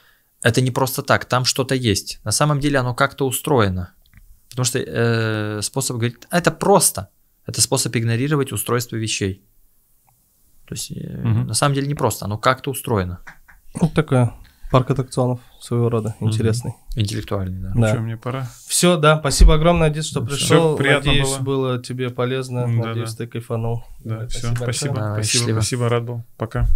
это 0.42 0.62
не 0.62 0.70
просто 0.70 1.02
так, 1.02 1.26
там 1.26 1.44
что-то 1.44 1.74
есть. 1.74 2.18
На 2.24 2.32
самом 2.32 2.60
деле 2.60 2.78
оно 2.78 2.94
как-то 2.94 3.26
устроено. 3.26 3.92
Потому 4.48 4.64
что 4.64 4.78
э, 4.78 5.60
способ 5.60 5.98
говорить, 5.98 6.16
это 6.30 6.50
просто. 6.50 7.10
Это 7.44 7.60
способ 7.60 7.94
игнорировать 7.94 8.52
устройство 8.52 8.96
вещей. 8.96 9.44
То 10.70 10.76
есть 10.76 10.92
угу. 10.92 11.48
на 11.48 11.54
самом 11.54 11.74
деле 11.74 11.88
не 11.88 11.96
просто, 11.96 12.26
оно 12.26 12.38
как-то 12.38 12.70
устроено. 12.70 13.18
Вот 13.74 13.92
такая 13.92 14.34
парк 14.70 14.88
аттракционов 14.88 15.40
своего 15.60 15.88
рода, 15.88 16.14
интересный. 16.20 16.70
Угу. 16.92 17.00
Интеллектуальный, 17.00 17.58
да. 17.58 17.72
да. 17.74 17.88
Что, 17.88 17.98
мне 17.98 18.16
пора? 18.16 18.48
Все, 18.68 18.96
да, 18.96 19.18
спасибо 19.18 19.54
огромное, 19.54 19.88
Адис, 19.88 20.06
что 20.06 20.20
ну, 20.20 20.26
пришел. 20.28 20.76
приятно 20.76 21.08
Надеюсь, 21.08 21.38
было. 21.38 21.40
было 21.72 21.82
тебе 21.82 22.10
полезно. 22.10 22.66
Да, 22.68 22.88
Надеюсь, 22.90 23.14
да. 23.14 23.24
ты 23.24 23.26
кайфанул. 23.26 23.82
Да, 24.04 24.28
все, 24.28 24.54
спасибо. 24.54 24.62
Спасибо, 24.62 24.94
да, 24.94 25.14
спасибо, 25.14 25.52
спасибо, 25.54 25.88
рад 25.88 26.04
был. 26.04 26.22
Пока. 26.36 26.68